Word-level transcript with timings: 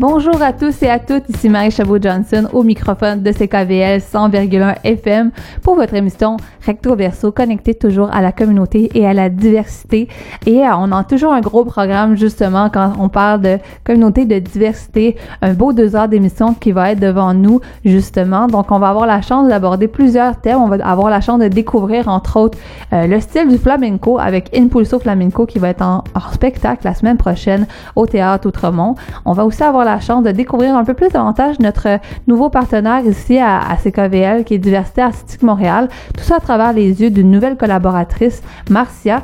Bonjour 0.00 0.40
à 0.42 0.52
tous 0.52 0.80
et 0.84 0.88
à 0.88 1.00
toutes, 1.00 1.28
ici 1.28 1.48
Marie 1.48 1.72
Chabot-Johnson 1.72 2.48
au 2.52 2.62
microphone 2.62 3.20
de 3.20 3.32
CKVL 3.32 3.98
100,1 3.98 4.76
FM 4.84 5.32
pour 5.60 5.74
votre 5.74 5.92
émission 5.94 6.36
Recto 6.64 6.94
Verso, 6.94 7.32
connecté 7.32 7.74
toujours 7.74 8.08
à 8.14 8.22
la 8.22 8.30
communauté 8.30 8.92
et 8.94 9.04
à 9.08 9.12
la 9.12 9.28
diversité. 9.28 10.06
Et 10.46 10.60
euh, 10.60 10.76
on 10.78 10.92
a 10.92 11.02
toujours 11.02 11.32
un 11.32 11.40
gros 11.40 11.64
programme 11.64 12.16
justement 12.16 12.70
quand 12.70 12.92
on 13.00 13.08
parle 13.08 13.40
de 13.40 13.58
communauté 13.82 14.24
de 14.24 14.38
diversité, 14.38 15.16
un 15.42 15.52
beau 15.52 15.72
deux 15.72 15.96
heures 15.96 16.06
d'émission 16.06 16.54
qui 16.54 16.70
va 16.70 16.92
être 16.92 17.00
devant 17.00 17.34
nous 17.34 17.60
justement. 17.84 18.46
Donc 18.46 18.70
on 18.70 18.78
va 18.78 18.90
avoir 18.90 19.06
la 19.06 19.20
chance 19.20 19.48
d'aborder 19.48 19.88
plusieurs 19.88 20.40
thèmes, 20.40 20.58
on 20.58 20.68
va 20.68 20.76
avoir 20.86 21.10
la 21.10 21.20
chance 21.20 21.40
de 21.40 21.48
découvrir 21.48 22.06
entre 22.06 22.36
autres 22.36 22.58
euh, 22.92 23.08
le 23.08 23.18
style 23.18 23.48
du 23.48 23.58
flamenco 23.58 24.20
avec 24.20 24.56
Impulso 24.56 25.00
Flamenco 25.00 25.44
qui 25.44 25.58
va 25.58 25.70
être 25.70 25.82
en, 25.82 26.04
en 26.14 26.32
spectacle 26.32 26.82
la 26.84 26.94
semaine 26.94 27.16
prochaine 27.16 27.66
au 27.96 28.06
Théâtre 28.06 28.46
Outremont. 28.46 28.94
On 29.24 29.32
va 29.32 29.44
aussi 29.44 29.64
avoir 29.64 29.87
la 29.88 30.00
chance 30.00 30.22
de 30.22 30.30
découvrir 30.30 30.76
un 30.76 30.84
peu 30.84 30.94
plus 30.94 31.08
davantage 31.08 31.58
notre 31.60 31.98
nouveau 32.26 32.50
partenaire 32.50 33.04
ici 33.04 33.38
à, 33.38 33.76
CKVL, 33.82 34.44
qui 34.44 34.54
est 34.54 34.58
Diversité 34.58 35.02
Artistique 35.02 35.42
Montréal. 35.42 35.88
Tout 36.16 36.24
ça 36.24 36.36
à 36.36 36.40
travers 36.40 36.72
les 36.72 37.02
yeux 37.02 37.10
d'une 37.10 37.30
nouvelle 37.30 37.56
collaboratrice, 37.56 38.42
Marcia, 38.70 39.22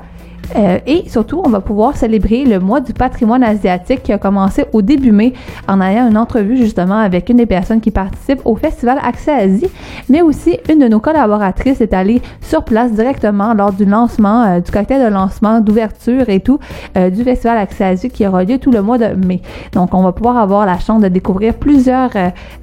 euh, 0.57 0.79
et 0.87 1.09
surtout, 1.09 1.41
on 1.45 1.49
va 1.49 1.61
pouvoir 1.61 1.97
célébrer 1.97 2.45
le 2.45 2.61
mois 2.61 2.81
du 2.81 2.93
patrimoine 2.93 3.43
asiatique 3.43 4.03
qui 4.03 4.13
a 4.13 4.19
commencé 4.19 4.65
au 4.73 4.83
début 4.83 5.13
mai 5.13 5.33
en 5.69 5.81
ayant 5.81 6.09
une 6.09 6.17
entrevue 6.17 6.57
justement 6.57 6.99
avec 6.99 7.29
une 7.29 7.39
des 7.39 7.47
personnes 7.47 7.81
qui 7.81 7.91
participent 7.91 8.43
au 8.45 8.57
festival 8.57 8.99
Accès 9.03 9.33
Asie, 9.33 9.69
mais 10.09 10.23
aussi 10.23 10.59
une 10.71 10.79
de 10.79 10.89
nos 10.89 11.01
collaboratrices 11.01 11.81
est 11.81 11.93
allée 11.93 12.23
sur 12.41 12.65
place 12.65 12.93
directement 12.93 13.55
lors 13.55 13.73
du 13.73 13.85
lancement, 13.85 14.45
euh, 14.45 14.61
du 14.61 14.71
cocktail 14.71 15.05
de 15.05 15.13
lancement, 15.13 15.61
d'ouverture 15.61 16.29
et 16.29 16.41
tout 16.41 16.59
euh, 16.97 17.11
du 17.11 17.25
festival 17.25 17.59
Accès 17.59 17.85
Asie 17.85 18.11
qui 18.11 18.27
aura 18.27 18.45
lieu 18.45 18.59
tout 18.59 18.71
le 18.71 18.83
mois 18.83 18.99
de 18.99 19.15
mai. 19.27 19.43
Donc, 19.73 19.95
on 19.95 20.03
va 20.03 20.13
pouvoir 20.13 20.39
avoir 20.39 20.67
la 20.67 20.79
chance 20.79 21.03
de 21.03 21.09
découvrir 21.09 21.55
plusieurs 21.55 22.11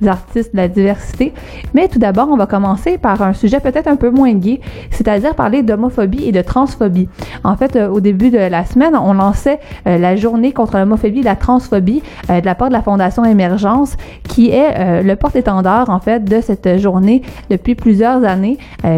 artistes 0.06 0.54
de 0.54 0.58
la 0.58 0.68
diversité. 0.68 1.34
Mais 1.74 1.88
tout 1.88 2.00
d'abord, 2.00 2.30
on 2.32 2.38
va 2.38 2.46
commencer 2.46 2.98
par 2.98 3.22
un 3.22 3.34
sujet 3.34 3.60
peut-être 3.60 3.88
un 3.88 3.96
peu 3.96 4.10
moins 4.10 4.34
gai, 4.34 4.62
c'est-à-dire 4.92 5.36
parler 5.36 5.64
d'homophobie 5.64 6.26
et 6.26 6.32
de 6.32 6.42
transphobie. 6.42 7.10
En 7.44 7.56
fait, 7.56 7.71
euh, 7.76 7.90
au 7.90 8.00
début 8.00 8.30
de 8.30 8.38
la 8.38 8.66
semaine, 8.66 8.96
on 8.96 9.14
lançait 9.14 9.60
euh, 9.88 9.98
la 9.98 10.16
journée 10.16 10.52
contre 10.52 10.78
l'homophobie 10.78 11.20
et 11.20 11.24
la 11.24 11.36
transphobie 11.36 12.02
euh, 12.30 12.42
de 12.42 12.46
la 12.46 12.56
part 12.56 12.70
de 12.70 12.74
la 12.74 12.82
Fondation 12.82 13.26
Émergence, 13.26 13.98
qui 14.24 14.50
est 14.50 15.04
le 15.04 15.16
porte-étendard, 15.16 15.90
en 15.90 16.00
fait, 16.00 16.24
de 16.24 16.42
cette 16.42 16.78
journée 16.80 17.22
depuis 17.50 17.76
plusieurs 17.76 18.24
années, 18.24 18.58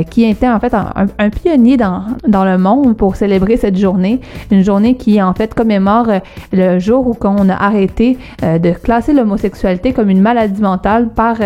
qui 0.09 0.23
était, 0.23 0.47
en 0.47 0.59
fait, 0.59 0.73
un, 0.73 1.29
pionnier 1.29 1.77
dans, 1.77 2.03
dans 2.27 2.45
le 2.45 2.57
monde 2.57 2.95
pour 2.95 3.15
célébrer 3.15 3.57
cette 3.57 3.77
journée. 3.77 4.21
Une 4.51 4.63
journée 4.63 4.95
qui, 4.95 5.21
en 5.21 5.33
fait, 5.33 5.53
commémore 5.53 6.07
le 6.51 6.79
jour 6.79 7.07
où 7.07 7.17
on 7.23 7.49
a 7.49 7.55
arrêté 7.55 8.17
de 8.41 8.71
classer 8.71 9.13
l'homosexualité 9.13 9.93
comme 9.93 10.09
une 10.09 10.21
maladie 10.21 10.61
mentale 10.61 11.09
par 11.09 11.37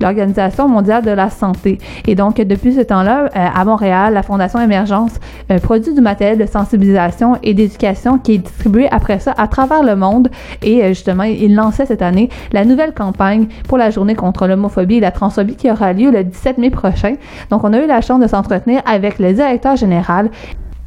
l'Organisation 0.00 0.68
mondiale 0.68 1.04
de 1.04 1.10
la 1.10 1.30
santé. 1.30 1.78
Et 2.06 2.14
donc, 2.14 2.36
depuis 2.36 2.72
ce 2.72 2.80
temps-là, 2.80 3.28
à 3.34 3.64
Montréal, 3.64 4.14
la 4.14 4.22
Fondation 4.22 4.60
Émergence 4.60 5.12
produit 5.62 5.92
du 5.92 6.00
matériel 6.00 6.38
de 6.38 6.46
sensibilisation 6.46 6.73
et 7.42 7.54
d'éducation 7.54 8.18
qui 8.18 8.34
est 8.34 8.38
distribuée 8.38 8.88
après 8.90 9.18
ça 9.18 9.34
à 9.36 9.48
travers 9.48 9.82
le 9.82 9.96
monde. 9.96 10.28
Et 10.62 10.82
euh, 10.82 10.88
justement, 10.88 11.24
il 11.24 11.54
lançait 11.54 11.86
cette 11.86 12.02
année 12.02 12.28
la 12.52 12.64
nouvelle 12.64 12.92
campagne 12.92 13.46
pour 13.68 13.78
la 13.78 13.90
journée 13.90 14.14
contre 14.14 14.46
l'homophobie 14.46 14.96
et 14.96 15.00
la 15.00 15.10
transphobie 15.10 15.56
qui 15.56 15.70
aura 15.70 15.92
lieu 15.92 16.10
le 16.10 16.24
17 16.24 16.58
mai 16.58 16.70
prochain. 16.70 17.14
Donc, 17.50 17.64
on 17.64 17.72
a 17.72 17.78
eu 17.78 17.86
la 17.86 18.00
chance 18.00 18.20
de 18.20 18.26
s'entretenir 18.26 18.82
avec 18.86 19.18
le 19.18 19.32
directeur 19.32 19.76
général 19.76 20.30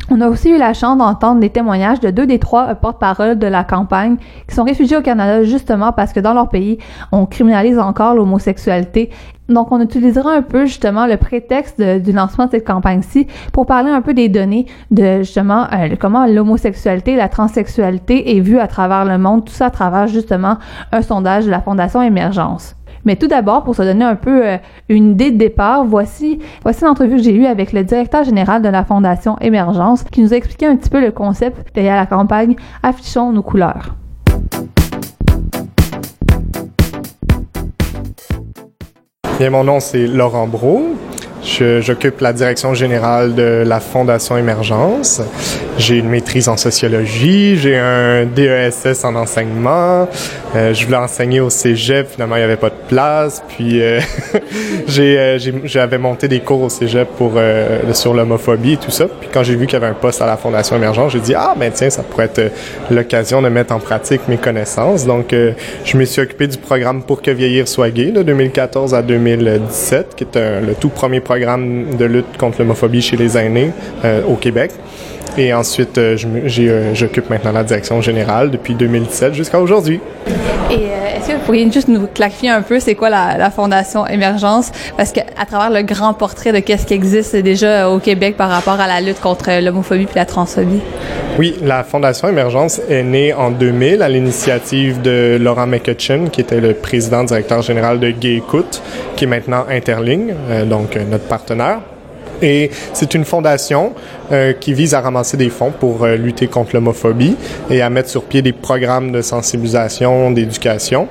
on 0.09 0.21
a 0.21 0.29
aussi 0.29 0.49
eu 0.49 0.57
la 0.57 0.73
chance 0.73 0.97
d'entendre 0.97 1.39
des 1.39 1.49
témoignages 1.49 1.99
de 1.99 2.09
deux 2.09 2.25
des 2.25 2.39
trois 2.39 2.75
porte-parole 2.75 3.37
de 3.37 3.47
la 3.47 3.63
campagne 3.63 4.17
qui 4.47 4.55
sont 4.55 4.63
réfugiés 4.63 4.97
au 4.97 5.01
Canada 5.01 5.43
justement 5.43 5.91
parce 5.91 6.13
que 6.13 6.19
dans 6.19 6.33
leur 6.33 6.49
pays, 6.49 6.77
on 7.11 7.25
criminalise 7.25 7.79
encore 7.79 8.15
l'homosexualité 8.15 9.11
donc, 9.49 9.71
on 9.71 9.81
utilisera 9.81 10.33
un 10.33 10.41
peu 10.41 10.65
justement 10.65 11.05
le 11.05 11.17
prétexte 11.17 11.81
du 11.81 12.11
lancement 12.11 12.47
de 12.47 12.51
cette 12.51 12.67
campagne-ci 12.67 13.27
pour 13.53 13.65
parler 13.65 13.89
un 13.89 14.01
peu 14.01 14.13
des 14.13 14.29
données 14.29 14.65
de 14.91 15.19
justement 15.19 15.67
euh, 15.73 15.95
comment 15.99 16.25
l'homosexualité, 16.25 17.15
la 17.15 17.29
transsexualité 17.29 18.35
est 18.35 18.41
vue 18.41 18.59
à 18.59 18.67
travers 18.67 19.05
le 19.05 19.17
monde, 19.17 19.45
tout 19.45 19.53
ça 19.53 19.67
à 19.67 19.71
travers 19.71 20.07
justement 20.07 20.57
un 20.91 21.01
sondage 21.01 21.45
de 21.45 21.51
la 21.51 21.61
Fondation 21.61 22.01
Émergence. 22.01 22.76
Mais 23.07 23.15
tout 23.15 23.27
d'abord, 23.27 23.63
pour 23.63 23.73
se 23.73 23.83
donner 23.83 24.03
un 24.03 24.17
peu 24.17 24.45
euh, 24.45 24.57
une 24.89 25.11
idée 25.11 25.31
de 25.31 25.37
départ, 25.37 25.85
voici, 25.85 26.39
voici 26.63 26.83
l'entrevue 26.83 27.15
que 27.15 27.23
j'ai 27.23 27.33
eue 27.33 27.45
avec 27.45 27.71
le 27.71 27.85
directeur 27.85 28.25
général 28.25 28.61
de 28.61 28.67
la 28.67 28.83
Fondation 28.83 29.37
Émergence 29.39 30.03
qui 30.03 30.21
nous 30.21 30.33
a 30.33 30.35
expliqué 30.35 30.65
un 30.65 30.75
petit 30.75 30.89
peu 30.89 30.99
le 30.99 31.11
concept 31.11 31.73
derrière 31.73 31.95
la 31.95 32.05
campagne 32.05 32.57
Affichons 32.83 33.31
nos 33.31 33.43
couleurs. 33.43 33.95
Bien, 39.39 39.51
mon 39.51 39.63
nom, 39.63 39.79
c'est 39.79 40.05
Laurent 40.05 40.45
Brault. 40.45 40.97
J'occupe 41.47 42.19
la 42.19 42.33
direction 42.33 42.73
générale 42.73 43.33
de 43.33 43.63
la 43.65 43.79
Fondation 43.79 44.37
Émergence. 44.37 45.21
J'ai 45.77 45.95
une 45.95 46.09
maîtrise 46.09 46.49
en 46.49 46.57
sociologie, 46.57 47.55
j'ai 47.57 47.77
un 47.77 48.25
DESS 48.25 49.05
en 49.05 49.15
enseignement. 49.15 50.09
Euh, 50.55 50.73
je 50.73 50.85
voulais 50.85 50.97
enseigner 50.97 51.39
au 51.39 51.49
cégep, 51.49 52.09
finalement 52.09 52.35
il 52.35 52.39
n'y 52.39 52.45
avait 52.45 52.57
pas 52.57 52.69
de 52.69 52.75
place. 52.89 53.41
Puis 53.47 53.81
euh, 53.81 54.01
euh, 54.99 55.39
j'avais 55.63 55.97
monté 55.97 56.27
des 56.27 56.41
cours 56.41 56.63
au 56.63 56.69
cégep 56.69 57.07
pour 57.17 57.33
sur 57.93 58.13
l'homophobie 58.13 58.73
et 58.73 58.77
tout 58.77 58.91
ça. 58.91 59.05
Puis 59.05 59.29
quand 59.33 59.43
j'ai 59.43 59.55
vu 59.55 59.67
qu'il 59.67 59.73
y 59.73 59.77
avait 59.77 59.87
un 59.87 59.93
poste 59.93 60.21
à 60.21 60.25
la 60.25 60.35
Fondation 60.35 60.75
Émergence, 60.75 61.13
j'ai 61.13 61.21
dit 61.21 61.33
ah 61.33 61.53
ben 61.57 61.71
tiens 61.73 61.89
ça 61.89 62.03
pourrait 62.03 62.25
être 62.25 62.51
l'occasion 62.91 63.41
de 63.41 63.47
mettre 63.47 63.73
en 63.73 63.79
pratique 63.79 64.21
mes 64.27 64.37
connaissances. 64.37 65.05
Donc 65.05 65.27
je 65.31 65.97
me 65.97 66.03
suis 66.03 66.21
occupé 66.21 66.47
du 66.47 66.57
programme 66.57 67.03
pour 67.03 67.21
que 67.21 67.31
vieillir 67.31 67.67
soit 67.67 67.89
gay 67.89 68.11
de 68.11 68.21
2014 68.21 68.93
à 68.93 69.01
2017, 69.01 70.15
qui 70.15 70.23
est 70.23 70.61
le 70.61 70.75
tout 70.75 70.89
premier 70.89 71.21
programme 71.21 71.36
de 71.97 72.05
lutte 72.05 72.37
contre 72.37 72.59
l'homophobie 72.59 73.01
chez 73.01 73.17
les 73.17 73.37
aînés 73.37 73.71
au 74.27 74.35
Québec. 74.35 74.71
Et 75.37 75.53
ensuite, 75.53 75.99
euh, 75.99 76.17
euh, 76.25 76.95
j'occupe 76.95 77.29
maintenant 77.29 77.51
la 77.51 77.63
direction 77.63 78.01
générale 78.01 78.49
depuis 78.49 78.73
2017 78.73 79.35
jusqu'à 79.35 79.59
aujourd'hui. 79.59 80.01
Et 80.71 80.73
euh, 80.73 81.15
est-ce 81.15 81.27
que 81.27 81.33
vous 81.33 81.43
pourriez 81.45 81.71
juste 81.71 81.87
nous 81.89 82.07
clarifier 82.07 82.49
un 82.49 82.63
peu 82.63 82.79
c'est 82.79 82.95
quoi 82.95 83.11
la, 83.11 83.51
Fondation 83.51 84.07
Émergence? 84.07 84.71
Parce 84.97 85.11
qu'à 85.11 85.45
travers 85.47 85.69
le 85.69 85.83
grand 85.83 86.15
portrait 86.15 86.51
de 86.53 86.59
qu'est-ce 86.59 86.87
qui 86.87 86.95
existe 86.95 87.35
déjà 87.35 87.87
au 87.87 87.99
Québec 87.99 88.35
par 88.35 88.49
rapport 88.49 88.79
à 88.79 88.87
la 88.87 88.99
lutte 88.99 89.19
contre 89.21 89.51
l'homophobie 89.61 90.07
et 90.11 90.15
la 90.15 90.25
transphobie. 90.25 90.81
Oui, 91.37 91.55
la 91.61 91.83
Fondation 91.83 92.29
Émergence 92.29 92.81
est 92.89 93.03
née 93.03 93.31
en 93.31 93.51
2000 93.51 94.01
à 94.01 94.09
l'initiative 94.09 95.03
de 95.03 95.37
Laurent 95.39 95.67
McCutcheon, 95.67 96.29
qui 96.31 96.41
était 96.41 96.59
le 96.59 96.73
président 96.73 97.23
directeur 97.23 97.61
général 97.61 97.99
de 97.99 98.09
Gay 98.09 98.37
Écoute, 98.37 98.81
qui 99.15 99.25
est 99.25 99.27
maintenant 99.27 99.65
Interling, 99.69 100.33
donc 100.67 100.95
notre 100.95 101.25
partenaire. 101.25 101.81
Et 102.41 102.69
c'est 102.93 103.13
une 103.13 103.25
fondation 103.25 103.93
euh, 104.31 104.53
qui 104.53 104.73
vise 104.73 104.93
à 104.93 105.01
ramasser 105.01 105.37
des 105.37 105.49
fonds 105.49 105.71
pour 105.71 106.03
euh, 106.03 106.15
lutter 106.15 106.47
contre 106.47 106.71
l'homophobie 106.73 107.35
et 107.69 107.81
à 107.81 107.89
mettre 107.89 108.09
sur 108.09 108.23
pied 108.23 108.41
des 108.41 108.53
programmes 108.53 109.11
de 109.11 109.21
sensibilisation, 109.21 110.31
d'éducation. 110.31 111.07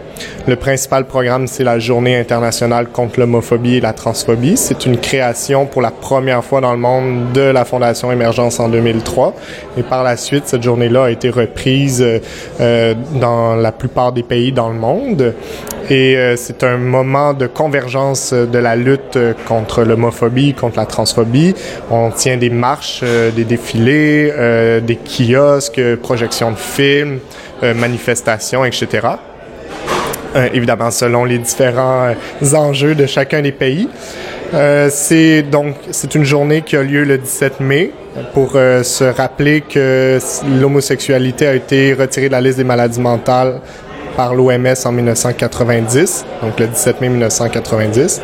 Le 0.46 0.56
principal 0.56 1.06
programme, 1.06 1.46
c'est 1.46 1.64
la 1.64 1.78
Journée 1.78 2.16
internationale 2.16 2.88
contre 2.88 3.20
l'homophobie 3.20 3.76
et 3.76 3.80
la 3.80 3.92
transphobie. 3.92 4.56
C'est 4.56 4.86
une 4.86 4.98
création 4.98 5.66
pour 5.66 5.82
la 5.82 5.90
première 5.90 6.44
fois 6.44 6.60
dans 6.60 6.72
le 6.72 6.78
monde 6.78 7.32
de 7.32 7.40
la 7.40 7.64
Fondation 7.64 8.12
Émergence 8.12 8.60
en 8.60 8.68
2003. 8.68 9.34
Et 9.78 9.82
par 9.82 10.04
la 10.04 10.16
suite, 10.16 10.44
cette 10.46 10.62
journée-là 10.62 11.04
a 11.04 11.10
été 11.10 11.30
reprise 11.30 12.04
euh, 12.60 12.94
dans 13.20 13.56
la 13.56 13.72
plupart 13.72 14.12
des 14.12 14.22
pays 14.22 14.52
dans 14.52 14.68
le 14.68 14.78
monde. 14.78 15.34
Et 15.88 16.16
euh, 16.16 16.34
c'est 16.36 16.64
un 16.64 16.78
moment 16.78 17.32
de 17.32 17.46
convergence 17.46 18.32
de 18.32 18.58
la 18.58 18.74
lutte 18.74 19.18
contre 19.46 19.84
l'homophobie, 19.84 20.52
contre 20.52 20.78
la 20.78 20.86
transphobie. 20.86 21.54
On 21.90 22.10
tient 22.10 22.36
des 22.36 22.50
marches, 22.50 23.00
euh, 23.04 23.30
des 23.30 23.44
défilés, 23.44 24.32
euh, 24.36 24.80
des 24.80 24.96
kiosques, 24.96 25.80
projections 26.02 26.50
de 26.50 26.56
films, 26.56 27.20
manifestations, 27.62 28.66
etc. 28.66 29.08
évidemment, 30.52 30.90
selon 30.90 31.24
les 31.24 31.38
différents 31.38 32.12
enjeux 32.52 32.94
de 32.94 33.06
chacun 33.06 33.40
des 33.40 33.52
pays. 33.52 33.88
c'est 34.90 35.42
donc 35.42 35.74
c'est 35.90 36.14
une 36.14 36.24
journée 36.24 36.60
qui 36.60 36.76
a 36.76 36.82
lieu 36.82 37.04
le 37.04 37.16
17 37.16 37.60
mai 37.60 37.92
pour 38.34 38.52
se 38.52 39.04
rappeler 39.04 39.62
que 39.62 40.18
l'homosexualité 40.60 41.46
a 41.46 41.54
été 41.54 41.94
retirée 41.94 42.26
de 42.26 42.32
la 42.32 42.42
liste 42.42 42.58
des 42.58 42.64
maladies 42.64 43.00
mentales 43.00 43.60
par 44.16 44.34
l'OMS 44.34 44.74
en 44.84 44.92
1990, 44.92 46.24
donc 46.42 46.58
le 46.58 46.66
17 46.66 47.00
mai 47.00 47.08
1990. 47.08 48.22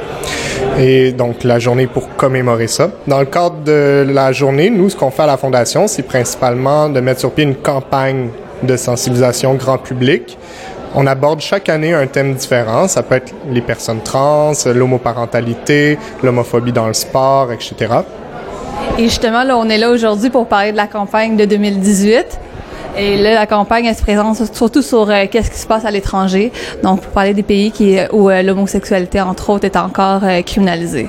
Et 0.78 1.12
donc 1.12 1.44
la 1.44 1.58
journée 1.58 1.86
pour 1.86 2.16
commémorer 2.16 2.66
ça. 2.66 2.90
Dans 3.06 3.20
le 3.20 3.26
cadre 3.26 3.56
de 3.64 4.06
la 4.08 4.32
journée, 4.32 4.70
nous, 4.70 4.90
ce 4.90 4.96
qu'on 4.96 5.10
fait 5.10 5.22
à 5.22 5.26
la 5.26 5.36
Fondation, 5.36 5.86
c'est 5.86 6.02
principalement 6.02 6.88
de 6.88 7.00
mettre 7.00 7.20
sur 7.20 7.32
pied 7.32 7.44
une 7.44 7.56
campagne 7.56 8.28
de 8.62 8.76
sensibilisation 8.76 9.54
grand 9.54 9.78
public. 9.78 10.38
On 10.94 11.06
aborde 11.06 11.40
chaque 11.40 11.68
année 11.68 11.94
un 11.94 12.06
thème 12.06 12.34
différent. 12.34 12.86
Ça 12.86 13.02
peut 13.02 13.16
être 13.16 13.32
les 13.50 13.62
personnes 13.62 14.00
trans, 14.02 14.52
l'homoparentalité, 14.66 15.98
l'homophobie 16.22 16.72
dans 16.72 16.86
le 16.86 16.92
sport, 16.92 17.50
etc. 17.52 17.92
Et 18.98 19.04
justement, 19.04 19.42
là, 19.42 19.56
on 19.56 19.68
est 19.68 19.78
là 19.78 19.90
aujourd'hui 19.90 20.28
pour 20.28 20.46
parler 20.46 20.72
de 20.72 20.76
la 20.76 20.86
campagne 20.86 21.36
de 21.36 21.44
2018. 21.44 22.38
Et 22.96 23.16
là, 23.16 23.34
la 23.34 23.46
campagne, 23.46 23.86
elle 23.86 23.96
se 23.96 24.02
présente 24.02 24.54
surtout 24.54 24.82
sur 24.82 25.08
euh, 25.08 25.24
qu'est-ce 25.30 25.50
qui 25.50 25.58
se 25.58 25.66
passe 25.66 25.84
à 25.84 25.90
l'étranger. 25.90 26.52
Donc, 26.82 27.00
pour 27.00 27.12
parler 27.12 27.32
des 27.32 27.42
pays 27.42 27.70
qui, 27.70 27.96
où 28.12 28.28
euh, 28.28 28.42
l'homosexualité, 28.42 29.20
entre 29.20 29.50
autres, 29.50 29.64
est 29.64 29.76
encore 29.76 30.24
euh, 30.24 30.42
criminalisée. 30.42 31.08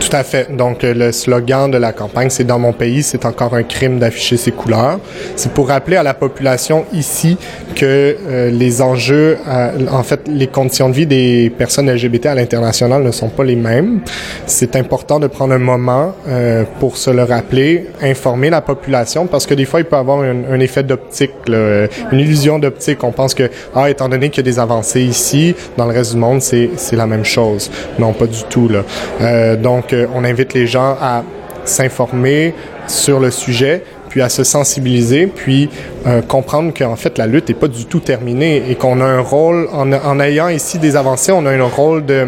Tout 0.00 0.16
à 0.16 0.22
fait. 0.22 0.54
Donc, 0.54 0.84
euh, 0.84 0.94
le 0.94 1.12
slogan 1.12 1.70
de 1.70 1.78
la 1.78 1.92
campagne, 1.92 2.30
c'est 2.30 2.44
Dans 2.44 2.58
mon 2.58 2.72
pays, 2.72 3.02
c'est 3.02 3.24
encore 3.24 3.54
un 3.54 3.62
crime 3.62 3.98
d'afficher 3.98 4.36
ses 4.36 4.52
couleurs. 4.52 4.98
C'est 5.36 5.52
pour 5.52 5.68
rappeler 5.68 5.96
à 5.96 6.02
la 6.02 6.14
population 6.14 6.84
ici 6.92 7.38
que 7.74 8.16
euh, 8.28 8.50
les 8.50 8.80
enjeux, 8.80 9.36
euh, 9.48 9.70
en 9.90 10.02
fait, 10.02 10.20
les 10.26 10.46
conditions 10.46 10.88
de 10.88 10.94
vie 10.94 11.06
des 11.06 11.50
personnes 11.50 11.90
LGBT 11.90 12.26
à 12.26 12.34
l'international 12.34 13.02
ne 13.02 13.10
sont 13.10 13.28
pas 13.28 13.44
les 13.44 13.56
mêmes. 13.56 14.00
C'est 14.46 14.76
important 14.76 15.18
de 15.18 15.26
prendre 15.26 15.52
un 15.54 15.58
moment 15.58 16.14
euh, 16.28 16.64
pour 16.80 16.96
se 16.96 17.10
le 17.10 17.24
rappeler, 17.24 17.86
informer 18.02 18.50
la 18.50 18.60
population, 18.60 19.26
parce 19.26 19.46
que 19.46 19.54
des 19.54 19.64
fois, 19.64 19.80
il 19.80 19.86
peut 19.86 19.96
avoir 19.96 20.20
un, 20.20 20.60
effet 20.60 20.82
d'optique, 20.82 21.32
une 21.48 22.18
illusion 22.18 22.58
d'optique. 22.58 23.02
On 23.04 23.12
pense 23.12 23.34
que, 23.34 23.50
ah, 23.74 23.90
étant 23.90 24.08
donné 24.08 24.30
qu'il 24.30 24.44
y 24.44 24.48
a 24.48 24.50
des 24.50 24.58
avancées 24.58 25.02
ici, 25.02 25.54
dans 25.76 25.86
le 25.86 25.92
reste 25.92 26.12
du 26.12 26.18
monde, 26.18 26.40
c'est 26.40 26.70
la 26.92 27.06
même 27.06 27.24
chose. 27.24 27.70
Non, 27.98 28.12
pas 28.12 28.26
du 28.26 28.42
tout. 28.44 28.68
Là. 28.68 29.56
Donc, 29.56 29.93
on 30.14 30.24
invite 30.24 30.54
les 30.54 30.66
gens 30.66 30.96
à 31.00 31.22
s'informer 31.64 32.54
sur 32.86 33.20
le 33.20 33.30
sujet, 33.30 33.82
puis 34.08 34.22
à 34.22 34.28
se 34.28 34.44
sensibiliser, 34.44 35.26
puis 35.26 35.68
euh, 36.06 36.22
comprendre 36.22 36.72
qu'en 36.72 36.96
fait 36.96 37.18
la 37.18 37.26
lutte 37.26 37.48
n'est 37.48 37.54
pas 37.54 37.68
du 37.68 37.86
tout 37.86 38.00
terminée 38.00 38.62
et 38.68 38.76
qu'on 38.76 39.00
a 39.00 39.04
un 39.04 39.20
rôle, 39.20 39.68
en, 39.72 40.20
ayant 40.20 40.48
ici 40.48 40.78
des 40.78 40.96
avancées, 40.96 41.32
on 41.32 41.44
a 41.46 41.50
un 41.50 41.62
rôle 41.64 42.04
de, 42.04 42.26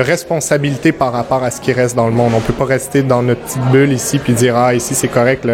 responsabilité 0.00 0.92
par 0.92 1.12
rapport 1.12 1.42
à 1.42 1.50
ce 1.50 1.60
qui 1.60 1.72
reste 1.72 1.96
dans 1.96 2.06
le 2.06 2.12
monde. 2.12 2.32
On 2.36 2.40
peut 2.40 2.52
pas 2.52 2.66
rester 2.66 3.02
dans 3.02 3.22
notre 3.22 3.40
petite 3.40 3.62
bulle 3.70 3.92
ici 3.92 4.18
puis 4.18 4.34
dire 4.34 4.54
ah 4.56 4.74
ici 4.74 4.94
c'est 4.94 5.08
correct, 5.08 5.48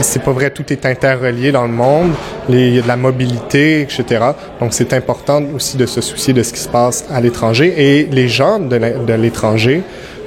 c'est 0.00 0.22
pas 0.22 0.32
vrai, 0.32 0.50
tout 0.50 0.72
est 0.72 0.84
interrelié 0.84 1.52
dans 1.52 1.66
le 1.66 1.72
monde, 1.72 2.10
il 2.48 2.74
y 2.74 2.78
a 2.78 2.82
de 2.82 2.88
la 2.88 2.96
mobilité, 2.96 3.82
etc. 3.82 4.04
Donc 4.58 4.72
c'est 4.72 4.94
important 4.94 5.42
aussi 5.54 5.76
de 5.76 5.86
se 5.86 6.00
soucier 6.00 6.32
de 6.32 6.42
ce 6.42 6.52
qui 6.52 6.60
se 6.60 6.68
passe 6.68 7.04
à 7.12 7.20
l'étranger 7.20 7.72
et 7.76 8.08
les 8.10 8.28
gens 8.28 8.58
de 8.58 9.14
l'étranger 9.14 9.82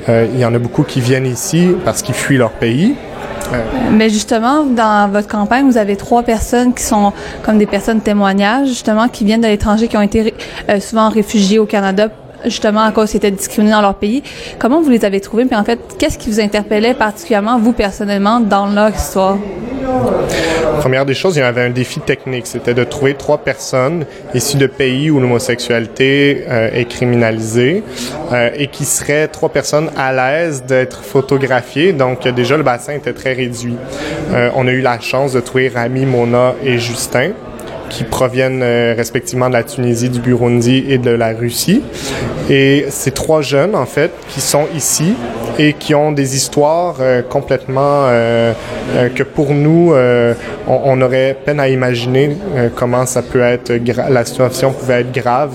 il 0.07 0.39
y 0.39 0.45
en 0.45 0.53
a 0.53 0.59
beaucoup 0.59 0.83
qui 0.83 1.01
viennent 1.01 1.25
ici 1.25 1.69
parce 1.85 2.01
qu'ils 2.01 2.15
fuient 2.15 2.37
leur 2.37 2.51
pays. 2.51 2.95
Euh. 3.51 3.63
Mais 3.91 4.09
justement, 4.09 4.63
dans 4.63 5.09
votre 5.11 5.27
campagne, 5.27 5.65
vous 5.65 5.77
avez 5.77 5.95
trois 5.95 6.23
personnes 6.23 6.73
qui 6.73 6.83
sont 6.83 7.13
comme 7.43 7.57
des 7.57 7.65
personnes 7.65 8.01
témoignages, 8.01 8.67
justement, 8.67 9.07
qui 9.07 9.25
viennent 9.25 9.41
de 9.41 9.47
l'étranger, 9.47 9.87
qui 9.87 9.97
ont 9.97 10.01
été 10.01 10.33
euh, 10.69 10.79
souvent 10.79 11.09
réfugiés 11.09 11.59
au 11.59 11.65
Canada 11.65 12.09
justement 12.45 12.81
à 12.81 12.91
cause 12.91 13.11
qu'ils 13.11 13.17
étaient 13.17 13.31
discriminés 13.31 13.73
dans 13.73 13.81
leur 13.81 13.95
pays. 13.95 14.23
Comment 14.59 14.81
vous 14.81 14.89
les 14.89 15.05
avez 15.05 15.21
trouvés? 15.21 15.45
Puis 15.45 15.55
en 15.55 15.63
fait, 15.63 15.79
qu'est-ce 15.97 16.17
qui 16.17 16.29
vous 16.29 16.39
interpellait 16.39 16.93
particulièrement, 16.93 17.59
vous 17.59 17.73
personnellement, 17.73 18.39
dans 18.39 18.67
leur 18.67 18.89
histoire? 18.89 19.37
Première 20.79 21.05
des 21.05 21.13
choses, 21.13 21.35
il 21.35 21.39
y 21.39 21.43
avait 21.43 21.61
un 21.61 21.69
défi 21.69 21.99
technique, 21.99 22.47
c'était 22.47 22.73
de 22.73 22.83
trouver 22.83 23.13
trois 23.13 23.37
personnes 23.37 24.05
issues 24.33 24.57
de 24.57 24.67
pays 24.67 25.09
où 25.11 25.19
l'homosexualité 25.19 26.45
euh, 26.49 26.69
est 26.73 26.85
criminalisée 26.85 27.83
euh, 28.31 28.49
et 28.55 28.67
qui 28.67 28.85
seraient 28.85 29.27
trois 29.27 29.49
personnes 29.49 29.89
à 29.97 30.11
l'aise 30.11 30.63
d'être 30.63 31.03
photographiées. 31.03 31.93
Donc 31.93 32.27
déjà, 32.27 32.57
le 32.57 32.63
bassin 32.63 32.93
était 32.93 33.13
très 33.13 33.33
réduit. 33.33 33.75
Euh, 34.33 34.49
on 34.55 34.67
a 34.67 34.71
eu 34.71 34.81
la 34.81 34.99
chance 34.99 35.33
de 35.33 35.39
trouver 35.39 35.69
Rami, 35.69 36.05
Mona 36.05 36.55
et 36.63 36.79
Justin 36.79 37.31
qui 37.93 38.03
proviennent 38.03 38.61
euh, 38.63 38.95
respectivement 38.97 39.47
de 39.49 39.53
la 39.53 39.63
Tunisie, 39.63 40.09
du 40.09 40.19
Burundi 40.19 40.83
et 40.89 40.97
de 40.97 41.11
la 41.11 41.29
Russie. 41.29 41.83
Et 42.49 42.87
ces 42.89 43.11
trois 43.11 43.41
jeunes, 43.41 43.75
en 43.75 43.85
fait, 43.85 44.11
qui 44.29 44.41
sont 44.41 44.65
ici 44.75 45.13
et 45.59 45.73
qui 45.73 45.93
ont 45.93 46.11
des 46.11 46.35
histoires 46.35 46.95
euh, 46.99 47.21
complètement 47.21 48.07
euh, 48.07 48.53
euh, 48.95 49.09
que 49.09 49.21
pour 49.21 49.53
nous, 49.53 49.93
euh, 49.93 50.33
on, 50.67 50.81
on, 50.85 51.01
aurait 51.01 51.37
peine 51.45 51.59
à 51.59 51.69
imaginer 51.69 52.35
euh, 52.55 52.69
comment 52.75 53.05
ça 53.05 53.21
peut 53.21 53.41
être, 53.41 53.71
la 54.09 54.25
situation 54.25 54.73
pouvait 54.73 55.01
être 55.01 55.11
grave 55.11 55.51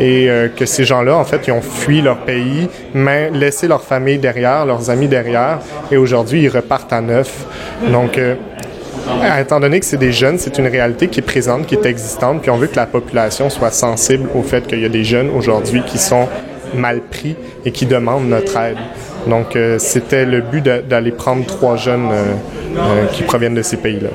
et 0.00 0.28
que 0.56 0.66
ces 0.66 0.82
gens-là, 0.82 1.16
en 1.16 1.22
fait, 1.22 1.46
ils 1.46 1.52
ont 1.52 1.60
fui 1.60 2.02
leur 2.02 2.16
pays, 2.16 2.68
mais 2.94 3.30
laissé 3.30 3.68
leur 3.68 3.80
famille 3.80 4.18
derrière, 4.18 4.66
leurs 4.66 4.90
amis 4.90 5.06
derrière, 5.06 5.60
et 5.92 5.96
aujourd'hui, 5.96 6.42
ils 6.42 6.48
repartent 6.48 6.92
à 6.92 7.00
neuf. 7.00 7.46
Donc, 7.92 8.18
Étant 9.40 9.60
donné 9.60 9.80
que 9.80 9.86
c'est 9.86 9.96
des 9.98 10.12
jeunes, 10.12 10.38
c'est 10.38 10.58
une 10.58 10.66
réalité 10.66 11.08
qui 11.08 11.20
est 11.20 11.22
présente, 11.22 11.66
qui 11.66 11.74
est 11.74 11.86
existante, 11.86 12.42
puis 12.42 12.50
on 12.50 12.56
veut 12.56 12.66
que 12.66 12.76
la 12.76 12.86
population 12.86 13.50
soit 13.50 13.70
sensible 13.70 14.28
au 14.34 14.42
fait 14.42 14.66
qu'il 14.66 14.80
y 14.80 14.84
a 14.84 14.88
des 14.88 15.04
jeunes 15.04 15.30
aujourd'hui 15.30 15.82
qui 15.86 15.98
sont 15.98 16.28
mal 16.74 17.00
pris 17.00 17.36
et 17.64 17.70
qui 17.70 17.86
demandent 17.86 18.28
notre 18.28 18.56
aide. 18.56 18.78
Donc, 19.26 19.56
euh, 19.56 19.78
c'était 19.78 20.24
le 20.24 20.40
but 20.40 20.62
d'aller 20.62 21.12
prendre 21.12 21.46
trois 21.46 21.76
jeunes 21.76 22.08
euh, 22.10 22.34
euh, 22.76 23.06
qui 23.12 23.22
proviennent 23.22 23.54
de 23.54 23.62
ces 23.62 23.76
pays-là. 23.76 24.10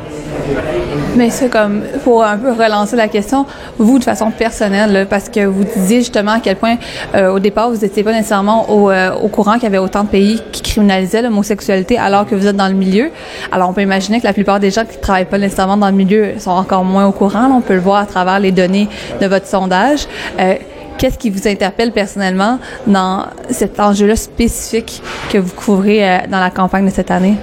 Mais 1.16 1.30
c'est 1.30 1.50
comme, 1.50 1.82
pour 2.04 2.24
un 2.24 2.38
peu 2.38 2.52
relancer 2.52 2.96
la 2.96 3.08
question, 3.08 3.46
vous, 3.78 4.00
de 4.00 4.04
façon 4.04 4.32
personnelle, 4.32 5.08
parce 5.10 5.28
que 5.28 5.46
vous 5.46 5.64
disiez 5.64 6.00
justement 6.00 6.34
à 6.34 6.40
quel 6.40 6.56
point, 6.56 6.78
euh, 7.16 7.32
au 7.32 7.40
départ, 7.40 7.70
vous 7.70 7.78
n'étiez 7.78 8.04
pas 8.04 8.14
nécessairement 8.14 8.70
au, 8.70 8.90
euh, 8.90 9.14
au 9.16 9.28
courant 9.28 9.54
qu'il 9.56 9.64
y 9.64 9.68
avait 9.68 9.80
autant 9.80 10.04
de 10.04 10.10
pays 10.10 10.42
qui 10.52 10.62
criminalisaient 10.62 11.22
l'homosexualité 11.22 11.98
alors 11.98 12.26
que 12.26 12.36
vous 12.36 12.48
êtes 12.48 12.56
dans 12.56 12.68
le 12.68 12.74
milieu. 12.74 13.10
Alors, 13.52 13.70
on 13.70 13.74
peut 13.74 13.82
imaginer 13.82 14.20
que 14.22 14.28
la 14.28 14.34
plupart 14.34 14.60
des 14.60 14.72
gens 14.72 14.86
qui 14.86 14.98
ne 14.98 15.02
travaillent 15.02 15.26
pas 15.26 15.38
nécessairement 15.38 15.78
dans 15.78 15.90
le 15.90 15.96
milieu 15.96 16.40
sont 16.40 16.52
encore 16.52 16.84
moins 16.84 17.06
au 17.08 17.12
courant. 17.12 17.50
On 17.52 17.62
peut 17.62 17.76
le 17.76 17.82
voir 17.82 17.98
à 17.98 18.06
travers 18.06 18.40
les 18.40 18.52
données 18.52 18.88
de 19.20 19.28
votre 19.28 19.48
sondage. 19.48 20.08
Euh, 20.40 20.56
Qu'est-ce 20.98 21.18
qui 21.18 21.30
vous 21.30 21.48
interpelle 21.48 21.94
personnellement 21.94 22.60
dans 22.86 23.28
cet 23.50 23.80
enjeu-là 23.80 24.18
spécifique 24.18 25.02
que 25.32 25.38
vous 25.38 25.56
couvrez 25.56 26.24
dans 26.30 26.42
la 26.42 26.50
campagne 26.50 26.88
de 26.88 26.92
cette 26.92 27.10
année? 27.10 27.38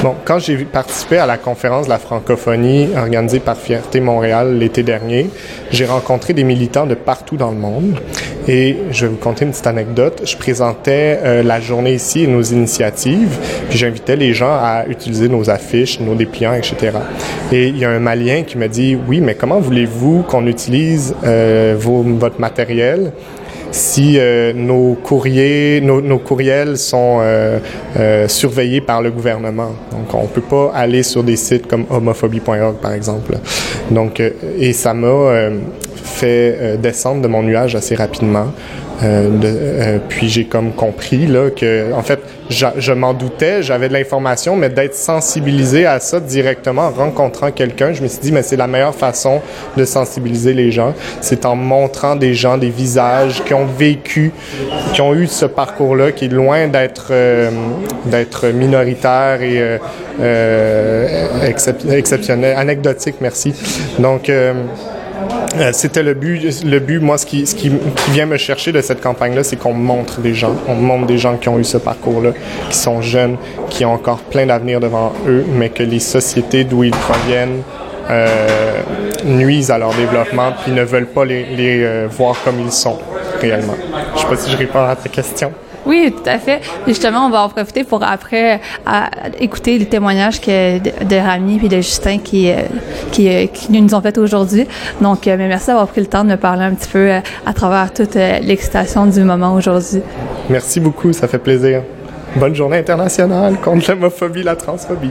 Bon, 0.00 0.14
quand 0.24 0.38
j'ai 0.38 0.56
participé 0.58 1.18
à 1.18 1.26
la 1.26 1.38
conférence 1.38 1.86
de 1.86 1.90
la 1.90 1.98
francophonie 1.98 2.90
organisée 2.96 3.40
par 3.40 3.56
Fierté 3.56 4.00
Montréal 4.00 4.56
l'été 4.56 4.84
dernier, 4.84 5.28
j'ai 5.72 5.86
rencontré 5.86 6.34
des 6.34 6.44
militants 6.44 6.86
de 6.86 6.94
partout 6.94 7.36
dans 7.36 7.50
le 7.50 7.56
monde 7.56 7.96
et 8.46 8.76
je 8.92 9.06
vais 9.06 9.10
vous 9.10 9.16
conter 9.16 9.44
une 9.44 9.50
petite 9.50 9.66
anecdote. 9.66 10.22
Je 10.24 10.36
présentais 10.36 11.18
euh, 11.24 11.42
la 11.42 11.60
journée 11.60 11.94
ici 11.94 12.22
et 12.22 12.26
nos 12.28 12.42
initiatives, 12.42 13.38
puis 13.68 13.76
j'invitais 13.76 14.14
les 14.14 14.34
gens 14.34 14.52
à 14.52 14.84
utiliser 14.88 15.28
nos 15.28 15.50
affiches, 15.50 15.98
nos 15.98 16.14
dépliants, 16.14 16.54
etc. 16.54 16.92
Et 17.50 17.66
il 17.66 17.76
y 17.76 17.84
a 17.84 17.90
un 17.90 17.98
Malien 17.98 18.44
qui 18.44 18.56
m'a 18.56 18.68
dit, 18.68 18.96
oui, 19.08 19.20
mais 19.20 19.34
comment 19.34 19.58
voulez-vous 19.58 20.22
qu'on 20.22 20.46
utilise 20.46 21.16
euh, 21.24 21.74
vos, 21.76 22.02
votre 22.02 22.40
matériel 22.40 23.10
si 23.70 24.18
euh, 24.18 24.52
nos 24.52 24.94
courriers, 24.94 25.80
nos, 25.80 26.00
nos, 26.00 26.18
courriels 26.18 26.76
sont 26.78 27.18
euh, 27.20 27.58
euh, 27.98 28.28
surveillés 28.28 28.80
par 28.80 29.02
le 29.02 29.10
gouvernement. 29.10 29.72
Donc, 29.92 30.14
on 30.14 30.26
peut 30.26 30.40
pas 30.40 30.72
aller 30.74 31.02
sur 31.02 31.22
des 31.22 31.36
sites 31.36 31.66
comme 31.66 31.84
homophobie.org, 31.90 32.76
par 32.76 32.92
exemple. 32.92 33.34
Donc, 33.90 34.22
et 34.58 34.72
ça 34.72 34.94
m'a 34.94 35.50
fait 36.08 36.76
descendre 36.78 37.22
de 37.22 37.28
mon 37.28 37.42
nuage 37.42 37.74
assez 37.74 37.94
rapidement. 37.94 38.48
Euh, 39.04 39.28
de, 39.28 39.46
euh, 39.46 39.98
puis 40.08 40.28
j'ai 40.28 40.46
comme 40.46 40.72
compris 40.72 41.28
là 41.28 41.50
que 41.50 41.92
en 41.92 42.02
fait 42.02 42.18
je, 42.50 42.66
je 42.78 42.92
m'en 42.92 43.14
doutais, 43.14 43.62
j'avais 43.62 43.86
de 43.86 43.92
l'information, 43.92 44.56
mais 44.56 44.70
d'être 44.70 44.96
sensibilisé 44.96 45.86
à 45.86 46.00
ça 46.00 46.18
directement 46.18 46.88
en 46.88 46.90
rencontrant 46.90 47.52
quelqu'un, 47.52 47.92
je 47.92 48.02
me 48.02 48.08
suis 48.08 48.18
dit 48.18 48.32
mais 48.32 48.42
c'est 48.42 48.56
la 48.56 48.66
meilleure 48.66 48.96
façon 48.96 49.40
de 49.76 49.84
sensibiliser 49.84 50.52
les 50.52 50.72
gens, 50.72 50.94
c'est 51.20 51.46
en 51.46 51.54
montrant 51.54 52.16
des 52.16 52.34
gens, 52.34 52.58
des 52.58 52.70
visages 52.70 53.44
qui 53.44 53.54
ont 53.54 53.66
vécu, 53.66 54.32
qui 54.92 55.00
ont 55.00 55.14
eu 55.14 55.28
ce 55.28 55.46
parcours-là, 55.46 56.10
qui 56.10 56.24
est 56.24 56.32
loin 56.32 56.66
d'être 56.66 57.08
euh, 57.12 57.50
d'être 58.06 58.48
minoritaire 58.48 59.42
et 59.42 59.60
euh, 59.60 59.78
euh, 60.20 61.46
excep 61.46 61.84
exceptionnel, 61.88 62.56
anecdotique, 62.56 63.16
merci. 63.20 63.54
Donc 64.00 64.28
euh, 65.56 65.70
c'était 65.72 66.02
le 66.02 66.14
but. 66.14 66.64
Le 66.64 66.78
but, 66.78 67.00
moi, 67.00 67.18
ce 67.18 67.26
qui, 67.26 67.46
ce 67.46 67.54
qui, 67.54 67.70
vient 68.10 68.26
me 68.26 68.36
chercher 68.36 68.72
de 68.72 68.80
cette 68.80 69.00
campagne-là, 69.00 69.44
c'est 69.44 69.56
qu'on 69.56 69.72
montre 69.72 70.20
des 70.20 70.34
gens. 70.34 70.54
On 70.68 70.74
montre 70.74 71.06
des 71.06 71.18
gens 71.18 71.36
qui 71.36 71.48
ont 71.48 71.58
eu 71.58 71.64
ce 71.64 71.78
parcours-là, 71.78 72.30
qui 72.70 72.76
sont 72.76 73.00
jeunes, 73.02 73.36
qui 73.68 73.84
ont 73.84 73.92
encore 73.92 74.20
plein 74.20 74.46
d'avenir 74.46 74.80
devant 74.80 75.12
eux, 75.26 75.44
mais 75.48 75.70
que 75.70 75.82
les 75.82 76.00
sociétés 76.00 76.64
d'où 76.64 76.84
ils 76.84 76.90
proviennent 76.90 77.62
euh, 78.10 78.26
nuisent 79.24 79.70
à 79.70 79.78
leur 79.78 79.94
développement, 79.94 80.52
puis 80.62 80.72
ne 80.72 80.82
veulent 80.82 81.06
pas 81.06 81.24
les, 81.24 81.44
les 81.44 81.82
euh, 81.82 82.06
voir 82.10 82.36
comme 82.44 82.60
ils 82.60 82.72
sont 82.72 82.98
réellement. 83.40 83.76
Je 84.14 84.20
sais 84.20 84.26
pas 84.26 84.36
si 84.36 84.50
je 84.50 84.56
réponds 84.56 84.84
à 84.84 84.96
ta 84.96 85.08
question. 85.08 85.52
Oui, 85.88 86.14
tout 86.14 86.28
à 86.28 86.38
fait. 86.38 86.60
Justement, 86.86 87.26
on 87.26 87.30
va 87.30 87.42
en 87.42 87.48
profiter 87.48 87.82
pour 87.82 88.02
après 88.04 88.60
écouter 89.40 89.78
les 89.78 89.86
témoignages 89.86 90.40
de, 90.40 91.16
Rami 91.16 91.60
et 91.64 91.68
de 91.68 91.76
Justin 91.76 92.18
qui, 92.18 92.50
qui, 93.10 93.48
qui 93.48 93.72
nous 93.72 93.94
ont 93.94 94.00
fait 94.00 94.18
aujourd'hui. 94.18 94.66
Donc, 95.00 95.26
mais 95.26 95.36
merci 95.36 95.68
d'avoir 95.68 95.88
pris 95.88 96.02
le 96.02 96.06
temps 96.06 96.24
de 96.24 96.30
me 96.30 96.36
parler 96.36 96.64
un 96.64 96.74
petit 96.74 96.88
peu 96.88 97.10
à 97.10 97.52
travers 97.54 97.92
toute 97.92 98.14
l'excitation 98.14 99.06
du 99.06 99.20
moment 99.22 99.54
aujourd'hui. 99.54 100.02
Merci 100.50 100.78
beaucoup, 100.78 101.12
ça 101.12 101.26
fait 101.26 101.38
plaisir. 101.38 101.82
Bonne 102.36 102.54
journée 102.54 102.78
internationale 102.78 103.56
contre 103.58 103.90
l'homophobie, 103.90 104.42
la 104.42 104.56
transphobie. 104.56 105.10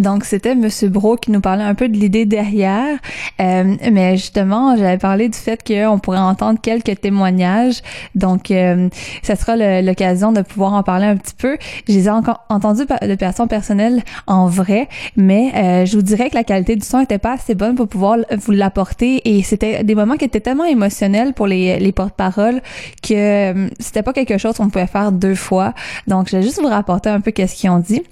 Donc, 0.00 0.24
c'était 0.24 0.54
Monsieur 0.54 0.88
Bro 0.88 1.16
qui 1.16 1.30
nous 1.30 1.40
parlait 1.40 1.62
un 1.62 1.74
peu 1.74 1.88
de 1.88 1.96
l'idée 1.96 2.24
derrière. 2.24 2.98
Euh, 3.40 3.76
mais 3.92 4.16
justement, 4.16 4.76
j'avais 4.76 4.98
parlé 4.98 5.28
du 5.28 5.38
fait 5.38 5.62
qu'on 5.62 5.98
pourrait 5.98 6.18
entendre 6.18 6.58
quelques 6.60 7.00
témoignages. 7.00 7.82
Donc, 8.14 8.50
euh, 8.50 8.88
ça 9.22 9.36
sera 9.36 9.56
l'occasion 9.82 10.32
de 10.32 10.40
pouvoir 10.40 10.72
en 10.72 10.82
parler 10.82 11.06
un 11.06 11.16
petit 11.16 11.34
peu. 11.34 11.58
Je 11.86 11.92
les 11.92 12.06
ai 12.06 12.10
encore 12.10 12.44
entendus 12.48 12.86
de 12.86 13.14
personnes 13.14 13.48
personnelles 13.48 14.02
en 14.26 14.46
vrai, 14.46 14.88
mais 15.16 15.52
euh, 15.54 15.86
je 15.86 15.96
vous 15.96 16.02
dirais 16.02 16.30
que 16.30 16.34
la 16.34 16.44
qualité 16.44 16.76
du 16.76 16.86
son 16.86 17.00
était 17.00 17.18
pas 17.18 17.34
assez 17.34 17.54
bonne 17.54 17.74
pour 17.74 17.88
pouvoir 17.88 18.18
vous 18.30 18.52
l'apporter. 18.52 19.20
Et 19.28 19.42
c'était 19.42 19.84
des 19.84 19.94
moments 19.94 20.16
qui 20.16 20.24
étaient 20.24 20.40
tellement 20.40 20.64
émotionnels 20.64 21.34
pour 21.34 21.46
les, 21.46 21.78
les 21.78 21.92
porte-paroles 21.92 22.62
que 23.02 23.14
euh, 23.14 23.68
c'était 23.78 24.02
pas 24.02 24.12
quelque 24.12 24.38
chose 24.38 24.56
qu'on 24.56 24.70
pouvait 24.70 24.86
faire 24.86 25.12
deux 25.12 25.34
fois. 25.34 25.74
Donc, 26.06 26.30
je 26.30 26.38
vais 26.38 26.42
juste 26.42 26.60
vous 26.60 26.68
rapporter 26.68 27.10
un 27.10 27.20
peu 27.20 27.30
qu'est-ce 27.30 27.54
qu'ils 27.54 27.70
ont 27.70 27.78
dit. 27.78 28.02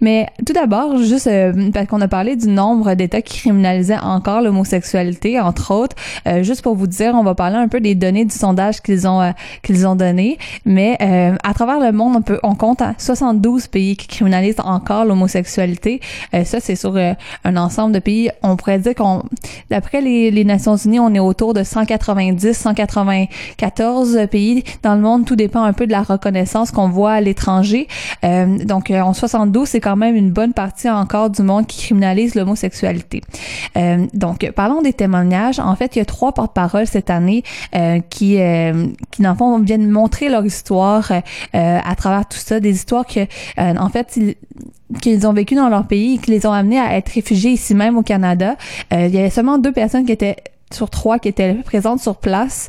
Mais 0.00 0.26
tout 0.44 0.52
d'abord, 0.52 0.96
juste 0.98 1.28
euh, 1.36 1.70
parce 1.72 1.86
qu'on 1.86 2.00
a 2.00 2.08
parlé 2.08 2.36
du 2.36 2.48
nombre 2.48 2.94
d'États 2.94 3.22
qui 3.22 3.38
criminalisaient 3.38 3.98
encore 3.98 4.40
l'homosexualité, 4.40 5.40
entre 5.40 5.72
autres. 5.72 5.96
Euh, 6.26 6.42
juste 6.42 6.62
pour 6.62 6.74
vous 6.74 6.86
dire, 6.86 7.14
on 7.14 7.22
va 7.22 7.34
parler 7.34 7.56
un 7.56 7.68
peu 7.68 7.80
des 7.80 7.94
données 7.94 8.24
du 8.24 8.34
sondage 8.34 8.80
qu'ils 8.80 9.06
ont 9.06 9.20
euh, 9.20 9.30
qu'ils 9.62 9.86
ont 9.86 9.96
donné. 9.96 10.38
Mais 10.64 10.96
à 11.42 11.54
travers 11.54 11.80
le 11.80 11.92
monde, 11.92 12.16
on 12.16 12.22
peut 12.22 12.38
on 12.42 12.54
compte 12.54 12.82
à 12.82 12.94
72 12.98 13.66
pays 13.68 13.96
qui 13.96 14.06
criminalisent 14.06 14.60
encore 14.60 15.04
l'homosexualité. 15.04 16.00
ça, 16.44 16.60
c'est 16.60 16.76
sur 16.76 16.96
un 16.96 17.56
ensemble 17.56 17.92
de 17.94 17.98
pays. 17.98 18.30
On 18.42 18.56
pourrait 18.56 18.78
dire 18.78 18.94
qu'on, 18.94 19.22
d'après 19.70 20.00
les, 20.00 20.30
les 20.30 20.44
Nations 20.44 20.76
Unies, 20.76 21.00
on 21.00 21.12
est 21.14 21.20
autour 21.20 21.54
de 21.54 21.62
190, 21.62 22.52
194 22.52 24.18
pays 24.30 24.64
dans 24.82 24.94
le 24.94 25.00
monde. 25.00 25.24
Tout 25.24 25.36
dépend 25.36 25.62
un 25.62 25.72
peu 25.72 25.86
de 25.86 25.92
la 25.92 26.02
reconnaissance 26.02 26.70
qu'on 26.70 26.88
voit 26.88 27.12
à 27.12 27.20
l'étranger. 27.20 27.88
donc, 28.22 28.90
en 28.90 29.12
72, 29.12 29.68
c'est 29.68 29.80
quand 29.80 29.96
même 29.96 30.16
une 30.16 30.30
bonne 30.30 30.52
partie 30.52 30.88
encore 30.90 31.25
du 31.28 31.42
monde 31.42 31.66
qui 31.66 31.82
criminalise 31.82 32.34
l'homosexualité. 32.34 33.22
Euh, 33.76 34.06
donc, 34.14 34.50
parlons 34.54 34.82
des 34.82 34.92
témoignages. 34.92 35.58
En 35.58 35.76
fait, 35.76 35.96
il 35.96 36.00
y 36.00 36.02
a 36.02 36.04
trois 36.04 36.32
porte-paroles 36.32 36.86
cette 36.86 37.10
année 37.10 37.42
euh, 37.74 38.00
qui, 38.10 38.40
euh, 38.40 38.86
qui, 39.10 39.22
dans 39.22 39.30
le 39.30 39.36
fond, 39.36 39.58
viennent 39.58 39.90
montrer 39.90 40.28
leur 40.28 40.44
histoire 40.44 41.10
euh, 41.10 41.20
à 41.52 41.94
travers 41.96 42.26
tout 42.26 42.38
ça, 42.38 42.60
des 42.60 42.70
histoires 42.70 43.06
que, 43.06 43.20
euh, 43.20 43.74
en 43.78 43.88
fait, 43.88 44.18
qu'ils 45.00 45.26
ont 45.26 45.32
vécu 45.32 45.54
dans 45.54 45.68
leur 45.68 45.86
pays 45.86 46.14
et 46.14 46.18
qui 46.18 46.30
les 46.30 46.46
ont 46.46 46.52
amenés 46.52 46.78
à 46.78 46.96
être 46.96 47.10
réfugiés 47.10 47.52
ici 47.52 47.74
même 47.74 47.96
au 47.96 48.02
Canada. 48.02 48.56
il 48.92 49.08
y 49.08 49.18
avait 49.18 49.30
seulement 49.30 49.58
deux 49.58 49.72
personnes 49.72 50.06
qui 50.06 50.12
étaient 50.12 50.36
sur 50.72 50.90
trois 50.90 51.18
qui 51.18 51.28
étaient 51.28 51.54
présentes 51.54 52.00
sur 52.00 52.16
place 52.16 52.68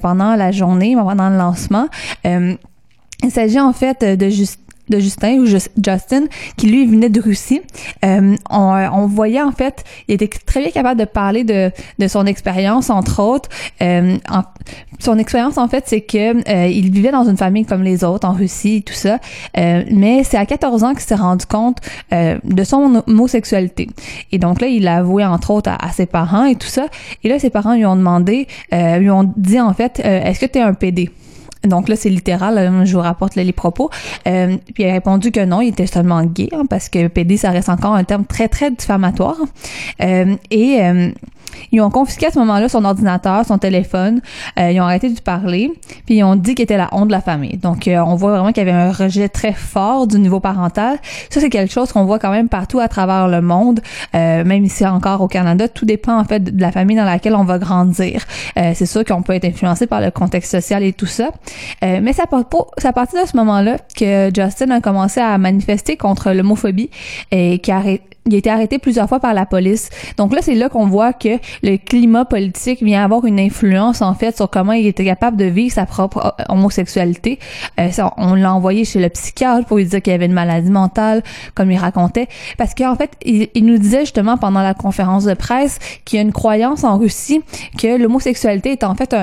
pendant 0.00 0.36
la 0.36 0.52
journée, 0.52 0.94
pendant 0.94 1.28
le 1.30 1.36
lancement. 1.36 1.88
il 2.24 3.30
s'agit 3.30 3.60
en 3.60 3.72
fait 3.72 4.04
de 4.04 4.28
juste 4.28 4.60
de 4.88 4.98
Justin 4.98 5.38
ou 5.38 5.46
Justin 5.46 6.24
qui 6.56 6.66
lui 6.68 6.86
venait 6.86 7.10
de 7.10 7.20
Russie. 7.20 7.60
Euh, 8.04 8.36
on, 8.50 8.88
on, 8.92 9.06
voyait 9.06 9.42
en 9.42 9.52
fait, 9.52 9.84
il 10.08 10.14
était 10.14 10.28
très 10.28 10.60
bien 10.60 10.70
capable 10.70 11.00
de 11.00 11.06
parler 11.06 11.44
de, 11.44 11.70
de 11.98 12.08
son 12.08 12.26
expérience 12.26 12.90
entre 12.90 13.22
autres. 13.22 13.48
Euh, 13.82 14.16
son 14.98 15.18
expérience 15.18 15.58
en 15.58 15.68
fait, 15.68 15.84
c'est 15.86 16.00
que 16.00 16.48
euh, 16.48 16.66
il 16.66 16.90
vivait 16.90 17.10
dans 17.10 17.28
une 17.28 17.36
famille 17.36 17.64
comme 17.64 17.82
les 17.82 18.04
autres 18.04 18.28
en 18.28 18.32
Russie 18.32 18.76
et 18.76 18.82
tout 18.82 18.94
ça, 18.94 19.18
euh, 19.56 19.84
mais 19.90 20.24
c'est 20.24 20.36
à 20.36 20.46
14 20.46 20.84
ans 20.84 20.92
qu'il 20.92 21.02
s'est 21.02 21.14
rendu 21.14 21.46
compte 21.46 21.78
euh, 22.12 22.38
de 22.44 22.64
son 22.64 23.02
homosexualité. 23.06 23.88
Et 24.32 24.38
donc 24.38 24.60
là, 24.60 24.66
il 24.66 24.84
l'a 24.84 24.96
avoué 24.96 25.24
entre 25.24 25.50
autres 25.50 25.70
à, 25.70 25.92
ses 25.92 26.06
parents 26.06 26.44
et 26.44 26.56
tout 26.56 26.66
ça. 26.66 26.86
Et 27.22 27.28
là, 27.28 27.38
ses 27.38 27.50
parents 27.50 27.74
lui 27.74 27.86
ont 27.86 27.96
demandé, 27.96 28.46
lui 28.72 29.10
ont 29.10 29.32
dit 29.36 29.60
en 29.60 29.72
fait, 29.72 30.00
est-ce 30.00 30.40
que 30.40 30.46
tu 30.46 30.58
es 30.58 30.62
un 30.62 30.74
PD? 30.74 31.10
Donc 31.64 31.88
là, 31.88 31.96
c'est 31.96 32.10
littéral, 32.10 32.84
je 32.84 32.92
vous 32.94 33.02
rapporte 33.02 33.34
les 33.34 33.52
propos. 33.52 33.90
Euh, 34.26 34.56
puis 34.74 34.84
il 34.84 34.88
a 34.88 34.92
répondu 34.92 35.30
que 35.30 35.44
non, 35.44 35.60
il 35.60 35.68
était 35.68 35.86
seulement 35.86 36.22
gay, 36.24 36.48
hein, 36.52 36.64
parce 36.68 36.88
que 36.88 37.08
PD, 37.08 37.36
ça 37.36 37.50
reste 37.50 37.68
encore 37.68 37.94
un 37.94 38.04
terme 38.04 38.24
très, 38.24 38.48
très 38.48 38.70
diffamatoire. 38.70 39.36
Euh, 40.02 40.36
et 40.50 40.80
euh, 40.82 41.10
ils 41.72 41.80
ont 41.80 41.90
confisqué 41.90 42.26
à 42.26 42.30
ce 42.30 42.38
moment-là 42.38 42.68
son 42.68 42.84
ordinateur, 42.84 43.44
son 43.44 43.58
téléphone. 43.58 44.20
Euh, 44.58 44.70
ils 44.70 44.80
ont 44.80 44.84
arrêté 44.84 45.08
de 45.10 45.20
parler. 45.20 45.72
Puis 46.06 46.16
ils 46.16 46.24
ont 46.24 46.36
dit 46.36 46.54
qu'il 46.54 46.62
était 46.64 46.76
la 46.76 46.88
honte 46.92 47.08
de 47.08 47.12
la 47.12 47.20
famille. 47.20 47.56
Donc, 47.56 47.88
euh, 47.88 47.98
on 47.98 48.14
voit 48.14 48.32
vraiment 48.32 48.52
qu'il 48.52 48.66
y 48.66 48.68
avait 48.68 48.78
un 48.78 48.92
rejet 48.92 49.28
très 49.28 49.52
fort 49.52 50.06
du 50.06 50.18
niveau 50.18 50.40
parental. 50.40 50.98
Ça, 51.30 51.40
c'est 51.40 51.50
quelque 51.50 51.72
chose 51.72 51.92
qu'on 51.92 52.04
voit 52.04 52.18
quand 52.18 52.30
même 52.30 52.48
partout 52.48 52.80
à 52.80 52.88
travers 52.88 53.28
le 53.28 53.40
monde, 53.40 53.80
euh, 54.14 54.44
même 54.44 54.64
ici 54.64 54.86
encore 54.86 55.20
au 55.20 55.28
Canada. 55.28 55.68
Tout 55.68 55.84
dépend 55.84 56.18
en 56.18 56.24
fait 56.24 56.40
de 56.40 56.60
la 56.60 56.72
famille 56.72 56.96
dans 56.96 57.04
laquelle 57.04 57.34
on 57.34 57.44
va 57.44 57.58
grandir. 57.58 58.24
c'est 58.56 58.86
sûr 58.86 59.04
qu'on 59.04 59.22
peut 59.22 59.34
être 59.34 59.44
influencé 59.44 59.86
par 59.86 60.00
le 60.00 60.10
contexte 60.10 60.50
social 60.50 60.82
et 60.82 60.92
tout 60.92 61.06
ça. 61.06 61.30
mais 61.82 62.12
c'est 62.12 62.22
à 62.22 62.92
partir 62.92 63.22
de 63.22 63.28
ce 63.28 63.36
moment-là 63.36 63.78
que 63.96 64.30
Justin 64.34 64.70
a 64.70 64.80
commencé 64.80 65.20
à 65.20 65.36
manifester 65.38 65.96
contre 65.96 66.32
l'homophobie 66.32 66.90
et 67.30 67.58
qui 67.58 67.72
a 67.72 67.82
il 68.28 68.34
a 68.34 68.38
été 68.38 68.50
arrêté 68.50 68.78
plusieurs 68.78 69.08
fois 69.08 69.20
par 69.20 69.34
la 69.34 69.46
police. 69.46 69.88
Donc 70.16 70.34
là, 70.34 70.40
c'est 70.42 70.54
là 70.54 70.68
qu'on 70.68 70.86
voit 70.86 71.12
que 71.12 71.38
le 71.62 71.76
climat 71.76 72.24
politique 72.24 72.82
vient 72.82 73.02
avoir 73.02 73.24
une 73.24 73.40
influence 73.40 74.02
en 74.02 74.14
fait 74.14 74.36
sur 74.36 74.50
comment 74.50 74.72
il 74.72 74.86
était 74.86 75.04
capable 75.04 75.36
de 75.36 75.46
vivre 75.46 75.72
sa 75.72 75.86
propre 75.86 76.34
euh, 76.38 76.44
homosexualité. 76.48 77.38
Euh, 77.80 77.88
on 78.16 78.34
l'a 78.34 78.52
envoyé 78.52 78.84
chez 78.84 79.00
le 79.00 79.08
psychiatre 79.08 79.66
pour 79.66 79.78
lui 79.78 79.86
dire 79.86 80.02
qu'il 80.02 80.12
avait 80.12 80.26
une 80.26 80.32
maladie 80.32 80.70
mentale, 80.70 81.22
comme 81.54 81.70
il 81.70 81.78
racontait, 81.78 82.28
parce 82.58 82.74
qu'en 82.74 82.96
fait, 82.96 83.12
il, 83.24 83.48
nous 83.64 83.78
disait 83.78 84.00
justement 84.00 84.36
pendant 84.36 84.62
la 84.62 84.74
conférence 84.74 85.24
de 85.24 85.34
presse 85.34 85.78
qu'il 86.04 86.18
y 86.18 86.20
a 86.20 86.22
une 86.22 86.32
croyance 86.32 86.84
en 86.84 86.98
Russie 86.98 87.42
que 87.78 87.96
l'homosexualité 87.96 88.72
est 88.72 88.84
en 88.84 88.94
fait 88.94 89.14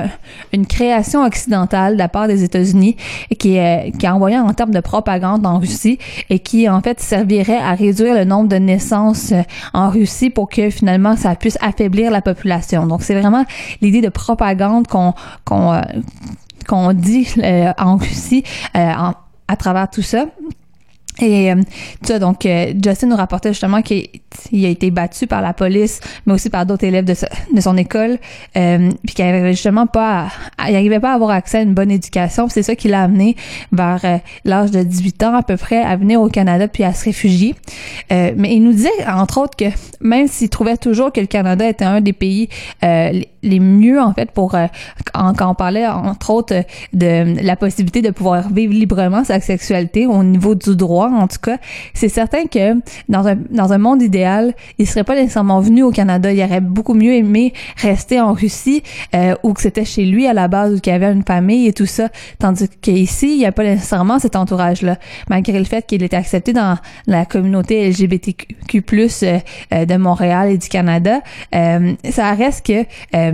une 0.52 0.66
création 0.66 1.24
occidentale 1.24 1.94
de 1.94 1.98
la 1.98 2.08
part 2.08 2.28
des 2.28 2.42
États-Unis 2.42 2.96
et 3.30 3.36
qui 3.36 3.56
est, 3.56 3.92
qui 3.98 4.06
est 4.06 4.08
envoyée 4.08 4.38
en 4.38 4.52
termes 4.52 4.72
de 4.72 4.80
propagande 4.80 5.46
en 5.46 5.58
Russie 5.58 5.98
et 6.30 6.38
qui 6.38 6.68
en 6.68 6.80
fait 6.80 7.00
servirait 7.00 7.58
à 7.58 7.74
réduire 7.74 8.14
le 8.14 8.24
nombre 8.24 8.48
de 8.48 8.56
naissances 8.56 8.95
euh, 9.32 9.42
en 9.72 9.90
Russie 9.90 10.30
pour 10.30 10.48
que 10.48 10.70
finalement 10.70 11.16
ça 11.16 11.34
puisse 11.34 11.58
affaiblir 11.60 12.10
la 12.10 12.22
population. 12.22 12.86
Donc 12.86 13.02
c'est 13.02 13.18
vraiment 13.18 13.44
l'idée 13.80 14.00
de 14.00 14.08
propagande 14.08 14.86
qu'on 14.86 15.14
euh, 15.52 16.92
dit 16.92 17.28
euh, 17.38 17.72
en 17.78 17.96
Russie 17.96 18.44
à 18.74 19.56
travers 19.56 19.88
tout 19.88 20.02
ça. 20.02 20.26
Et 21.20 21.50
euh, 21.50 21.56
ça, 22.02 22.18
donc, 22.18 22.44
euh, 22.44 22.74
Justin 22.82 23.08
nous 23.08 23.16
rapportait 23.16 23.50
justement 23.50 23.80
qu'il 23.80 24.08
a 24.52 24.68
été 24.68 24.90
battu 24.90 25.26
par 25.26 25.40
la 25.40 25.54
police, 25.54 26.00
mais 26.26 26.34
aussi 26.34 26.50
par 26.50 26.66
d'autres 26.66 26.84
élèves 26.84 27.04
de, 27.04 27.14
de, 27.54 27.60
son 27.60 27.76
école, 27.76 28.18
euh, 28.56 28.90
puis 29.04 29.14
qu'il 29.14 29.24
avait 29.24 29.52
justement 29.52 29.86
pas, 29.86 30.28
il 30.68 30.74
arrivait 30.74 31.00
pas 31.00 31.12
à 31.12 31.14
avoir 31.14 31.30
accès 31.30 31.58
à 31.58 31.62
une 31.62 31.74
bonne 31.74 31.90
éducation. 31.90 32.48
C'est 32.48 32.62
ça 32.62 32.76
qui 32.76 32.88
l'a 32.88 33.02
amené 33.02 33.36
vers 33.72 34.00
euh, 34.04 34.18
l'âge 34.44 34.70
de 34.70 34.82
18 34.82 35.22
ans 35.22 35.34
à 35.34 35.42
peu 35.42 35.56
près 35.56 35.82
à 35.82 35.96
venir 35.96 36.20
au 36.20 36.28
Canada 36.28 36.68
puis 36.68 36.84
à 36.84 36.92
se 36.92 37.04
réfugier. 37.04 37.54
mais 38.10 38.54
il 38.54 38.62
nous 38.62 38.72
disait 38.72 38.90
entre 39.08 39.38
autres 39.38 39.56
que 39.56 39.66
même 40.00 40.28
s'il 40.28 40.50
trouvait 40.50 40.76
toujours 40.76 41.12
que 41.12 41.20
le 41.20 41.26
Canada 41.26 41.68
était 41.68 41.84
un 41.84 42.00
des 42.00 42.12
pays 42.12 42.48
les, 42.82 43.28
mieux 43.60 44.00
en 44.00 44.12
fait 44.12 44.30
pour 44.30 44.52
quand, 45.12 45.34
quand 45.34 45.50
on 45.50 45.54
parlait 45.54 45.86
entre 45.86 46.30
autres 46.30 46.64
de 46.92 47.42
la 47.42 47.56
possibilité 47.56 48.02
de 48.02 48.10
pouvoir 48.10 48.48
vivre 48.50 48.72
librement 48.72 49.24
sa 49.24 49.40
sexualité 49.40 50.06
au 50.06 50.22
niveau 50.22 50.54
du 50.54 50.76
droit 50.76 51.10
en 51.10 51.28
tout 51.28 51.38
cas, 51.42 51.58
c'est 51.94 52.08
certain 52.08 52.46
que 52.46 52.74
dans 53.08 53.26
un, 53.26 53.36
dans 53.50 53.72
un 53.72 53.78
monde 53.78 54.02
idéal, 54.02 54.54
il 54.78 54.86
serait 54.86 55.04
pas 55.04 55.14
nécessairement 55.14 55.60
venu 55.60 55.82
au 55.82 55.90
Canada. 55.90 56.32
Il 56.32 56.42
aurait 56.42 56.60
beaucoup 56.60 56.94
mieux 56.94 57.14
aimé 57.14 57.52
rester 57.76 58.20
en 58.20 58.32
Russie 58.32 58.82
euh, 59.14 59.34
ou 59.42 59.52
que 59.52 59.60
c'était 59.60 59.84
chez 59.84 60.04
lui 60.04 60.26
à 60.26 60.32
la 60.32 60.48
base 60.48 60.74
ou 60.74 60.80
qu'il 60.80 60.92
avait 60.92 61.12
une 61.12 61.24
famille 61.24 61.66
et 61.66 61.72
tout 61.72 61.86
ça. 61.86 62.08
Tandis 62.38 62.68
qu'ici, 62.80 63.32
il 63.32 63.38
n'y 63.38 63.46
a 63.46 63.52
pas 63.52 63.64
nécessairement 63.64 64.18
cet 64.18 64.36
entourage-là. 64.36 64.98
Malgré 65.28 65.58
le 65.58 65.64
fait 65.64 65.86
qu'il 65.86 66.02
était 66.02 66.16
accepté 66.16 66.52
dans 66.52 66.76
la 67.06 67.24
communauté 67.24 67.88
LGBTQ+, 67.90 68.84
euh, 69.22 69.38
euh, 69.72 69.84
de 69.84 69.96
Montréal 69.96 70.50
et 70.50 70.58
du 70.58 70.68
Canada, 70.68 71.20
euh, 71.54 71.94
ça 72.10 72.32
reste 72.32 72.66
que 72.66 72.84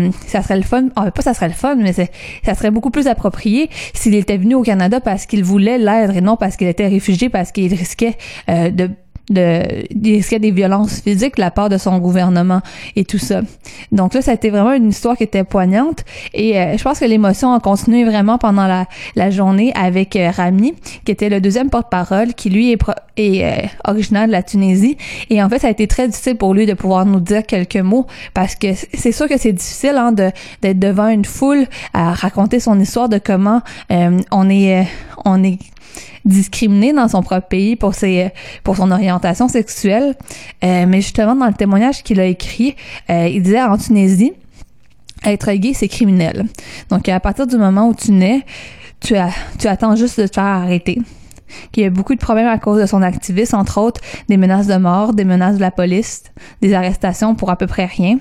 euh, 0.09 0.11
ça 0.27 0.43
serait 0.43 0.57
le 0.57 0.63
fun, 0.63 0.89
ah, 0.97 1.11
pas 1.11 1.23
ça 1.23 1.35
serait 1.35 1.49
le 1.49 1.55
fun, 1.55 1.77
mais 1.77 1.93
ça 1.93 2.55
serait 2.55 2.71
beaucoup 2.71 2.91
plus 2.91 3.07
approprié 3.07 3.71
s'il 3.95 4.15
était 4.15 4.37
venu 4.37 4.55
au 4.55 4.63
Canada 4.63 5.01
parce 5.01 5.27
qu'il 5.27 5.45
voulait 5.45 5.79
l'être 5.79 6.17
et 6.17 6.21
non 6.21 6.37
parce 6.37 6.57
qu'il 6.57 6.69
était 6.69 6.89
réfugié 6.89 7.29
parce 7.29 7.53
qu'il 7.53 7.65
il 7.65 7.75
risquait 7.75 8.17
euh, 8.49 8.71
de 8.71 8.91
de 9.31 9.63
il 9.91 10.15
risquait 10.15 10.39
des 10.39 10.51
violences 10.51 11.01
physiques 11.01 11.37
de 11.37 11.41
la 11.41 11.51
part 11.51 11.69
de 11.69 11.79
son 11.79 11.99
gouvernement 11.99 12.61
et 12.97 13.05
tout 13.05 13.19
ça. 13.19 13.43
Donc 13.93 14.15
là, 14.15 14.23
ça 14.23 14.33
a 14.33 14.35
été 14.35 14.51
vraiment 14.51 14.73
une 14.73 14.89
histoire 14.89 15.17
qui 15.17 15.23
était 15.23 15.45
poignante 15.45 16.05
et 16.35 16.59
euh, 16.59 16.77
je 16.77 16.83
pense 16.83 16.99
que 16.99 17.05
l'émotion 17.05 17.53
a 17.53 17.61
continué 17.61 18.05
vraiment 18.05 18.39
pendant 18.39 18.67
la, 18.67 19.31
journée 19.31 19.73
avec 19.75 20.17
euh, 20.17 20.31
Rami, 20.31 20.75
qui 21.05 21.13
était 21.13 21.29
le 21.29 21.41
deuxième 21.41 21.71
porte-parole, 21.71 22.35
qui 22.35 22.51
lui 22.51 22.73
est, 22.73 22.79
est 23.17 23.71
originaire 23.87 24.27
de 24.27 24.33
la 24.33 24.43
Tunisie 24.43 24.97
et 25.31 25.43
en 25.43 25.49
fait, 25.49 25.61
ça 25.61 25.69
a 25.69 25.71
été 25.71 25.87
très 25.87 26.09
difficile 26.09 26.37
pour 26.37 26.55
lui 26.55 26.67
de 26.67 26.75
pouvoir 26.75 27.07
nous 27.07 27.21
dire 27.21 27.47
quelques 27.47 27.77
mots 27.77 28.07
parce 28.35 28.57
que 28.57 28.69
c'est 28.95 29.13
sûr 29.13 29.29
que 29.29 29.39
c'est 29.39 29.53
difficile 29.53 29.97
hein, 29.97 30.13
de 30.13 30.31
d'être 30.61 30.79
devant 30.79 31.09
une 31.09 31.25
foule 31.25 31.67
à 31.95 32.13
raconter 32.13 32.61
son 32.61 32.79
histoire 32.81 33.09
de 33.09 33.19
comment 33.19 33.63
on 33.91 34.51
est 34.51 34.87
on 35.25 35.43
est 35.45 35.59
discriminé 36.25 36.93
dans 36.93 37.09
son 37.09 37.23
propre 37.23 37.49
pays 37.49 37.77
pour 37.77 37.95
ses 37.95 38.31
pour 38.65 38.77
son 38.77 38.91
orientation 38.91 39.49
sexuelle. 39.49 40.15
Euh, 40.65 40.87
mais 40.87 41.01
justement, 41.01 41.35
dans 41.35 41.47
le 41.47 41.55
témoignage 41.55 42.03
qu'il 42.03 42.21
a 42.21 42.27
écrit, 42.27 42.77
euh, 43.11 43.29
il 43.29 43.43
disait 43.43 43.63
en 43.63 43.77
Tunisie, 43.77 44.33
être 45.25 45.53
gay, 45.53 45.73
c'est 45.75 45.89
criminel. 45.89 46.47
Donc, 46.91 47.09
à 47.09 47.21
partir 47.21 47.47
du 47.47 47.57
moment 47.57 47.89
où 47.89 47.95
tu 47.95 48.13
nais, 48.13 48.45
tu, 49.01 49.17
as, 49.17 49.31
tu 49.59 49.67
attends 49.67 49.97
juste 49.97 50.21
de 50.21 50.27
te 50.27 50.35
faire 50.35 50.45
arrêter. 50.45 50.99
Qu'il 51.73 51.83
y 51.83 51.87
a 51.87 51.91
beaucoup 51.91 52.15
de 52.15 52.21
problèmes 52.21 52.49
à 52.49 52.59
cause 52.59 52.81
de 52.81 52.87
son 52.87 53.03
activisme, 53.03 53.57
entre 53.57 53.79
autres 53.79 54.01
des 54.29 54.37
menaces 54.37 54.67
de 54.67 54.77
mort, 54.77 55.15
des 55.15 55.25
menaces 55.25 55.57
de 55.57 55.61
la 55.61 55.71
police, 55.71 56.25
des 56.61 56.75
arrestations 56.75 57.35
pour 57.35 57.51
à 57.51 57.57
peu 57.57 57.67
près 57.67 57.87
rien. 57.87 58.19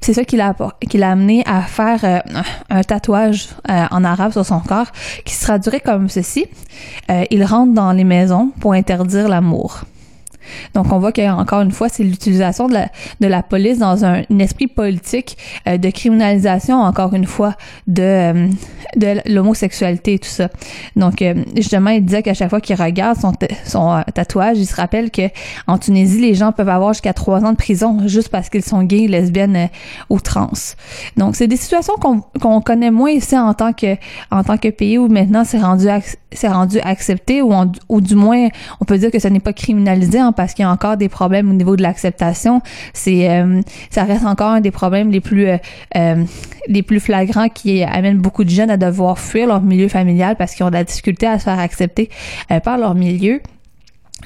C'est 0.00 0.12
ça 0.14 0.24
qui 0.24 0.36
l'a 0.36 0.54
qui 0.88 1.02
amené 1.02 1.42
à 1.46 1.62
faire 1.62 2.00
euh, 2.04 2.18
un 2.70 2.82
tatouage 2.82 3.48
euh, 3.70 3.84
en 3.90 4.04
arabe 4.04 4.32
sur 4.32 4.46
son 4.46 4.60
corps 4.60 4.90
qui 5.24 5.34
se 5.34 5.44
traduirait 5.44 5.80
comme 5.80 6.08
ceci 6.08 6.46
euh, 7.10 7.24
il 7.30 7.44
rentre 7.44 7.72
dans 7.72 7.92
les 7.92 8.04
maisons 8.04 8.52
pour 8.60 8.72
interdire 8.72 9.28
l'amour. 9.28 9.84
Donc, 10.74 10.92
on 10.92 10.98
voit 10.98 11.12
qu'encore 11.12 11.60
une 11.60 11.72
fois, 11.72 11.88
c'est 11.88 12.04
l'utilisation 12.04 12.68
de 12.68 12.74
la, 12.74 12.88
de 13.20 13.26
la 13.26 13.42
police 13.42 13.78
dans 13.78 14.04
un, 14.04 14.22
esprit 14.38 14.66
politique 14.66 15.36
euh, 15.68 15.78
de 15.78 15.90
criminalisation, 15.90 16.80
encore 16.80 17.14
une 17.14 17.26
fois, 17.26 17.54
de, 17.86 18.02
euh, 18.02 18.48
de 18.96 19.32
l'homosexualité 19.32 20.14
et 20.14 20.18
tout 20.18 20.28
ça. 20.28 20.48
Donc, 20.96 21.22
euh, 21.22 21.34
justement, 21.56 21.90
il 21.90 22.04
disait 22.04 22.22
qu'à 22.22 22.34
chaque 22.34 22.50
fois 22.50 22.60
qu'il 22.60 22.76
regarde 22.76 23.18
son, 23.18 23.32
son 23.64 24.02
tatouage, 24.14 24.58
il 24.58 24.66
se 24.66 24.74
rappelle 24.74 25.10
que 25.10 25.22
en 25.66 25.78
Tunisie, 25.78 26.20
les 26.20 26.34
gens 26.34 26.52
peuvent 26.52 26.68
avoir 26.68 26.92
jusqu'à 26.92 27.12
trois 27.12 27.44
ans 27.44 27.52
de 27.52 27.56
prison 27.56 28.00
juste 28.06 28.30
parce 28.30 28.48
qu'ils 28.48 28.64
sont 28.64 28.82
gays, 28.82 29.06
lesbiennes 29.06 29.68
ou 30.10 30.20
trans. 30.20 30.50
Donc, 31.16 31.36
c'est 31.36 31.46
des 31.46 31.56
situations 31.56 31.94
qu'on 31.96 32.60
connaît 32.60 32.90
moins 32.90 33.10
ici 33.10 33.36
en 33.38 33.54
tant 33.54 33.72
que 33.72 33.96
en 34.30 34.42
tant 34.42 34.56
que 34.56 34.68
pays 34.68 34.98
où 34.98 35.08
maintenant 35.08 35.44
c'est 35.44 35.58
rendu 35.58 35.86
rendu 36.44 36.80
accepté 36.80 37.42
ou, 37.42 37.52
ou 37.88 38.00
du 38.00 38.14
moins 38.14 38.48
on 38.80 38.84
peut 38.84 38.98
dire 38.98 39.10
que 39.10 39.18
ce 39.18 39.28
n'est 39.28 39.40
pas 39.40 39.52
criminalisé 39.52 40.20
parce 40.32 40.54
qu'il 40.54 40.64
y 40.64 40.66
a 40.66 40.70
encore 40.70 40.96
des 40.96 41.08
problèmes 41.08 41.50
au 41.50 41.54
niveau 41.54 41.76
de 41.76 41.82
l'acceptation. 41.82 42.60
C'est 42.92 43.30
euh, 43.30 43.60
ça 43.90 44.04
reste 44.04 44.24
encore 44.24 44.50
un 44.50 44.60
des 44.60 44.70
problèmes 44.70 45.10
les 45.10 45.20
plus 45.20 45.46
euh, 45.46 45.58
euh, 45.96 46.24
les 46.68 46.82
plus 46.82 47.00
flagrants 47.00 47.48
qui 47.48 47.82
amènent 47.82 48.18
beaucoup 48.18 48.44
de 48.44 48.50
jeunes 48.50 48.70
à 48.70 48.76
devoir 48.76 49.18
fuir 49.18 49.46
leur 49.46 49.62
milieu 49.62 49.88
familial 49.88 50.36
parce 50.36 50.54
qu'ils 50.54 50.64
ont 50.64 50.70
de 50.70 50.74
la 50.74 50.84
difficulté 50.84 51.26
à 51.26 51.38
se 51.38 51.44
faire 51.44 51.58
accepter 51.58 52.08
par 52.64 52.78
leur 52.78 52.94
milieu. 52.94 53.40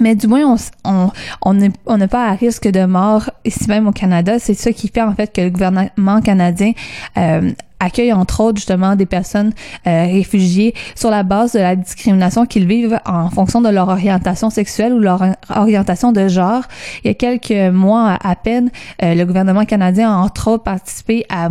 Mais 0.00 0.14
du 0.14 0.26
moins, 0.26 0.56
on 0.84 1.10
on 1.44 1.58
on 1.86 1.98
n'est 1.98 2.08
pas 2.08 2.28
à 2.28 2.32
risque 2.32 2.68
de 2.68 2.84
mort 2.84 3.30
ici 3.44 3.68
même 3.68 3.86
au 3.86 3.92
Canada. 3.92 4.38
C'est 4.38 4.54
ça 4.54 4.72
qui 4.72 4.88
fait 4.88 5.02
en 5.02 5.14
fait 5.14 5.32
que 5.32 5.40
le 5.40 5.50
gouvernement 5.50 6.20
canadien 6.20 6.72
euh, 7.16 7.52
accueille 7.80 8.12
entre 8.12 8.40
autres 8.40 8.56
justement 8.56 8.96
des 8.96 9.06
personnes 9.06 9.52
euh, 9.86 10.04
réfugiées 10.04 10.74
sur 10.94 11.10
la 11.10 11.22
base 11.22 11.52
de 11.52 11.58
la 11.58 11.76
discrimination 11.76 12.46
qu'ils 12.46 12.66
vivent 12.66 12.98
en 13.04 13.30
fonction 13.30 13.60
de 13.60 13.68
leur 13.68 13.88
orientation 13.88 14.50
sexuelle 14.50 14.92
ou 14.92 14.98
leur 14.98 15.22
orientation 15.54 16.12
de 16.12 16.28
genre. 16.28 16.62
Il 17.04 17.08
y 17.08 17.10
a 17.10 17.14
quelques 17.14 17.72
mois 17.74 18.18
à 18.22 18.34
peine, 18.36 18.70
euh, 19.02 19.14
le 19.14 19.24
gouvernement 19.24 19.64
canadien 19.64 20.10
a 20.12 20.16
entre 20.16 20.48
autres 20.48 20.64
participé 20.64 21.26
à 21.28 21.48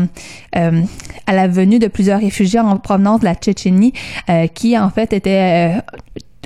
euh, 0.58 0.82
à 1.28 1.34
la 1.34 1.48
venue 1.48 1.80
de 1.80 1.88
plusieurs 1.88 2.20
réfugiés 2.20 2.60
en 2.60 2.78
provenance 2.78 3.22
de 3.22 3.26
la 3.26 3.36
Tchétchénie 3.36 3.94
qui 4.54 4.78
en 4.78 4.90
fait 4.90 5.14
étaient 5.14 5.76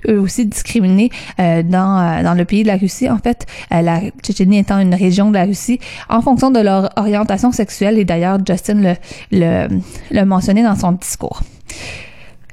eux 0.07 0.19
aussi 0.19 0.45
discriminés 0.45 1.09
euh, 1.39 1.63
dans, 1.63 1.99
euh, 1.99 2.23
dans 2.23 2.33
le 2.33 2.45
pays 2.45 2.63
de 2.63 2.67
la 2.67 2.77
Russie. 2.77 3.09
En 3.09 3.17
fait, 3.17 3.45
euh, 3.71 3.81
la 3.81 4.01
Tchétchénie 4.23 4.59
étant 4.59 4.79
une 4.79 4.95
région 4.95 5.29
de 5.29 5.35
la 5.35 5.45
Russie, 5.45 5.79
en 6.09 6.21
fonction 6.21 6.51
de 6.51 6.59
leur 6.59 6.89
orientation 6.97 7.51
sexuelle, 7.51 7.97
et 7.97 8.05
d'ailleurs 8.05 8.37
Justin 8.45 8.75
le, 8.75 8.93
le, 9.31 9.67
le 10.11 10.25
mentionné 10.25 10.63
dans 10.63 10.75
son 10.75 10.93
discours. 10.93 11.41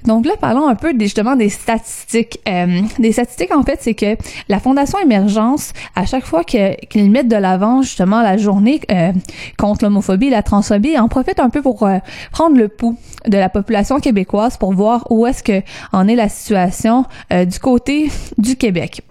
Donc 0.05 0.25
là, 0.25 0.35
parlons 0.41 0.69
un 0.69 0.75
peu 0.77 0.95
des, 0.95 1.07
justement 1.07 1.37
des 1.37 1.49
statistiques. 1.49 2.41
Euh, 2.49 2.83
des 2.99 3.13
statistiques, 3.13 3.55
en 3.55 3.63
fait, 3.63 3.79
c'est 3.81 3.95
que 3.95 4.17
la 4.49 4.61
Fondation 4.61 4.99
Émergence, 5.01 5.73
à 5.95 6.07
chaque 6.07 6.25
fois 6.25 6.45
qu'ils 6.45 7.11
mettent 7.11 7.29
de 7.29 7.37
l'avant 7.37 7.83
justement 7.83 8.23
la 8.23 8.37
journée 8.37 8.81
euh, 8.91 9.13
contre 9.59 9.85
l'homophobie 9.85 10.27
et 10.27 10.31
la 10.31 10.43
transphobie, 10.43 10.99
en 10.99 11.09
profite 11.09 11.41
un 11.41 11.51
peu 11.51 11.61
pour 11.61 11.83
euh, 11.83 11.99
prendre 12.31 12.57
le 12.57 12.69
pouls 12.69 12.97
de 13.27 13.37
la 13.37 13.49
population 13.49 13.99
québécoise 13.99 14.57
pour 14.57 14.73
voir 14.73 15.07
où 15.11 15.27
est-ce 15.27 15.43
que 15.43 15.63
en 15.93 16.07
est 16.07 16.15
la 16.15 16.29
situation 16.29 17.05
du 17.31 17.59
côté 17.59 18.11
du 18.39 18.57
Québec. 18.57 19.03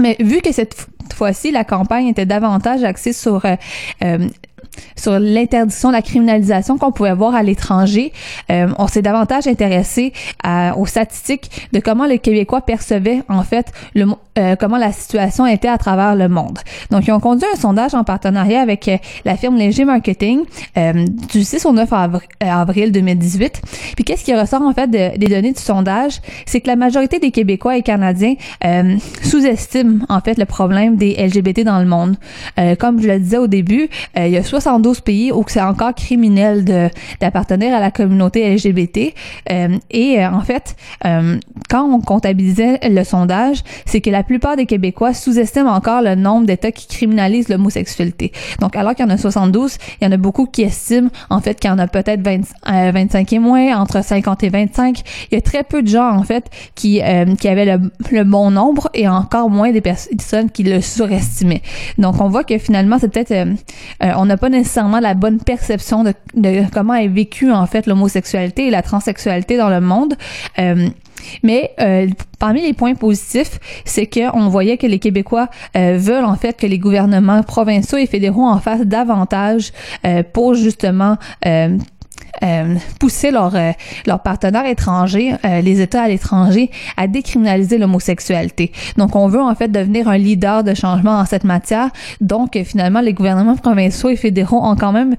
Mais 0.00 0.16
vu 0.20 0.40
que 0.40 0.52
cette 0.52 0.86
fois-ci, 1.12 1.50
la 1.50 1.64
campagne 1.64 2.06
était 2.06 2.26
davantage 2.26 2.84
axée 2.84 3.12
sur 3.12 3.44
sur 4.96 5.18
l'interdiction, 5.18 5.90
la 5.90 6.02
criminalisation 6.02 6.78
qu'on 6.78 6.92
pouvait 6.92 7.14
voir 7.14 7.34
à 7.34 7.42
l'étranger. 7.42 8.12
Euh, 8.50 8.68
on 8.78 8.86
s'est 8.86 9.02
davantage 9.02 9.46
intéressé 9.46 10.12
aux 10.76 10.86
statistiques 10.86 11.68
de 11.72 11.80
comment 11.80 12.06
les 12.06 12.18
Québécois 12.18 12.60
percevaient 12.62 13.22
en 13.28 13.42
fait 13.42 13.72
le, 13.94 14.06
euh, 14.38 14.56
comment 14.58 14.78
la 14.78 14.92
situation 14.92 15.46
était 15.46 15.68
à 15.68 15.78
travers 15.78 16.14
le 16.14 16.28
monde. 16.28 16.58
Donc, 16.90 17.06
ils 17.06 17.12
ont 17.12 17.20
conduit 17.20 17.46
un 17.52 17.56
sondage 17.56 17.94
en 17.94 18.04
partenariat 18.04 18.60
avec 18.60 18.88
euh, 18.88 18.96
la 19.24 19.36
firme 19.36 19.56
Léger 19.56 19.84
Marketing 19.84 20.40
du 21.32 21.44
6 21.44 21.66
au 21.66 21.72
9 21.72 21.88
avril, 22.40 22.92
2018. 22.92 23.62
Puis, 23.94 24.04
qu'est-ce 24.04 24.24
qui 24.24 24.34
ressort 24.34 24.62
en 24.62 24.72
fait 24.72 24.90
des 24.90 25.26
données 25.26 25.52
du 25.52 25.60
sondage, 25.60 26.20
c'est 26.46 26.60
que 26.60 26.68
la 26.68 26.76
majorité 26.76 27.18
des 27.18 27.30
Québécois 27.30 27.76
et 27.76 27.82
Canadiens 27.82 28.34
sous-estiment 29.22 30.04
en 30.08 30.20
fait 30.20 30.38
le 30.38 30.44
problème 30.44 30.96
des 30.96 31.14
LGBT 31.14 31.64
dans 31.64 31.78
le 31.78 31.86
monde. 31.86 32.16
comme 32.78 33.00
je 33.00 33.08
le 33.08 33.18
disais 33.18 33.38
au 33.38 33.46
début, 33.46 33.88
il 34.16 34.28
y 34.28 34.36
a 34.36 34.42
72 34.42 35.00
pays 35.00 35.32
où 35.32 35.44
c'est 35.46 35.60
encore 35.60 35.94
criminel 35.94 36.64
d'appartenir 37.20 37.74
à 37.74 37.80
la 37.80 37.90
communauté 37.90 38.54
LGBT. 38.54 39.14
Euh, 39.50 39.78
et 39.90 40.18
euh, 40.18 40.30
en 40.30 40.40
fait, 40.40 40.76
euh, 41.04 41.38
quand 41.68 41.84
on 41.84 42.00
comptabilisait 42.00 42.78
le 42.82 43.04
sondage, 43.04 43.62
c'est 43.86 44.00
que 44.00 44.10
la 44.10 44.21
plupart 44.22 44.56
des 44.56 44.66
Québécois 44.66 45.14
sous-estiment 45.14 45.70
encore 45.70 46.02
le 46.02 46.14
nombre 46.14 46.46
d'États 46.46 46.72
qui 46.72 46.86
criminalisent 46.86 47.48
l'homosexualité. 47.48 48.32
Donc, 48.60 48.76
alors 48.76 48.94
qu'il 48.94 49.04
y 49.04 49.08
en 49.08 49.10
a 49.10 49.18
72, 49.18 49.76
il 50.00 50.04
y 50.04 50.06
en 50.06 50.12
a 50.12 50.16
beaucoup 50.16 50.46
qui 50.46 50.62
estiment 50.62 51.10
en 51.30 51.40
fait 51.40 51.58
qu'il 51.58 51.70
y 51.70 51.72
en 51.72 51.78
a 51.78 51.86
peut-être 51.86 52.22
25 52.22 53.32
et 53.32 53.38
moins, 53.38 53.76
entre 53.78 54.04
50 54.04 54.42
et 54.44 54.48
25. 54.48 55.00
Il 55.30 55.34
y 55.34 55.38
a 55.38 55.40
très 55.40 55.64
peu 55.64 55.82
de 55.82 55.88
gens 55.88 56.10
en 56.10 56.22
fait 56.22 56.50
qui 56.74 57.00
qui 57.38 57.48
avaient 57.48 57.78
le, 58.10 58.24
bon 58.24 58.50
nombre 58.50 58.88
et 58.94 59.08
encore 59.08 59.50
moins 59.50 59.72
des 59.72 59.80
personnes 59.80 60.50
qui 60.50 60.62
le 60.62 60.80
surestimaient. 60.80 61.62
Donc, 61.98 62.20
on 62.20 62.28
voit 62.28 62.44
que 62.44 62.58
finalement, 62.58 62.98
c'est 62.98 63.08
peut-être 63.08 63.32
on 64.00 64.26
n'a 64.26 64.36
pas 64.36 64.48
nécessairement 64.48 65.00
la 65.00 65.14
bonne 65.14 65.38
perception 65.38 66.04
de, 66.04 66.64
comment 66.72 66.94
est 66.94 67.08
vécue 67.08 67.50
en 67.50 67.66
fait 67.66 67.86
l'homosexualité 67.86 68.66
et 68.66 68.70
la 68.70 68.82
transsexualité 68.82 69.56
dans 69.56 69.68
le 69.68 69.80
monde. 69.80 70.14
Euh, 71.22 71.38
mais 71.42 71.72
euh, 71.80 72.08
parmi 72.38 72.62
les 72.62 72.72
points 72.72 72.94
positifs, 72.94 73.58
c'est 73.84 74.06
qu'on 74.06 74.48
voyait 74.48 74.76
que 74.76 74.86
les 74.86 74.98
Québécois 74.98 75.48
euh, 75.76 75.96
veulent 75.98 76.24
en 76.24 76.36
fait 76.36 76.56
que 76.56 76.66
les 76.66 76.78
gouvernements 76.78 77.42
provinciaux 77.42 77.98
et 77.98 78.06
fédéraux 78.06 78.46
en 78.46 78.58
fassent 78.58 78.86
davantage 78.86 79.72
pour 80.32 80.54
justement 80.54 81.16
euh, 82.42 82.76
pousser 82.98 83.30
leurs 83.30 83.54
euh, 83.54 83.72
partenaires 84.24 84.66
étrangers, 84.66 85.34
euh, 85.44 85.60
les 85.60 85.80
États 85.80 86.02
à 86.02 86.08
l'étranger, 86.08 86.70
à 86.96 87.06
décriminaliser 87.06 87.78
l'homosexualité. 87.78 88.72
Donc, 88.96 89.14
on 89.14 89.28
veut 89.28 89.40
en 89.40 89.54
fait 89.54 89.68
devenir 89.68 90.08
un 90.08 90.18
leader 90.18 90.64
de 90.64 90.74
changement 90.74 91.12
en 91.12 91.24
cette 91.24 91.44
matière. 91.44 91.90
Donc, 92.20 92.58
finalement, 92.64 93.00
les 93.00 93.12
gouvernements 93.12 93.56
provinciaux 93.56 94.08
et 94.08 94.16
fédéraux 94.16 94.60
ont 94.64 94.76
quand 94.76 94.92
même 94.92 95.14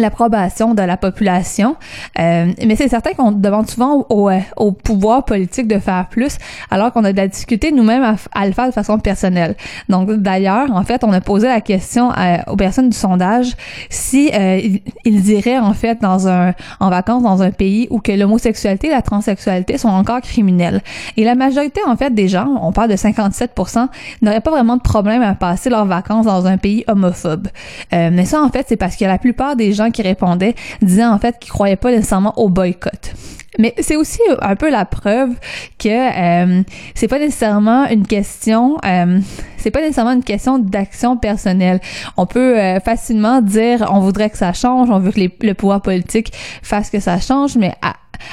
l'approbation 0.00 0.74
de 0.74 0.82
la 0.82 0.96
population. 0.96 1.76
Euh, 2.18 2.52
mais 2.64 2.76
c'est 2.76 2.88
certain 2.88 3.12
qu'on 3.12 3.32
demande 3.32 3.68
souvent 3.68 4.06
au, 4.08 4.30
euh, 4.30 4.38
au, 4.56 4.72
pouvoir 4.72 5.24
politique 5.24 5.68
de 5.68 5.78
faire 5.78 6.06
plus, 6.08 6.38
alors 6.70 6.92
qu'on 6.92 7.04
a 7.04 7.12
de 7.12 7.16
la 7.16 7.28
difficulté 7.28 7.72
nous-mêmes 7.72 8.16
à, 8.32 8.46
le 8.46 8.52
faire 8.52 8.66
de 8.66 8.72
façon 8.72 8.98
personnelle. 8.98 9.56
Donc 9.88 10.10
d'ailleurs, 10.12 10.70
en 10.72 10.82
fait, 10.82 11.04
on 11.04 11.12
a 11.12 11.20
posé 11.20 11.48
la 11.48 11.60
question 11.60 12.10
aux 12.46 12.56
personnes 12.56 12.88
du 12.88 12.96
sondage 12.96 13.52
si 13.90 14.30
euh, 14.34 14.60
ils, 15.04 15.30
iraient 15.30 15.58
en 15.58 15.72
fait 15.72 16.00
dans 16.00 16.28
un 16.28 16.52
en 16.80 16.90
vacances 16.90 17.22
dans 17.22 17.42
un 17.42 17.50
pays 17.50 17.86
où 17.90 18.00
que 18.00 18.12
l'homosexualité 18.12 18.88
et 18.88 18.90
la 18.90 19.02
transsexualité 19.02 19.78
sont 19.78 19.88
encore 19.88 20.20
criminelles. 20.20 20.82
Et 21.16 21.24
la 21.24 21.34
majorité 21.34 21.80
en 21.86 21.96
fait 21.96 22.14
des 22.14 22.28
gens, 22.28 22.58
on 22.62 22.72
parle 22.72 22.90
de 22.90 22.96
57%, 22.96 23.88
n'auraient 24.22 24.40
pas 24.40 24.50
vraiment 24.50 24.76
de 24.76 24.82
problème 24.82 25.22
à 25.22 25.34
passer 25.34 25.70
leurs 25.70 25.86
vacances 25.86 26.26
dans 26.26 26.46
un 26.46 26.58
pays 26.58 26.84
homophobe. 26.88 27.48
mais 27.92 28.24
ça 28.24 28.42
en 28.42 28.50
fait, 28.50 28.66
c'est 28.68 28.76
parce 28.76 28.96
que 28.96 29.04
la 29.04 29.18
plupart 29.18 29.56
des 29.56 29.72
gens 29.72 29.83
qui 29.90 30.02
répondaient 30.02 30.54
disaient 30.82 31.04
en 31.04 31.18
fait 31.18 31.38
qu'ils 31.38 31.52
croyaient 31.52 31.76
pas 31.76 31.90
nécessairement 31.90 32.38
au 32.38 32.48
boycott. 32.48 33.14
Mais 33.58 33.74
c'est 33.78 33.96
aussi 33.96 34.20
un 34.42 34.56
peu 34.56 34.70
la 34.70 34.84
preuve 34.84 35.30
que 35.78 35.88
euh, 35.88 36.62
c'est 36.94 37.06
pas 37.06 37.18
nécessairement 37.18 37.86
une 37.86 38.06
question, 38.06 38.78
euh, 38.84 39.20
c'est 39.56 39.70
pas 39.70 39.80
nécessairement 39.80 40.12
une 40.12 40.24
question 40.24 40.58
d'action 40.58 41.16
personnelle. 41.16 41.80
On 42.16 42.26
peut 42.26 42.58
euh, 42.58 42.80
facilement 42.80 43.40
dire 43.40 43.88
on 43.92 44.00
voudrait 44.00 44.30
que 44.30 44.38
ça 44.38 44.52
change, 44.52 44.90
on 44.90 44.98
veut 44.98 45.12
que 45.12 45.20
le 45.46 45.54
pouvoir 45.54 45.82
politique 45.82 46.32
fasse 46.62 46.90
que 46.90 46.98
ça 46.98 47.20
change, 47.20 47.56
mais 47.56 47.74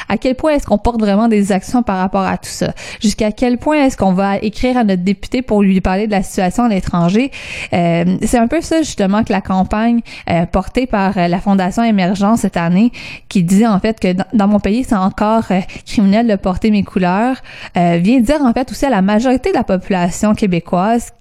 à 0.09 0.17
quel 0.17 0.35
point 0.35 0.53
est-ce 0.53 0.65
qu'on 0.65 0.77
porte 0.77 0.99
vraiment 0.99 1.27
des 1.27 1.51
actions 1.51 1.83
par 1.83 1.97
rapport 1.97 2.23
à 2.23 2.37
tout 2.37 2.49
ça? 2.49 2.73
Jusqu'à 3.01 3.31
quel 3.31 3.57
point 3.57 3.85
est-ce 3.85 3.97
qu'on 3.97 4.13
va 4.13 4.37
écrire 4.37 4.77
à 4.77 4.83
notre 4.83 5.03
député 5.03 5.41
pour 5.41 5.61
lui 5.63 5.81
parler 5.81 6.07
de 6.07 6.11
la 6.11 6.23
situation 6.23 6.65
à 6.65 6.69
l'étranger? 6.69 7.31
Euh, 7.73 8.17
c'est 8.23 8.37
un 8.37 8.47
peu 8.47 8.61
ça 8.61 8.81
justement 8.81 9.23
que 9.23 9.31
la 9.31 9.41
campagne 9.41 10.01
euh, 10.29 10.45
portée 10.45 10.87
par 10.87 11.17
euh, 11.17 11.27
la 11.27 11.39
Fondation 11.39 11.83
Émergence 11.83 12.41
cette 12.41 12.57
année, 12.57 12.91
qui 13.29 13.43
dit 13.43 13.65
en 13.65 13.79
fait 13.79 13.99
que 13.99 14.15
dans, 14.33 14.47
mon 14.47 14.59
pays 14.59 14.83
c'est 14.83 14.95
encore 14.95 15.45
criminel 15.85 16.27
de 16.27 16.35
porter 16.35 16.71
mes 16.71 16.83
couleurs, 16.83 17.37
vient 17.75 18.19
dire 18.19 18.41
en 18.41 18.53
fait 18.53 18.69
aussi 18.71 18.85
à 18.85 18.89
la 18.89 19.01
majorité 19.01 19.49
de 19.49 19.55
la 19.55 19.63
population 19.63 20.35
québécoise 20.35 21.11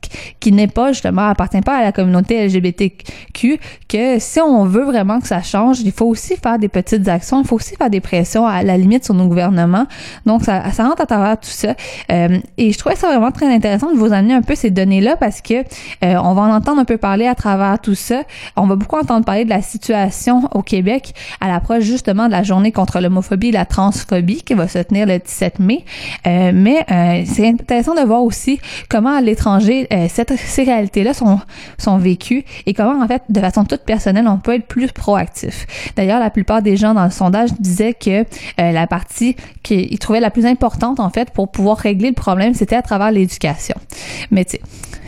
qui 0.41 0.53
n'est 0.53 0.67
pas 0.67 0.93
justement 0.93 1.29
appartient 1.29 1.61
pas 1.61 1.77
à 1.79 1.83
la 1.83 1.93
communauté 1.93 2.47
LGBTQ 2.47 3.61
que 3.89 4.19
si 4.19 4.41
on 4.41 4.65
veut 4.65 4.85
vraiment 4.85 5.21
que 5.21 5.27
ça 5.27 5.43
change, 5.43 5.81
il 5.81 5.93
faut 5.93 6.07
aussi 6.07 6.37
faire 6.37 6.59
des 6.59 6.69
petites 6.69 7.07
actions, 7.09 7.41
il 7.43 7.47
faut 7.47 7.57
aussi 7.57 7.77
faire 7.77 7.91
des 7.91 8.01
pressions 8.01 8.47
à 8.51 8.63
la 8.63 8.77
limite 8.77 9.05
sur 9.05 9.15
nos 9.15 9.27
gouvernements. 9.27 9.87
Donc, 10.27 10.45
ça, 10.45 10.71
ça 10.71 10.85
rentre 10.85 11.03
à 11.03 11.07
travers 11.07 11.39
tout 11.39 11.49
ça. 11.49 11.75
Euh, 12.11 12.39
et 12.59 12.73
je 12.73 12.79
trouvais 12.79 12.97
ça 12.97 13.09
vraiment 13.09 13.31
très 13.31 13.53
intéressant 13.53 13.93
de 13.93 13.97
vous 13.97 14.13
amener 14.13 14.35
un 14.35 14.43
peu 14.43 14.55
ces 14.55 14.71
données-là 14.71 15.17
parce 15.17 15.41
que 15.41 15.55
euh, 15.55 15.63
on 16.03 16.35
va 16.35 16.43
en 16.43 16.53
entendre 16.53 16.81
un 16.81 16.85
peu 16.85 16.99
parler 16.99 17.27
à 17.27 17.35
travers 17.35 17.79
tout 17.81 17.95
ça. 17.95 18.23
On 18.57 18.67
va 18.67 18.77
beaucoup 18.77 18.97
entendre 18.97 19.25
parler 19.25 19.45
de 19.45 19.51
la 19.51 19.63
situation 19.63 20.49
au 20.53 20.63
Québec 20.63 21.15
à 21.41 21.49
l'approche 21.49 21.85
justement 21.85 22.27
de 22.27 22.33
la 22.33 22.43
journée 22.43 22.73
contre 22.73 23.01
l'homophobie 23.01 23.49
et 23.49 23.53
la 23.53 23.67
transphobie 23.67 24.43
qui 24.43 24.55
va 24.55 24.69
se 24.69 24.79
tenir 24.79 25.07
le 25.07 25.19
17 25.19 25.59
mai. 25.59 25.85
Euh, 26.27 26.53
mais 26.55 26.85
euh, 26.91 27.23
c'est 27.27 27.49
intéressant 27.49 27.95
de 27.95 28.07
voir 28.07 28.23
aussi 28.23 28.61
comment 28.89 29.17
à 29.17 29.21
l'étranger 29.21 29.87
euh, 29.93 30.07
ces 30.09 30.63
réalités-là 30.63 31.15
sont, 31.15 31.41
sont 31.79 31.99
vécues 31.99 32.45
et 32.67 32.75
comment 32.75 33.03
en 33.03 33.07
fait 33.07 33.23
de 33.29 33.41
façon 33.41 33.65
toute 33.65 33.83
personnelle 33.83 34.27
on 34.29 34.39
peut 34.39 34.55
être 34.55 34.67
plus 34.67 34.89
proactif. 34.93 35.67
D'ailleurs, 35.97 36.21
la 36.21 36.31
plupart 36.31 36.63
des 36.63 36.77
gens 36.77 36.95
dans 36.95 37.05
le 37.05 37.11
sondage 37.11 37.51
disaient 37.59 37.95
que 37.95 38.25
la 38.59 38.87
partie 38.87 39.37
qu'ils 39.63 39.99
trouvaient 39.99 40.21
la 40.21 40.31
plus 40.31 40.47
importante 40.47 41.01
en 41.01 41.11
fait 41.11 41.31
pour 41.31 41.51
pouvoir 41.51 41.79
régler 41.79 42.09
le 42.09 42.15
problème, 42.15 42.55
c'était 42.55 42.77
à 42.77 42.83
travers 42.83 43.11
l'éducation. 43.11 43.77
Mais 44.31 44.45
tu 44.45 44.59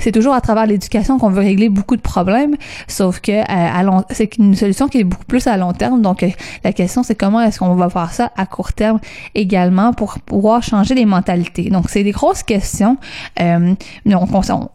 c'est 0.03 0.11
toujours 0.11 0.35
à 0.35 0.41
travers 0.41 0.67
l'éducation 0.67 1.17
qu'on 1.19 1.31
veut 1.31 1.43
régler 1.43 1.69
beaucoup 1.69 1.97
de 1.97 2.01
problèmes, 2.01 2.57
sauf 2.89 3.21
que 3.21 3.33
euh, 3.33 4.01
c'est 4.11 4.37
une 4.37 4.57
solution 4.57 4.89
qui 4.89 4.99
est 4.99 5.05
beaucoup 5.05 5.25
plus 5.25 5.47
à 5.47 5.57
long 5.57 5.73
terme. 5.73 6.03
Donc, 6.03 6.25
euh, 6.25 6.29
la 6.65 6.73
question, 6.73 7.05
c'est 7.05 7.15
comment 7.15 7.41
est-ce 7.41 7.61
qu'on 7.61 7.75
va 7.77 7.89
faire 7.89 8.13
ça 8.13 8.33
à 8.37 8.45
court 8.45 8.73
terme 8.73 8.99
également 9.37 9.93
pour 9.93 10.19
pouvoir 10.19 10.63
changer 10.63 10.97
les 10.97 11.05
mentalités. 11.05 11.71
Donc, 11.71 11.89
c'est 11.89 12.03
des 12.03 12.11
grosses 12.11 12.43
questions. 12.43 12.97
Euh, 13.41 13.75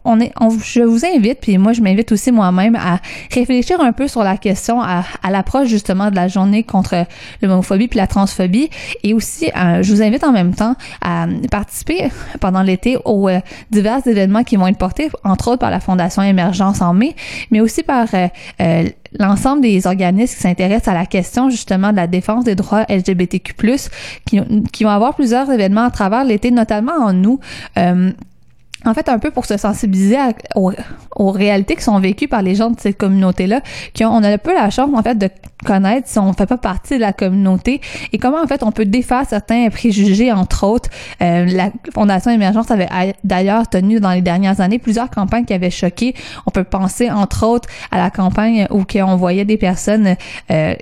on, 0.04 0.20
est, 0.20 0.32
je 0.64 0.80
vous 0.80 1.04
invite, 1.04 1.40
puis 1.40 1.58
moi, 1.58 1.74
je 1.74 1.82
m'invite 1.82 2.10
aussi 2.10 2.32
moi-même 2.32 2.74
à 2.76 2.98
réfléchir 3.30 3.80
un 3.82 3.92
peu 3.92 4.08
sur 4.08 4.22
la 4.22 4.38
question 4.38 4.80
à, 4.80 5.04
à 5.22 5.30
l'approche 5.30 5.68
justement 5.68 6.10
de 6.10 6.16
la 6.16 6.28
journée 6.28 6.62
contre 6.62 7.04
l'homophobie 7.42 7.88
puis 7.88 7.98
la 7.98 8.06
transphobie. 8.06 8.70
Et 9.02 9.12
aussi, 9.12 9.50
euh, 9.54 9.82
je 9.82 9.94
vous 9.94 10.02
invite 10.02 10.24
en 10.24 10.32
même 10.32 10.54
temps 10.54 10.74
à 11.02 11.26
participer 11.50 12.08
pendant 12.40 12.62
l'été 12.62 12.96
aux 13.04 13.28
divers 13.70 14.06
événements 14.06 14.42
qui 14.42 14.56
vont 14.56 14.66
être 14.66 14.78
portés 14.78 15.10
entre 15.24 15.48
autres 15.48 15.60
par 15.60 15.70
la 15.70 15.80
Fondation 15.80 16.22
Émergence 16.22 16.80
en 16.80 16.94
mai, 16.94 17.14
mais 17.50 17.60
aussi 17.60 17.82
par 17.82 18.06
euh, 18.14 18.28
euh, 18.60 18.88
l'ensemble 19.18 19.62
des 19.62 19.86
organismes 19.86 20.34
qui 20.34 20.42
s'intéressent 20.42 20.88
à 20.88 20.94
la 20.94 21.06
question 21.06 21.50
justement 21.50 21.90
de 21.90 21.96
la 21.96 22.06
défense 22.06 22.44
des 22.44 22.54
droits 22.54 22.84
LGBTQ+, 22.88 23.54
qui, 24.24 24.40
qui 24.72 24.84
vont 24.84 24.90
avoir 24.90 25.14
plusieurs 25.14 25.50
événements 25.50 25.84
à 25.84 25.90
travers 25.90 26.24
l'été, 26.24 26.50
notamment 26.50 26.92
en 26.92 27.12
nous. 27.12 27.40
En 28.84 28.94
fait, 28.94 29.08
un 29.08 29.18
peu 29.18 29.30
pour 29.30 29.44
se 29.44 29.56
sensibiliser 29.56 30.16
aux, 30.54 31.30
réalités 31.32 31.74
qui 31.74 31.82
sont 31.82 31.98
vécues 31.98 32.28
par 32.28 32.42
les 32.42 32.54
gens 32.54 32.70
de 32.70 32.78
cette 32.78 32.96
communauté-là, 32.96 33.60
qui 33.92 34.04
ont, 34.04 34.10
on 34.10 34.22
a 34.22 34.30
un 34.30 34.38
peu 34.38 34.54
la 34.54 34.70
chance, 34.70 34.88
en 34.94 35.02
fait, 35.02 35.16
de 35.16 35.28
connaître 35.64 36.06
si 36.08 36.18
on 36.20 36.32
fait 36.32 36.46
pas 36.46 36.58
partie 36.58 36.94
de 36.94 37.00
la 37.00 37.12
communauté 37.12 37.80
et 38.12 38.18
comment, 38.18 38.40
en 38.40 38.46
fait, 38.46 38.62
on 38.62 38.70
peut 38.70 38.84
défaire 38.84 39.24
certains 39.28 39.68
préjugés, 39.70 40.32
entre 40.32 40.64
autres. 40.64 40.90
Euh, 41.20 41.44
la 41.46 41.70
Fondation 41.92 42.30
Émergence 42.30 42.70
avait 42.70 42.88
d'ailleurs 43.24 43.68
tenu 43.68 43.98
dans 43.98 44.12
les 44.12 44.22
dernières 44.22 44.60
années 44.60 44.78
plusieurs 44.78 45.10
campagnes 45.10 45.44
qui 45.44 45.54
avaient 45.54 45.70
choqué. 45.70 46.14
On 46.46 46.50
peut 46.50 46.64
penser, 46.64 47.10
entre 47.10 47.44
autres, 47.46 47.68
à 47.90 47.98
la 47.98 48.10
campagne 48.10 48.68
où 48.70 48.84
on 48.94 49.16
voyait 49.16 49.44
des 49.44 49.56
personnes 49.56 50.14
euh, 50.52 50.74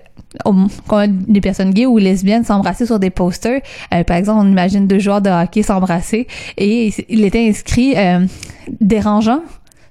quand 0.86 1.06
des 1.08 1.40
personnes 1.40 1.70
gays 1.70 1.86
ou 1.86 1.98
lesbiennes 1.98 2.44
s'embrasser 2.44 2.86
sur 2.86 2.98
des 2.98 3.10
posters. 3.10 3.60
Euh, 3.94 4.04
par 4.04 4.16
exemple, 4.16 4.40
on 4.44 4.50
imagine 4.50 4.86
deux 4.86 4.98
joueurs 4.98 5.20
de 5.20 5.30
hockey 5.30 5.62
s'embrasser 5.62 6.26
et 6.56 6.92
il 7.08 7.24
était 7.24 7.48
inscrit 7.48 7.94
euh, 7.96 8.26
dérangeant 8.80 9.40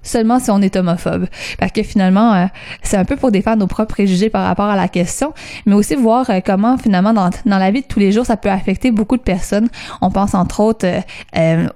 seulement 0.06 0.40
si 0.40 0.52
on 0.52 0.62
est 0.62 0.76
homophobe. 0.76 1.26
Parce 1.60 1.72
que 1.72 1.84
finalement, 1.84 2.34
euh, 2.34 2.46
c'est 2.84 2.98
un 2.98 3.06
peu 3.06 3.16
pour 3.16 3.32
défendre 3.32 3.58
nos 3.58 3.68
propres 3.68 3.94
préjugés 3.94 4.30
par 4.30 4.46
rapport 4.46 4.66
à 4.66 4.76
la 4.76 4.88
question, 4.88 5.34
mais 5.66 5.74
aussi 5.74 5.96
voir 5.96 6.30
comment 6.46 6.78
finalement 6.78 7.14
dans, 7.14 7.30
dans 7.46 7.58
la 7.58 7.72
vie 7.72 7.82
de 7.82 7.88
tous 7.88 8.00
les 8.00 8.12
jours, 8.12 8.26
ça 8.26 8.38
peut 8.38 8.50
affecter 8.50 8.92
beaucoup 8.92 9.18
de 9.18 9.22
personnes. 9.22 9.68
On 10.02 10.12
pense 10.12 10.34
entre 10.34 10.60
autres 10.62 10.86
euh, 11.38 11.68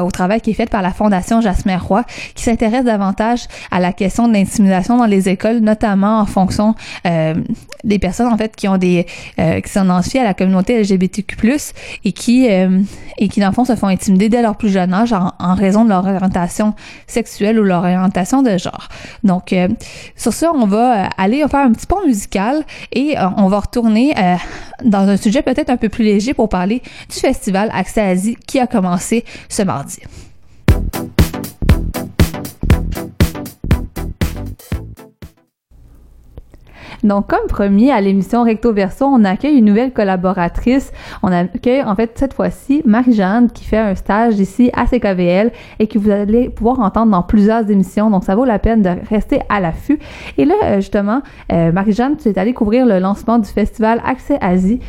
au 0.00 0.10
travail 0.10 0.40
qui 0.40 0.50
est 0.50 0.54
fait 0.54 0.68
par 0.68 0.82
la 0.82 0.90
Fondation 0.90 1.40
Jasmer 1.40 1.76
Roy, 1.76 2.04
qui 2.34 2.42
s'intéresse 2.42 2.84
davantage 2.84 3.46
à 3.70 3.80
la 3.80 3.92
question 3.92 4.28
de 4.28 4.32
l'intimidation 4.32 4.96
dans 4.96 5.06
les 5.06 5.28
écoles, 5.28 5.58
notamment 5.58 6.20
en 6.20 6.26
fonction 6.26 6.74
euh, 7.06 7.34
des 7.84 7.98
personnes 7.98 8.32
en 8.32 8.36
fait 8.36 8.54
qui 8.56 8.68
ont 8.68 8.78
des 8.78 9.06
euh, 9.38 9.60
qui 9.60 9.70
s'identifient 9.70 10.18
à 10.18 10.24
la 10.24 10.34
communauté 10.34 10.80
LGBTQ+ 10.80 11.36
et 12.04 12.12
qui 12.12 12.50
euh, 12.50 12.80
et 13.18 13.28
qui 13.28 13.40
dans 13.40 13.48
le 13.48 13.52
fond 13.52 13.64
se 13.64 13.76
font 13.76 13.86
intimider 13.86 14.28
dès 14.28 14.42
leur 14.42 14.56
plus 14.56 14.70
jeune 14.70 14.92
âge 14.92 15.12
en, 15.12 15.32
en 15.38 15.54
raison 15.54 15.84
de 15.84 15.90
leur 15.90 16.04
orientation 16.04 16.74
sexuelle 17.06 17.58
ou 17.58 17.62
leur 17.62 17.80
orientation 17.80 18.42
de 18.42 18.58
genre. 18.58 18.88
Donc 19.24 19.54
sur 20.16 20.32
ça, 20.32 20.52
on 20.54 20.66
va 20.66 21.08
aller 21.16 21.44
faire 21.48 21.60
un 21.60 21.72
petit 21.72 21.86
pont 21.86 22.04
musical 22.06 22.64
et 22.92 23.14
on 23.36 23.48
va 23.48 23.60
retourner 23.60 24.14
dans 24.84 25.08
un 25.08 25.16
sujet 25.16 25.42
peut-être 25.42 25.70
un 25.70 25.76
peu 25.76 25.88
plus 25.88 26.04
léger 26.04 26.34
pour 26.34 26.48
parler 26.48 26.82
du 27.08 27.16
festival 27.16 27.70
Accès 27.72 28.00
Asie 28.00 28.36
qui 28.46 28.58
a 28.58 28.66
commencé 28.66 29.24
ce 29.48 29.62
mardi. 29.76 30.08
Donc, 37.06 37.28
comme 37.28 37.46
promis 37.48 37.90
à 37.90 38.00
l'émission 38.00 38.42
Recto 38.42 38.72
Verso, 38.72 39.06
on 39.06 39.24
accueille 39.24 39.58
une 39.58 39.64
nouvelle 39.64 39.92
collaboratrice. 39.92 40.92
On 41.22 41.32
accueille 41.32 41.82
en 41.82 41.94
fait 41.94 42.12
cette 42.16 42.34
fois-ci 42.34 42.82
Marie-Jeanne 42.84 43.50
qui 43.50 43.64
fait 43.64 43.78
un 43.78 43.94
stage 43.94 44.38
ici 44.38 44.70
à 44.74 44.86
CKVL 44.86 45.52
et 45.78 45.86
que 45.86 45.98
vous 45.98 46.10
allez 46.10 46.48
pouvoir 46.50 46.80
entendre 46.80 47.12
dans 47.12 47.22
plusieurs 47.22 47.70
émissions. 47.70 48.10
Donc, 48.10 48.24
ça 48.24 48.34
vaut 48.34 48.44
la 48.44 48.58
peine 48.58 48.82
de 48.82 48.90
rester 49.08 49.40
à 49.48 49.60
l'affût. 49.60 49.98
Et 50.36 50.44
là, 50.44 50.54
euh, 50.64 50.76
justement, 50.76 51.22
euh, 51.52 51.72
Marie-Jeanne, 51.72 52.16
tu 52.16 52.28
es 52.28 52.38
allée 52.38 52.52
couvrir 52.52 52.86
le 52.86 52.98
lancement 52.98 53.38
du 53.38 53.48
festival 53.48 54.02
Accès 54.04 54.38
Asie 54.40 54.80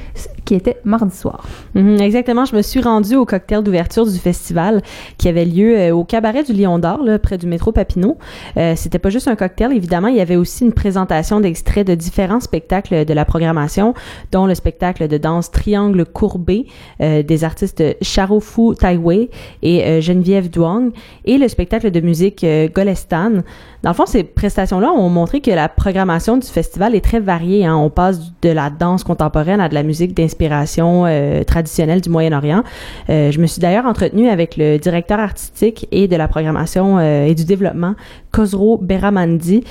qui 0.48 0.56
était 0.56 0.78
mardi 0.86 1.16
soir. 1.16 1.46
Mhm, 1.76 2.00
exactement. 2.00 2.46
Je 2.46 2.56
me 2.56 2.62
suis 2.62 2.82
rendue 2.82 3.16
au 3.16 3.26
cocktail 3.26 3.62
d'ouverture 3.64 4.06
du 4.06 4.18
festival 4.18 4.82
qui 5.18 5.28
avait 5.28 5.46
lieu 5.46 5.78
euh, 5.78 5.92
au 5.92 6.06
cabaret 6.06 6.44
du 6.44 6.54
Lion 6.54 6.80
d'Or, 6.80 7.02
près 7.22 7.38
du 7.38 7.48
métro 7.48 7.72
Papineau. 7.72 8.18
Euh, 8.56 8.74
C'était 8.76 9.00
pas 9.00 9.10
juste 9.10 9.28
un 9.28 9.36
cocktail, 9.36 9.74
évidemment. 9.74 10.08
Il 10.08 10.16
y 10.16 10.22
avait 10.22 10.38
aussi 10.38 10.64
une 10.64 10.72
présentation 10.74 11.42
d'extraits 11.42 11.86
de 11.86 11.96
différents 12.08 12.40
spectacles 12.40 13.06
de 13.06 13.14
la 13.14 13.26
programmation, 13.26 13.94
dont 14.32 14.46
le 14.46 14.56
spectacle 14.56 15.08
de 15.08 15.18
danse 15.18 15.52
Triangle 15.52 16.06
courbé 16.06 16.66
euh, 17.02 17.22
des 17.22 17.44
artistes 17.44 17.84
Charofu 18.02 18.76
Taiwei 18.80 19.30
et 19.62 19.78
euh, 19.84 20.02
Geneviève 20.02 20.50
Duong 20.50 20.92
et 21.26 21.38
le 21.38 21.48
spectacle 21.48 21.92
de 21.92 22.00
musique 22.00 22.46
Golestan. 22.74 23.44
Dans 23.88 23.92
le 23.92 23.96
fond, 23.96 24.06
ces 24.06 24.26
prestations-là 24.26 24.92
ont 24.92 25.08
montré 25.08 25.40
que 25.40 25.50
la 25.50 25.70
programmation 25.70 26.36
du 26.36 26.46
festival 26.46 26.94
est 26.94 27.00
très 27.00 27.22
variée. 27.22 27.66
Hein. 27.66 27.78
On 27.78 27.90
passe 27.90 28.34
de 28.42 28.50
la 28.50 28.70
danse 28.70 29.06
contemporaine 29.06 29.62
à 29.62 29.70
de 29.70 29.74
la 29.74 29.84
musique 29.84 30.14
d'inspiration 30.14 31.06
euh, 31.06 31.46
traditionnelle 31.46 32.02
du 32.02 32.10
Moyen-Orient. 32.10 32.66
Euh, 33.10 33.32
je 33.32 33.40
me 33.40 33.48
suis 33.48 33.62
d'ailleurs 33.62 33.86
entretenue 33.86 34.28
avec 34.28 34.58
le 34.58 34.78
directeur 34.78 35.22
artistique 35.22 35.88
et 35.94 36.10
de 36.10 36.18
la 36.18 36.28
programmation 36.28 36.98
euh, 37.00 37.28
et 37.28 37.34
du 37.34 37.46
développement, 37.46 37.96
Khosro 38.34 38.78
Beramandi, 38.78 39.64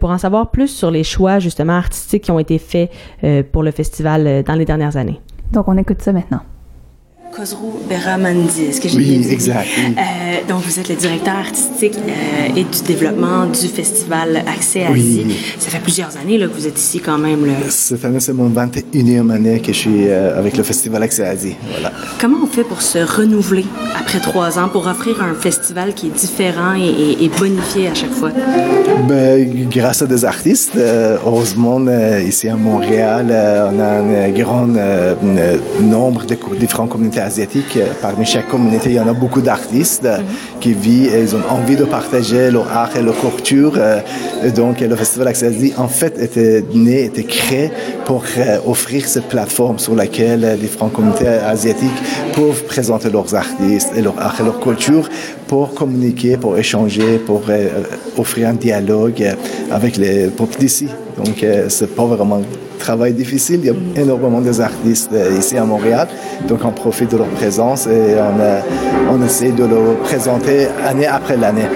pour 0.00 0.08
en 0.08 0.16
savoir 0.16 0.50
plus 0.50 0.68
sur 0.68 0.90
les 0.90 1.04
choix 1.04 1.38
justement 1.38 1.74
artistiques 1.74 2.24
qui 2.24 2.30
ont 2.30 2.38
été 2.38 2.56
faits 2.56 2.90
pour 3.52 3.62
le 3.62 3.72
festival 3.72 4.42
dans 4.42 4.54
les 4.54 4.64
dernières 4.64 4.96
années. 4.96 5.20
Donc, 5.52 5.68
on 5.68 5.76
écoute 5.76 6.00
ça 6.00 6.14
maintenant. 6.14 6.40
Khosrou 7.32 7.80
Beramandi, 7.88 8.64
est-ce 8.64 8.80
que 8.80 8.88
j'ai 8.88 8.96
oui, 8.96 9.26
exact. 9.30 9.68
Euh, 9.78 10.48
donc, 10.48 10.62
vous 10.62 10.80
êtes 10.80 10.88
le 10.88 10.96
directeur 10.96 11.36
artistique 11.36 11.96
euh, 11.96 12.56
et 12.56 12.64
du 12.64 12.82
développement 12.84 13.46
du 13.46 13.68
festival 13.68 14.42
Accès 14.52 14.84
à 14.84 14.90
oui. 14.90 15.36
Ça 15.58 15.70
fait 15.70 15.78
plusieurs 15.78 16.16
années 16.16 16.38
là, 16.38 16.48
que 16.48 16.54
vous 16.54 16.66
êtes 16.66 16.78
ici 16.78 16.98
quand 16.98 17.18
même. 17.18 17.46
Là. 17.46 17.52
Cette 17.68 18.04
année, 18.04 18.18
c'est 18.18 18.32
mon 18.32 18.50
21e 18.50 19.30
année 19.30 19.60
que 19.60 19.72
je 19.72 19.78
suis 19.78 20.08
euh, 20.08 20.36
avec 20.36 20.56
le 20.56 20.64
festival 20.64 21.04
Accès 21.04 21.24
à 21.24 21.34
Voilà. 21.70 21.92
Comment 22.20 22.38
on 22.42 22.46
fait 22.48 22.64
pour 22.64 22.82
se 22.82 22.98
renouveler 22.98 23.64
après 23.96 24.18
trois 24.18 24.58
ans, 24.58 24.68
pour 24.68 24.88
offrir 24.88 25.22
un 25.22 25.34
festival 25.34 25.94
qui 25.94 26.08
est 26.08 26.18
différent 26.18 26.74
et, 26.74 26.88
et, 26.88 27.24
et 27.24 27.28
bonifié 27.28 27.86
à 27.86 27.94
chaque 27.94 28.12
fois? 28.12 28.30
Ben, 29.08 29.68
grâce 29.70 30.02
à 30.02 30.06
des 30.06 30.24
artistes. 30.24 30.76
Heureusement, 30.76 31.80
ici 32.18 32.48
à 32.48 32.56
Montréal, 32.56 33.26
on 33.72 33.78
a 33.78 34.24
un 34.26 34.30
grand 34.30 34.66
nombre 35.80 36.24
de 36.26 36.36
différentes 36.56 36.90
communautés 36.90 37.19
asiatiques. 37.20 37.78
Parmi 38.00 38.24
chaque 38.24 38.48
communauté, 38.48 38.90
il 38.90 38.96
y 38.96 39.00
en 39.00 39.08
a 39.08 39.12
beaucoup 39.12 39.42
d'artistes 39.48 40.04
mm 40.04 40.22
-hmm. 40.22 40.60
qui 40.62 40.72
vivent 40.72 41.14
et 41.14 41.20
ils 41.26 41.34
ont 41.38 41.44
envie 41.58 41.76
de 41.82 41.86
partager 41.98 42.50
leur 42.50 42.68
art 42.82 42.92
et 42.98 43.02
leur 43.08 43.18
culture. 43.24 43.72
Et 44.46 44.50
donc, 44.60 44.74
le 44.92 44.96
Festival 45.02 45.28
Accès 45.28 45.50
en 45.86 45.88
fait, 45.88 46.14
était 46.26 46.64
né, 46.86 46.96
était 47.10 47.28
créé 47.38 47.66
pour 48.06 48.22
offrir 48.74 49.00
cette 49.14 49.28
plateforme 49.34 49.78
sur 49.86 49.94
laquelle 50.02 50.42
différentes 50.64 50.94
communautés 50.96 51.28
asiatiques 51.54 52.00
peuvent 52.36 52.62
présenter 52.74 53.08
leurs 53.16 53.32
artistes 53.44 53.90
et 53.96 54.02
leur 54.06 54.16
art 54.26 54.36
et 54.40 54.44
leur 54.48 54.58
culture 54.66 55.04
pour 55.50 55.66
communiquer, 55.80 56.32
pour 56.44 56.52
échanger, 56.64 57.10
pour 57.28 57.42
offrir 58.22 58.44
un 58.52 58.56
dialogue 58.68 59.22
avec 59.78 59.92
les 60.02 60.16
peuples 60.38 60.58
d'ici. 60.64 60.88
Donc, 61.18 61.36
c'est 61.68 61.92
pas 61.98 62.06
vraiment 62.14 62.40
travail 62.80 63.12
difficile. 63.12 63.60
Il 63.62 63.66
y 63.66 63.70
a 63.70 64.02
énormément 64.02 64.40
des 64.40 64.60
artistes 64.60 65.12
ici 65.38 65.56
à 65.56 65.64
Montréal, 65.64 66.08
donc 66.48 66.60
on 66.64 66.72
profite 66.72 67.12
de 67.12 67.18
leur 67.18 67.28
présence 67.28 67.86
et 67.86 68.16
on, 68.18 69.14
on 69.14 69.24
essaie 69.24 69.52
de 69.52 69.64
le 69.64 69.94
présenter 70.02 70.66
année 70.84 71.06
après 71.06 71.36
l'année. 71.36 71.68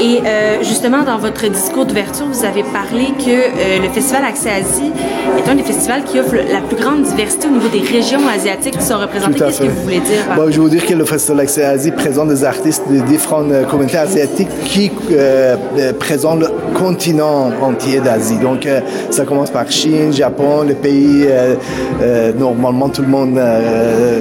Et 0.00 0.20
justement, 0.62 1.02
dans 1.02 1.18
votre 1.18 1.46
discours 1.48 1.86
d'ouverture, 1.86 2.26
vous 2.26 2.44
avez 2.44 2.62
parlé 2.62 3.06
que 3.18 3.82
le 3.82 3.88
Festival 3.90 4.24
Accès 4.24 4.50
Asie 4.50 4.90
est 5.38 5.48
un 5.48 5.54
des 5.54 5.62
festivals 5.62 6.04
qui 6.04 6.18
offre 6.18 6.34
la 6.34 6.60
plus 6.60 6.76
grande 6.76 7.02
diversité 7.02 7.46
au 7.48 7.50
niveau 7.50 7.68
des 7.68 7.80
régions 7.80 8.20
asiatiques 8.28 8.76
qui 8.76 8.84
sont 8.84 8.98
représentées. 8.98 9.38
Qu'est-ce 9.38 9.60
que 9.60 9.68
vous 9.68 9.82
voulez 9.82 10.00
dire? 10.00 10.24
Bon, 10.36 10.50
je 10.50 10.60
veux 10.60 10.70
dire 10.70 10.84
que 10.84 10.94
le 10.94 11.04
Festival 11.04 11.40
Accès 11.40 11.64
Asie 11.64 11.90
présente 11.90 12.28
des 12.28 12.44
artistes 12.44 12.84
de 12.90 13.00
différentes 13.00 13.66
communautés 13.68 13.98
asiatiques 13.98 14.48
qui 14.64 14.90
euh, 15.12 15.56
présentent 15.98 16.40
le 16.40 16.48
continent 16.74 17.50
entier 17.62 18.00
d'Asie. 18.00 18.38
Donc, 18.38 18.66
euh, 18.66 18.80
ça 19.10 19.24
commence 19.24 19.50
par 19.50 19.70
Chine, 19.70 20.12
Japon, 20.12 20.62
les 20.62 20.74
pays, 20.74 21.24
euh, 21.26 21.54
euh 22.02 22.32
normalement 22.36 22.88
tout 22.88 23.02
le 23.02 23.08
monde 23.08 23.38
euh, 23.38 24.18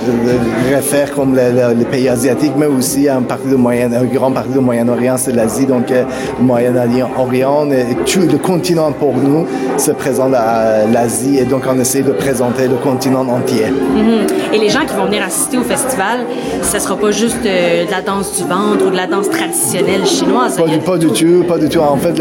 réfère 0.69 1.11
comme 1.13 1.35
les, 1.35 1.51
les, 1.75 1.85
pays 1.85 2.07
asiatiques, 2.07 2.53
mais 2.57 2.67
aussi 2.67 3.09
un, 3.09 3.21
partie 3.21 3.49
de 3.49 3.55
moyen, 3.55 3.91
un 3.91 4.05
grand 4.05 4.31
partie 4.31 4.51
du 4.51 4.59
Moyen-Orient, 4.59 5.17
c'est 5.17 5.33
l'Asie. 5.33 5.62
Donc, 5.65 5.89
le 5.89 6.05
Moyen-Orient, 6.43 7.69
et 7.71 7.95
tout 8.05 8.27
le 8.31 8.37
continent 8.37 8.91
pour 8.91 9.15
nous 9.15 9.45
se 9.77 9.91
présente 9.91 10.33
à 10.33 10.85
l'Asie 10.91 11.37
et 11.39 11.45
donc 11.45 11.63
on 11.69 11.79
essaie 11.79 12.01
de 12.01 12.11
présenter 12.11 12.67
le 12.67 12.75
continent 12.75 13.25
entier. 13.27 13.67
Mm 13.69 13.99
-hmm. 13.99 14.53
Et 14.53 14.59
les 14.65 14.69
gens 14.69 14.85
qui 14.87 14.95
vont 14.99 15.05
venir 15.11 15.23
assister 15.23 15.57
au 15.57 15.67
festival, 15.75 16.17
ce 16.71 16.77
sera 16.83 16.95
pas 17.03 17.11
juste 17.23 17.41
de 17.43 17.89
la 17.95 18.01
danse 18.09 18.29
du 18.37 18.43
ventre 18.55 18.81
ou 18.87 18.91
de 18.95 18.99
la 19.03 19.07
danse 19.13 19.29
traditionnelle 19.37 20.05
chinoise. 20.17 20.53
Pas, 20.63 20.67
du, 20.75 20.79
pas 20.91 20.97
du 21.05 21.09
tout, 21.19 21.39
pas 21.53 21.59
du 21.63 21.67
tout. 21.73 21.83
En 21.95 21.99
fait, 22.03 22.15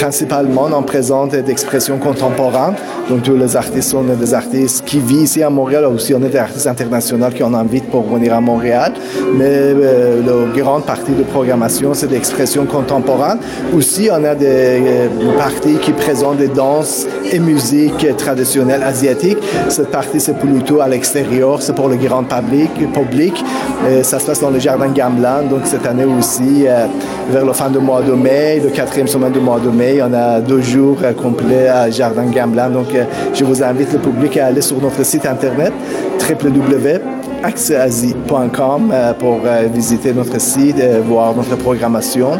principalement, 0.00 0.66
on 0.80 0.82
présente 0.94 1.32
d'expressions 1.48 1.98
contemporaines. 2.08 2.76
Donc, 3.08 3.22
tous 3.28 3.36
les 3.44 3.52
artistes 3.64 3.90
sont 3.94 4.04
des 4.24 4.32
artistes 4.42 4.78
qui 4.88 4.98
vivent 5.10 5.22
ici 5.28 5.40
à 5.42 5.50
Montréal. 5.58 5.84
Aussi, 5.96 6.10
on 6.18 6.22
est 6.28 6.34
des 6.36 6.44
artistes 6.48 6.68
internationaux 6.74 7.30
qu'on 7.36 7.54
invite 7.64 7.86
pour 7.92 8.04
venir 8.14 8.30
à 8.40 8.42
Montréal. 8.50 8.90
Mais 9.38 9.54
euh, 9.72 10.20
la 10.28 10.38
grande 10.60 10.84
partie 10.92 11.14
de 11.20 11.24
programmation, 11.34 11.88
c'est 11.98 12.10
d'expressions 12.14 12.63
contemporaines. 12.66 13.38
Aussi, 13.74 14.08
on 14.12 14.24
a 14.24 14.34
des 14.34 14.46
euh, 14.46 15.08
parties 15.38 15.76
qui 15.78 15.92
présentent 15.92 16.38
des 16.38 16.48
danses 16.48 17.06
et 17.30 17.38
musique 17.38 18.06
traditionnelle 18.16 18.82
asiatique. 18.82 19.38
Cette 19.68 19.90
partie, 19.90 20.20
c'est 20.20 20.38
plutôt 20.38 20.80
à 20.80 20.88
l'extérieur, 20.88 21.62
c'est 21.62 21.74
pour 21.74 21.88
le 21.88 21.96
grand 21.96 22.24
public. 22.24 22.70
public. 22.92 23.44
Et 23.88 24.02
ça 24.02 24.18
se 24.18 24.26
passe 24.26 24.40
dans 24.40 24.50
le 24.50 24.58
jardin 24.58 24.88
Gamelan. 24.88 25.44
Donc, 25.48 25.60
cette 25.64 25.86
année 25.86 26.04
aussi, 26.04 26.66
euh, 26.66 26.86
vers 27.30 27.44
la 27.44 27.52
fin 27.52 27.70
du 27.70 27.78
mois 27.78 28.02
de 28.02 28.12
mai, 28.12 28.60
le 28.62 28.70
quatrième 28.70 29.08
semaine 29.08 29.32
du 29.32 29.40
mois 29.40 29.60
de 29.60 29.70
mai. 29.70 30.00
On 30.02 30.12
a 30.12 30.40
deux 30.40 30.60
jours 30.60 30.98
euh, 31.02 31.12
complets 31.12 31.68
à 31.68 31.90
Jardin 31.90 32.26
Gamblan. 32.26 32.70
Donc, 32.70 32.94
euh, 32.94 33.04
je 33.32 33.44
vous 33.44 33.62
invite 33.62 33.92
le 33.92 33.98
public 33.98 34.36
à 34.36 34.46
aller 34.46 34.60
sur 34.60 34.80
notre 34.80 35.04
site 35.04 35.26
internet 35.26 35.72
www.accessasie.com 36.20 37.23
euh, 37.46 39.12
pour 39.14 39.40
visiter 39.72 40.12
notre 40.12 40.40
site, 40.40 40.76
voir 41.06 41.34
notre 41.34 41.56
programmation. 41.56 42.32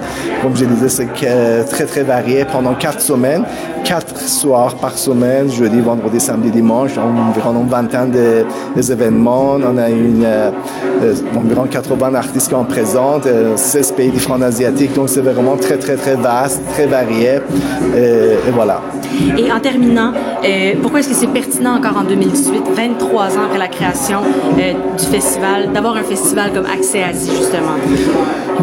Comme 0.42 0.56
je 0.56 0.64
disais, 0.64 0.88
c'est 0.88 1.08
très, 1.66 1.84
très 1.84 2.02
varié 2.02 2.44
pendant 2.44 2.74
quatre 2.74 3.00
semaines, 3.00 3.44
quatre 3.84 4.18
soirs 4.18 4.74
par 4.76 4.96
semaine, 4.96 5.50
jeudi, 5.50 5.80
vendredi, 5.80 6.20
samedi, 6.20 6.50
dimanche, 6.50 6.92
environ 6.96 7.60
une 7.60 7.68
vingtaine 7.68 8.10
de, 8.10 8.44
des 8.74 8.92
événements. 8.92 9.56
On 9.62 9.76
a 9.76 9.90
une, 9.90 10.26
environ 11.36 11.66
80 11.70 12.14
artistes 12.14 12.48
qui 12.48 12.54
en 12.54 12.64
présentent, 12.64 13.28
16 13.56 13.92
pays 13.92 14.10
différents 14.10 14.42
asiatiques. 14.42 14.94
Donc, 14.94 15.08
c'est 15.08 15.20
vraiment 15.20 15.56
très, 15.56 15.76
très, 15.76 15.96
très 15.96 16.14
vaste, 16.14 16.62
très 16.72 16.86
varié. 16.86 17.40
Et, 17.96 18.50
voilà. 18.52 18.80
Et 19.36 19.50
en 19.50 19.60
terminant, 19.60 20.12
euh, 20.44 20.74
pourquoi 20.82 21.00
est-ce 21.00 21.10
que 21.10 21.14
c'est 21.14 21.26
pertinent 21.28 21.76
encore 21.76 21.96
en 21.96 22.04
2018, 22.04 22.62
23 22.74 23.38
ans 23.38 23.44
après 23.46 23.58
la 23.58 23.68
création 23.68 24.20
euh, 24.58 24.72
du 24.96 25.04
festival, 25.04 25.72
d'avoir 25.72 25.96
un 25.96 26.02
festival 26.02 26.52
comme 26.52 26.66
Accès 26.66 27.02
Asie, 27.02 27.30
justement? 27.30 27.76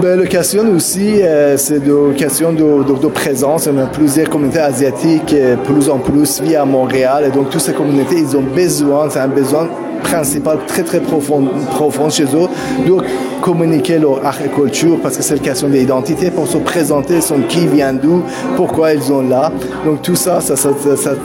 Ben, 0.02 0.18
l'occasion 0.18 0.64
aussi, 0.76 1.22
euh, 1.22 1.58
c'est 1.58 1.86
l'occasion 1.86 2.54
de, 2.54 2.84
de, 2.84 3.08
présence. 3.08 3.68
On 3.72 3.78
a 3.78 3.88
plusieurs 3.88 4.30
communautés 4.30 4.60
asiatiques, 4.60 5.34
euh, 5.34 5.56
plus 5.58 5.90
en 5.90 6.00
plus, 6.00 6.42
via 6.42 6.66
Montréal. 6.66 7.26
Et 7.28 7.32
donc, 7.32 7.50
toutes 7.50 7.62
ces 7.62 7.74
communautés, 7.74 8.20
ils 8.20 8.36
ont 8.38 8.42
besoin, 8.42 9.10
c'est 9.10 9.20
un 9.20 9.28
besoin 9.28 9.68
principal 10.04 10.58
très 10.66 10.84
très 10.84 11.00
profond, 11.00 11.48
profond 11.70 12.10
chez 12.10 12.24
eux 12.24 12.48
de 12.88 12.98
communiquer 13.42 14.00
leur 14.00 14.26
art 14.26 14.40
et 14.44 14.50
culture 14.50 14.98
parce 15.02 15.16
que 15.16 15.24
c'est 15.24 15.36
une 15.36 15.42
question 15.42 15.68
d'identité 15.68 16.32
pour 16.32 16.48
se 16.48 16.58
présenter 16.58 17.20
qui 17.48 17.68
vient 17.68 17.94
d'où, 17.94 18.24
pourquoi 18.56 18.94
ils 18.94 19.02
sont 19.02 19.22
là. 19.22 19.52
Donc 19.86 20.02
tout 20.02 20.16
ça, 20.16 20.42
ça, 20.42 20.56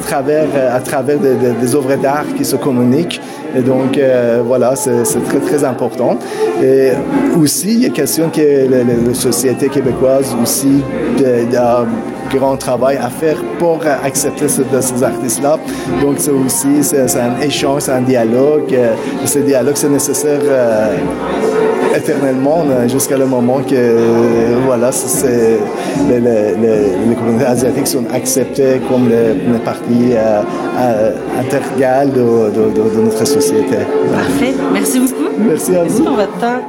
travers, 0.02 0.48
à 0.74 0.80
travers 0.80 1.18
des 1.18 1.74
œuvres 1.74 1.96
d'art 1.96 2.26
qui 2.36 2.44
se 2.44 2.56
communiquent. 2.56 3.20
Donc 3.64 3.96
euh, 3.96 4.42
voilà, 4.44 4.74
c'est 4.76 5.02
très 5.24 5.40
très 5.40 5.64
important. 5.64 6.18
Et 6.62 6.90
aussi, 7.38 7.74
il 7.74 7.82
y 7.82 7.86
a 7.86 7.90
question 7.90 8.30
que 8.30 8.68
la, 8.68 9.14
société 9.14 9.68
québécoise 9.68 10.34
aussi 10.42 10.82
de, 11.18 11.44
de 11.50 12.36
grand 12.36 12.56
travail 12.56 12.96
à 12.96 13.08
faire 13.08 13.36
pour 13.58 13.80
accepter 14.04 14.48
ce, 14.48 14.62
de 14.62 14.80
ces 14.80 15.02
artistes-là. 15.02 15.58
Donc, 16.00 16.16
c'est 16.18 16.30
aussi 16.30 16.82
c'est 16.82 17.18
un 17.18 17.40
échange, 17.40 17.82
c'est 17.82 17.92
un 17.92 18.02
dialogue. 18.02 18.72
Et 18.72 19.26
ce 19.26 19.38
dialogue, 19.40 19.76
c'est 19.76 19.88
nécessaire 19.88 20.40
euh, 20.42 20.96
éternellement 21.96 22.64
jusqu'à 22.88 23.16
le 23.16 23.26
moment 23.26 23.60
que 23.62 23.74
euh, 23.74 24.58
voilà, 24.64 24.92
c'est 24.92 25.58
les, 26.08 26.20
les, 26.20 26.54
les, 27.08 27.14
communautés 27.14 27.46
asiatiques 27.46 27.86
sont 27.86 28.04
acceptées 28.12 28.80
comme 28.88 29.08
les, 29.08 29.34
les 29.34 29.58
parties 29.64 30.12
euh, 30.12 30.42
euh, 30.78 31.12
intégrales 31.40 32.12
de, 32.12 32.50
de, 32.50 32.70
de, 32.70 32.96
de, 32.96 33.00
notre 33.02 33.24
société. 33.26 33.76
Parfait. 34.12 34.54
Merci 34.72 35.00
beaucoup. 35.00 35.30
Merci 35.38 35.70
à 35.76 35.82
Merci 35.82 35.98
vous. 35.98 36.04
pour 36.04 36.16
votre 36.16 36.38
temps. 36.38 36.60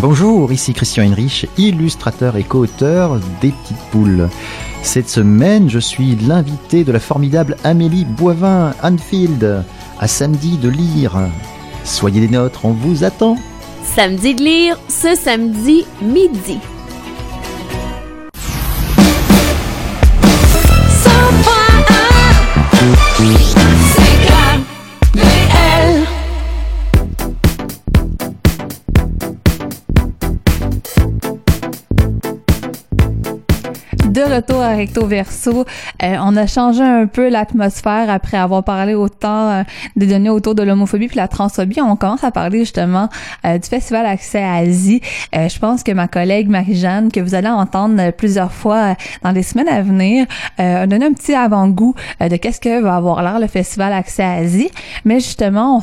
Bonjour, 0.00 0.50
ici 0.50 0.72
Christian 0.72 1.02
Heinrich, 1.02 1.46
illustrateur 1.58 2.36
et 2.36 2.42
co-auteur 2.42 3.20
des 3.42 3.50
Petites 3.50 3.90
Poules. 3.90 4.30
Cette 4.82 5.10
semaine, 5.10 5.68
je 5.68 5.78
suis 5.78 6.16
l'invité 6.16 6.84
de 6.84 6.92
la 6.92 7.00
formidable 7.00 7.58
Amélie 7.64 8.06
Boivin 8.06 8.72
Anfield 8.82 9.62
à 9.98 10.08
Samedi 10.08 10.56
de 10.56 10.70
lire. 10.70 11.18
Soyez 11.84 12.26
des 12.26 12.34
nôtres, 12.34 12.64
on 12.64 12.72
vous 12.72 13.04
attend. 13.04 13.36
Samedi 13.94 14.34
de 14.34 14.42
lire, 14.42 14.78
ce 14.88 15.14
samedi 15.14 15.84
midi. 16.00 16.58
Retour 34.24 34.60
à 34.60 34.70
Recto 34.70 35.06
Verso. 35.06 35.64
Euh, 36.02 36.16
on 36.20 36.36
a 36.36 36.46
changé 36.46 36.82
un 36.82 37.06
peu 37.06 37.28
l'atmosphère 37.28 38.10
après 38.10 38.36
avoir 38.36 38.64
parlé 38.64 38.94
autant 38.94 39.50
euh, 39.50 39.62
des 39.96 40.06
données 40.06 40.30
autour 40.30 40.54
de 40.54 40.62
l'homophobie 40.62 41.08
puis 41.08 41.16
la 41.16 41.28
transphobie. 41.28 41.80
On 41.80 41.96
commence 41.96 42.24
à 42.24 42.30
parler 42.30 42.60
justement 42.60 43.08
euh, 43.44 43.58
du 43.58 43.68
Festival 43.68 44.06
Accès 44.06 44.42
à 44.42 44.54
Asie. 44.54 45.00
je 45.32 45.58
pense 45.58 45.82
que 45.82 45.92
ma 45.92 46.08
collègue 46.08 46.48
Marie-Jeanne, 46.48 47.10
que 47.12 47.20
vous 47.20 47.34
allez 47.34 47.48
entendre 47.48 48.10
plusieurs 48.10 48.52
fois 48.52 48.94
dans 49.22 49.30
les 49.30 49.42
semaines 49.42 49.68
à 49.68 49.82
venir, 49.82 50.26
a 50.58 50.86
donné 50.86 51.06
un 51.06 51.12
petit 51.12 51.34
avant-goût 51.34 51.94
de 52.20 52.36
qu'est-ce 52.36 52.60
que 52.60 52.80
va 52.80 52.96
avoir 52.96 53.22
l'air 53.22 53.38
le 53.38 53.46
Festival 53.46 53.92
Accès 53.92 54.22
à 54.22 54.32
Asie. 54.32 54.70
Mais 55.04 55.20
justement, 55.20 55.80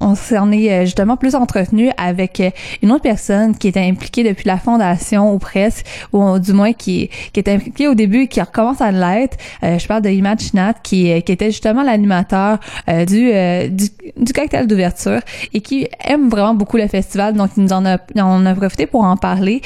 on 0.00 0.14
s'en 0.14 0.52
est 0.52 0.86
justement 0.86 1.16
plus 1.16 1.34
entretenu 1.34 1.90
avec 1.96 2.42
une 2.82 2.92
autre 2.92 3.02
personne 3.02 3.56
qui 3.56 3.68
est 3.68 3.76
impliquée 3.76 4.24
depuis 4.24 4.46
la 4.46 4.58
fondation 4.58 5.32
ou 5.32 5.38
presque, 5.38 5.86
ou 6.12 6.38
du 6.38 6.52
moins 6.52 6.72
qui, 6.72 7.10
qui 7.32 7.40
est 7.40 7.48
impliquée 7.74 7.84
manqué 7.84 7.88
au 7.88 7.94
début 7.94 8.28
qui 8.28 8.40
recommence 8.40 8.80
à 8.80 8.92
l'être. 8.92 9.36
Euh, 9.62 9.78
je 9.78 9.86
parle 9.86 10.02
de 10.02 10.10
Imad 10.10 10.40
Chinat 10.40 10.74
qui, 10.82 11.22
qui 11.22 11.32
était 11.32 11.50
justement 11.50 11.82
l'animateur 11.82 12.58
du, 13.06 13.32
du, 13.70 13.88
du 14.16 14.32
cocktail 14.32 14.66
d'ouverture 14.66 15.20
et 15.52 15.60
qui 15.60 15.88
aime 16.00 16.28
vraiment 16.28 16.54
beaucoup 16.54 16.76
le 16.76 16.86
festival. 16.86 17.34
Donc, 17.34 17.50
il 17.56 17.64
nous 17.64 17.72
en 17.72 17.84
a, 17.84 17.98
on 18.16 18.46
a 18.46 18.54
profité 18.54 18.86
pour 18.86 19.04
en 19.04 19.16
parler. 19.16 19.60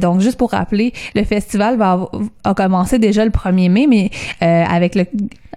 donc, 0.00 0.20
juste 0.20 0.36
pour 0.36 0.50
rappeler, 0.50 0.92
le 1.14 1.24
festival 1.24 1.76
va 1.76 2.08
a 2.44 2.54
commencé 2.54 2.98
déjà 2.98 3.24
le 3.24 3.30
1er 3.30 3.70
mai, 3.70 3.86
mais 3.88 4.10
avec 4.40 4.94
le 4.94 5.06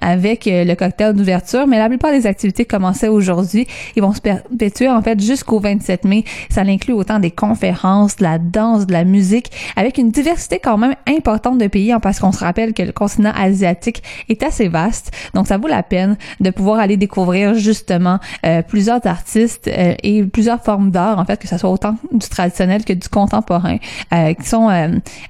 avec 0.01 0.47
euh, 0.47 0.65
le 0.65 0.75
cocktail 0.75 1.13
d'ouverture, 1.13 1.67
mais 1.67 1.77
la 1.77 1.87
plupart 1.87 2.11
des 2.11 2.25
activités 2.27 2.65
commençaient 2.65 3.07
aujourd'hui. 3.07 3.67
Ils 3.95 4.01
vont 4.01 4.13
se 4.13 4.21
perpétuer 4.21 4.89
en 4.89 5.01
fait 5.01 5.19
jusqu'au 5.19 5.59
27 5.59 6.05
mai. 6.05 6.25
Ça 6.49 6.61
inclut 6.61 6.93
autant 6.93 7.19
des 7.19 7.31
conférences, 7.31 8.17
de 8.17 8.23
la 8.23 8.39
danse, 8.39 8.87
de 8.87 8.93
la 8.93 9.03
musique, 9.03 9.51
avec 9.75 9.97
une 9.97 10.09
diversité 10.09 10.59
quand 10.59 10.77
même 10.77 10.95
importante 11.07 11.57
de 11.57 11.67
pays, 11.67 11.91
hein, 11.91 11.99
parce 11.99 12.19
qu'on 12.19 12.31
se 12.31 12.39
rappelle 12.39 12.73
que 12.73 12.83
le 12.83 12.91
continent 12.91 13.31
asiatique 13.35 14.03
est 14.29 14.43
assez 14.43 14.67
vaste. 14.67 15.11
Donc 15.33 15.47
ça 15.47 15.57
vaut 15.57 15.67
la 15.67 15.83
peine 15.83 16.17
de 16.39 16.49
pouvoir 16.49 16.79
aller 16.79 16.97
découvrir 16.97 17.53
justement 17.53 18.19
euh, 18.45 18.61
plusieurs 18.61 19.05
artistes 19.05 19.67
euh, 19.67 19.93
et 20.03 20.23
plusieurs 20.23 20.63
formes 20.63 20.91
d'art, 20.91 21.19
en 21.19 21.25
fait, 21.25 21.39
que 21.39 21.47
ce 21.47 21.57
soit 21.57 21.69
autant 21.69 21.95
du 22.11 22.27
traditionnel 22.27 22.83
que 22.83 22.93
du 22.93 23.07
contemporain, 23.07 23.77
qui 24.11 24.47
sont 24.47 24.69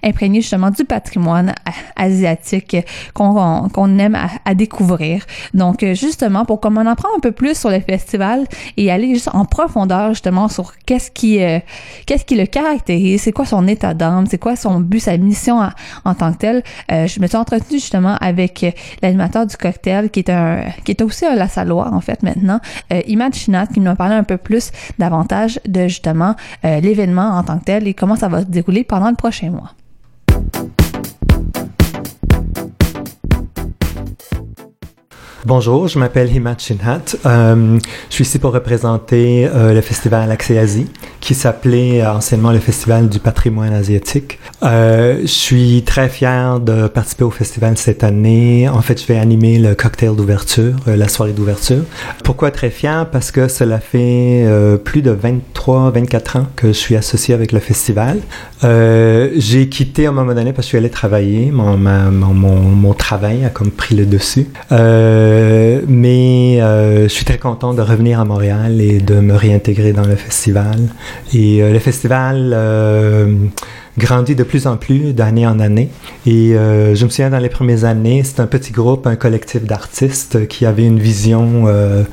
imprégnés 0.04 0.42
justement 0.42 0.70
du 0.70 0.86
patrimoine 0.86 1.54
asiatique 1.96 2.78
qu'on 3.14 3.70
qu'on 3.70 3.98
aime 3.98 4.16
à, 4.16 4.30
à 4.46 4.54
découvrir. 4.62 5.26
Donc, 5.56 5.82
euh, 5.82 5.96
justement, 5.96 6.46
pour 6.46 6.60
qu'on 6.62 6.76
en 6.76 6.86
apprendre 6.86 7.16
un 7.18 7.20
peu 7.20 7.32
plus 7.32 7.58
sur 7.58 7.72
le 7.72 7.80
festival 7.80 8.46
et 8.78 8.92
aller 8.92 9.14
juste 9.16 9.30
en 9.34 9.46
profondeur, 9.46 10.10
justement, 10.10 10.48
sur 10.50 10.74
qu'est-ce 10.86 11.10
qui, 11.10 11.42
euh, 11.42 11.60
qu'est-ce 12.06 12.26
qui 12.26 12.36
le 12.36 12.46
caractérise, 12.46 13.24
c'est 13.24 13.32
quoi 13.32 13.46
son 13.46 13.68
état 13.68 13.94
d'âme, 13.96 14.28
c'est 14.30 14.38
quoi 14.38 14.56
son 14.56 14.80
but, 14.80 15.00
sa 15.00 15.18
mission 15.18 15.60
en, 16.06 16.14
tant 16.14 16.32
que 16.34 16.38
tel. 16.38 16.64
Euh, 16.92 17.08
je 17.08 17.20
me 17.20 17.28
suis 17.28 17.38
entretenue 17.38 17.80
justement 17.80 18.16
avec 18.22 18.54
l'animateur 19.02 19.48
du 19.48 19.58
cocktail, 19.58 20.12
qui 20.12 20.20
est 20.20 20.30
un, 20.30 20.62
qui 20.86 20.92
est 20.92 21.02
aussi 21.02 21.26
un 21.26 21.36
Lassalois, 21.36 21.90
en 21.92 22.02
fait, 22.02 22.22
maintenant, 22.22 22.60
Imad 23.08 23.34
Chinat, 23.34 23.68
qui 23.68 23.80
nous 23.80 23.90
a 23.90 23.96
parlé 23.96 24.16
un 24.16 24.24
peu 24.24 24.38
plus 24.38 24.72
davantage 25.00 25.60
de, 25.68 25.88
justement, 25.88 26.36
l'événement 26.64 27.30
en 27.38 27.44
tant 27.44 27.58
que 27.58 27.66
tel 27.66 27.88
et 27.88 27.94
comment 27.94 28.16
ça 28.16 28.28
va 28.28 28.42
se 28.42 28.46
dérouler 28.46 28.84
pendant 28.84 29.10
le 29.10 29.16
prochain 29.16 29.50
mois. 29.50 29.72
Bonjour, 35.44 35.88
je 35.88 35.98
m'appelle 35.98 36.32
Himat 36.32 36.56
Shinhat. 36.60 37.16
Euh, 37.26 37.80
je 38.10 38.14
suis 38.14 38.26
ici 38.26 38.38
pour 38.38 38.54
représenter 38.54 39.50
euh, 39.52 39.74
le 39.74 39.82
festival 39.82 40.30
Accès 40.30 40.60
Asie, 40.60 40.86
qui 41.20 41.34
s'appelait 41.34 42.06
anciennement 42.06 42.52
le 42.52 42.60
Festival 42.60 43.10
du 43.10 43.20
patrimoine 43.20 43.74
asiatique. 43.74 44.40
Euh, 44.64 45.22
je 45.22 45.28
suis 45.28 45.84
très 45.84 46.10
fier 46.10 46.60
de 46.60 46.88
participer 46.88 47.24
au 47.24 47.32
festival 47.32 47.78
cette 47.78 48.04
année. 48.04 48.70
En 48.70 48.82
fait, 48.82 49.02
je 49.02 49.08
vais 49.08 49.18
animer 49.18 49.58
le 49.58 49.74
cocktail 49.74 50.16
d'ouverture, 50.16 50.76
euh, 50.88 50.96
la 50.96 51.08
soirée 51.08 51.34
d'ouverture. 51.34 51.84
Pourquoi 52.24 52.52
très 52.52 52.70
fier? 52.70 53.08
Parce 53.12 53.32
que 53.32 53.48
cela 53.48 53.80
fait 53.80 54.44
euh, 54.46 54.78
plus 54.78 55.02
de 55.02 55.12
23-24 55.12 56.38
ans 56.38 56.48
que 56.56 56.68
je 56.68 56.74
suis 56.74 56.96
associé 56.96 57.34
avec 57.34 57.52
le 57.52 57.60
festival. 57.60 58.20
J'ai 58.64 59.70
quitté 59.70 60.06
à 60.06 60.10
un 60.10 60.12
moment 60.12 60.36
donné 60.36 60.54
parce 60.54 60.58
que 60.58 60.64
je 60.64 60.68
suis 60.70 60.78
allé 60.78 60.90
travailler. 60.92 61.52
Mon, 61.52 61.78
mon, 61.78 62.94
travail 62.94 63.46
a 63.46 63.50
comme 63.50 63.72
pris 63.72 63.96
le 63.96 64.06
dessus. 64.06 64.48
Euh, 64.72 65.31
mais 65.88 66.62
euh, 66.62 67.04
je 67.04 67.08
suis 67.08 67.26
très 67.26 67.38
content 67.38 67.74
de 67.74 67.82
revenir 67.82 68.20
à 68.20 68.26
Montréal 68.26 68.82
et 68.82 69.00
de 69.00 69.16
me 69.20 69.36
réintégrer 69.36 69.94
dans 69.94 70.06
le 70.06 70.16
festival. 70.16 70.80
Et 71.34 71.62
euh, 71.62 71.72
le 71.72 71.80
festival 71.80 72.54
grandit 73.98 74.36
de 74.36 74.44
plus 74.44 74.68
en 74.68 74.78
plus 74.78 75.14
d'année 75.14 75.46
en 75.46 75.60
année. 75.60 75.90
Et 76.26 76.56
euh, 76.56 76.96
je 76.96 77.06
me 77.06 77.10
souviens 77.10 77.30
dans 77.30 77.40
les 77.40 77.50
premières 77.50 77.84
années, 77.84 78.24
c'est 78.24 78.40
un 78.40 78.48
petit 78.48 78.72
groupe, 78.72 79.08
un 79.08 79.16
collectif 79.16 79.64
d'artistes 79.64 80.48
qui 80.48 80.66
avait 80.66 80.86
une 80.86 81.00
vision 81.00 81.64
euh, 81.68 82.04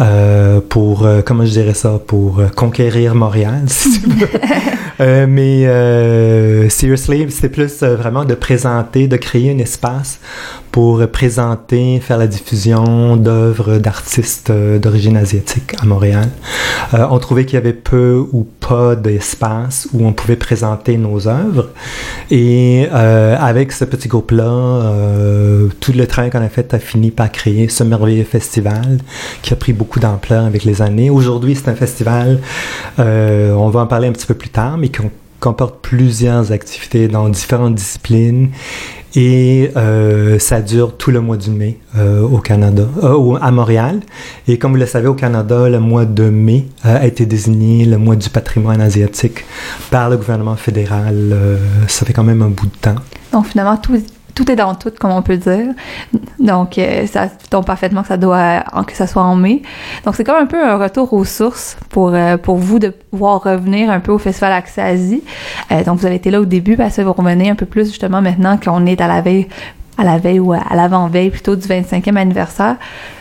euh, 0.00 0.60
pour, 0.60 1.08
comment 1.24 1.44
je 1.44 1.52
dirais 1.52 1.74
ça, 1.74 2.00
pour 2.06 2.42
conquérir 2.54 3.14
Montréal, 3.14 3.62
si 3.66 4.00
tu 4.00 4.10
veux. 4.10 4.28
Mais 5.26 5.64
seriously, 6.70 7.30
c'était 7.30 7.48
plus 7.50 7.82
vraiment 7.82 8.24
de 8.24 8.34
présenter, 8.34 9.08
de 9.08 9.16
créer 9.16 9.52
un 9.52 9.58
espace 9.58 10.18
pour 10.72 11.06
présenter, 11.08 12.00
faire 12.00 12.18
la 12.18 12.26
diffusion 12.26 13.16
d'œuvres 13.16 13.78
d'artistes 13.78 14.50
d'origine 14.50 15.16
asiatique 15.16 15.74
à 15.80 15.86
Montréal. 15.86 16.28
on 16.92 17.18
trouvait 17.18 17.44
qu'il 17.44 17.54
y 17.54 17.58
avait 17.58 17.72
peu 17.72 18.26
ou 18.32 18.46
pas 18.60 18.96
d'espace 18.96 19.88
où 19.92 20.06
on 20.06 20.12
pouvait 20.12 20.36
présenter 20.36 20.96
nos 20.96 21.05
œuvres. 21.26 21.70
Et 22.30 22.88
euh, 22.92 23.36
avec 23.38 23.72
ce 23.72 23.84
petit 23.84 24.08
groupe-là, 24.08 24.44
euh, 24.44 25.68
tout 25.80 25.92
le 25.92 26.06
travail 26.06 26.30
qu'on 26.30 26.42
a 26.42 26.48
fait 26.48 26.74
a 26.74 26.78
fini 26.78 27.10
par 27.10 27.30
créer 27.30 27.68
ce 27.68 27.84
merveilleux 27.84 28.24
festival 28.24 28.98
qui 29.42 29.52
a 29.52 29.56
pris 29.56 29.72
beaucoup 29.72 30.00
d'ampleur 30.00 30.44
avec 30.44 30.64
les 30.64 30.82
années. 30.82 31.10
Aujourd'hui, 31.10 31.54
c'est 31.54 31.68
un 31.68 31.74
festival, 31.74 32.40
euh, 32.98 33.52
on 33.52 33.68
va 33.68 33.80
en 33.80 33.86
parler 33.86 34.08
un 34.08 34.12
petit 34.12 34.26
peu 34.26 34.34
plus 34.34 34.50
tard, 34.50 34.78
mais 34.78 34.88
qui 34.88 35.00
comporte 35.40 35.80
plusieurs 35.82 36.52
activités 36.52 37.08
dans 37.08 37.28
différentes 37.28 37.74
disciplines 37.74 38.50
et 39.16 39.70
euh, 39.76 40.38
ça 40.38 40.60
dure 40.60 40.96
tout 40.96 41.10
le 41.10 41.20
mois 41.20 41.38
de 41.38 41.50
mai 41.50 41.78
euh, 41.96 42.20
au 42.20 42.38
Canada, 42.38 42.86
euh, 43.02 43.38
à 43.40 43.50
Montréal. 43.50 44.00
Et 44.46 44.58
comme 44.58 44.72
vous 44.72 44.78
le 44.78 44.86
savez, 44.86 45.08
au 45.08 45.14
Canada, 45.14 45.68
le 45.70 45.80
mois 45.80 46.04
de 46.04 46.28
mai 46.28 46.66
a 46.84 47.06
été 47.06 47.24
désigné 47.24 47.86
le 47.86 47.96
mois 47.96 48.16
du 48.16 48.28
patrimoine 48.28 48.80
asiatique 48.82 49.44
par 49.90 50.10
le 50.10 50.18
gouvernement 50.18 50.56
fédéral. 50.56 51.34
ça 51.88 52.04
fait 52.04 52.12
quand 52.12 52.24
même 52.24 52.42
un 52.42 52.50
bout 52.50 52.66
de 52.66 52.76
temps. 52.78 52.96
Donc 53.32 53.46
finalement, 53.46 53.76
tout, 53.78 53.98
tout 54.36 54.50
est 54.50 54.54
dans 54.54 54.74
tout, 54.74 54.92
comme 55.00 55.10
on 55.10 55.22
peut 55.22 55.38
dire. 55.38 55.72
Donc, 56.38 56.78
euh, 56.78 57.06
ça 57.06 57.28
tombe 57.50 57.64
parfaitement 57.64 58.02
que 58.02 58.08
ça 58.08 58.18
doit, 58.18 58.60
que 58.86 58.92
ça 58.92 59.06
soit 59.06 59.22
en 59.22 59.34
mai. 59.34 59.62
Donc, 60.04 60.14
c'est 60.14 60.24
comme 60.24 60.36
un 60.36 60.46
peu 60.46 60.62
un 60.62 60.76
retour 60.76 61.12
aux 61.14 61.24
sources 61.24 61.76
pour, 61.88 62.14
euh, 62.14 62.36
pour 62.36 62.56
vous 62.56 62.78
de 62.78 62.90
pouvoir 62.90 63.42
revenir 63.42 63.90
un 63.90 63.98
peu 63.98 64.12
au 64.12 64.18
Festival 64.18 64.52
Accès. 64.52 65.22
Euh, 65.72 65.84
donc, 65.84 65.98
vous 65.98 66.06
avez 66.06 66.16
été 66.16 66.30
là 66.30 66.40
au 66.40 66.44
début, 66.44 66.76
parce 66.76 66.96
que 66.96 67.02
vous 67.02 67.14
revenez 67.14 67.48
un 67.48 67.54
peu 67.54 67.66
plus 67.66 67.86
justement 67.86 68.20
maintenant 68.20 68.58
qu'on 68.58 68.84
est 68.84 69.00
à 69.00 69.08
la 69.08 69.22
veille 69.22 69.48
à 69.98 70.04
la 70.04 70.18
veille 70.18 70.40
ou 70.40 70.52
à 70.52 70.74
l'avant-veille 70.74 71.30
plutôt 71.30 71.56
du 71.56 71.66
25e 71.66 72.16
anniversaire. 72.16 72.76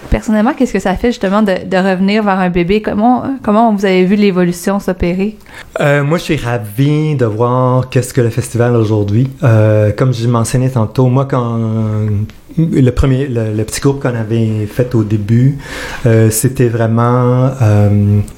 Personnellement, 0.10 0.54
qu'est-ce 0.54 0.74
que 0.74 0.80
ça 0.80 0.96
fait 0.96 1.10
justement 1.10 1.42
de, 1.42 1.78
revenir 1.78 2.24
vers 2.24 2.40
un 2.40 2.50
bébé? 2.50 2.82
Comment, 2.82 3.24
comment 3.42 3.74
vous 3.74 3.86
avez 3.86 4.06
vu 4.06 4.16
l'évolution 4.16 4.80
s'opérer? 4.80 5.38
Euh, 5.80 6.04
moi, 6.04 6.18
je 6.18 6.24
suis 6.24 6.38
ravi 6.38 7.16
de 7.16 7.26
voir 7.26 7.90
qu'est-ce 7.90 8.14
que 8.14 8.22
le 8.22 8.30
festival 8.30 8.76
aujourd'hui. 8.76 9.30
Euh, 9.44 9.92
comme 9.92 10.14
je 10.14 10.28
mentionnais 10.28 10.70
tantôt, 10.70 11.08
moi, 11.08 11.26
quand 11.26 11.60
le 12.58 12.90
premier, 12.92 13.28
le, 13.28 13.64
petit 13.64 13.82
groupe 13.82 14.02
qu'on 14.02 14.16
avait 14.16 14.66
fait 14.68 14.94
au 14.96 15.04
début, 15.04 15.58
euh, 16.06 16.30
c'était 16.30 16.70
vraiment, 16.70 17.52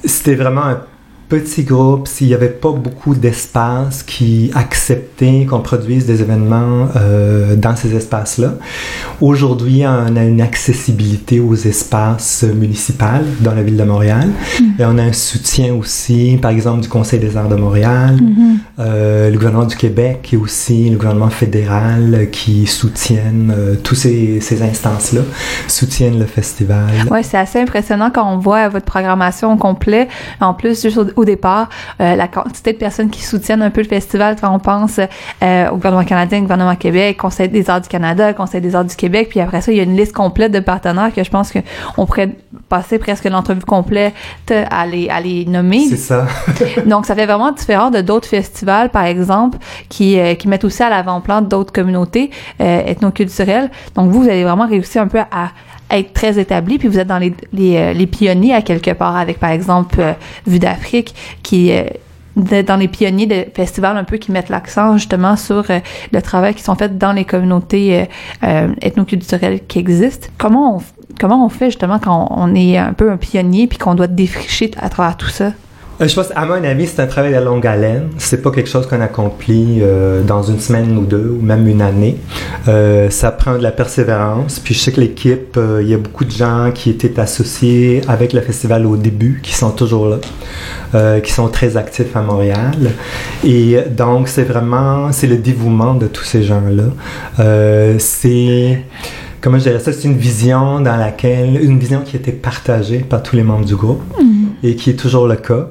c'était 0.04 0.34
vraiment 0.34 0.64
un 0.64 0.80
petit 1.28 1.62
groupe, 1.62 2.08
s'il 2.08 2.28
n'y 2.28 2.34
avait 2.34 2.48
pas 2.48 2.72
beaucoup 2.72 3.14
d'espace 3.14 4.02
qui 4.02 4.50
acceptait 4.54 5.46
qu'on 5.48 5.60
produise 5.60 6.06
des 6.06 6.22
événements 6.22 6.88
euh, 6.96 7.54
dans 7.54 7.76
ces 7.76 7.94
espaces-là. 7.94 8.54
Aujourd'hui, 9.20 9.82
on 9.84 10.16
a 10.16 10.24
une 10.24 10.40
accessibilité 10.40 11.38
aux 11.38 11.54
espaces 11.54 12.44
municipaux 12.44 13.04
dans 13.40 13.54
la 13.54 13.62
ville 13.62 13.76
de 13.76 13.84
Montréal. 13.84 14.28
Mm. 14.60 14.64
Et 14.78 14.84
on 14.84 14.96
a 14.96 15.02
un 15.02 15.12
soutien 15.12 15.74
aussi, 15.74 16.38
par 16.40 16.50
exemple, 16.50 16.80
du 16.80 16.88
Conseil 16.88 17.20
des 17.20 17.36
arts 17.36 17.48
de 17.48 17.56
Montréal, 17.56 18.16
mm-hmm. 18.16 18.56
euh, 18.78 19.30
le 19.30 19.36
gouvernement 19.36 19.66
du 19.66 19.76
Québec 19.76 20.30
et 20.32 20.36
aussi 20.36 20.88
le 20.88 20.96
gouvernement 20.96 21.30
fédéral 21.30 22.28
qui 22.32 22.66
soutiennent 22.66 23.52
euh, 23.54 23.74
tous 23.82 23.94
ces, 23.94 24.40
ces 24.40 24.62
instances-là, 24.62 25.20
soutiennent 25.66 26.18
le 26.18 26.26
festival. 26.26 26.86
Oui, 27.10 27.20
c'est 27.22 27.38
assez 27.38 27.60
impressionnant 27.60 28.10
quand 28.12 28.32
on 28.32 28.38
voit 28.38 28.68
votre 28.70 28.86
programmation 28.86 29.52
au 29.52 29.56
complet. 29.56 30.08
En 30.40 30.54
plus, 30.54 30.82
juste 30.82 30.98
au, 31.18 31.24
départ, 31.24 31.68
euh, 32.00 32.16
la 32.16 32.28
quantité 32.28 32.72
de 32.72 32.78
personnes 32.78 33.10
qui 33.10 33.22
soutiennent 33.22 33.62
un 33.62 33.70
peu 33.70 33.82
le 33.82 33.88
festival, 33.88 34.36
quand 34.40 34.54
on 34.54 34.58
pense 34.58 34.98
euh, 35.42 35.68
au 35.68 35.74
gouvernement 35.74 36.04
canadien, 36.04 36.38
au 36.38 36.42
gouvernement 36.42 36.76
Québec, 36.76 37.16
Conseil 37.16 37.48
des 37.48 37.68
arts 37.68 37.80
du 37.80 37.88
Canada, 37.88 38.32
Conseil 38.32 38.60
des 38.60 38.74
arts 38.74 38.84
du 38.84 38.96
Québec, 38.96 39.28
puis 39.30 39.40
après 39.40 39.60
ça, 39.60 39.72
il 39.72 39.78
y 39.78 39.80
a 39.80 39.84
une 39.84 39.96
liste 39.96 40.12
complète 40.12 40.52
de 40.52 40.60
partenaires 40.60 41.12
que 41.14 41.22
je 41.22 41.30
pense 41.30 41.52
qu'on 41.52 42.06
pourrait 42.06 42.30
passer 42.68 42.98
presque 42.98 43.24
l'entrevue 43.24 43.60
complète 43.60 44.14
à 44.70 44.86
les, 44.86 45.08
à 45.08 45.20
les 45.20 45.44
nommer. 45.44 45.86
C'est 45.88 45.96
ça. 45.96 46.26
Donc, 46.86 47.06
ça 47.06 47.14
fait 47.14 47.26
vraiment 47.26 47.52
différent 47.52 47.90
de 47.90 48.00
d'autres 48.00 48.28
festivals, 48.28 48.90
par 48.90 49.04
exemple, 49.04 49.58
qui, 49.88 50.18
euh, 50.18 50.34
qui 50.34 50.48
mettent 50.48 50.64
aussi 50.64 50.82
à 50.82 50.90
l'avant-plan 50.90 51.42
d'autres 51.42 51.72
communautés 51.72 52.30
ethnoculturelles. 52.58 53.70
Donc, 53.94 54.10
vous, 54.10 54.22
vous 54.22 54.28
avez 54.28 54.44
vraiment 54.44 54.66
réussi 54.66 54.98
un 54.98 55.08
peu 55.08 55.18
à 55.18 55.50
être 55.90 56.12
très 56.12 56.38
établi, 56.38 56.78
puis 56.78 56.88
vous 56.88 56.98
êtes 56.98 57.06
dans 57.06 57.18
les, 57.18 57.34
les, 57.52 57.76
euh, 57.76 57.92
les 57.92 58.06
pionniers 58.06 58.54
à 58.54 58.62
quelque 58.62 58.90
part, 58.90 59.16
avec 59.16 59.38
par 59.38 59.50
exemple 59.50 60.00
euh, 60.00 60.12
Vue 60.46 60.58
d'Afrique, 60.58 61.14
qui 61.42 61.70
est 61.70 62.00
euh, 62.36 62.62
dans 62.62 62.76
les 62.76 62.88
pionniers 62.88 63.26
de 63.26 63.46
festivals 63.54 63.96
un 63.96 64.04
peu 64.04 64.16
qui 64.16 64.30
mettent 64.30 64.48
l'accent 64.48 64.96
justement 64.96 65.34
sur 65.34 65.64
le 66.12 66.22
travail 66.22 66.54
qui 66.54 66.62
sont 66.62 66.76
faits 66.76 66.96
dans 66.96 67.12
les 67.12 67.24
communautés 67.24 68.06
ethnoculturelles 68.80 69.66
qui 69.66 69.80
existent. 69.80 70.28
Comment 70.38 70.76
on, 70.76 70.82
comment 71.18 71.44
on 71.44 71.48
fait 71.48 71.66
justement 71.66 71.98
quand 71.98 72.28
on 72.30 72.54
est 72.54 72.78
un 72.78 72.92
peu 72.92 73.10
un 73.10 73.16
pionnier 73.16 73.66
puis 73.66 73.76
qu'on 73.76 73.96
doit 73.96 74.06
défricher 74.06 74.70
à 74.80 74.88
travers 74.88 75.16
tout 75.16 75.26
ça? 75.26 75.50
Euh, 76.00 76.06
je 76.06 76.14
pense, 76.14 76.28
à 76.36 76.46
mon 76.46 76.62
avis, 76.62 76.86
c'est 76.86 77.00
un 77.00 77.06
travail 77.06 77.34
de 77.34 77.40
longue 77.40 77.66
haleine. 77.66 78.10
C'est 78.18 78.40
pas 78.40 78.52
quelque 78.52 78.68
chose 78.68 78.86
qu'on 78.86 79.00
accomplit 79.00 79.80
euh, 79.82 80.22
dans 80.22 80.42
une 80.44 80.60
semaine 80.60 80.96
ou 80.96 81.04
deux, 81.04 81.36
ou 81.38 81.42
même 81.42 81.66
une 81.66 81.82
année. 81.82 82.16
Euh, 82.68 83.10
ça 83.10 83.32
prend 83.32 83.54
de 83.54 83.62
la 83.62 83.72
persévérance. 83.72 84.60
Puis 84.60 84.74
je 84.74 84.80
sais 84.80 84.92
que 84.92 85.00
l'équipe, 85.00 85.56
euh, 85.56 85.80
il 85.82 85.88
y 85.88 85.94
a 85.94 85.98
beaucoup 85.98 86.24
de 86.24 86.30
gens 86.30 86.70
qui 86.72 86.90
étaient 86.90 87.18
associés 87.18 88.02
avec 88.06 88.32
le 88.32 88.40
festival 88.40 88.86
au 88.86 88.96
début, 88.96 89.40
qui 89.42 89.54
sont 89.54 89.70
toujours 89.70 90.08
là, 90.08 90.18
euh, 90.94 91.20
qui 91.20 91.32
sont 91.32 91.48
très 91.48 91.76
actifs 91.76 92.14
à 92.14 92.20
Montréal. 92.20 92.92
Et 93.44 93.78
donc, 93.90 94.28
c'est 94.28 94.44
vraiment, 94.44 95.10
c'est 95.10 95.26
le 95.26 95.36
dévouement 95.36 95.94
de 95.94 96.06
tous 96.06 96.24
ces 96.24 96.44
gens-là. 96.44 96.84
C'est 97.98 98.84
comment 99.40 99.58
je 99.58 99.64
dirais 99.64 99.80
ça, 99.80 99.92
c'est 99.92 100.04
une 100.04 100.16
vision 100.16 100.80
dans 100.80 100.96
laquelle, 100.96 101.58
une 101.60 101.78
vision 101.78 102.02
qui 102.04 102.16
été 102.16 102.32
partagée 102.32 102.98
par 102.98 103.22
tous 103.22 103.34
les 103.34 103.42
membres 103.42 103.64
du 103.64 103.76
groupe 103.76 104.02
et 104.62 104.76
qui 104.76 104.90
est 104.90 104.94
toujours 104.94 105.26
le 105.26 105.36
cas. 105.36 105.68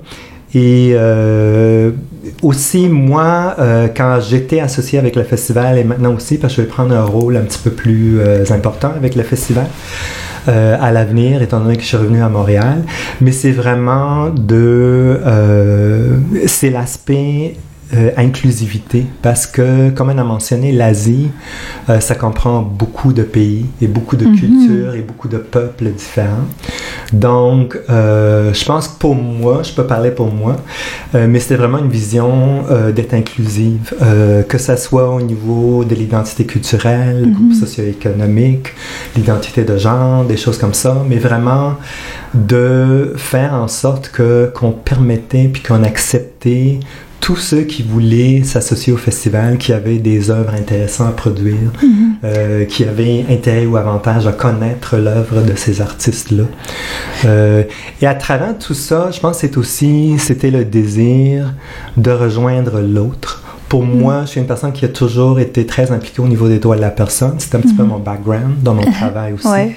Et 0.53 0.91
euh, 0.93 1.91
aussi, 2.41 2.87
moi, 2.87 3.55
euh, 3.59 3.87
quand 3.95 4.19
j'étais 4.21 4.59
associé 4.59 4.97
avec 4.97 5.15
le 5.15 5.23
festival, 5.23 5.77
et 5.77 5.83
maintenant 5.83 6.15
aussi, 6.15 6.37
parce 6.37 6.55
que 6.55 6.61
je 6.61 6.67
vais 6.67 6.71
prendre 6.71 6.95
un 6.95 7.03
rôle 7.03 7.35
un 7.35 7.41
petit 7.41 7.59
peu 7.59 7.71
plus 7.71 8.19
euh, 8.19 8.45
important 8.51 8.91
avec 8.95 9.15
le 9.15 9.23
festival 9.23 9.67
à 10.49 10.93
l'avenir, 10.93 11.41
étant 11.41 11.59
donné 11.59 11.75
que 11.75 11.81
je 11.81 11.87
suis 11.87 11.97
revenu 11.97 12.23
à 12.23 12.29
Montréal, 12.29 12.83
mais 13.19 13.33
c'est 13.33 13.51
vraiment 13.51 14.29
de... 14.29 15.19
c'est 16.45 16.69
l'aspect 16.69 17.57
euh, 17.93 18.11
inclusivité 18.17 19.05
parce 19.21 19.47
que, 19.47 19.89
comme 19.91 20.09
on 20.09 20.17
a 20.17 20.23
mentionné, 20.23 20.73
l'Asie, 20.73 21.29
euh, 21.89 22.01
ça 22.01 22.15
comprend 22.15 22.61
beaucoup 22.61 23.13
de 23.13 23.23
pays 23.23 23.65
et 23.81 23.87
beaucoup 23.87 24.17
de 24.17 24.25
Mhm. 24.25 24.35
cultures 24.37 24.93
et 24.95 25.01
beaucoup 25.01 25.29
de 25.29 25.37
peuples 25.37 25.85
différents. 25.91 26.47
Donc, 27.13 27.77
euh, 27.89 28.53
je 28.53 28.65
pense 28.65 28.89
que 28.89 28.97
pour 28.99 29.15
moi, 29.15 29.61
je 29.63 29.71
peux 29.71 29.85
parler 29.85 30.11
pour 30.11 30.33
moi, 30.33 30.57
mais 31.13 31.39
c'était 31.39 31.55
vraiment 31.55 31.77
une 31.77 31.89
vision 31.89 32.63
d'être 32.93 33.13
inclusive, 33.13 33.93
que 34.49 34.57
ça 34.57 34.75
soit 34.75 35.09
au 35.09 35.21
niveau 35.21 35.85
de 35.85 35.95
l'identité 35.95 36.45
culturelle, 36.45 37.21
le 37.25 37.31
groupe 37.31 37.53
socio-économique, 37.53 38.73
l'identité 39.15 39.63
de 39.63 39.77
genre, 39.77 40.25
des 40.25 40.37
choses 40.37 40.57
comme 40.57 40.73
ça, 40.73 41.03
mais 41.07 41.17
vraiment 41.17 41.75
de 42.33 43.13
faire 43.15 43.53
en 43.53 43.67
sorte 43.69 44.09
que 44.09 44.51
qu'on 44.53 44.71
permettait 44.71 45.47
puis 45.51 45.63
qu'on 45.63 45.83
acceptait 45.83 46.79
tous 47.27 47.35
ceux 47.35 47.63
qui 47.63 47.83
voulaient 47.83 48.43
s'associer 48.45 48.93
au 48.93 48.97
festival, 48.97 49.57
qui 49.57 49.73
avaient 49.73 49.97
des 49.97 50.31
œuvres 50.31 50.53
intéressantes 50.53 51.09
à 51.09 51.11
produire, 51.11 51.73
euh, 52.23 52.63
qui 52.63 52.85
avaient 52.85 53.25
intérêt 53.29 53.65
ou 53.65 53.75
avantage 53.75 54.25
à 54.27 54.31
connaître 54.31 54.95
l'œuvre 54.95 55.41
de 55.41 55.53
ces 55.53 55.81
artistes-là. 55.81 56.45
Euh, 57.25 57.63
et 58.01 58.07
à 58.07 58.15
travers 58.15 58.57
tout 58.57 58.73
ça, 58.73 59.11
je 59.11 59.19
pense 59.19 59.35
que 59.35 59.41
c'est 59.41 59.57
aussi, 59.57 60.15
c'était 60.19 60.51
le 60.51 60.63
désir 60.63 61.53
de 61.97 62.11
rejoindre 62.11 62.79
l'autre. 62.79 63.43
Pour 63.67 63.83
moi, 63.83 64.21
je 64.21 64.27
suis 64.27 64.39
une 64.39 64.47
personne 64.47 64.71
qui 64.71 64.85
a 64.85 64.87
toujours 64.87 65.41
été 65.41 65.65
très 65.65 65.91
impliquée 65.91 66.21
au 66.21 66.29
niveau 66.29 66.47
des 66.47 66.59
droits 66.59 66.77
de 66.77 66.81
la 66.81 66.91
personne. 66.91 67.35
C'est 67.39 67.55
un 67.55 67.59
petit 67.59 67.73
peu 67.73 67.83
mon 67.83 67.99
background 67.99 68.63
dans 68.63 68.73
mon 68.73 68.89
travail 68.99 69.33
aussi. 69.33 69.49
Ouais. 69.49 69.75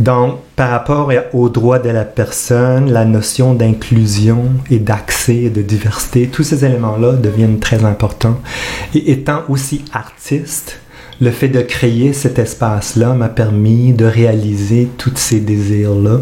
Donc, 0.00 0.40
par 0.56 0.70
rapport 0.70 1.12
aux 1.32 1.48
droits 1.48 1.78
de 1.78 1.90
la 1.90 2.04
personne, 2.04 2.90
la 2.90 3.04
notion 3.04 3.54
d'inclusion 3.54 4.46
et 4.70 4.78
d'accès 4.78 5.36
et 5.36 5.50
de 5.50 5.62
diversité, 5.62 6.28
tous 6.28 6.42
ces 6.42 6.64
éléments-là 6.64 7.12
deviennent 7.12 7.60
très 7.60 7.84
importants. 7.84 8.40
Et 8.94 9.12
étant 9.12 9.42
aussi 9.48 9.84
artiste, 9.92 10.80
le 11.20 11.30
fait 11.30 11.48
de 11.48 11.60
créer 11.60 12.12
cet 12.12 12.38
espace-là 12.38 13.14
m'a 13.14 13.28
permis 13.28 13.92
de 13.92 14.04
réaliser 14.04 14.88
tous 14.98 15.12
ces 15.16 15.40
désirs-là, 15.40 16.20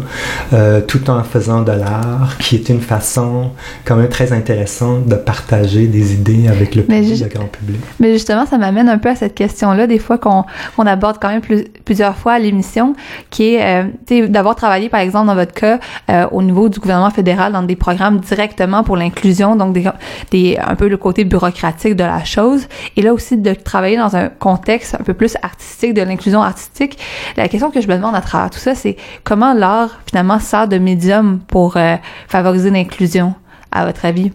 euh, 0.53 0.81
tout 0.81 1.09
en 1.09 1.23
faisant 1.23 1.61
de 1.61 1.71
l'art, 1.71 2.37
qui 2.39 2.55
est 2.55 2.69
une 2.69 2.81
façon 2.81 3.51
quand 3.85 3.95
même 3.95 4.09
très 4.09 4.31
intéressante 4.33 5.05
de 5.07 5.15
partager 5.15 5.87
des 5.87 6.13
idées 6.13 6.47
avec 6.47 6.75
le, 6.75 6.83
public, 6.83 7.15
ju- 7.15 7.23
le 7.23 7.29
grand 7.29 7.45
public. 7.47 7.79
Mais 7.99 8.13
justement, 8.13 8.45
ça 8.45 8.57
m'amène 8.57 8.89
un 8.89 8.97
peu 8.97 9.09
à 9.09 9.15
cette 9.15 9.35
question-là, 9.35 9.87
des 9.87 9.99
fois 9.99 10.17
qu'on 10.17 10.43
qu'on 10.75 10.85
aborde 10.85 11.17
quand 11.21 11.29
même 11.29 11.41
plus- 11.41 11.65
plusieurs 11.85 12.15
fois 12.15 12.33
à 12.33 12.39
l'émission, 12.39 12.95
qui 13.29 13.55
est 13.55 13.83
euh, 14.11 14.27
d'avoir 14.27 14.55
travaillé, 14.55 14.89
par 14.89 14.99
exemple, 14.99 15.27
dans 15.27 15.35
votre 15.35 15.53
cas, 15.53 15.79
euh, 16.09 16.25
au 16.31 16.41
niveau 16.41 16.69
du 16.69 16.79
gouvernement 16.79 17.09
fédéral, 17.11 17.53
dans 17.53 17.63
des 17.63 17.75
programmes 17.75 18.19
directement 18.19 18.83
pour 18.83 18.97
l'inclusion, 18.97 19.55
donc 19.55 19.73
des, 19.73 19.85
des, 20.31 20.57
un 20.57 20.75
peu 20.75 20.87
le 20.87 20.97
côté 20.97 21.23
bureaucratique 21.23 21.95
de 21.95 22.03
la 22.03 22.23
chose, 22.23 22.67
et 22.97 23.01
là 23.01 23.13
aussi 23.13 23.37
de 23.37 23.53
travailler 23.53 23.97
dans 23.97 24.15
un 24.15 24.27
contexte 24.29 24.82
un 24.99 25.03
peu 25.03 25.13
plus 25.13 25.35
artistique, 25.41 25.93
de 25.93 26.01
l'inclusion 26.01 26.41
artistique. 26.41 26.97
La 27.37 27.47
question 27.47 27.71
que 27.71 27.81
je 27.81 27.87
me 27.87 27.95
demande 27.95 28.15
à 28.15 28.21
travers 28.21 28.49
tout 28.49 28.59
ça, 28.59 28.75
c'est 28.75 28.97
comment 29.23 29.53
l'art, 29.53 29.99
finalement, 30.07 30.39
sert 30.39 30.67
de 30.67 30.77
médium 30.77 31.39
pour 31.47 31.77
euh, 31.77 31.95
favoriser 32.27 32.69
l'inclusion, 32.69 33.33
à 33.71 33.85
votre 33.85 34.05
avis? 34.05 34.31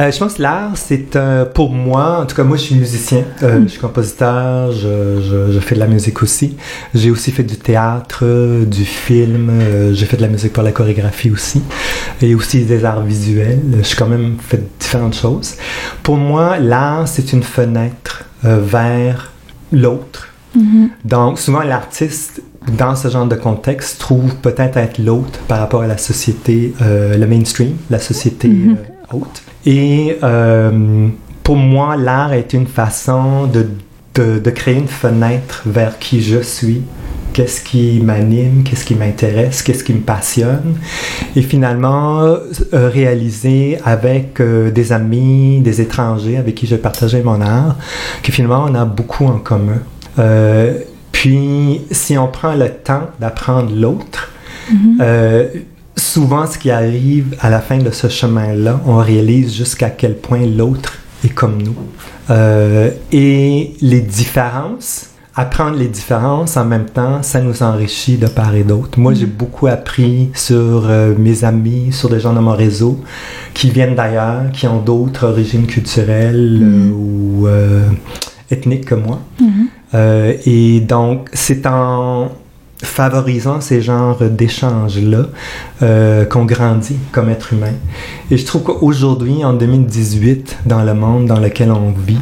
Euh, 0.00 0.10
je 0.10 0.18
pense 0.18 0.34
que 0.34 0.42
l'art, 0.42 0.72
c'est 0.74 1.16
euh, 1.16 1.44
pour 1.44 1.70
moi, 1.70 2.20
en 2.22 2.26
tout 2.26 2.34
cas 2.34 2.44
moi 2.44 2.56
je 2.56 2.62
suis 2.62 2.74
musicien, 2.74 3.24
euh, 3.42 3.60
je 3.62 3.68
suis 3.68 3.78
compositeur, 3.78 4.72
je, 4.72 5.20
je, 5.20 5.52
je 5.52 5.60
fais 5.60 5.74
de 5.74 5.80
la 5.80 5.86
musique 5.86 6.22
aussi. 6.22 6.56
J'ai 6.94 7.10
aussi 7.10 7.30
fait 7.30 7.42
du 7.42 7.56
théâtre, 7.56 8.24
du 8.64 8.84
film, 8.84 9.52
j'ai 9.92 10.06
fait 10.06 10.16
de 10.16 10.22
la 10.22 10.28
musique 10.28 10.54
pour 10.54 10.62
la 10.62 10.72
chorégraphie 10.72 11.30
aussi, 11.30 11.62
et 12.22 12.34
aussi 12.34 12.64
des 12.64 12.84
arts 12.86 13.02
visuels. 13.02 13.60
J'ai 13.82 13.96
quand 13.96 14.08
même 14.08 14.36
fait 14.40 14.62
différentes 14.78 15.14
choses. 15.14 15.56
Pour 16.02 16.16
moi, 16.16 16.58
l'art, 16.58 17.06
c'est 17.06 17.34
une 17.34 17.42
fenêtre 17.42 18.24
vers 18.42 19.30
l'autre. 19.72 20.28
Donc 21.04 21.38
souvent 21.38 21.60
l'artiste 21.60 22.42
dans 22.78 22.96
ce 22.96 23.08
genre 23.08 23.26
de 23.26 23.36
contexte 23.36 24.00
trouve 24.00 24.34
peut-être 24.36 24.76
être 24.76 24.98
l'autre 24.98 25.38
par 25.48 25.60
rapport 25.60 25.82
à 25.82 25.86
la 25.86 25.98
société, 25.98 26.74
euh, 26.82 27.16
le 27.16 27.26
mainstream, 27.26 27.76
la 27.90 27.98
société 27.98 28.48
euh, 28.48 28.74
haute. 29.12 29.42
Et 29.64 30.18
euh, 30.22 31.08
pour 31.42 31.56
moi, 31.56 31.96
l'art 31.96 32.32
est 32.32 32.52
une 32.52 32.66
façon 32.66 33.46
de, 33.46 33.66
de, 34.14 34.38
de 34.38 34.50
créer 34.50 34.76
une 34.76 34.88
fenêtre 34.88 35.62
vers 35.66 35.98
qui 35.98 36.22
je 36.22 36.40
suis, 36.40 36.82
qu'est-ce 37.36 37.60
qui 37.60 38.00
m'anime, 38.00 38.62
qu'est-ce 38.64 38.86
qui 38.86 38.94
m'intéresse, 38.94 39.62
qu'est-ce 39.62 39.84
qui 39.84 39.92
me 39.92 40.00
passionne, 40.00 40.76
et 41.36 41.42
finalement 41.42 42.22
euh, 42.22 42.40
réaliser 42.72 43.78
avec 43.84 44.40
euh, 44.40 44.70
des 44.70 44.90
amis, 44.90 45.60
des 45.60 45.82
étrangers 45.82 46.38
avec 46.38 46.54
qui 46.54 46.66
je 46.66 46.76
partageais 46.76 47.22
mon 47.22 47.42
art, 47.42 47.76
que 48.22 48.32
finalement 48.32 48.64
on 48.66 48.74
a 48.74 48.86
beaucoup 48.86 49.26
en 49.26 49.38
commun. 49.38 49.82
Euh, 50.18 50.78
puis 51.12 51.82
si 51.90 52.16
on 52.16 52.28
prend 52.28 52.54
le 52.54 52.70
temps 52.70 53.10
d'apprendre 53.20 53.70
l'autre, 53.70 54.32
euh, 55.02 55.46
souvent 55.94 56.46
ce 56.46 56.56
qui 56.56 56.70
arrive 56.70 57.36
à 57.40 57.50
la 57.50 57.60
fin 57.60 57.76
de 57.76 57.90
ce 57.90 58.08
chemin-là, 58.08 58.80
on 58.86 58.96
réalise 58.96 59.54
jusqu'à 59.54 59.90
quel 59.90 60.16
point 60.16 60.46
l'autre 60.46 60.94
est 61.22 61.34
comme 61.34 61.62
nous. 61.62 61.76
Euh, 62.30 62.90
et 63.12 63.74
les 63.82 64.00
différences, 64.00 65.10
apprendre 65.36 65.76
les 65.76 65.88
différences 65.88 66.56
en 66.56 66.64
même 66.64 66.86
temps, 66.86 67.22
ça 67.22 67.40
nous 67.40 67.62
enrichit 67.62 68.16
de 68.16 68.26
part 68.26 68.54
et 68.54 68.64
d'autre. 68.64 68.98
Moi, 68.98 69.12
j'ai 69.12 69.26
beaucoup 69.26 69.66
appris 69.66 70.30
sur 70.34 70.86
euh, 70.88 71.14
mes 71.18 71.44
amis, 71.44 71.92
sur 71.92 72.08
des 72.08 72.20
gens 72.20 72.32
de 72.32 72.40
mon 72.40 72.56
réseau 72.56 72.98
qui 73.52 73.70
viennent 73.70 73.94
d'ailleurs, 73.94 74.50
qui 74.52 74.66
ont 74.66 74.80
d'autres 74.80 75.26
origines 75.26 75.66
culturelles 75.66 76.60
euh, 76.62 76.90
ou 76.90 77.46
euh, 77.46 77.86
ethniques 78.50 78.86
que 78.86 78.94
moi. 78.94 79.20
Euh, 79.94 80.34
et 80.46 80.80
donc, 80.80 81.28
c'est 81.34 81.66
en 81.66 82.30
favorisant 82.82 83.60
ces 83.60 83.80
genres 83.80 84.22
d'échanges-là 84.22 85.26
euh, 85.82 86.24
qu'on 86.24 86.44
grandit 86.44 86.98
comme 87.12 87.28
être 87.30 87.52
humain. 87.52 87.72
Et 88.30 88.36
je 88.36 88.44
trouve 88.44 88.62
qu'aujourd'hui, 88.62 89.44
en 89.44 89.54
2018, 89.54 90.58
dans 90.66 90.82
le 90.82 90.94
monde 90.94 91.26
dans 91.26 91.40
lequel 91.40 91.70
on 91.72 91.92
vit, 91.92 92.20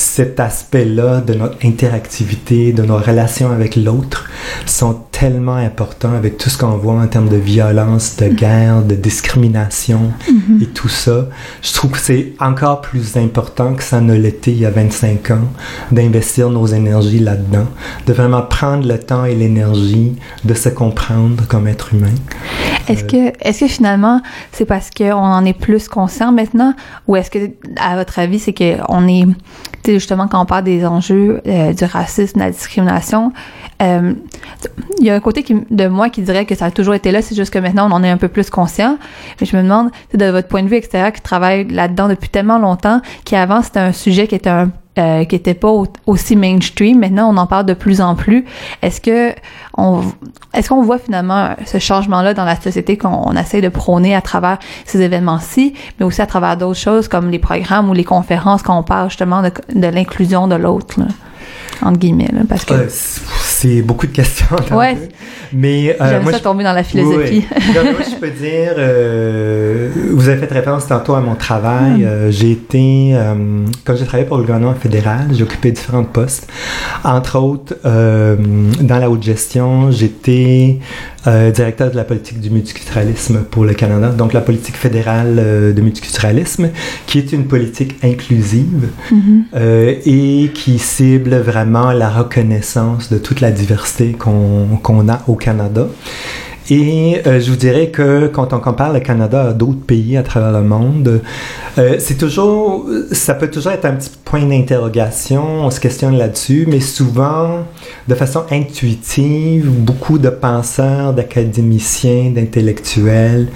cet 0.00 0.40
aspect-là 0.40 1.20
de 1.20 1.34
notre 1.34 1.58
interactivité, 1.64 2.72
de 2.72 2.82
nos 2.82 2.96
relations 2.96 3.50
avec 3.52 3.76
l'autre, 3.76 4.30
sont 4.64 4.98
tellement 5.12 5.56
importants 5.56 6.14
avec 6.14 6.38
tout 6.38 6.48
ce 6.48 6.56
qu'on 6.56 6.78
voit 6.78 6.94
en 6.94 7.06
termes 7.06 7.28
de 7.28 7.36
violence, 7.36 8.16
de 8.16 8.28
guerre, 8.28 8.82
de 8.82 8.94
discrimination 8.94 10.12
et 10.60 10.66
tout 10.66 10.88
ça. 10.88 11.28
Je 11.62 11.72
trouve 11.74 11.90
que 11.90 11.98
c'est 11.98 12.32
encore 12.40 12.80
plus 12.80 13.18
important 13.18 13.74
que 13.74 13.82
ça 13.82 14.00
ne 14.00 14.14
l'était 14.14 14.52
il 14.52 14.60
y 14.60 14.66
a 14.66 14.70
25 14.70 15.32
ans 15.32 15.48
d'investir 15.92 16.48
nos 16.48 16.66
énergies 16.66 17.20
là-dedans, 17.20 17.66
de 18.06 18.12
vraiment 18.14 18.42
prendre 18.42 18.88
le 18.88 18.98
temps 18.98 19.26
et 19.26 19.34
l'énergie 19.34 20.16
de 20.44 20.54
se 20.54 20.70
comprendre 20.70 21.44
comme 21.46 21.68
être 21.68 21.92
humain. 21.92 22.14
Est-ce 22.90 23.04
que, 23.04 23.32
est-ce 23.40 23.60
que 23.60 23.68
finalement, 23.68 24.20
c'est 24.52 24.64
parce 24.64 24.90
qu'on 24.90 25.12
en 25.12 25.44
est 25.44 25.52
plus 25.52 25.88
conscient 25.88 26.32
maintenant, 26.32 26.74
ou 27.06 27.16
est-ce 27.16 27.30
que, 27.30 27.50
à 27.76 27.96
votre 27.96 28.18
avis, 28.18 28.38
c'est 28.38 28.52
qu'on 28.52 29.06
est, 29.06 29.26
tu 29.26 29.34
sais, 29.84 29.92
justement, 29.94 30.26
quand 30.26 30.42
on 30.42 30.46
parle 30.46 30.64
des 30.64 30.84
enjeux 30.84 31.40
euh, 31.46 31.72
du 31.72 31.84
racisme, 31.84 32.38
de 32.38 32.44
la 32.44 32.50
discrimination, 32.50 33.32
euh, 33.80 34.14
il 34.98 35.06
y 35.06 35.10
a 35.10 35.14
un 35.14 35.20
côté 35.20 35.42
qui, 35.42 35.56
de 35.70 35.86
moi 35.86 36.10
qui 36.10 36.22
dirait 36.22 36.44
que 36.44 36.54
ça 36.54 36.66
a 36.66 36.70
toujours 36.70 36.94
été 36.94 37.12
là, 37.12 37.22
c'est 37.22 37.34
juste 37.34 37.52
que 37.52 37.58
maintenant 37.58 37.88
on 37.90 37.94
en 37.94 38.02
est 38.02 38.10
un 38.10 38.18
peu 38.18 38.28
plus 38.28 38.50
conscient. 38.50 38.98
Mais 39.40 39.46
je 39.46 39.56
me 39.56 39.62
demande, 39.62 39.90
tu 39.92 39.98
sais, 40.12 40.18
de 40.18 40.26
votre 40.26 40.48
point 40.48 40.62
de 40.62 40.68
vue 40.68 40.76
extérieur, 40.76 41.12
qui 41.12 41.20
travaille 41.20 41.68
là-dedans 41.68 42.08
depuis 42.08 42.28
tellement 42.28 42.58
longtemps, 42.58 43.00
qu'avant 43.24 43.62
c'était 43.62 43.80
un 43.80 43.92
sujet 43.92 44.26
qui 44.26 44.34
était 44.34 44.50
un 44.50 44.70
euh, 44.98 45.24
qui 45.24 45.36
n'était 45.36 45.54
pas 45.54 45.70
aussi 46.06 46.34
mainstream. 46.34 46.98
Maintenant, 46.98 47.32
on 47.32 47.36
en 47.36 47.46
parle 47.46 47.64
de 47.66 47.74
plus 47.74 48.00
en 48.00 48.16
plus. 48.16 48.44
Est-ce 48.82 49.00
que 49.00 49.32
on, 49.76 50.02
est-ce 50.52 50.68
qu'on 50.68 50.82
voit 50.82 50.98
finalement 50.98 51.54
ce 51.64 51.78
changement-là 51.78 52.34
dans 52.34 52.44
la 52.44 52.60
société 52.60 52.98
qu'on 52.98 53.32
essaie 53.36 53.60
de 53.60 53.68
prôner 53.68 54.14
à 54.16 54.20
travers 54.20 54.58
ces 54.84 55.00
événements-ci, 55.00 55.74
mais 55.98 56.06
aussi 56.06 56.20
à 56.20 56.26
travers 56.26 56.56
d'autres 56.56 56.78
choses 56.78 57.06
comme 57.06 57.30
les 57.30 57.38
programmes 57.38 57.88
ou 57.88 57.94
les 57.94 58.04
conférences 58.04 58.62
quand 58.62 58.76
on 58.76 58.82
parle 58.82 59.10
justement 59.10 59.42
de, 59.42 59.52
de 59.74 59.86
l'inclusion 59.86 60.48
de 60.48 60.56
l'autre, 60.56 60.98
entre 61.82 61.98
guillemets, 61.98 62.30
parce 62.48 62.64
que 62.64 62.74
c'est 63.40 63.82
beaucoup 63.82 64.06
de 64.06 64.12
questions. 64.12 64.46
Ouais. 64.72 64.96
Mais 65.52 65.96
euh, 66.00 66.08
J'aime 66.08 66.30
ça 66.30 66.38
tomber 66.38 66.64
dans 66.64 66.72
la 66.72 66.84
philosophie. 66.84 67.44
moi, 67.50 68.04
je 68.08 68.16
peux 68.16 68.30
dire, 68.30 68.74
euh, 68.78 69.90
vous 70.12 70.28
avez 70.28 70.46
fait 70.46 70.52
référence 70.54 70.86
tantôt 70.86 71.14
à 71.14 71.20
mon 71.20 71.34
travail. 71.34 72.02
Hmm. 72.02 72.04
Euh, 72.04 72.30
j'ai 72.30 72.52
été, 72.52 73.16
quand 73.84 73.96
j'ai 73.96 74.04
travaillé 74.04 74.26
pour 74.26 74.36
le 74.36 74.44
gouvernement 74.44 74.74
fédéral, 74.74 75.28
j'ai 75.32 75.42
occupé 75.42 75.72
différents 75.72 76.04
postes. 76.04 76.48
Entre 77.04 77.38
autres, 77.38 77.74
dans 77.84 78.98
la 78.98 79.10
haute 79.10 79.22
gestion, 79.22 79.90
j'étais 79.90 80.78
directeur 81.26 81.90
de 81.90 81.96
la 81.96 82.04
politique 82.04 82.40
du 82.40 82.50
multiculturalisme 82.50 83.44
pour 83.50 83.64
le 83.64 83.74
Canada. 83.74 84.08
Donc, 84.08 84.32
la 84.32 84.40
politique 84.40 84.76
fédérale 84.76 85.36
de 85.74 85.80
multiculturalisme, 85.80 86.70
qui 87.06 87.18
est 87.18 87.32
une 87.32 87.46
politique 87.46 87.96
inclusive 88.02 88.88
mm-hmm. 89.12 89.98
et 90.06 90.50
qui 90.54 90.78
cible 90.78 91.36
vraiment 91.36 91.92
la 91.92 92.08
reconnaissance 92.08 93.10
de 93.10 93.18
toute 93.18 93.40
la 93.40 93.50
diversité 93.50 94.12
qu'on 94.12 95.08
a 95.08 95.22
au 95.26 95.34
Canada. 95.34 95.88
Et 96.70 97.20
euh, 97.26 97.40
je 97.40 97.50
vous 97.50 97.56
dirais 97.56 97.88
que 97.88 98.28
quand 98.28 98.52
on 98.52 98.60
compare 98.60 98.92
le 98.92 99.00
Canada 99.00 99.48
à 99.48 99.52
d'autres 99.52 99.80
pays 99.80 100.16
à 100.16 100.22
travers 100.22 100.52
le 100.52 100.62
monde, 100.62 101.20
euh, 101.78 101.96
c'est 101.98 102.16
toujours, 102.16 102.88
ça 103.10 103.34
peut 103.34 103.50
toujours 103.50 103.72
être 103.72 103.86
un 103.86 103.94
petit 103.94 104.10
point 104.24 104.44
d'interrogation, 104.46 105.64
on 105.64 105.70
se 105.70 105.80
questionne 105.80 106.16
là-dessus, 106.16 106.66
mais 106.68 106.78
souvent, 106.78 107.64
de 108.06 108.14
façon 108.14 108.44
intuitive, 108.52 109.68
beaucoup 109.68 110.18
de 110.18 110.30
penseurs, 110.30 111.12
d'académiciens, 111.12 112.30
d'intellectuels 112.30 113.48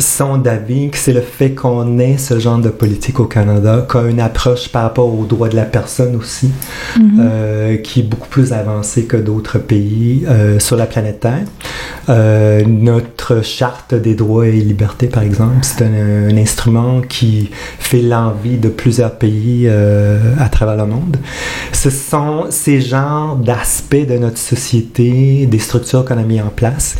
sont 0.00 0.38
d'avis 0.38 0.90
que 0.90 0.98
c'est 0.98 1.12
le 1.12 1.20
fait 1.20 1.50
qu'on 1.50 1.98
ait 1.98 2.18
ce 2.18 2.38
genre 2.38 2.58
de 2.58 2.68
politique 2.68 3.20
au 3.20 3.24
Canada, 3.24 3.86
qu'on 3.88 4.06
a 4.06 4.08
une 4.08 4.20
approche 4.20 4.68
par 4.68 4.82
rapport 4.82 5.12
aux 5.12 5.24
droits 5.24 5.48
de 5.48 5.56
la 5.56 5.64
personne 5.64 6.16
aussi, 6.16 6.50
mhm. 6.98 7.18
euh, 7.20 7.76
qui 7.78 8.00
est 8.00 8.04
beaucoup 8.04 8.28
plus 8.28 8.52
avancée 8.52 9.04
que 9.04 9.16
d'autres 9.16 9.58
pays 9.58 10.24
euh, 10.28 10.58
sur 10.58 10.76
la 10.76 10.86
planète 10.86 11.20
Terre. 11.20 11.44
Euh, 12.08 12.64
notre 12.66 13.42
charte 13.42 13.94
des 13.94 14.14
droits 14.14 14.46
et 14.46 14.52
libertés, 14.52 15.06
par 15.06 15.22
exemple, 15.22 15.58
c'est 15.62 15.84
un, 15.84 16.36
instrument 16.36 17.00
qui 17.02 17.50
fait 17.78 18.02
l'envie 18.02 18.56
de 18.56 18.68
plusieurs 18.68 19.16
pays 19.16 19.68
à 19.68 20.48
travers 20.48 20.76
le 20.76 20.86
monde. 20.86 21.16
Ce 21.72 21.90
sont 21.90 22.46
ces 22.50 22.80
genres 22.80 23.36
d'aspects 23.36 24.06
de 24.08 24.16
notre 24.16 24.38
société, 24.38 25.46
des 25.46 25.58
structures 25.58 26.04
qu'on 26.04 26.18
a 26.18 26.22
mis 26.22 26.40
en 26.40 26.48
place, 26.48 26.96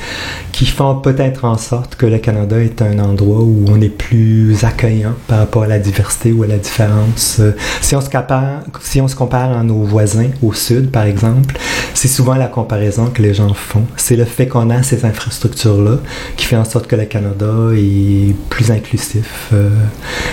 qui 0.53 0.67
font 0.67 0.97
peut-être 0.97 1.45
en 1.45 1.57
sorte 1.57 1.97
que 1.97 2.07
le 2.07 2.19
Canada 2.19 2.61
est 2.61 2.83
un 2.83 2.90
endroit 2.99 3.41
où 3.41 3.65
on 3.69 3.81
est 3.81 3.89
plus 3.89 4.65
accueillant 4.65 5.15
par 5.27 5.39
rapport 5.39 5.63
à 5.65 5.67
la 5.67 5.79
diversité 5.79 6.33
ou 6.33 6.43
à 6.43 6.47
la 6.47 6.59
différence. 6.59 7.39
Euh, 7.41 7.53
si 7.81 7.95
on 7.95 8.01
se 8.01 8.11
compare, 8.11 8.63
si 8.81 9.01
on 9.01 9.09
se 9.09 9.17
compare 9.17 9.57
à 9.57 9.63
nos 9.63 9.83
voisins 9.83 10.31
au 10.43 10.53
sud, 10.53 10.91
par 10.91 11.05
exemple, 11.05 11.59
c'est 11.95 12.09
souvent 12.09 12.35
la 12.35 12.49
comparaison 12.49 13.07
que 13.07 13.23
les 13.23 13.35
gens 13.35 13.55
font. 13.55 13.85
C'est 13.97 14.17
le 14.17 14.25
fait 14.25 14.49
qu'on 14.49 14.71
a 14.71 14.83
ces 14.83 15.05
infrastructures-là 15.05 15.99
qui 16.37 16.47
fait 16.47 16.57
en 16.57 16.65
sorte 16.65 16.87
que 16.87 16.97
le 16.97 17.05
Canada 17.05 17.71
est 17.75 18.35
plus 18.49 18.71
inclusif, 18.71 19.51
euh, 19.53 19.71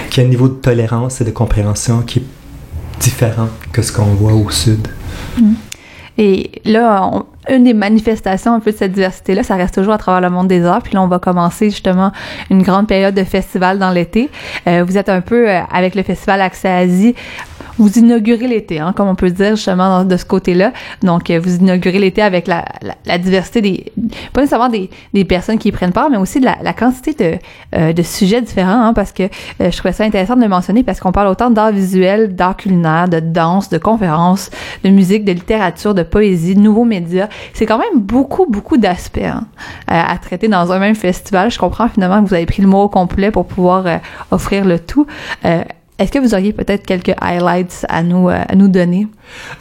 qu'il 0.10 0.24
y 0.24 0.26
a 0.26 0.28
un 0.28 0.30
niveau 0.30 0.48
de 0.48 0.56
tolérance 0.56 1.22
et 1.22 1.24
de 1.24 1.32
compréhension 1.32 2.02
qui 2.02 2.20
est 2.20 2.24
différent 3.00 3.50
que 3.72 3.82
ce 3.82 3.92
qu'on 3.92 4.16
voit 4.16 4.34
au 4.34 4.50
sud. 4.50 4.88
Mm. 5.40 5.54
Et 6.18 6.52
là, 6.66 7.10
on, 7.12 7.26
une 7.50 7.64
des 7.64 7.74
manifestations 7.74 8.54
un 8.54 8.60
peu 8.60 8.72
de 8.72 8.78
cette 8.78 8.92
diversité-là, 8.92 9.44
ça 9.44 9.56
reste 9.56 9.76
toujours 9.76 9.94
à 9.94 9.98
travers 9.98 10.22
le 10.22 10.30
monde 10.30 10.48
des 10.48 10.66
arts. 10.66 10.82
Puis 10.82 10.94
là, 10.94 11.02
on 11.02 11.08
va 11.08 11.20
commencer 11.20 11.70
justement 11.70 12.12
une 12.50 12.62
grande 12.62 12.88
période 12.88 13.16
de 13.16 13.24
festival 13.24 13.80
dans 13.80 13.92
l'été. 13.92 14.30
Euh, 14.68 14.84
vous 14.86 14.98
êtes 14.98 15.10
un 15.10 15.22
peu 15.22 15.50
euh, 15.50 15.62
avec 15.72 15.96
le 15.96 16.04
festival 16.04 16.42
Accès 16.42 16.70
Asie 16.70 17.16
vous 17.78 17.98
inaugurez 17.98 18.48
l'été, 18.48 18.80
hein, 18.80 18.94
comme 18.96 19.08
on 19.08 19.16
peut 19.16 19.30
dire 19.30 19.56
justement 19.56 20.04
de 20.04 20.18
ce 20.18 20.26
côté-là. 20.26 20.74
Donc, 21.04 21.30
euh, 21.30 21.40
vous 21.40 21.58
inaugurez 21.58 22.00
l'été 22.00 22.22
avec 22.22 22.48
la, 22.48 22.66
la, 23.06 23.18
diversité 23.18 23.62
des, 23.62 23.94
pas 24.34 24.42
nécessairement 24.42 24.70
des, 24.70 24.90
des, 25.14 25.26
personnes 25.26 25.58
qui 25.58 25.70
y 25.70 25.72
prennent 25.72 25.94
part, 25.94 26.10
mais 26.10 26.18
aussi 26.18 26.40
de 26.40 26.46
la, 26.46 26.58
la 26.62 26.74
quantité 26.74 27.14
de, 27.14 27.38
euh, 27.78 27.94
de 27.94 28.02
sujets 28.02 28.42
différents, 28.42 28.82
hein, 28.82 28.94
parce 28.94 29.12
que 29.12 29.24
euh, 29.24 29.72
je 29.72 29.78
trouvais 29.78 29.94
ça 29.94 30.04
intéressant 30.04 30.36
de 30.36 30.42
le 30.42 30.48
mentionner 30.48 30.84
parce 30.84 31.00
qu'on 31.00 31.12
parle 31.12 31.28
autant 31.28 31.50
d'art 31.50 31.72
visuel, 31.72 32.36
d'art 32.36 32.58
culinaire, 32.58 33.08
de 33.08 33.20
danse, 33.20 33.70
de 33.70 33.78
conférences, 33.78 34.50
de 34.84 34.90
musique, 34.90 35.26
de 35.26 35.32
littérature, 35.32 35.94
de 35.94 36.04
poésie, 36.04 36.56
de 36.56 36.62
nouveaux 36.62 36.86
médias. 36.86 37.28
C'est 37.54 37.66
quand 37.66 37.78
même 37.78 38.02
beaucoup, 38.02 38.46
beaucoup 38.50 38.78
d'aspects 38.78 39.20
hein, 39.24 39.44
à 39.88 40.18
traiter 40.18 40.48
dans 40.48 40.72
un 40.72 40.80
même 40.80 40.96
festival. 40.96 41.52
Je 41.52 41.60
comprends 41.60 41.90
finalement 41.90 42.24
que 42.24 42.30
vous 42.30 42.34
avez 42.34 42.46
pris 42.46 42.62
le 42.62 42.68
mot 42.68 42.84
au 42.84 42.90
complet 42.90 43.32
pour 43.32 43.46
pouvoir 43.46 43.86
offrir 44.32 44.66
le 44.66 44.80
tout. 44.80 45.06
Est-ce 46.00 46.12
que 46.12 46.20
vous 46.20 46.36
auriez 46.36 46.54
peut-être 46.54 46.86
quelques 46.86 47.16
highlights 47.20 47.84
à 47.90 48.04
nous, 48.04 48.30
euh, 48.30 48.38
à 48.48 48.56
nous 48.56 48.68
donner? 48.68 49.08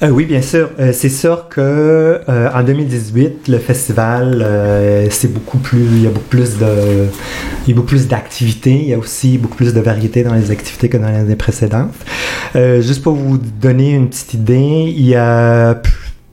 Euh, 0.03 0.11
oui, 0.11 0.27
bien 0.27 0.43
sûr. 0.43 0.69
Euh, 0.79 0.93
c'est 0.93 1.09
sûr 1.09 1.49
que 1.49 2.21
en 2.27 2.63
2018, 2.63 3.49
le 3.49 3.59
festival, 3.59 4.47
c'est 5.11 5.33
beaucoup 5.33 5.59
plus, 5.59 5.81
il 5.81 6.03
y 6.03 6.07
a 6.07 6.11
beaucoup 6.11 6.29
plus 6.29 6.59
de, 6.59 7.07
il 7.67 7.71
y 7.71 7.73
a 7.73 7.75
beaucoup 7.75 7.89
plus 7.89 8.07
d'activités. 8.07 8.75
Il 8.75 8.89
y 8.89 8.95
a 8.95 8.99
aussi 8.99 9.39
beaucoup 9.39 9.57
plus 9.57 9.73
de 9.73 9.81
variété 9.81 10.23
dans 10.25 10.35
les 10.35 10.51
activités 10.51 10.89
que 10.89 10.99
dans 10.99 11.09
les 11.09 11.17
années 11.17 11.37
précédentes. 11.37 11.95
juste 12.55 13.03
pour 13.03 13.15
vous 13.15 13.39
donner 13.39 13.93
une 13.93 14.09
petite 14.09 14.35
idée, 14.35 14.93
il 14.95 15.07
y 15.07 15.15
a 15.15 15.81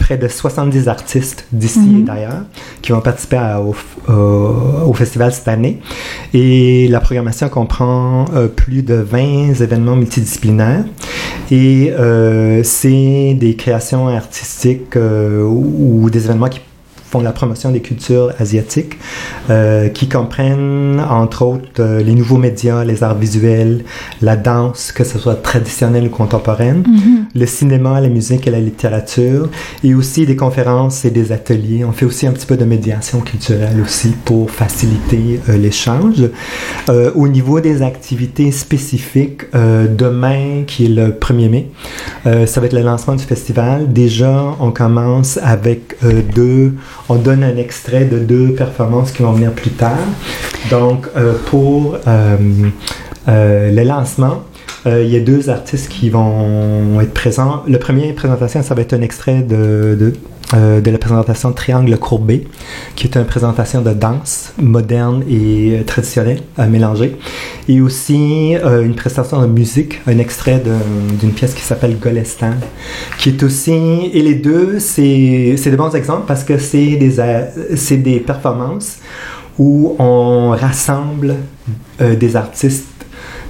près 0.03 0.17
de 0.17 0.27
70 0.27 0.89
artistes 0.89 1.45
d'ici 1.53 1.79
et 1.79 1.99
mhm. 1.99 2.03
d'ailleurs 2.03 2.41
qui 2.81 2.91
vont 2.91 2.99
participer 2.99 3.39
au, 4.09 4.93
festival 4.93 5.31
cette 5.31 5.47
année. 5.47 5.79
Et 6.33 6.89
la 6.89 6.99
programmation 6.99 7.47
comprend 7.47 8.25
euh, 8.35 8.47
plus 8.47 8.83
de 8.83 8.95
20 8.95 9.61
événements 9.61 9.95
multidisciplinaires. 9.95 10.83
Et 11.51 11.91
euh, 11.91 12.63
c'est 12.63 13.33
des 13.39 13.55
créations 13.55 14.09
artistiques 14.09 14.97
euh, 14.97 15.41
ou, 15.43 16.09
des 16.09 16.25
événements 16.25 16.49
qui 16.49 16.59
font 17.13 17.21
la 17.21 17.31
promotion 17.31 17.69
des 17.69 17.81
cultures 17.81 18.31
asiatiques, 18.39 18.97
euh, 19.51 19.87
qui 19.89 20.09
comprennent 20.09 20.99
entre 20.99 21.43
autres 21.43 21.79
euh, 21.79 22.01
les 22.01 22.15
nouveaux 22.15 22.39
médias, 22.39 22.83
les 22.83 23.03
arts 23.03 23.19
visuels, 23.19 23.83
la 24.23 24.35
danse, 24.35 24.91
que 24.91 25.03
ce 25.03 25.19
soit 25.19 25.35
traditionnelle 25.35 26.07
ou 26.07 26.09
contemporaine, 26.09 26.81
mm-hmm. 26.81 27.39
le 27.39 27.45
cinéma, 27.45 28.01
la 28.01 28.09
musique 28.09 28.47
et 28.47 28.51
la 28.51 28.59
littérature, 28.59 29.47
et 29.83 29.93
aussi 29.93 30.25
des 30.25 30.35
conférences 30.35 31.05
et 31.05 31.11
des 31.11 31.31
ateliers. 31.31 31.85
On 31.85 31.91
fait 31.91 32.07
aussi 32.07 32.25
un 32.25 32.31
petit 32.31 32.47
peu 32.47 32.57
de 32.57 32.65
médiation 32.65 33.19
culturelle 33.21 33.79
aussi 33.79 34.15
pour 34.25 34.49
faciliter 34.49 35.39
euh, 35.49 35.57
l'échange. 35.57 36.23
au 37.15 37.27
niveau 37.27 37.59
des 37.59 37.83
activités 37.83 38.51
spécifiques, 38.51 39.41
demain, 39.53 40.63
qui 40.65 40.85
est 40.85 40.95
le 41.01 41.09
1er 41.09 41.49
mai, 41.49 41.71
ça 42.45 42.59
va 42.59 42.65
être 42.67 42.73
le 42.73 42.81
lancement 42.81 43.15
du 43.15 43.23
festival. 43.23 43.91
Déjà, 43.91 44.55
on 44.59 44.71
commence 44.71 45.37
avec 45.41 45.95
deux 46.35 46.73
on 47.09 47.15
donne 47.15 47.43
un 47.43 47.57
extrait 47.57 48.05
de 48.05 48.19
deux 48.19 48.53
performances 48.53 49.11
qui 49.11 49.23
vont 49.23 49.33
venir 49.33 49.51
plus 49.51 49.71
tard. 49.71 49.97
Donc, 50.69 51.07
euh, 51.15 51.33
pour 51.45 51.97
euh, 52.07 52.37
euh, 53.27 53.71
le 53.71 53.83
lancement, 53.83 54.43
il 54.85 55.07
y 55.07 55.15
a 55.15 55.19
deux 55.19 55.49
artistes 55.49 55.89
qui 55.89 56.09
vont 56.09 56.99
être 57.01 57.13
présents. 57.13 57.63
Le 57.67 57.79
premier 57.79 58.13
présentation, 58.13 58.61
ça 58.63 58.75
va 58.75 58.81
être 58.81 58.93
un 58.93 59.01
extrait 59.01 59.41
de 59.41 60.13
euh, 60.53 60.81
de 60.81 60.91
la 60.91 60.99
présentation 60.99 61.51
Triangle 61.51 61.97
courbé, 61.97 62.45
qui 62.95 63.07
est 63.07 63.15
une 63.15 63.25
présentation 63.25 63.81
de 63.81 63.91
danse 63.91 64.53
moderne 64.61 65.23
et 65.27 65.79
euh, 65.79 65.83
traditionnelle 65.83 66.41
à 66.57 66.67
mélanger. 66.67 67.17
Et 67.67 67.81
aussi 67.81 68.55
euh, 68.57 68.83
une 68.83 68.93
présentation 68.93 69.41
de 69.41 69.47
musique, 69.47 69.99
un 70.05 70.19
extrait 70.19 70.61
d'une 71.19 71.31
pièce 71.31 71.55
qui 71.55 71.61
s'appelle 71.61 71.97
Golestan, 71.97 72.53
qui 73.17 73.29
est 73.29 73.41
aussi... 73.41 73.71
Et 74.13 74.21
les 74.21 74.35
deux, 74.35 74.77
c'est 74.79 75.55
des 75.55 75.75
bons 75.75 75.95
exemples 75.95 76.25
parce 76.27 76.43
que 76.43 76.59
c'est 76.59 76.97
des, 76.97 77.97
des 77.97 78.19
performances 78.19 78.97
où 79.57 79.95
on 79.97 80.49
rassemble 80.49 81.35
des 81.99 82.35
artistes 82.35 82.85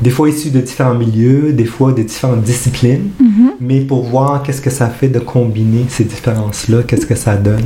des 0.04 0.10
fois 0.10 0.30
issus 0.30 0.51
de 0.51 0.60
différents 0.60 0.93
milieux, 0.93 1.54
des 1.54 1.66
fois 1.66 1.93
de 1.93 2.04
différentes 2.04 2.41
disciplines, 2.41 3.10
mhm. 3.20 3.51
mais 3.62 3.80
pour 3.80 4.04
voir 4.04 4.43
qu'est-ce 4.43 4.62
que 4.62 4.70
ça 4.70 4.88
fait 4.88 5.08
de 5.08 5.20
combiner 5.20 5.86
ces 5.88 6.04
différences-là, 6.04 6.84
qu'est-ce 6.86 7.06
que 7.06 7.16
ça 7.16 7.36
donne. 7.36 7.66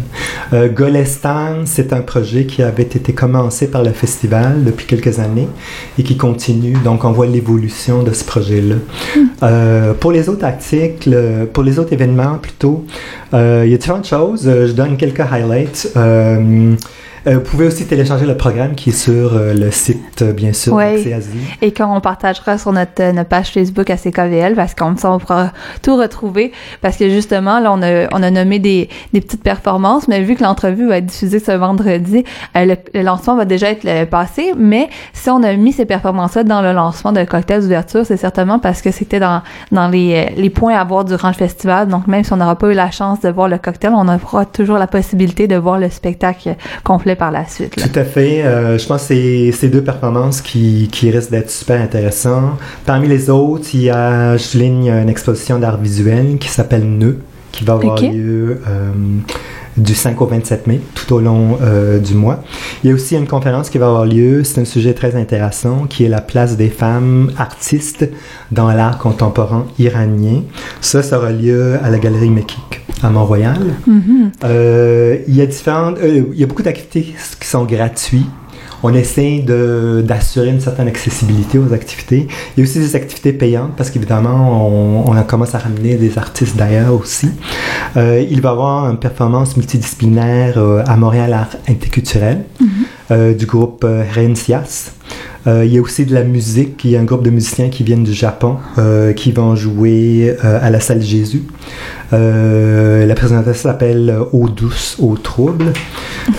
Euh, 0.53 0.69
Golestan, 0.69 1.65
c'est 1.65 1.93
un 1.93 2.01
projet 2.01 2.45
qui 2.45 2.61
avait 2.61 2.83
été 2.83 3.11
commencé 3.11 3.67
par 3.67 3.83
le 3.83 3.89
festival 3.89 4.63
depuis 4.63 4.85
quelques 4.85 5.17
années 5.19 5.47
et 5.97 6.03
qui 6.03 6.15
continue, 6.15 6.77
donc 6.83 7.03
on 7.03 7.11
voit 7.11 7.25
l'évolution 7.25 8.03
de 8.03 8.13
ce 8.13 8.23
projet-là. 8.23 8.75
Mhm. 8.75 9.29
Euh, 9.41 9.93
pour 9.95 10.11
les 10.11 10.29
autres 10.29 10.45
articles, 10.45 11.17
pour 11.51 11.63
les 11.63 11.79
autres 11.79 11.93
événements 11.93 12.37
plutôt, 12.37 12.85
euh, 13.33 13.63
il 13.65 13.71
y 13.71 13.73
a 13.73 13.77
différentes 13.77 14.07
choses, 14.07 14.43
je 14.43 14.71
donne 14.73 14.95
quelques 14.95 15.21
highlights. 15.21 15.91
Euh, 17.27 17.35
vous 17.35 17.41
pouvez 17.41 17.67
aussi 17.67 17.85
télécharger 17.85 18.25
le 18.25 18.37
programme 18.37 18.73
qui 18.73 18.91
est 18.91 18.93
sur 18.93 19.33
euh, 19.33 19.53
le 19.53 19.69
site, 19.69 20.21
euh, 20.21 20.31
bien 20.31 20.53
sûr, 20.53 20.73
Ouais. 20.73 21.03
Et 21.61 21.73
quand 21.73 21.93
on 21.93 21.99
partagera 21.99 22.57
sur 22.57 22.71
notre, 22.71 23.11
notre 23.11 23.27
page 23.27 23.49
Facebook 23.49 23.89
à 23.89 23.97
CKVL, 23.97 24.55
parce 24.55 24.73
qu'on 24.73 24.95
ça, 24.95 25.11
on 25.11 25.19
pourra 25.19 25.51
tout 25.81 25.97
retrouver. 25.97 26.53
Parce 26.81 26.95
que 26.95 27.09
justement, 27.09 27.59
là, 27.59 27.73
on 27.73 27.81
a, 27.81 28.07
on 28.13 28.23
a 28.23 28.31
nommé 28.31 28.59
des, 28.59 28.87
des 29.11 29.19
petites 29.19 29.43
performances, 29.43 30.07
mais 30.07 30.21
vu 30.21 30.35
que 30.35 30.43
l'entrevue 30.43 30.87
va 30.87 30.99
être 30.99 31.07
diffusée 31.07 31.39
ce 31.39 31.51
vendredi, 31.51 32.23
euh, 32.55 32.65
le, 32.65 32.75
le 32.93 33.01
lancement 33.01 33.35
va 33.35 33.43
déjà 33.43 33.71
être 33.71 34.09
passé. 34.09 34.53
Mais 34.57 34.87
si 35.13 35.29
on 35.29 35.43
a 35.43 35.53
mis 35.55 35.73
ces 35.73 35.85
performances-là 35.85 36.43
dans 36.45 36.61
le 36.61 36.71
lancement 36.71 37.11
de 37.11 37.23
cocktail 37.25 37.61
d'ouverture, 37.61 38.05
c'est 38.05 38.17
certainement 38.17 38.59
parce 38.59 38.81
que 38.81 38.91
c'était 38.91 39.19
dans, 39.19 39.41
dans 39.73 39.89
les, 39.89 40.29
les 40.37 40.49
points 40.49 40.75
à 40.75 40.83
voir 40.85 41.03
durant 41.03 41.27
le 41.29 41.33
festival. 41.33 41.89
Donc, 41.89 42.07
même 42.07 42.23
si 42.23 42.31
on 42.31 42.37
n'aura 42.37 42.57
pas 42.57 42.69
eu 42.69 42.73
la 42.73 42.91
chance 42.91 43.19
de 43.19 43.29
voir 43.29 43.49
le 43.49 43.57
cocktail, 43.57 43.91
on 43.93 44.07
aura 44.07 44.45
toujours 44.45 44.77
la 44.77 44.87
possibilité 44.87 45.47
de 45.47 45.55
voir 45.57 45.77
le 45.77 45.89
spectacle 45.89 46.55
complet 46.85 47.16
par 47.17 47.31
la 47.31 47.47
suite. 47.47 47.75
Tout 47.75 47.99
à 47.99 48.03
fait. 48.03 48.43
Euh, 48.43 48.77
je 48.77 48.87
pense 48.87 49.01
que 49.01 49.07
c'est 49.07 49.51
ces 49.51 49.69
deux 49.69 49.83
performances 49.83 50.41
qui, 50.41 50.89
risquent 51.03 51.31
d'être 51.31 51.51
super 51.51 51.81
intéressantes. 51.81 52.57
Parmi 52.85 53.07
les 53.07 53.29
autres, 53.29 53.67
il 53.73 53.83
y 53.83 53.89
a, 53.89 54.37
je 54.37 54.43
souligne, 54.43 54.89
une 54.89 55.09
exposition 55.09 55.59
d'art 55.59 55.77
visuel 55.77 56.37
qui 56.37 56.49
s'appelle 56.49 56.83
Nœud, 56.83 57.19
qui 57.57 57.65
va 57.65 57.73
avoir 57.73 57.99
lieu 57.99 58.61
euh, 58.67 58.91
du 59.77 59.95
5 59.95 60.21
au 60.21 60.27
27 60.27 60.67
mai, 60.67 60.79
tout 60.93 61.11
au 61.15 61.19
long 61.19 61.57
euh, 61.61 61.97
du 61.97 62.13
mois. 62.13 62.43
Il 62.83 62.89
y 62.89 62.93
a 62.93 62.95
aussi 62.95 63.15
une 63.15 63.25
conférence 63.25 63.71
qui 63.71 63.79
va 63.79 63.87
avoir 63.87 64.05
lieu, 64.05 64.43
c'est 64.43 64.61
un 64.61 64.65
sujet 64.65 64.93
très 64.93 65.15
intéressant, 65.15 65.87
qui 65.87 66.05
est 66.05 66.09
la 66.09 66.21
place 66.21 66.55
des 66.55 66.69
femmes 66.69 67.31
artistes 67.35 68.07
dans 68.51 68.71
l'art 68.71 68.99
contemporain 68.99 69.65
iranien. 69.79 70.43
Ça, 70.81 71.01
ça 71.01 71.17
aura 71.17 71.31
lieu 71.31 71.79
à 71.83 71.89
la 71.89 71.97
Galerie 71.97 72.29
Mekik 72.29 72.81
à 73.01 73.09
Mont-Royal. 73.09 73.57
Mhm. 73.87 74.31
Euh, 74.43 75.17
il 75.27 75.35
y 75.35 75.41
a 75.41 75.47
différentes, 75.47 75.97
euh, 75.97 76.25
il 76.31 76.39
y 76.39 76.43
a 76.43 76.47
beaucoup 76.47 76.63
d'activités 76.63 77.15
qui 77.39 77.47
sont 77.47 77.65
gratuites. 77.65 78.25
On 78.83 78.93
essaie 78.93 79.39
de- 79.39 80.03
d'assurer 80.05 80.49
une 80.49 80.59
certaine 80.61 80.87
accessibilité 80.87 81.57
aux 81.57 81.73
activités. 81.73 82.27
Il 82.55 82.59
y 82.59 82.61
a 82.61 82.63
aussi 82.69 82.79
des 82.79 82.95
activités 82.95 83.33
payantes 83.33 83.71
parce 83.75 83.89
qu'évidemment, 83.89 84.67
on, 84.69 85.11
on 85.11 85.23
commence 85.23 85.55
à 85.55 85.59
ramener 85.59 85.95
des 85.95 86.17
artistes 86.17 86.55
d'ailleurs 86.57 86.93
aussi. 86.93 87.29
Euh, 87.97 88.23
il 88.29 88.41
va 88.41 88.49
y 88.49 88.51
avoir 88.51 88.89
une 88.91 88.97
performance 88.99 89.57
multidisciplinaire 89.57 90.57
euh, 90.57 90.83
à 90.85 90.95
Montréal 90.97 91.33
Art 91.33 91.55
Interculturel 91.67 92.43
euh, 93.11 93.33
du 93.33 93.45
groupe 93.45 93.83
euh, 93.85 94.03
Rencias. 94.15 94.91
Euh, 95.47 95.63
il 95.63 95.73
y 95.73 95.77
a 95.77 95.81
aussi 95.81 96.05
de 96.05 96.13
la 96.13 96.23
musique. 96.23 96.83
Il 96.83 96.91
y 96.91 96.97
a 96.97 96.99
un 96.99 97.05
groupe 97.05 97.23
de 97.23 97.29
musiciens 97.29 97.69
qui 97.69 97.83
viennent 97.83 98.03
du 98.03 98.13
Japon 98.13 98.57
qui 99.15 99.31
vont 99.31 99.55
jouer 99.55 100.35
à 100.41 100.69
la 100.69 100.81
salle 100.81 101.01
Jésus. 101.01 101.43
La 102.11 103.15
présentation 103.15 103.69
s'appelle 103.69 104.13
Eau 104.33 104.49
douce, 104.49 104.97
eau 104.99 105.15
trouble. 105.15 105.71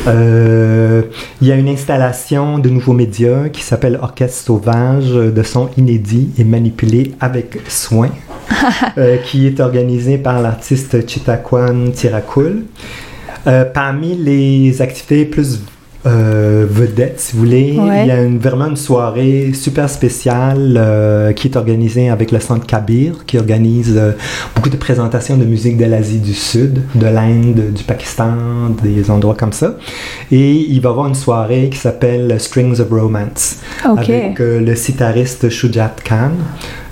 Il 0.06 1.46
y 1.46 1.52
a 1.52 1.54
une 1.54 1.68
installation 1.68 2.58
de 2.58 2.68
nouveaux 2.68 2.92
médias 2.92 3.48
qui 3.48 3.62
s'appelle 3.62 3.98
Orchestre 4.02 4.44
sauvage 4.44 5.08
de 5.08 5.42
sons 5.42 5.70
inédits 5.78 6.28
et 6.36 6.44
manipulés 6.44 7.14
avec 7.18 7.60
soin, 7.68 8.10
euh, 8.98 9.16
qui 9.18 9.46
est 9.46 9.60
organisée 9.60 10.18
par 10.18 10.42
l'artiste 10.42 11.08
Chitakwan 11.08 11.92
Tirakul. 11.92 12.64
Euh, 13.46 13.64
parmi 13.64 14.16
les 14.16 14.82
activités 14.82 15.24
plus 15.24 15.60
euh, 16.06 16.64
vedettes, 16.68 17.18
si 17.20 17.32
vous 17.32 17.40
voulez, 17.40 17.74
Ouais. 17.78 18.02
il 18.04 18.08
y 18.08 18.10
a 18.10 18.22
une, 18.22 18.38
vraiment 18.38 18.66
une 18.66 18.76
soirée 18.76 19.52
super 19.52 19.90
spéciale 19.90 20.76
euh, 20.76 21.32
qui 21.32 21.48
est 21.48 21.56
organisée 21.56 22.08
avec 22.08 22.30
le 22.30 22.38
Centre 22.40 22.66
Kabir, 22.66 23.24
qui 23.26 23.36
organise 23.36 23.94
euh, 23.96 24.12
beaucoup 24.54 24.68
de 24.70 24.76
présentations 24.76 25.36
de 25.36 25.44
musique 25.44 25.76
de 25.76 25.84
l'Asie 25.86 26.20
du 26.20 26.34
Sud, 26.34 26.82
de 26.94 27.06
l'Inde, 27.06 27.72
du 27.74 27.82
Pakistan, 27.84 28.34
des 28.82 29.10
endroits 29.10 29.34
comme 29.36 29.52
ça. 29.52 29.76
Et 30.30 30.52
il 30.52 30.80
va 30.80 30.88
y 30.88 30.92
avoir 30.92 31.08
une 31.08 31.14
soirée 31.14 31.68
qui 31.70 31.78
s'appelle 31.78 32.36
Strings 32.38 32.80
of 32.80 32.88
Romance 32.90 33.56
avec 33.84 34.38
le 34.38 34.74
sitariste 34.76 35.48
Shujat 35.50 35.94
Khan. 36.04 36.30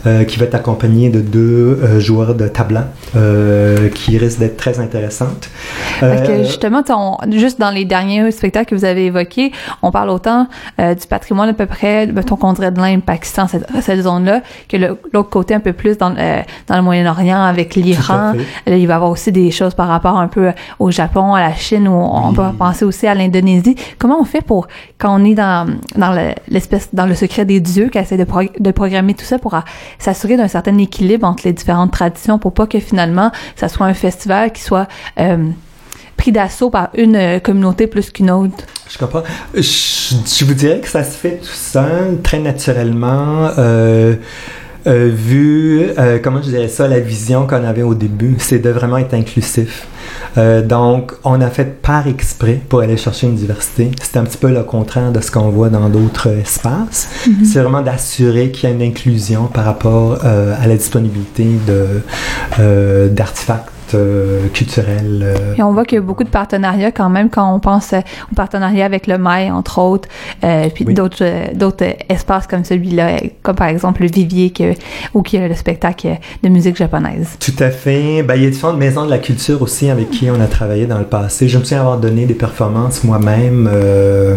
euh, 0.07 0.23
qui 0.25 0.39
va 0.39 0.45
être 0.45 0.55
accompagné 0.55 1.11
de 1.11 1.21
deux 1.21 1.81
euh, 1.83 1.99
joueurs 1.99 2.37
de 2.37 2.47
tabla 2.47 2.93
euh, 3.17 3.89
qui 3.89 4.17
risquent 4.19 4.39
d'être 4.39 4.57
très 4.57 4.79
intéressantes. 4.79 5.49
Parce 6.01 6.23
que 6.23 6.33
Euh, 6.33 6.45
justement, 6.45 6.83
ton- 6.83 7.17
juste 7.33 7.59
dans 7.61 7.71
les 7.71 7.85
derniers 7.85 8.31
spectacles 8.31 8.71
que 8.71 8.75
vous 8.75 8.85
avez 8.85 9.07
évoqués, 9.07 9.53
on 9.83 9.91
parle 9.91 10.11
autant 10.11 10.47
euh, 10.81 10.95
du 10.95 11.07
patrimoine 11.07 11.49
à 11.49 11.53
peu 11.55 11.67
près, 11.67 12.07
mettons 12.07 12.37
qu'on 12.37 12.53
dirait 12.53 12.71
de 12.71 12.81
l'Inde, 12.81 13.03
Pakistan, 13.03 13.47
cette, 13.47 13.67
cette 13.81 14.01
zone-là, 14.03 14.43
que 14.69 14.77
le- 14.77 14.99
l'autre 15.13 15.31
côté 15.31 15.55
un 15.55 15.61
peu 15.61 15.73
plus 15.73 15.97
dans, 15.99 16.15
euh, 16.17 16.43
dans 16.69 16.77
le 16.77 16.83
Moyen-Orient 16.83 17.43
avec 17.43 17.75
l'Iran. 17.75 18.33
Là, 18.67 18.77
il 18.77 18.87
va 18.87 18.93
y 18.93 18.97
avoir 18.97 19.11
aussi 19.11 19.33
des 19.33 19.51
choses 19.51 19.75
par 19.75 19.89
rapport 19.89 20.19
un 20.19 20.29
peu 20.29 20.53
au 20.79 20.91
Japon, 20.91 21.35
à 21.35 21.41
la 21.41 21.55
Chine, 21.55 21.89
ou 21.89 21.93
on 21.93 22.33
peut 22.33 22.43
penser 22.59 22.85
aussi 22.85 23.07
à 23.07 23.15
l'Indonésie. 23.15 23.77
Comment 23.99 24.21
on 24.21 24.25
fait 24.25 24.43
pour, 24.43 24.67
quand 24.99 25.19
on 25.21 25.25
est 25.25 25.35
dans, 25.35 25.67
dans 25.97 26.13
le- 26.13 26.35
l'espèce, 26.49 26.89
dans 26.93 27.07
le 27.07 27.15
secret 27.15 27.45
des 27.45 27.61
dieux, 27.61 27.89
qui 27.89 27.99
essaie 27.99 28.17
de, 28.17 28.27
de 28.59 28.71
programmer 28.71 29.15
tout 29.15 29.25
ça 29.25 29.39
pour 29.39 29.55
euh, 29.55 29.61
s'assurer 29.99 30.37
d'un 30.37 30.49
certain 30.49 30.77
équilibre 30.79 31.27
entre 31.27 31.43
les 31.45 31.53
différentes 31.53 31.93
traditions 31.93 32.39
pour 32.39 32.53
pas 32.53 32.67
que 32.67 32.79
finalement, 32.81 33.31
ça 33.57 33.69
soit 33.69 33.87
un 33.87 33.95
festival 33.95 34.53
qui 34.53 34.63
soit 34.63 34.87
euh, 35.21 35.37
pris 36.17 36.33
d'assaut 36.33 36.71
par 36.71 36.91
une 36.97 37.17
euh, 37.17 37.39
communauté 37.41 37.87
plus 37.87 38.11
qu'une 38.11 38.31
autre. 38.31 38.65
Je 38.89 38.99
comprends. 38.99 39.23
Je, 39.55 39.61
je 39.63 40.45
vous 40.45 40.55
dirais 40.55 40.81
que 40.81 40.89
ça 40.89 41.03
se 41.05 41.17
fait 41.17 41.39
tout 41.43 41.49
seul, 41.49 42.21
très 42.23 42.39
naturellement. 42.39 43.51
euh, 43.59 44.15
euh, 44.87 45.11
vu, 45.13 45.83
euh, 45.99 46.21
comment 46.23 46.41
je 46.41 46.49
dirais 46.51 46.69
ça, 46.69 46.87
la 46.87 47.01
vision 47.01 47.45
qu'on 47.49 47.65
avait 47.65 47.83
au 47.83 47.95
début, 47.95 48.37
c'est 48.39 48.61
de 48.61 48.71
vraiment 48.71 48.99
être 48.99 49.15
inclusif. 49.15 49.89
Euh, 50.39 50.63
donc, 50.63 51.13
on 51.25 51.41
a 51.41 51.51
fait 51.51 51.83
par 51.83 52.07
exprès 52.07 52.61
pour 52.69 52.83
aller 52.83 52.97
chercher 52.97 53.27
une 53.27 53.35
diversité. 53.35 53.91
C'est 54.01 54.17
un 54.17 54.23
petit 54.23 54.39
peu 54.39 54.49
le 54.53 54.63
contraire 54.63 55.11
de 55.11 55.21
ce 55.21 55.33
qu'on 55.33 55.49
voit 55.49 55.71
dans 55.71 55.89
d'autres 55.89 56.29
espaces. 56.29 57.09
C'est 57.45 57.59
vraiment 57.59 57.83
d'assurer 57.83 58.53
qu'il 58.53 58.69
y 58.69 58.73
a 58.73 58.75
une 58.77 58.83
inclusion 58.83 59.47
par 59.47 59.65
rapport 59.65 60.25
à 60.25 60.65
la 60.69 60.77
disponibilité 60.77 61.47
d'artefacts 63.11 63.71
euh, 63.95 64.49
culturels. 64.53 65.21
euh, 65.23 65.55
Et 65.57 65.63
on 65.63 65.73
voit 65.73 65.85
qu'il 65.85 65.97
y 65.97 65.99
a 65.99 66.03
beaucoup 66.05 66.25
de 66.25 66.29
partenariats 66.29 66.91
quand 66.93 67.09
même 67.09 67.31
quand 67.31 67.55
on 67.55 67.61
pense 67.61 67.93
euh, 67.93 68.01
au 68.33 68.35
partenariat 68.35 68.85
avec 68.85 69.07
le 69.07 69.19
Mail, 69.19 69.53
entre 69.53 69.79
autres, 69.81 70.09
puis 70.75 70.85
Oui. 70.87 70.95
d'autres 70.95 71.55
d'autres 71.55 71.87
espaces 72.09 72.47
comme 72.47 72.65
celui-là, 72.65 73.19
comme 73.43 73.57
par 73.57 73.69
exemple 73.69 74.03
le 74.03 74.09
Vivier 74.09 74.51
que, 74.51 74.75
ou 75.15 75.23
qui 75.23 75.37
a 75.39 75.47
le 75.49 75.55
spectacle 75.55 76.09
de 76.43 76.49
musique 76.49 76.77
japonaise. 76.77 77.37
Tout 77.41 77.53
à 77.59 77.71
fait. 77.71 78.23
Ben, 78.23 78.35
il 78.37 78.43
y 78.45 78.47
a 78.47 78.51
différentes 78.51 78.79
maisons 78.79 79.05
de 79.05 79.11
la 79.11 79.19
culture 79.19 79.63
aussi 79.63 79.89
avec 79.91 80.11
qui 80.11 80.31
on 80.31 80.41
a 80.41 80.47
travaillé 80.47 80.87
dans 80.87 80.99
le 80.99 81.05
passé. 81.05 81.49
Je 81.49 81.59
me 81.59 81.65
souviens 81.65 81.81
avoir 81.81 81.99
donné 81.99 82.27
des 82.27 82.35
performances 82.35 83.05
moi-même 83.05 83.69
euh, 83.73 84.37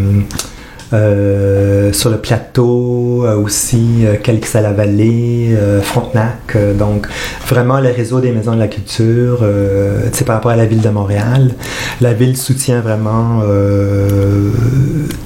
sur 0.92 2.10
le 2.10 2.18
plateau, 2.18 3.24
euh, 3.26 3.36
aussi 3.36 4.06
euh, 4.06 4.16
Calix 4.16 4.56
à 4.56 4.62
la 4.62 4.72
vallée, 4.74 5.50
euh, 5.56 5.82
Frontenac. 5.82 6.56
euh, 6.56 6.74
donc, 6.74 7.08
vraiment 7.48 7.80
le 7.80 7.90
réseau 7.90 8.20
des 8.20 8.32
maisons 8.32 8.54
de 8.54 8.60
la 8.60 8.68
culture, 8.68 9.40
euh, 9.44 10.10
tu 10.12 10.18
sais, 10.20 10.26
par 10.26 10.36
rapport 10.36 10.52
à 10.52 10.56
la 10.56 10.66
ville 10.66 10.82
de 10.82 10.90
Montréal. 10.90 11.52
La 12.02 12.14
ville 12.14 12.36
soutient 12.38 12.82
vraiment 12.82 13.42
euh, 13.44 14.50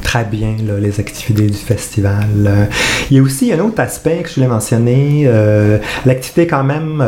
très 0.01 0.25
bien 0.25 0.55
là, 0.67 0.79
les 0.79 0.99
activités 0.99 1.47
du 1.47 1.57
festival. 1.57 2.27
Euh, 2.45 2.65
il 3.09 3.17
y 3.17 3.19
a 3.19 3.23
aussi 3.23 3.53
un 3.53 3.59
autre 3.59 3.79
aspect 3.79 4.17
que 4.23 4.29
je 4.29 4.35
voulais 4.35 4.47
mentionner. 4.47 5.23
euh, 5.27 5.77
L'activité 6.05 6.47
quand 6.47 6.63
même... 6.63 7.01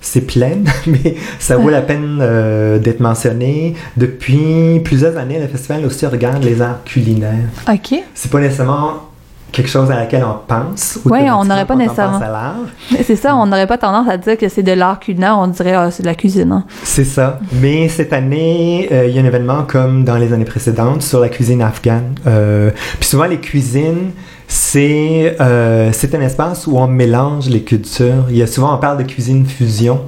c'est 0.00 0.22
plein, 0.22 0.56
mais 0.86 1.14
ça 1.38 1.56
vaut 1.56 1.70
la 1.70 1.82
peine 1.82 2.18
euh, 2.20 2.78
d'être 2.78 3.00
mentionné. 3.00 3.74
Depuis 3.96 4.80
plusieurs 4.84 5.16
années, 5.16 5.38
le 5.38 5.46
festival 5.48 5.84
aussi 5.84 6.06
regarde 6.06 6.42
les 6.42 6.62
arts 6.62 6.82
culinaires. 6.84 7.48
OK. 7.70 7.94
C'est 8.14 8.30
pas 8.30 8.40
nécessairement 8.40 9.06
quelque 9.52 9.68
chose 9.68 9.90
à 9.90 9.96
laquelle 9.96 10.24
on 10.24 10.36
pense. 10.46 11.00
Ouais, 11.04 11.28
on 11.30 11.44
n'aurait 11.44 11.64
pas 11.66 11.74
nécessairement. 11.74 12.18
pense 12.20 12.28
à 12.28 12.30
l'art. 12.30 12.54
Mais 12.92 13.02
C'est 13.02 13.16
ça, 13.16 13.34
on 13.34 13.46
n'aurait 13.46 13.66
pas 13.66 13.78
tendance 13.78 14.08
à 14.08 14.16
dire 14.16 14.38
que 14.38 14.48
c'est 14.48 14.62
de 14.62 14.70
l'art 14.72 15.00
culinaire, 15.00 15.36
on 15.38 15.48
dirait 15.48 15.72
ah, 15.74 15.90
c'est 15.90 16.02
de 16.04 16.08
la 16.08 16.14
cuisine. 16.14 16.52
hein. 16.52 16.64
C'est 16.84 17.04
ça. 17.04 17.40
Mais 17.60 17.88
cette 17.88 18.12
année, 18.12 18.88
euh, 18.92 19.06
il 19.08 19.14
y 19.14 19.18
a 19.18 19.22
un 19.22 19.24
événement 19.24 19.64
comme 19.64 20.04
dans 20.04 20.16
les 20.16 20.32
années 20.32 20.44
précédentes 20.44 21.02
sur 21.02 21.18
la 21.20 21.28
cuisine 21.28 21.62
afghane. 21.62 22.14
Euh, 22.28 22.70
puis 23.00 23.08
souvent, 23.08 23.24
les 23.24 23.38
cuisines, 23.38 24.12
c'est 24.50 25.36
euh, 25.40 25.92
un 26.12 26.20
espace 26.20 26.66
où 26.66 26.76
on 26.76 26.88
mélange 26.88 27.48
les 27.48 27.62
cultures. 27.62 28.26
Il 28.30 28.36
y 28.36 28.42
a 28.42 28.48
souvent, 28.48 28.74
on 28.74 28.78
parle 28.78 28.98
de 28.98 29.04
cuisine 29.04 29.46
fusion. 29.46 30.00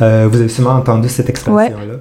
Euh, 0.00 0.26
vous 0.30 0.40
avez 0.40 0.48
sûrement 0.48 0.70
entendu 0.70 1.10
cette 1.10 1.28
expression-là. 1.28 1.96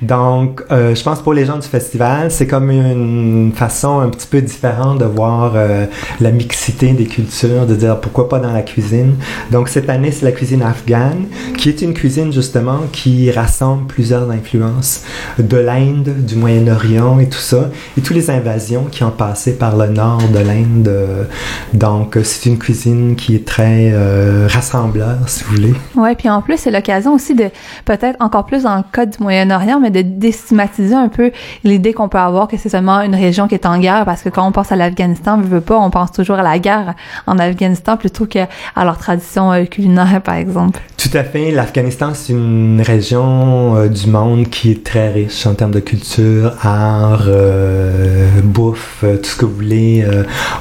Donc, 0.00 0.62
euh, 0.70 0.94
je 0.94 1.02
pense 1.02 1.20
pour 1.20 1.34
les 1.34 1.44
gens 1.44 1.58
du 1.58 1.68
festival, 1.68 2.30
c'est 2.30 2.46
comme 2.46 2.70
une 2.70 3.52
façon 3.54 4.00
un 4.00 4.08
petit 4.08 4.26
peu 4.26 4.40
différente 4.40 4.98
de 4.98 5.04
voir 5.04 5.52
euh, 5.54 5.86
la 6.20 6.30
mixité 6.30 6.92
des 6.92 7.04
cultures, 7.04 7.66
de 7.66 7.74
dire 7.74 8.00
pourquoi 8.00 8.28
pas 8.28 8.38
dans 8.38 8.52
la 8.52 8.62
cuisine. 8.62 9.16
Donc, 9.50 9.68
cette 9.68 9.90
année, 9.90 10.10
c'est 10.10 10.24
la 10.24 10.32
cuisine 10.32 10.62
afghane, 10.62 11.26
qui 11.58 11.68
est 11.68 11.82
une 11.82 11.92
cuisine 11.92 12.32
justement 12.32 12.80
qui 12.92 13.30
rassemble 13.30 13.86
plusieurs 13.86 14.30
influences 14.30 15.02
de 15.38 15.58
l'Inde, 15.58 16.14
du 16.26 16.36
Moyen-Orient 16.36 17.20
et 17.20 17.28
tout 17.28 17.38
ça, 17.38 17.70
et 17.98 18.00
toutes 18.00 18.16
les 18.16 18.30
invasions 18.30 18.84
qui 18.90 19.04
ont 19.04 19.10
passé 19.10 19.56
par 19.58 19.76
le 19.76 19.88
nord 19.88 20.22
de 20.32 20.38
l'Inde. 20.38 21.28
Donc, 21.74 22.18
c'est 22.22 22.48
une 22.48 22.58
cuisine 22.58 23.14
qui 23.16 23.34
est 23.34 23.46
très 23.46 23.90
euh, 23.92 24.48
rassembleur, 24.50 25.18
si 25.26 25.44
vous 25.44 25.56
voulez. 25.56 25.74
Ouais, 25.94 26.14
puis 26.14 26.30
en 26.30 26.40
plus, 26.40 26.56
c'est 26.56 26.70
l'occasion 26.70 27.14
aussi 27.14 27.26
aussi 27.26 27.34
de, 27.34 27.50
peut-être 27.84 28.16
encore 28.20 28.46
plus 28.46 28.62
dans 28.62 28.76
le 28.76 28.84
cas 28.92 29.06
du 29.06 29.18
Moyen-Orient, 29.20 29.80
de 29.90 30.02
déstigmatiser 30.02 30.94
un 30.94 31.08
peu 31.08 31.32
l'idée 31.64 31.92
qu'on 31.92 32.08
peut 32.08 32.18
avoir 32.18 32.48
que 32.48 32.56
c'est 32.56 32.68
seulement 32.68 33.00
une 33.00 33.14
région 33.14 33.48
qui 33.48 33.54
est 33.54 33.66
en 33.66 33.78
guerre, 33.78 34.04
parce 34.04 34.22
que 34.22 34.28
quand 34.28 34.46
on 34.46 34.52
pense 34.52 34.72
à 34.72 34.76
l'Afghanistan, 34.76 35.38
on 35.38 35.42
veut 35.42 35.60
pas, 35.60 35.78
on 35.78 35.90
pense 35.90 36.12
toujours 36.12 36.36
à 36.36 36.42
la 36.42 36.58
guerre 36.58 36.94
en 37.26 37.38
Afghanistan 37.38 37.96
plutôt 37.96 38.26
qu'à 38.26 38.48
leur 38.76 38.98
tradition 38.98 39.52
euh, 39.52 39.64
culinaire, 39.64 40.20
par 40.22 40.34
exemple. 40.34 40.80
Tout 40.96 41.10
à 41.12 41.24
fait. 41.24 41.50
L'Afghanistan, 41.50 42.12
c'est 42.14 42.32
une 42.32 42.80
région 42.80 43.76
euh, 43.76 43.88
du 43.88 44.08
monde 44.08 44.48
qui 44.48 44.70
est 44.70 44.82
très 44.82 45.12
riche 45.12 45.46
en 45.46 45.54
termes 45.54 45.70
de 45.70 45.80
culture, 45.80 46.54
art, 46.62 47.24
euh, 47.26 48.28
bouffe, 48.42 49.04
tout 49.22 49.28
ce 49.28 49.36
que 49.36 49.44
vous 49.44 49.54
voulez. 49.54 50.06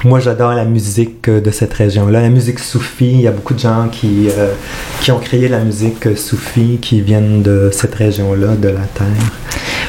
moi, 0.03 0.19
j'adore 0.19 0.53
la 0.53 0.65
musique 0.65 1.29
de 1.29 1.51
cette 1.51 1.73
région-là. 1.73 2.21
La 2.21 2.29
musique 2.29 2.59
soufie, 2.59 3.11
il 3.11 3.21
y 3.21 3.27
a 3.27 3.31
beaucoup 3.31 3.53
de 3.53 3.59
gens 3.59 3.87
qui, 3.91 4.27
qui 5.01 5.11
ont 5.11 5.19
créé 5.19 5.47
la 5.47 5.59
musique 5.59 6.17
soufie 6.17 6.79
qui 6.81 7.01
viennent 7.01 7.41
de 7.41 7.69
cette 7.71 7.95
région-là, 7.95 8.55
de 8.55 8.69
la 8.69 8.81
Terre. 8.93 9.05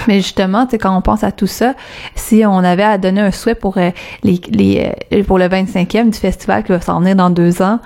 Mais 0.07 0.17
justement, 0.17 0.67
quand 0.81 0.97
on 0.97 1.03
pense 1.03 1.25
à 1.25 1.33
tout 1.33 1.47
ça, 1.47 1.75
si 2.15 2.45
on 2.47 2.59
avait 2.59 2.83
à 2.85 2.99
donner 2.99 3.21
un 3.21 3.33
souhait 3.33 3.55
pour, 3.55 3.77
les, 3.77 4.41
les, 4.51 5.23
pour 5.27 5.39
le 5.39 5.47
25e 5.47 6.11
du 6.11 6.19
festival 6.19 6.63
qui 6.63 6.73
va 6.73 6.81
s'en 6.81 7.01
venir 7.01 7.17
dans 7.17 7.31
deux 7.31 7.63
ans, 7.63 7.81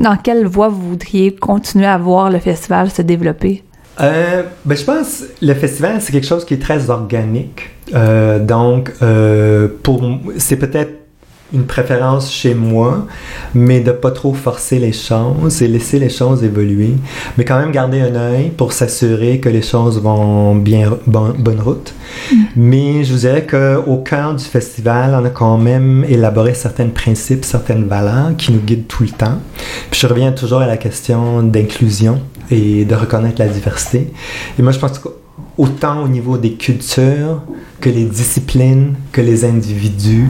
dans 0.00 0.16
quelle 0.16 0.46
voie 0.46 0.68
vous 0.68 0.90
voudriez 0.90 1.34
continuer 1.34 1.86
à 1.86 1.98
voir 1.98 2.30
le 2.30 2.38
festival 2.38 2.90
se 2.90 3.02
développer? 3.02 3.62
Euh, 4.00 4.42
ben, 4.64 4.76
je 4.76 4.84
pense 4.84 5.24
le 5.42 5.54
festival, 5.54 6.00
c'est 6.00 6.12
quelque 6.12 6.26
chose 6.26 6.44
qui 6.44 6.54
est 6.54 6.62
très 6.62 6.90
organique. 6.90 7.70
Euh, 7.94 8.38
donc, 8.38 8.92
euh, 9.02 9.68
pour 9.82 10.02
c'est 10.38 10.56
peut-être 10.56 10.99
une 11.52 11.64
préférence 11.64 12.32
chez 12.32 12.54
moi, 12.54 13.06
mais 13.54 13.80
de 13.80 13.92
pas 13.92 14.10
trop 14.10 14.34
forcer 14.34 14.78
les 14.78 14.92
choses 14.92 15.62
et 15.62 15.68
laisser 15.68 15.98
les 15.98 16.08
choses 16.08 16.44
évoluer, 16.44 16.94
mais 17.36 17.44
quand 17.44 17.58
même 17.58 17.72
garder 17.72 18.00
un 18.00 18.14
œil 18.14 18.50
pour 18.50 18.72
s'assurer 18.72 19.40
que 19.40 19.48
les 19.48 19.62
choses 19.62 20.00
vont 20.00 20.54
bien 20.54 20.90
bonne 21.06 21.60
route. 21.60 21.94
Mm. 22.32 22.36
Mais 22.56 23.04
je 23.04 23.12
vous 23.12 23.20
dirais 23.20 23.46
qu'au 23.46 23.98
cœur 23.98 24.34
du 24.34 24.44
festival, 24.44 25.16
on 25.20 25.24
a 25.24 25.30
quand 25.30 25.58
même 25.58 26.04
élaboré 26.08 26.54
certains 26.54 26.88
principes, 26.88 27.44
certaines 27.44 27.84
valeurs 27.84 28.36
qui 28.36 28.52
nous 28.52 28.60
guident 28.60 28.86
tout 28.86 29.02
le 29.02 29.10
temps. 29.10 29.38
Puis 29.90 30.00
je 30.00 30.06
reviens 30.06 30.32
toujours 30.32 30.60
à 30.60 30.66
la 30.66 30.76
question 30.76 31.42
d'inclusion 31.42 32.20
et 32.50 32.84
de 32.84 32.94
reconnaître 32.94 33.40
la 33.40 33.48
diversité. 33.48 34.12
Et 34.58 34.62
moi, 34.62 34.72
je 34.72 34.78
pense 34.78 34.98
que 34.98 35.08
autant 35.58 36.02
au 36.02 36.08
niveau 36.08 36.38
des 36.38 36.52
cultures 36.54 37.42
que 37.80 37.90
les 37.90 38.04
disciplines, 38.04 38.94
que 39.12 39.20
les 39.20 39.44
individus 39.44 40.28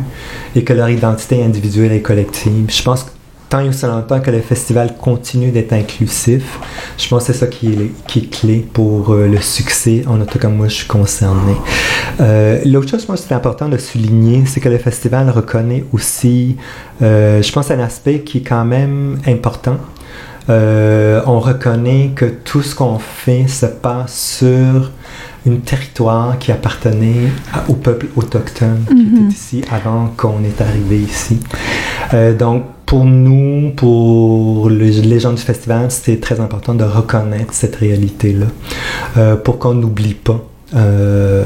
et 0.55 0.65
que 0.65 0.73
leur 0.73 0.89
identité 0.89 1.43
individuelle 1.43 1.93
et 1.93 2.03
collective. 2.03 2.67
Je 2.69 2.83
pense 2.83 3.05
que 3.05 3.11
tant 3.51 3.61
et 3.61 3.69
aussi 3.69 3.85
longtemps 3.85 4.21
que 4.21 4.31
le 4.31 4.41
festival 4.41 4.97
continue 4.97 5.51
d'être 5.51 5.73
inclusif, 5.73 6.59
je 6.97 7.09
pense 7.09 7.27
que 7.27 7.33
c'est 7.33 7.39
ça 7.41 7.47
qui 7.49 7.69
est, 7.69 8.31
clé 8.31 8.65
pour 8.73 9.13
euh, 9.13 9.27
le 9.27 9.41
succès, 9.41 10.05
en 10.07 10.25
tout 10.25 10.39
cas 10.39 10.49
moi 10.49 10.69
je 10.69 10.75
suis 10.75 10.87
concerné. 10.87 11.55
Euh, 12.21 12.61
l'autre 12.65 12.89
chose, 12.89 13.03
je 13.03 13.07
pense 13.07 13.23
que 13.23 13.29
c'est 13.29 13.35
important 13.35 13.69
de 13.69 13.77
souligner, 13.77 14.45
c'est 14.47 14.61
que 14.61 14.69
le 14.69 14.79
festival 14.79 15.29
reconnaît 15.31 15.85
aussi, 15.93 16.57
euh, 17.03 17.43
je 17.43 17.53
pense, 17.53 17.73
un 17.73 17.81
aspect 17.81 18.21
qui 18.21 18.39
est 18.39 18.43
quand 18.43 18.65
même 18.65 19.19
important, 19.27 19.79
on 20.49 21.39
reconnaît 21.39 22.11
que 22.17 22.25
tout 22.25 22.63
ce 22.63 22.75
qu'on 22.75 22.99
fait 22.99 23.47
se 23.47 23.67
passe 23.67 24.39
sur 24.39 24.91
un 25.49 25.57
territoire 25.57 26.39
qui 26.39 26.53
appartenait 26.53 27.31
au 27.69 27.75
peuple 27.75 28.09
autochtone 28.17 28.85
qui 28.87 29.03
était 29.03 29.21
mhm. 29.21 29.29
ici 29.29 29.63
avant 29.71 30.09
qu'on 30.17 30.45
est 30.45 30.61
arrivé 30.61 30.99
ici. 30.99 31.41
Euh, 32.13 32.35
donc, 32.37 32.65
pour 32.85 33.05
nous, 33.05 33.71
pour 33.77 34.69
les 34.69 35.21
gens 35.21 35.33
du 35.33 35.41
festival, 35.41 35.91
c'était 35.91 36.19
très 36.19 36.41
important 36.41 36.75
de 36.75 36.85
reconnaître 36.85 37.55
cette 37.55 37.77
réalité-là 37.77 38.47
euh, 39.17 39.37
pour 39.37 39.59
qu'on 39.59 39.75
n'oublie 39.75 40.15
pas 40.15 40.45
euh, 40.75 41.45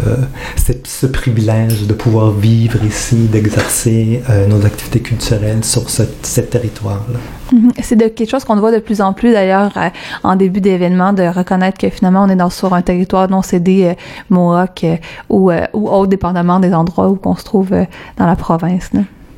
ce 0.85 1.07
privilège 1.07 1.87
de 1.87 1.95
pouvoir 1.95 2.31
vivre 2.31 2.85
ici, 2.85 3.17
d'exercer 3.27 4.23
euh, 4.29 4.47
nos 4.47 4.65
activités 4.67 5.01
culturelles 5.01 5.65
sur 5.65 5.89
ce, 5.89 6.03
territoire-là. 6.41 7.19
Mhm. 7.53 7.73
C'est 7.83 7.97
quelque 8.15 8.29
chose 8.29 8.45
qu'on 8.45 8.57
voit 8.57 8.73
de 8.73 8.79
plus 8.79 9.01
en 9.01 9.13
plus 9.13 9.33
d'ailleurs 9.33 9.73
euh, 9.77 9.89
en 10.23 10.37
début 10.37 10.61
d'événement, 10.61 11.13
de 11.13 11.23
reconnaître 11.23 11.79
que 11.79 11.89
finalement 11.89 12.25
on 12.25 12.29
est 12.29 12.37
dans, 12.37 12.51
sur 12.51 12.75
un 12.75 12.83
territoire 12.83 13.31
non 13.31 13.43
cédé 13.43 13.85
euh, 13.85 13.95
Mohawk 14.31 14.85
ou, 15.31 15.51
ou 15.73 15.89
autre, 15.89 16.09
dépendamment 16.09 16.61
des 16.61 16.75
endroits 16.75 17.09
où 17.09 17.19
on 17.25 17.37
se 17.37 17.45
trouve 17.45 17.71
dans 17.71 18.27
la 18.27 18.37
province. 18.37 18.91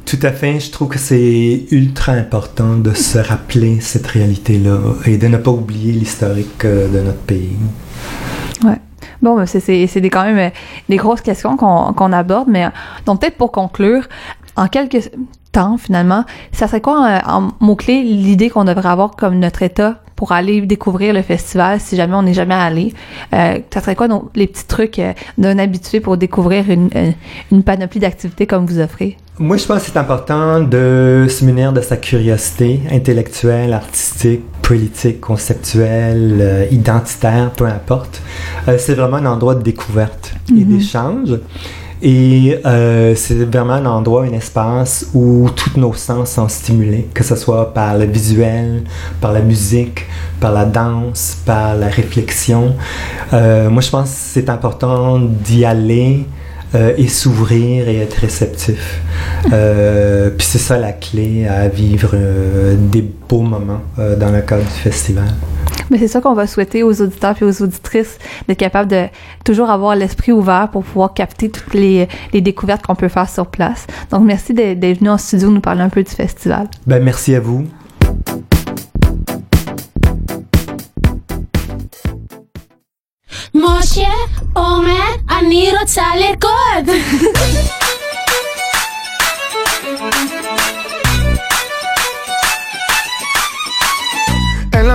Tout 0.05 0.19
à 0.23 0.31
fait. 0.31 0.61
Je 0.61 0.71
trouve 0.71 0.89
que 0.89 0.99
c'est 0.99 1.65
ultra 1.71 2.13
important 2.13 2.77
de 2.77 2.93
se 2.93 3.19
rappeler 3.19 3.81
cette 3.81 4.07
réalité-là 4.07 4.79
et 5.05 5.17
de 5.17 5.27
ne 5.27 5.37
pas 5.37 5.51
oublier 5.51 5.93
l'historique 5.93 6.65
de 6.65 7.01
notre 7.01 7.19
pays. 7.19 7.57
Ouais. 8.65 8.79
Bon, 9.23 9.37
ben, 9.37 9.47
c'est 9.47 10.01
des, 10.01 10.11
quand 10.11 10.25
même 10.25 10.39
euh, 10.39 10.51
des 10.89 10.97
grosses 10.97 11.21
questions 11.21 11.57
qu'on 11.57 12.13
aborde, 12.13 12.49
mais 12.49 12.67
donc 13.07 13.21
peut-être 13.21 13.37
pour 13.37 13.53
conclure, 13.53 14.09
en 14.57 14.69
quelques 14.69 15.11
temps 15.53 15.77
finalement, 15.77 16.25
ça 16.53 16.67
serait 16.67 16.81
quoi 16.81 17.07
euh, 17.07 17.19
en, 17.27 17.49
mots-clés 17.61 18.03
l'idée 18.03 18.51
qu'on 18.51 18.65
devrait 18.65 18.89
avoir 18.89 19.13
comme 19.13 19.39
notre 19.39 19.63
État 19.63 20.01
pour 20.17 20.33
aller 20.33 20.61
découvrir 20.63 21.15
le 21.15 21.23
festival 21.23 21.79
si 21.81 21.95
jamais 21.95 22.15
on 22.15 22.23
n'est 22.23 22.35
jamais 22.35 22.55
allé? 22.55 22.95
Euh, 23.33 23.59
ça 23.73 23.81
serait 23.81 23.95
quoi 23.95 24.09
donc, 24.09 24.31
les 24.35 24.47
petits 24.47 24.67
trucs 24.67 25.01
d'un 25.39 25.59
habitué 25.59 26.01
pour 26.01 26.17
découvrir 26.17 26.69
une, 26.71 26.91
une 27.53 27.63
panoplie 27.63 28.01
d'activités 28.01 28.47
comme 28.47 28.67
vous 28.67 28.81
offrez? 28.81 29.17
Moi, 29.39 29.59
je 29.59 29.67
pense 29.67 29.81
que 29.81 29.91
c'est 29.91 29.99
important 29.99 30.61
de 30.61 31.27
se 31.29 31.45
munir 31.45 31.75
de 31.75 31.83
sa 31.83 31.99
curiosité 31.99 32.81
intellectuelle, 32.91 33.75
artistique, 33.75 34.41
politique, 34.63 35.21
conceptuelle, 35.21 36.39
euh, 36.41 36.67
identitaire, 36.71 37.51
peu 37.51 37.67
importe. 37.67 38.23
Euh, 38.67 38.79
c'est 38.79 38.95
vraiment 38.95 39.19
un 39.19 39.27
endroit 39.27 39.55
de 39.55 39.63
découverte 39.63 40.33
et 40.49 40.65
mhm. 40.65 40.65
d'échange. 40.65 41.29
Et 42.03 42.59
euh, 42.65 43.15
c'est 43.15 43.35
vraiment 43.35 43.75
un 43.75 43.87
endroit, 43.87 44.25
un 44.25 44.33
espace 44.33 45.07
où 45.15 45.49
tous 45.55 45.79
nos 45.79 45.95
sens 45.95 46.33
sont 46.33 46.49
stimulés, 46.49 47.09
que 47.15 47.25
ce 47.25 47.37
soit 47.37 47.73
par 47.73 47.97
le 47.97 48.05
visuel, 48.05 48.85
par 49.21 49.33
la 49.33 49.41
musique, 49.41 50.05
par 50.41 50.53
la 50.53 50.65
danse, 50.65 51.39
par 51.47 51.75
la 51.75 51.89
réflexion. 51.89 52.75
moi, 53.33 53.81
je 53.81 53.91
pense 53.91 54.11
que 54.11 54.17
c'est 54.17 54.51
important 54.51 55.19
d'y 55.19 55.65
aller 55.65 56.27
euh, 56.75 56.93
et 56.99 57.07
s'ouvrir 57.07 57.89
et 57.89 57.99
être 57.99 58.15
réceptif. 58.15 59.01
Euh, 59.53 60.31
puis 60.31 60.47
c'est 60.47 60.59
ça 60.59 60.77
la 60.79 60.93
clé 60.93 61.47
à 61.47 61.69
vivre 61.69 62.11
euh, 62.15 62.75
des 62.77 63.03
beaux 63.29 63.43
moments 63.43 63.83
dans 63.97 64.33
le 64.33 64.41
cadre 64.43 64.65
du 64.65 64.81
festival. 64.81 65.29
mais 65.91 65.99
c'est 65.99 66.09
ça 66.09 66.21
qu'on 66.21 66.35
va 66.35 66.47
souhaiter 66.47 66.83
aux 66.83 67.01
auditeurs 67.01 67.37
et 67.41 67.45
aux 67.45 67.63
auditrices 67.63 68.19
d'être 68.49 68.59
capable 68.59 68.91
de 68.91 69.07
toujours 69.45 69.71
avoir 69.71 69.95
l'esprit 69.97 70.33
ouvert 70.33 70.69
pour 70.71 70.85
pouvoir 70.85 71.15
capter 71.15 71.51
toutes 71.51 71.75
les, 71.75 72.09
découvertes 72.33 72.87
qu'on 72.87 72.95
peut 72.95 73.09
faire 73.09 73.29
sur 73.29 73.47
place. 73.47 73.87
Donc, 74.11 74.23
merci 74.23 74.55
d'être 74.55 74.99
venu 74.99 75.11
en 75.11 75.19
studio 75.19 75.49
nous 75.51 75.61
parler 75.61 75.83
un 75.83 75.89
peu 75.89 76.03
du 76.03 76.11
festival. 76.11 76.69
Ben, 76.87 77.03
merci 77.03 77.35
à 77.35 77.41
vous. 77.41 77.67
Omer, 84.55 85.19
Aniro, 85.29 85.85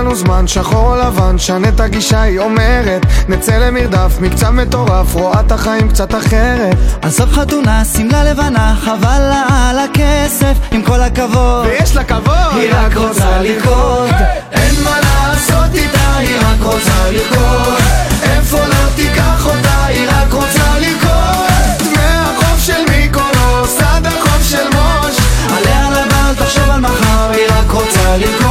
לנו 0.02 0.14
זמן, 0.14 0.46
שחור 0.46 0.92
או 0.92 0.96
לבן, 0.96 1.38
שנה 1.38 1.68
את 1.68 1.80
הגישה, 1.80 2.22
היא 2.22 2.38
אומרת 2.38 3.06
נצא 3.28 3.58
למרדף, 3.58 4.16
מקצב 4.20 4.50
מטורף, 4.50 5.14
רואה 5.14 5.40
את 5.40 5.52
החיים 5.52 5.88
קצת 5.88 6.14
אחרת. 6.14 6.76
עזוב 7.02 7.32
חתונה, 7.32 7.84
שמלה 7.84 8.24
לבנה, 8.24 8.74
חבל 8.84 9.18
לה 9.18 9.44
על 9.50 9.78
הכסף, 9.78 10.56
עם 10.70 10.82
כל 10.82 11.00
הכבוד. 11.00 11.66
ויש 11.66 11.96
לה 11.96 12.04
כבוד! 12.04 12.54
היא 12.54 12.70
רק 12.72 12.96
רוצה 12.96 13.40
לרקוד. 13.40 14.10
אין 14.52 14.74
מה 14.84 14.98
לעשות 15.00 15.74
איתה, 15.74 16.16
היא 16.16 16.36
רק 16.40 16.62
רוצה 16.62 17.10
לרקוד. 17.10 17.82
איפה 18.22 18.58
לא 18.58 18.88
תיקח 18.96 19.46
אותה, 19.46 19.84
היא 19.84 20.08
רק 20.08 20.32
רוצה 20.32 20.78
לרקוד. 20.78 21.92
מהחוף 21.96 22.60
של 22.60 22.90
מיקונוס 22.90 23.80
עד 23.80 24.06
החוף 24.06 24.42
של 24.42 24.68
מוש. 24.74 25.16
עליה 25.56 25.90
לבן, 25.90 26.44
תחשוב 26.44 26.70
על 26.70 26.80
מחר, 26.80 27.30
היא 27.30 27.46
רק 27.48 27.70
רוצה 27.70 28.16
לרקוד 28.16 28.41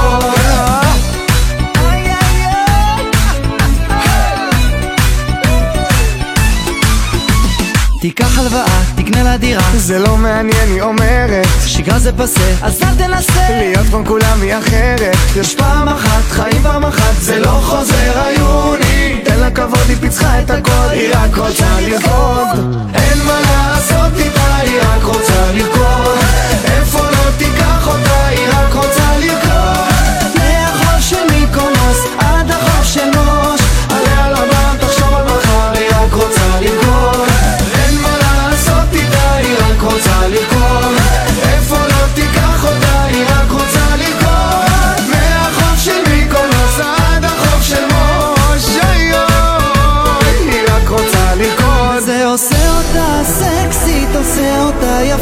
תיקח 8.02 8.40
הלוואה, 8.40 8.82
תקנה 8.96 9.24
לה 9.24 9.38
דירה 9.38 9.64
זה 9.76 10.00
לא 10.00 10.18
מעניין, 10.18 10.70
היא 10.74 10.82
אומרת. 10.82 11.48
שגרה 11.66 12.00
זה 12.00 12.12
פסה, 12.18 12.54
אז 12.62 12.82
אל 12.84 12.96
תנסה. 12.98 13.48
להיות 13.50 13.88
כמו 13.88 14.06
כולם 14.06 14.42
היא 14.42 14.58
אחרת. 14.58 15.16
יש 15.36 15.56
פעם 15.56 15.90
אחת, 15.90 16.24
חיים 16.30 16.64
פעם 16.64 16.86
אחת 16.86 17.14
זה 17.22 17.40
לא 17.40 17.60
חוזר 17.64 18.22
היוני. 18.26 19.22
תן 19.24 19.40
לה 19.40 19.52
כבוד, 19.52 19.90
היא 19.90 19.98
פיצחה 20.02 20.42
את 20.42 20.50
הקוד 20.50 20.92
היא 20.92 21.10
רק 21.14 21.38
רוצה 21.38 21.66
לרקוד 21.82 22.48
אין 22.94 23.20
מה 23.26 23.40
לעשות 23.40 24.20
איתה, 24.20 24.56
היא 24.56 24.80
רק 24.82 25.04
רוצה 25.04 25.52
לרקוד 25.54 26.18
איפה 26.64 27.00
לא 27.00 27.32
תיקח 27.38 27.88
אותה, 27.88 28.28
היא 28.28 28.48
רק 28.50 28.74
רוצה 28.74 29.01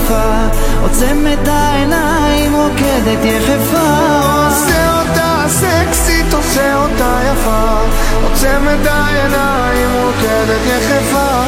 יפה 0.09 1.27
את 1.33 1.47
העיניים 1.47 2.55
רוקדת 2.55 3.25
יחפה. 3.25 3.89
עושה 4.47 5.01
אותה 5.01 5.45
סקסית 5.47 6.33
עושה 6.33 6.75
אותה 6.75 7.19
יפה. 7.31 7.77
עוצם 8.23 8.67
את 8.73 8.87
העיניים 8.87 9.89
רוקדת 9.93 10.61
יחפה 10.65 11.39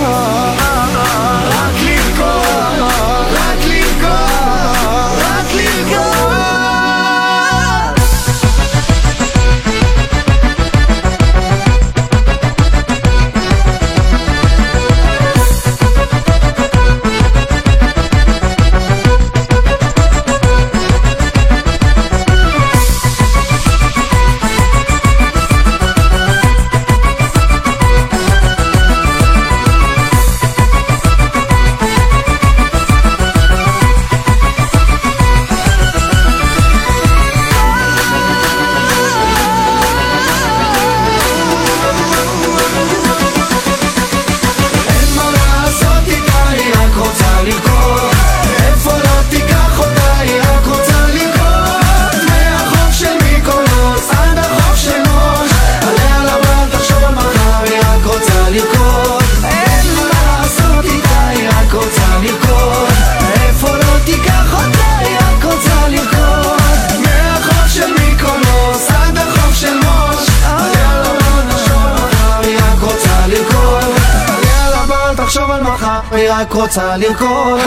על 76.21 76.21
מחר, 76.21 76.21
היא 76.21 76.31
רק 76.31 76.53
רוצה 76.53 76.97
לרקוד 76.97 77.61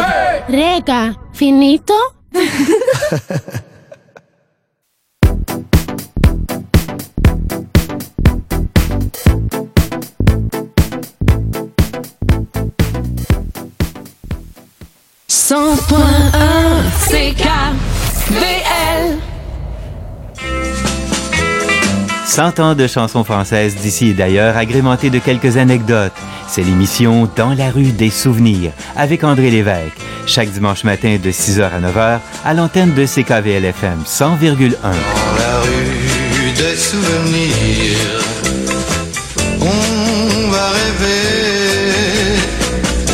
רגע, 0.49 1.03
פיניטו? 1.38 1.93
Cent 15.49 15.75
point 15.89 16.25
un 16.34 16.69
CKVL 17.09 18.49
100 22.25 22.59
ans 22.59 22.75
de 22.75 22.88
chansons 22.88 23.23
françaises 23.23 23.75
d'ici 23.75 24.09
et 24.09 24.13
d'ailleurs, 24.13 24.55
agrémentées 24.55 25.09
de 25.09 25.17
quelques 25.19 25.57
anecdotes. 25.57 26.13
c'est 26.49 26.62
l'émission 26.62 27.28
Dans 27.36 27.55
la 27.55 27.70
rue 27.70 27.92
des 27.92 28.11
souvenirs 28.11 28.72
avec 28.97 29.24
André 29.24 29.51
Lévesque, 29.51 29.97
chaque 30.26 30.51
dimanche 30.51 30.84
matin 30.84 31.18
de 31.22 31.30
6h 31.30 31.62
à 31.62 31.80
9h 31.80 32.20
à 32.45 32.55
l'antenne 32.55 32.95
de 32.95 33.07
CKVL 33.07 33.64
FM 33.64 34.03
100,1. 34.07 34.70
la 34.82 35.61
rue 35.61 36.53
des 36.53 36.76
souvenirs. 36.76 38.24
On 39.61 40.51
va 40.51 40.68
rêver, 40.70 42.38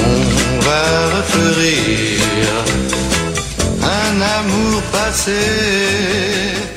on 0.05 0.61
va 0.61 1.17
refleurir 1.17 2.21
un 3.83 4.21
amour 4.21 4.83
passé. 4.93 6.70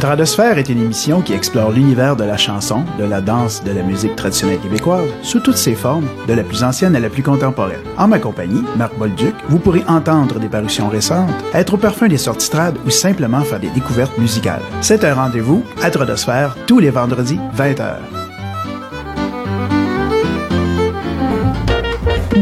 Tradosphère 0.00 0.56
est 0.56 0.70
une 0.70 0.80
émission 0.80 1.20
qui 1.20 1.34
explore 1.34 1.72
l'univers 1.72 2.16
de 2.16 2.24
la 2.24 2.38
chanson, 2.38 2.84
de 2.98 3.04
la 3.04 3.20
danse, 3.20 3.62
de 3.62 3.70
la 3.70 3.82
musique 3.82 4.16
traditionnelle 4.16 4.58
québécoise, 4.58 5.10
sous 5.22 5.40
toutes 5.40 5.58
ses 5.58 5.74
formes, 5.74 6.08
de 6.26 6.32
la 6.32 6.42
plus 6.42 6.64
ancienne 6.64 6.96
à 6.96 7.00
la 7.00 7.10
plus 7.10 7.22
contemporaine. 7.22 7.82
En 7.98 8.08
ma 8.08 8.18
compagnie, 8.18 8.64
Marc 8.78 8.96
Bolduc, 8.96 9.34
vous 9.50 9.58
pourrez 9.58 9.84
entendre 9.86 10.40
des 10.40 10.48
parutions 10.48 10.88
récentes, 10.88 11.28
être 11.52 11.74
au 11.74 11.76
parfum 11.76 12.08
des 12.08 12.16
sorties 12.16 12.48
trad 12.48 12.78
ou 12.86 12.90
simplement 12.90 13.42
faire 13.42 13.60
des 13.60 13.68
découvertes 13.68 14.16
musicales. 14.16 14.62
C'est 14.80 15.04
un 15.04 15.14
rendez-vous 15.14 15.62
à 15.82 15.90
Tradosphère 15.90 16.56
tous 16.66 16.78
les 16.78 16.90
vendredis, 16.90 17.38
20h. 17.54 18.19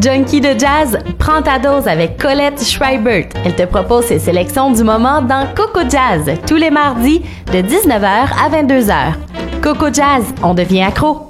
Junkie 0.00 0.40
de 0.40 0.58
jazz, 0.58 0.98
prends 1.18 1.42
ta 1.42 1.58
dose 1.58 1.88
avec 1.88 2.18
Colette 2.18 2.62
Schreibert. 2.62 3.28
Elle 3.44 3.56
te 3.56 3.64
propose 3.64 4.04
ses 4.04 4.18
sélections 4.18 4.70
du 4.70 4.84
moment 4.84 5.22
dans 5.22 5.46
Coco 5.54 5.80
Jazz, 5.88 6.30
tous 6.46 6.56
les 6.56 6.70
mardis 6.70 7.22
de 7.52 7.58
19h 7.58 8.04
à 8.04 8.48
22h. 8.50 9.14
Coco 9.62 9.86
Jazz, 9.92 10.24
on 10.42 10.54
devient 10.54 10.82
accro. 10.82 11.27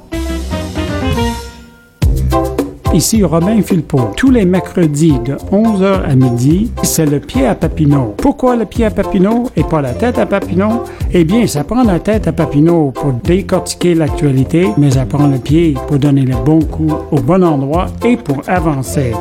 Ici 2.94 3.22
Robin 3.22 3.60
Philpot. 3.60 4.12
Tous 4.16 4.30
les 4.30 4.46
mercredis 4.46 5.18
de 5.20 5.34
11h 5.52 6.04
à 6.10 6.14
midi, 6.14 6.72
c'est 6.82 7.04
le 7.04 7.20
pied 7.20 7.46
à 7.46 7.54
Papineau. 7.54 8.14
Pourquoi 8.16 8.56
le 8.56 8.64
pied 8.64 8.86
à 8.86 8.90
Papineau 8.90 9.50
et 9.56 9.62
pas 9.62 9.82
la 9.82 9.92
tête 9.92 10.18
à 10.18 10.24
Papineau? 10.24 10.84
Eh 11.12 11.24
bien, 11.24 11.46
ça 11.46 11.64
prend 11.64 11.82
la 11.82 12.00
tête 12.00 12.26
à 12.26 12.32
Papineau 12.32 12.90
pour 12.92 13.12
décortiquer 13.12 13.94
l'actualité, 13.94 14.68
mais 14.78 14.92
ça 14.92 15.04
prend 15.04 15.26
le 15.26 15.36
pied 15.36 15.74
pour 15.86 15.98
donner 15.98 16.22
le 16.22 16.36
bon 16.44 16.60
coup 16.60 16.90
au 17.10 17.20
bon 17.20 17.44
endroit 17.44 17.86
et 18.04 18.16
pour 18.16 18.38
avancer. 18.48 19.12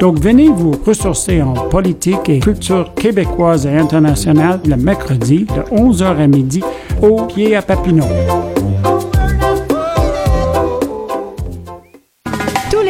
Donc, 0.00 0.18
venez 0.18 0.48
vous 0.48 0.72
ressourcer 0.84 1.40
en 1.40 1.54
politique 1.54 2.28
et 2.28 2.40
culture 2.40 2.92
québécoise 2.94 3.66
et 3.66 3.76
internationale 3.76 4.60
le 4.68 4.76
mercredi 4.76 5.46
de 5.46 5.76
11h 5.76 6.18
à 6.18 6.26
midi 6.26 6.62
au 7.00 7.22
pied 7.22 7.54
à 7.54 7.62
Papineau. 7.62 8.04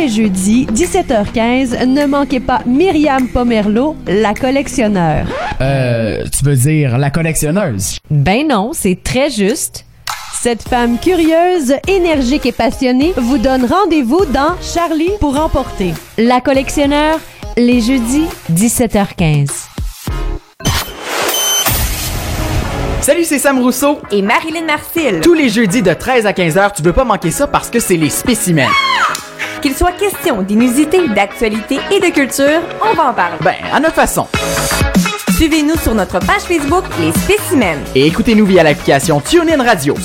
Les 0.07 0.12
jeudis, 0.12 0.66
17h15, 0.66 1.84
ne 1.84 2.07
manquez 2.07 2.38
pas 2.38 2.61
Myriam 2.64 3.26
Pomerleau, 3.26 3.96
la 4.07 4.34
collectionneur. 4.34 5.26
Euh, 5.61 6.22
tu 6.30 6.44
veux 6.44 6.54
dire 6.54 6.96
la 6.96 7.11
collectionneuse? 7.11 7.98
Ben 8.09 8.46
non, 8.46 8.70
c'est 8.72 9.02
très 9.02 9.30
juste. 9.30 9.84
Cette 10.40 10.62
femme 10.62 11.00
curieuse, 11.00 11.74
énergique 11.88 12.46
et 12.46 12.52
passionnée 12.52 13.14
vous 13.16 13.38
donne 13.38 13.64
rendez-vous 13.64 14.24
dans 14.26 14.54
Charlie 14.62 15.11
pour 15.18 15.40
emporter. 15.40 15.92
La 16.18 16.40
collectionneur, 16.40 17.18
les 17.57 17.80
jeudis, 17.80 18.26
17h15. 18.52 19.48
Salut, 23.00 23.24
c'est 23.24 23.40
Sam 23.40 23.59
Rousseau 23.59 23.98
et 24.12 24.22
Marilyn 24.22 24.66
Marcil. 24.66 25.18
Tous 25.20 25.34
les 25.34 25.48
jeudis 25.48 25.82
de 25.82 25.92
13 25.92 26.26
à 26.26 26.32
15 26.32 26.59
heures, 26.59 26.72
tu 26.72 26.82
veux 26.82 26.92
pas 26.92 27.04
manquer 27.04 27.32
ça 27.32 27.48
parce 27.48 27.70
que 27.70 27.80
c'est 27.80 27.96
les 27.96 28.11
spécimens. 28.11 28.70
Qu'il 29.67 29.75
soit 29.75 29.99
question 29.99 30.43
d'inusité, 30.43 31.09
d'actualité 31.09 31.81
et 31.91 31.99
de 31.99 32.14
culture, 32.14 32.61
on 32.89 32.95
va 32.95 33.11
en 33.11 33.12
parler. 33.12 33.35
Ben, 33.41 33.57
à 33.73 33.81
notre 33.81 33.97
façon. 33.97 34.29
Suivez-nous 35.35 35.77
sur 35.79 35.93
notre 35.93 36.21
page 36.21 36.43
Facebook 36.43 36.85
Les 37.01 37.11
Spécimens. 37.11 37.81
Et 37.97 38.07
écoutez-nous 38.07 38.47
via 38.47 38.62
l'application 38.62 39.21
TuneIn 39.21 39.61
Radio. 39.61 39.97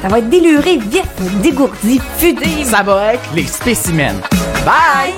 Ça 0.00 0.08
va 0.08 0.18
être 0.18 0.30
déluré, 0.30 0.78
vite, 0.78 1.42
dégourdi, 1.42 2.00
fudé. 2.16 2.64
Ça 2.64 2.82
va 2.82 3.12
être 3.12 3.28
les 3.34 3.44
spécimens. 3.44 4.14
Bye! 4.64 5.12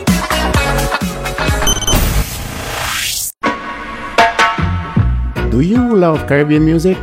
Do 5.52 5.60
you 5.60 5.94
love 5.94 6.26
Caribbean 6.26 6.64
music? 6.64 6.98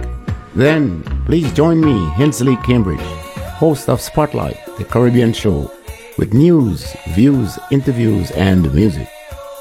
Then 0.58 1.04
please 1.26 1.50
join 1.56 1.76
me, 1.76 2.06
Hensley 2.18 2.58
Cambridge, 2.66 3.00
host 3.62 3.88
of 3.88 4.02
Spotlight, 4.02 4.58
the 4.78 4.84
Caribbean 4.84 5.32
show, 5.32 5.72
with 6.18 6.34
news, 6.34 6.96
views, 7.10 7.58
interviews, 7.72 8.32
and 8.32 8.74
music. 8.74 9.08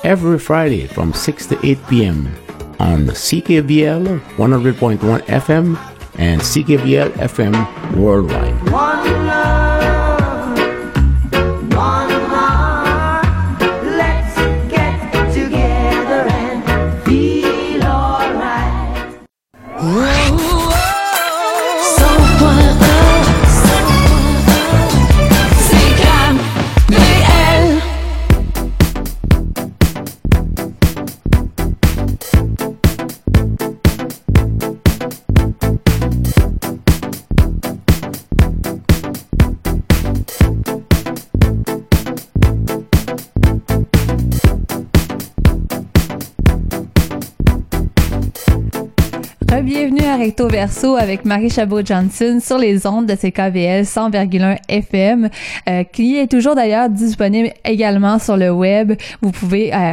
Every 0.02 0.38
Friday 0.38 0.86
from 0.86 1.12
6 1.12 1.46
to 1.46 1.66
8 1.66 1.78
p.m. 1.88 2.26
on 2.78 3.06
CKVL 3.06 4.20
100.1 4.36 4.98
FM 5.26 5.76
and 6.18 6.40
CKVL 6.40 7.10
FM 7.12 7.96
worldwide. 7.96 8.63
Recto 50.34 50.48
Verso 50.48 50.96
avec 50.96 51.24
Marie 51.24 51.48
Chabot-Johnson 51.48 52.40
sur 52.42 52.58
les 52.58 52.88
ondes 52.88 53.06
de 53.06 53.14
CKVL 53.14 53.84
100,1 53.84 54.58
FM, 54.68 55.28
euh, 55.68 55.84
qui 55.84 56.18
est 56.18 56.26
toujours 56.26 56.56
d'ailleurs 56.56 56.88
disponible 56.88 57.52
également 57.64 58.18
sur 58.18 58.36
le 58.36 58.50
web. 58.50 58.94
Vous 59.22 59.30
pouvez, 59.30 59.72
euh, 59.72 59.92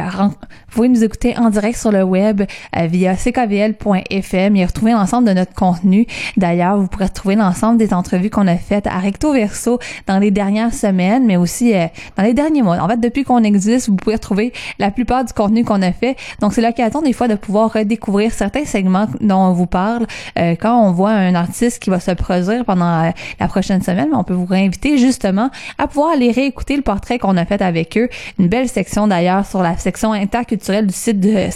vous 0.72 0.76
pouvez 0.76 0.88
nous 0.88 1.04
écouter 1.04 1.36
en 1.38 1.50
direct 1.50 1.78
sur 1.78 1.92
le 1.92 2.02
web 2.02 2.42
euh, 2.76 2.86
via 2.86 3.14
ckvl.fm 3.14 4.56
et 4.56 4.64
retrouver 4.64 4.92
l'ensemble 4.92 5.28
de 5.28 5.34
notre 5.34 5.54
contenu. 5.54 6.06
D'ailleurs, 6.36 6.78
vous 6.78 6.88
pourrez 6.88 7.04
retrouver 7.04 7.36
l'ensemble 7.36 7.78
des 7.78 7.94
entrevues 7.94 8.30
qu'on 8.30 8.48
a 8.48 8.56
faites 8.56 8.86
à 8.86 8.98
Recto 8.98 9.34
Verso 9.34 9.78
dans 10.08 10.18
les 10.18 10.30
dernières 10.30 10.74
semaines, 10.74 11.24
mais 11.24 11.36
aussi 11.36 11.72
euh, 11.72 11.86
dans 12.16 12.24
les 12.24 12.34
derniers 12.34 12.62
mois. 12.62 12.78
En 12.78 12.88
fait, 12.88 12.98
depuis 12.98 13.22
qu'on 13.22 13.44
existe, 13.44 13.90
vous 13.90 13.96
pouvez 13.96 14.16
retrouver 14.16 14.52
la 14.80 14.90
plupart 14.90 15.24
du 15.24 15.32
contenu 15.34 15.62
qu'on 15.62 15.82
a 15.82 15.92
fait. 15.92 16.16
Donc, 16.40 16.54
c'est 16.54 16.62
l'occasion 16.62 17.00
des 17.00 17.12
fois 17.12 17.28
de 17.28 17.36
pouvoir 17.36 17.72
redécouvrir 17.72 18.32
certains 18.32 18.64
segments 18.64 19.06
dont 19.20 19.36
on 19.36 19.52
vous 19.52 19.66
parle. 19.66 20.06
Euh, 20.38 20.54
quand 20.58 20.78
on 20.80 20.92
voit 20.92 21.10
un 21.10 21.34
artiste 21.34 21.82
qui 21.82 21.90
va 21.90 22.00
se 22.00 22.10
produire 22.10 22.64
pendant 22.64 23.04
euh, 23.04 23.10
la 23.40 23.48
prochaine 23.48 23.82
semaine, 23.82 24.08
on 24.12 24.24
peut 24.24 24.34
vous 24.34 24.46
réinviter 24.46 24.98
justement 24.98 25.50
à 25.78 25.86
pouvoir 25.86 26.12
aller 26.12 26.30
réécouter 26.30 26.76
le 26.76 26.82
portrait 26.82 27.18
qu'on 27.18 27.36
a 27.36 27.44
fait 27.44 27.62
avec 27.62 27.96
eux. 27.96 28.08
Une 28.38 28.48
belle 28.48 28.68
section 28.68 29.06
d'ailleurs 29.06 29.46
sur 29.46 29.62
la 29.62 29.76
section 29.76 30.12
interculturelle 30.12 30.86
du 30.86 30.94
site 30.94 31.20
de 31.20 31.50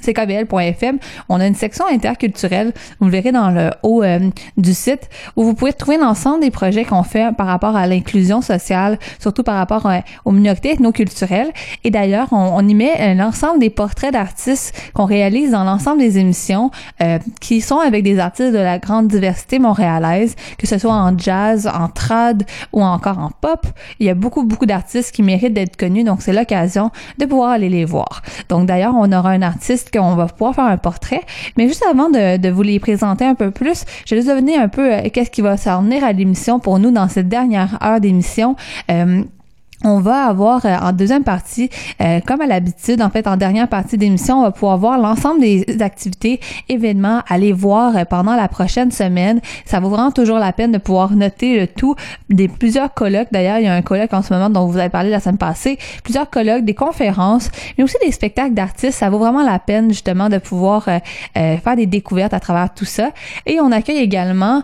ckbl.fm. 0.00 0.98
On 1.28 1.40
a 1.40 1.46
une 1.46 1.54
section 1.54 1.84
interculturelle, 1.86 2.72
vous 2.98 3.06
le 3.06 3.12
verrez 3.12 3.32
dans 3.32 3.50
le 3.50 3.70
haut 3.82 4.02
euh, 4.02 4.18
du 4.56 4.74
site, 4.74 5.08
où 5.36 5.44
vous 5.44 5.54
pouvez 5.54 5.72
trouver 5.72 5.98
l'ensemble 5.98 6.40
des 6.40 6.50
projets 6.50 6.84
qu'on 6.84 7.02
fait 7.02 7.34
par 7.36 7.46
rapport 7.46 7.76
à 7.76 7.86
l'inclusion 7.86 8.40
sociale, 8.40 8.98
surtout 9.18 9.42
par 9.42 9.56
rapport 9.56 9.86
euh, 9.86 9.98
aux 10.24 10.32
minorités 10.32 10.72
ethnoculturelles. 10.72 11.50
Et 11.84 11.90
d'ailleurs, 11.90 12.28
on, 12.32 12.66
y 12.66 12.74
met 12.74 12.94
euh, 13.00 13.14
l'ensemble 13.14 13.60
des 13.60 13.70
portraits 13.70 14.12
d'artistes 14.12 14.74
qu'on 14.94 15.04
réalise 15.04 15.52
dans 15.52 15.64
l'ensemble 15.64 16.00
des 16.00 16.18
émissions 16.18 16.70
qui 17.40 17.60
sont 17.60 17.78
avec 17.78 18.02
des 18.04 18.18
artistes 18.18 18.52
de 18.52 18.58
la 18.58 18.78
grande 18.78 19.08
diversité 19.08 19.58
montréalaise, 19.58 20.34
que 20.58 20.66
ce 20.66 20.78
soit 20.78 20.92
en 20.92 21.16
jazz, 21.16 21.68
en 21.72 21.88
trad 21.88 22.44
ou 22.72 22.82
encore 22.82 23.18
en 23.18 23.30
pop. 23.30 23.66
Il 23.98 24.06
y 24.06 24.10
a 24.10 24.14
beaucoup, 24.14 24.44
beaucoup 24.44 24.66
d'artistes 24.66 25.14
qui 25.14 25.22
méritent 25.22 25.54
d'être 25.54 25.76
connus, 25.76 26.04
donc 26.04 26.22
c'est 26.22 26.32
l'occasion 26.32 26.90
de 27.18 27.26
pouvoir 27.26 27.50
aller 27.50 27.68
les 27.68 27.84
voir. 27.84 28.22
Donc 28.48 28.66
d'ailleurs, 28.66 28.94
on 28.96 29.10
aura 29.12 29.30
un 29.30 29.42
artiste 29.42 29.89
qu'on 29.90 30.14
va 30.14 30.26
pouvoir 30.26 30.54
faire 30.54 30.64
un 30.64 30.76
portrait. 30.76 31.22
Mais 31.56 31.68
juste 31.68 31.84
avant 31.88 32.10
de, 32.10 32.50
vous 32.50 32.62
les 32.62 32.80
présenter 32.80 33.24
un 33.24 33.34
peu 33.34 33.50
plus, 33.50 33.84
je 34.06 34.14
vais 34.14 34.22
juste 34.22 34.34
donner 34.34 34.56
un 34.56 34.68
peu 34.68 34.92
euh, 34.92 35.08
qu'est-ce 35.12 35.30
qui 35.30 35.40
va 35.40 35.56
s'en 35.56 35.82
venir 35.82 36.04
à 36.04 36.12
l'émission 36.12 36.58
pour 36.58 36.78
nous 36.78 36.90
dans 36.90 37.08
cette 37.08 37.28
dernière 37.28 37.78
heure 37.82 38.00
d'émission. 38.00 38.56
Euh, 38.90 39.22
on 39.84 40.00
va 40.00 40.24
avoir 40.24 40.66
euh, 40.66 40.76
en 40.76 40.92
deuxième 40.92 41.24
partie, 41.24 41.70
euh, 42.00 42.20
comme 42.26 42.40
à 42.42 42.46
l'habitude, 42.46 43.00
en 43.00 43.08
fait, 43.08 43.26
en 43.26 43.36
dernière 43.36 43.68
partie 43.68 43.96
d'émission, 43.96 44.40
on 44.40 44.42
va 44.42 44.50
pouvoir 44.50 44.76
voir 44.76 44.98
l'ensemble 44.98 45.40
des 45.40 45.64
activités, 45.80 46.40
événements, 46.68 47.22
aller 47.28 47.52
voir 47.52 47.96
euh, 47.96 48.04
pendant 48.04 48.36
la 48.36 48.48
prochaine 48.48 48.90
semaine. 48.90 49.40
Ça 49.64 49.80
vaut 49.80 49.88
vraiment 49.88 50.10
toujours 50.10 50.38
la 50.38 50.52
peine 50.52 50.72
de 50.72 50.78
pouvoir 50.78 51.12
noter 51.12 51.60
le 51.60 51.66
tout 51.66 51.94
des 52.28 52.48
plusieurs 52.48 52.92
colloques. 52.92 53.28
D'ailleurs, 53.32 53.58
il 53.58 53.64
y 53.64 53.68
a 53.68 53.74
un 53.74 53.82
colloque 53.82 54.12
en 54.12 54.22
ce 54.22 54.34
moment 54.34 54.50
dont 54.50 54.66
vous 54.66 54.76
avez 54.76 54.90
parlé 54.90 55.08
la 55.08 55.20
semaine 55.20 55.38
passée, 55.38 55.78
plusieurs 56.04 56.28
colloques, 56.28 56.64
des 56.64 56.74
conférences, 56.74 57.50
mais 57.78 57.84
aussi 57.84 57.96
des 58.04 58.12
spectacles 58.12 58.54
d'artistes. 58.54 58.98
Ça 58.98 59.08
vaut 59.08 59.18
vraiment 59.18 59.42
la 59.42 59.58
peine 59.58 59.88
justement 59.88 60.28
de 60.28 60.38
pouvoir 60.38 60.88
faire 61.34 61.76
des 61.76 61.86
découvertes 61.86 62.34
à 62.34 62.40
travers 62.40 62.72
tout 62.74 62.84
ça. 62.84 63.10
Et 63.46 63.60
on 63.60 63.72
accueille 63.72 63.98
également 63.98 64.62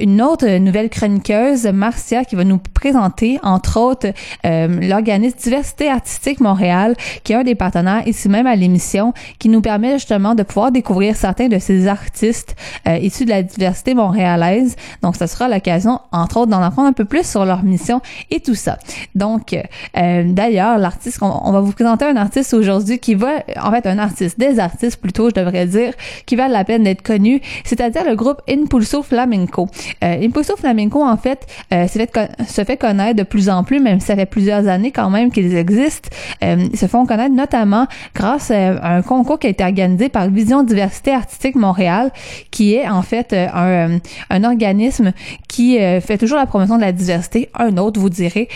une 0.00 0.22
autre 0.22 0.48
nouvelle 0.58 0.88
chroniqueuse, 0.88 1.66
Marcia, 1.66 2.24
qui 2.24 2.36
va 2.36 2.44
nous 2.44 2.58
présenter, 2.58 3.38
entre 3.42 3.78
autres, 3.78 4.08
euh, 4.56 4.88
l'organisme 4.88 5.36
Diversité 5.38 5.88
Artistique 5.88 6.40
Montréal, 6.40 6.94
qui 7.24 7.32
est 7.32 7.36
un 7.36 7.44
des 7.44 7.54
partenaires 7.54 8.06
ici 8.06 8.28
même 8.28 8.46
à 8.46 8.56
l'émission, 8.56 9.12
qui 9.38 9.48
nous 9.48 9.60
permet 9.60 9.94
justement 9.94 10.34
de 10.34 10.42
pouvoir 10.42 10.72
découvrir 10.72 11.16
certains 11.16 11.48
de 11.48 11.58
ces 11.58 11.86
artistes 11.86 12.56
euh, 12.86 12.96
issus 12.98 13.24
de 13.24 13.30
la 13.30 13.42
diversité 13.42 13.94
montréalaise. 13.94 14.76
Donc, 15.02 15.16
ce 15.16 15.26
sera 15.26 15.48
l'occasion, 15.48 16.00
entre 16.12 16.38
autres, 16.38 16.50
d'en 16.50 16.62
apprendre 16.62 16.88
un 16.88 16.92
peu 16.92 17.04
plus 17.04 17.26
sur 17.26 17.44
leur 17.44 17.62
mission 17.62 18.00
et 18.30 18.40
tout 18.40 18.54
ça. 18.54 18.78
Donc, 19.14 19.54
euh, 19.96 20.22
d'ailleurs, 20.26 20.78
l'artiste, 20.78 21.18
on, 21.22 21.40
on 21.44 21.52
va 21.52 21.60
vous 21.60 21.72
présenter 21.72 22.04
un 22.04 22.16
artiste 22.16 22.54
aujourd'hui 22.54 22.98
qui 22.98 23.14
va, 23.14 23.42
en 23.62 23.70
fait, 23.70 23.86
un 23.86 23.98
artiste, 23.98 24.38
des 24.38 24.58
artistes 24.58 25.00
plutôt, 25.00 25.30
je 25.30 25.34
devrais 25.34 25.66
dire, 25.66 25.92
qui 26.26 26.36
valent 26.36 26.52
la 26.52 26.64
peine 26.64 26.84
d'être 26.84 27.02
connus, 27.02 27.40
c'est-à-dire 27.64 28.04
le 28.04 28.14
groupe 28.14 28.40
Impulso 28.48 29.02
Flamenco. 29.02 29.68
Euh, 30.02 30.24
Impulso 30.24 30.56
Flamenco, 30.56 31.02
en 31.02 31.16
fait, 31.16 31.46
euh, 31.72 31.86
se, 31.88 31.98
fait 31.98 32.10
se 32.48 32.64
fait 32.64 32.76
connaître 32.76 33.16
de 33.16 33.22
plus 33.22 33.48
en 33.48 33.64
plus, 33.64 33.80
même 33.80 34.00
si 34.00 34.06
ça 34.06 34.16
fait 34.16 34.26
plusieurs 34.26 34.45
années 34.50 34.92
quand 34.92 35.10
même 35.10 35.30
qu'ils 35.30 35.56
existent. 35.56 36.08
Euh, 36.42 36.68
ils 36.72 36.78
se 36.78 36.86
font 36.86 37.06
connaître 37.06 37.34
notamment 37.34 37.86
grâce 38.14 38.50
euh, 38.50 38.78
à 38.80 38.96
un 38.96 39.02
concours 39.02 39.38
qui 39.38 39.46
a 39.46 39.50
été 39.50 39.64
organisé 39.64 40.08
par 40.08 40.28
Vision 40.28 40.62
Diversité 40.62 41.12
Artistique 41.12 41.56
Montréal, 41.56 42.10
qui 42.50 42.74
est 42.74 42.88
en 42.88 43.02
fait 43.02 43.32
euh, 43.32 43.98
un, 44.30 44.44
organisme 44.44 45.12
qui 45.48 45.78
fait 45.78 46.18
toujours 46.18 46.36
la 46.36 46.46
promotion 46.46 46.76
de 46.76 46.82
la 46.82 46.92
diversité, 46.92 47.48
un 47.54 47.78
autre 47.78 47.98
vous 47.98 48.10
direz, 48.10 48.48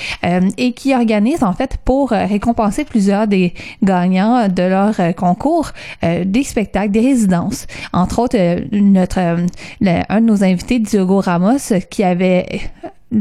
et 0.59 0.72
qui 0.72 0.95
organise 0.95 1.43
en 1.43 1.55
fait 1.55 1.78
pour 1.84 2.11
récompenser 2.11 2.84
plusieurs 2.84 3.26
des 3.26 3.55
gagnants 3.82 4.49
de 4.49 4.62
leur 4.62 5.14
concours 5.16 5.70
des 6.03 6.45
spectacles, 6.45 6.91
des 6.91 7.01
résidences. 7.01 7.66
Entre 7.93 8.18
autres, 8.18 8.36
notre 8.72 9.18
un 9.18 10.20
de 10.20 10.26
nos 10.26 10.45
invités, 10.45 10.78
Diogo 10.78 11.20
Ramos, 11.20 11.72
qui 11.91 12.05
avait 12.05 12.61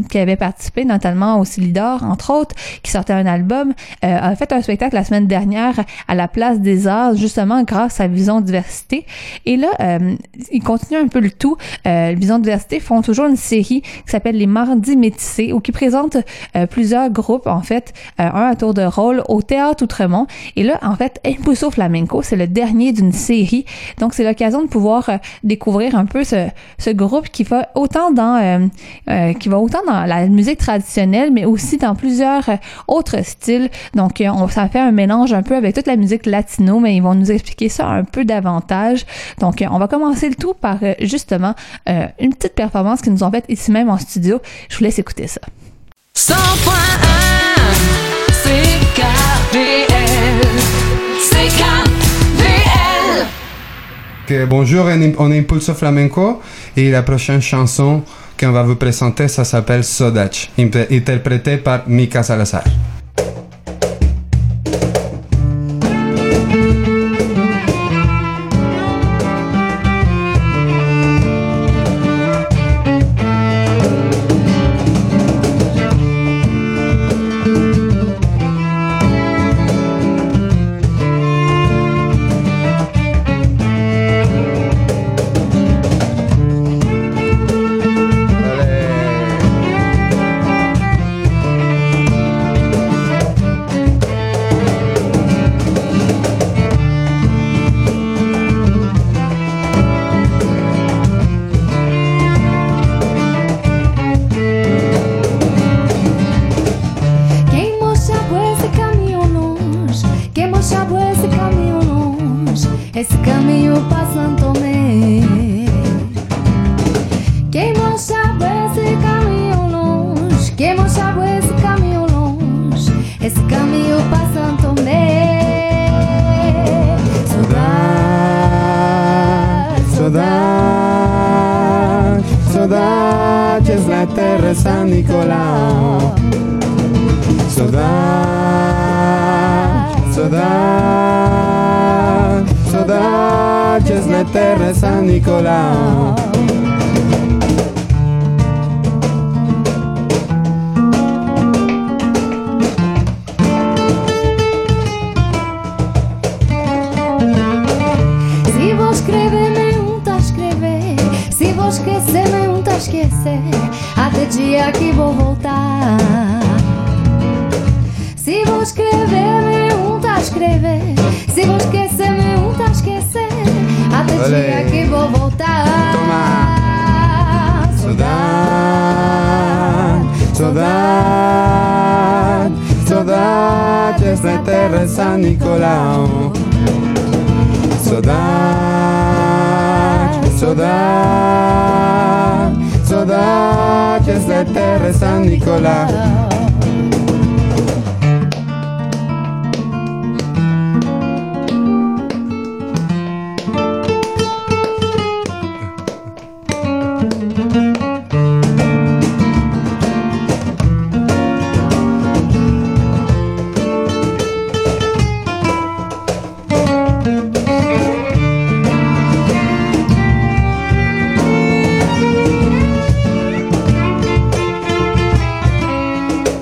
qui 0.09 0.17
avait 0.17 0.35
participé 0.35 0.85
notamment 0.85 1.39
au 1.39 1.45
Silidor, 1.45 2.03
entre 2.03 2.31
autres, 2.31 2.55
qui 2.83 2.91
sortait 2.91 3.13
un 3.13 3.25
album, 3.25 3.73
euh, 4.03 4.17
a 4.21 4.35
fait 4.35 4.51
un 4.53 4.61
spectacle 4.61 4.95
la 4.95 5.03
semaine 5.03 5.27
dernière 5.27 5.75
à 6.07 6.15
la 6.15 6.27
Place 6.27 6.59
des 6.59 6.87
Arts, 6.87 7.15
justement 7.15 7.63
grâce 7.63 7.99
à 7.99 8.07
Vision 8.07 8.41
Diversité. 8.41 9.05
Et 9.45 9.57
là, 9.57 9.69
euh, 9.79 10.15
ils 10.51 10.63
continuent 10.63 11.03
un 11.03 11.07
peu 11.07 11.19
le 11.19 11.31
tout. 11.31 11.57
Euh, 11.87 12.13
Vision 12.17 12.39
Diversité 12.39 12.79
font 12.79 13.01
toujours 13.01 13.25
une 13.25 13.35
série 13.35 13.81
qui 13.81 14.11
s'appelle 14.11 14.37
Les 14.37 14.47
Mardis 14.47 14.95
Métissés, 14.95 15.53
ou 15.53 15.59
qui 15.59 15.71
présente 15.71 16.17
euh, 16.55 16.65
plusieurs 16.65 17.09
groupes, 17.09 17.47
en 17.47 17.61
fait, 17.61 17.93
euh, 18.19 18.23
un 18.23 18.49
à 18.49 18.55
tour 18.55 18.73
de 18.73 18.83
rôle 18.83 19.23
au 19.27 19.41
Théâtre 19.41 19.83
Outremont. 19.83 20.27
Et 20.55 20.63
là, 20.63 20.79
en 20.81 20.95
fait, 20.95 21.19
Impulso 21.25 21.71
Flamenco, 21.71 22.21
c'est 22.21 22.35
le 22.35 22.47
dernier 22.47 22.91
d'une 22.91 23.11
série. 23.11 23.65
Donc, 23.97 24.13
c'est 24.13 24.23
l'occasion 24.23 24.61
de 24.61 24.67
pouvoir 24.67 25.09
euh, 25.09 25.17
découvrir 25.43 25.95
un 25.95 26.05
peu 26.05 26.23
ce, 26.23 26.47
ce 26.77 26.89
groupe 26.89 27.29
qui 27.29 27.43
va 27.43 27.69
autant 27.75 28.11
dans, 28.11 28.69
qui 29.39 29.49
va 29.49 29.59
autant 29.59 29.78
dans 29.85 30.05
la 30.05 30.27
musique 30.27 30.59
traditionnelle, 30.59 31.31
mais 31.31 31.45
aussi 31.45 31.77
dans 31.77 31.95
plusieurs 31.95 32.47
euh, 32.49 32.55
autres 32.87 33.23
styles. 33.25 33.69
Donc, 33.95 34.21
euh, 34.21 34.29
on, 34.29 34.47
ça 34.47 34.67
fait 34.69 34.79
un 34.79 34.91
mélange 34.91 35.33
un 35.33 35.43
peu 35.43 35.55
avec 35.55 35.75
toute 35.75 35.87
la 35.87 35.95
musique 35.95 36.25
latino, 36.25 36.79
mais 36.79 36.95
ils 36.95 37.01
vont 37.03 37.15
nous 37.15 37.31
expliquer 37.31 37.69
ça 37.69 37.87
un 37.87 38.03
peu 38.03 38.25
davantage. 38.25 39.05
Donc, 39.39 39.61
euh, 39.61 39.65
on 39.71 39.79
va 39.79 39.87
commencer 39.87 40.29
le 40.29 40.35
tout 40.35 40.53
par 40.53 40.77
justement 41.01 41.53
une 42.19 42.33
petite 42.33 42.55
performance 42.55 43.01
qu'ils 43.01 43.13
nous 43.13 43.23
ont 43.23 43.31
faite 43.31 43.45
ici 43.49 43.71
même 43.71 43.89
en 43.89 43.97
studio. 43.97 44.39
Je 44.69 44.77
vous 44.77 44.83
laisse 44.83 44.99
écouter 44.99 45.27
ça. 45.27 45.41
100.1 46.15 46.35
CKVL 48.43 49.89
bonjour, 54.47 54.85
on 54.85 55.01
est- 55.01 55.15
on 55.17 55.31
est 55.31 55.39
Impulso 55.39 55.73
Flamenco 55.73 56.39
et 56.77 56.91
la 56.91 57.01
prochaine 57.01 57.41
chanson 57.41 58.03
qu'on 58.39 58.51
va 58.51 58.63
vous 58.63 58.75
présenter, 58.75 59.27
ça 59.27 59.43
s'appelle 59.43 59.83
Sodach, 59.83 60.49
interprétée 60.57 61.57
par 61.57 61.83
Mika 61.87 62.23
Salazar. 62.23 62.63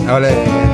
Olé. 0.10 0.67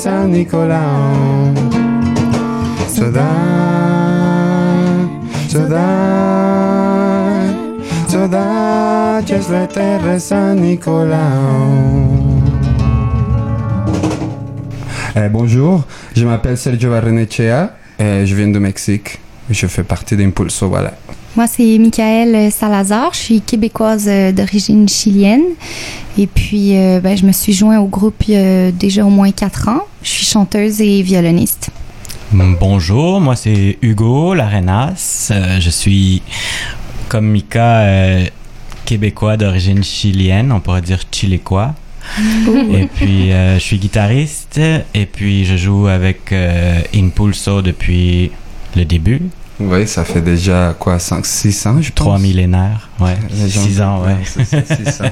Saudade, 0.00 0.46
saudades 8.08 9.48
na 9.50 9.66
terra 9.66 10.18
San 10.18 10.56
Nicolao. 10.56 11.20
Eh, 15.14 15.28
bonjour, 15.28 15.84
je 16.16 16.24
m'appelle 16.24 16.56
Sergio 16.56 16.88
Barrenechea, 16.88 17.74
et 17.98 18.24
je 18.24 18.34
viens 18.34 18.48
du 18.48 18.58
Mexique. 18.58 19.18
Je 19.50 19.66
fais 19.66 19.82
partie 19.82 20.16
d'Impulso, 20.16 20.68
voilà. 20.68 20.94
Moi, 21.36 21.46
c'est 21.46 21.76
Michael 21.78 22.50
Salazar. 22.50 23.12
Je 23.12 23.18
suis 23.18 23.40
québécoise 23.40 24.06
euh, 24.08 24.32
d'origine 24.32 24.88
chilienne. 24.88 25.42
Et 26.18 26.26
puis, 26.26 26.76
euh, 26.76 27.00
ben, 27.00 27.16
je 27.16 27.26
me 27.26 27.32
suis 27.32 27.52
joint 27.52 27.78
au 27.78 27.86
groupe 27.86 28.24
déjà 28.26 29.04
au 29.04 29.10
moins 29.10 29.30
quatre 29.30 29.68
ans. 29.68 29.82
Chanteuse 30.34 30.80
et 30.80 31.02
violoniste. 31.02 31.70
Bonjour, 32.30 33.20
moi 33.20 33.34
c'est 33.34 33.78
Hugo 33.82 34.32
Larenas. 34.34 35.32
Euh, 35.32 35.58
je 35.58 35.70
suis, 35.70 36.22
comme 37.08 37.26
Mika, 37.26 37.80
euh, 37.80 38.26
québécois 38.84 39.36
d'origine 39.36 39.82
chilienne, 39.82 40.52
on 40.52 40.60
pourrait 40.60 40.82
dire 40.82 41.00
chilécois. 41.10 41.74
et 42.72 42.86
puis, 42.94 43.32
euh, 43.32 43.54
je 43.58 43.60
suis 43.64 43.78
guitariste 43.78 44.60
et 44.94 45.06
puis 45.06 45.44
je 45.44 45.56
joue 45.56 45.88
avec 45.88 46.30
euh, 46.30 46.80
Impulso 46.94 47.60
depuis 47.60 48.30
le 48.76 48.84
début. 48.84 49.22
Oui, 49.58 49.84
ça 49.88 50.04
fait 50.04 50.22
déjà 50.22 50.76
quoi, 50.78 51.00
5, 51.00 51.26
6 51.26 51.66
ans, 51.66 51.82
je 51.82 51.88
pense? 51.88 51.94
Trois 51.96 52.18
millénaires, 52.20 52.88
ouais. 53.00 53.16
Les 53.34 53.48
gens- 53.50 53.60
Six 53.62 53.80
ans, 53.82 54.02
ouais. 54.04 54.12
ans. 55.00 55.10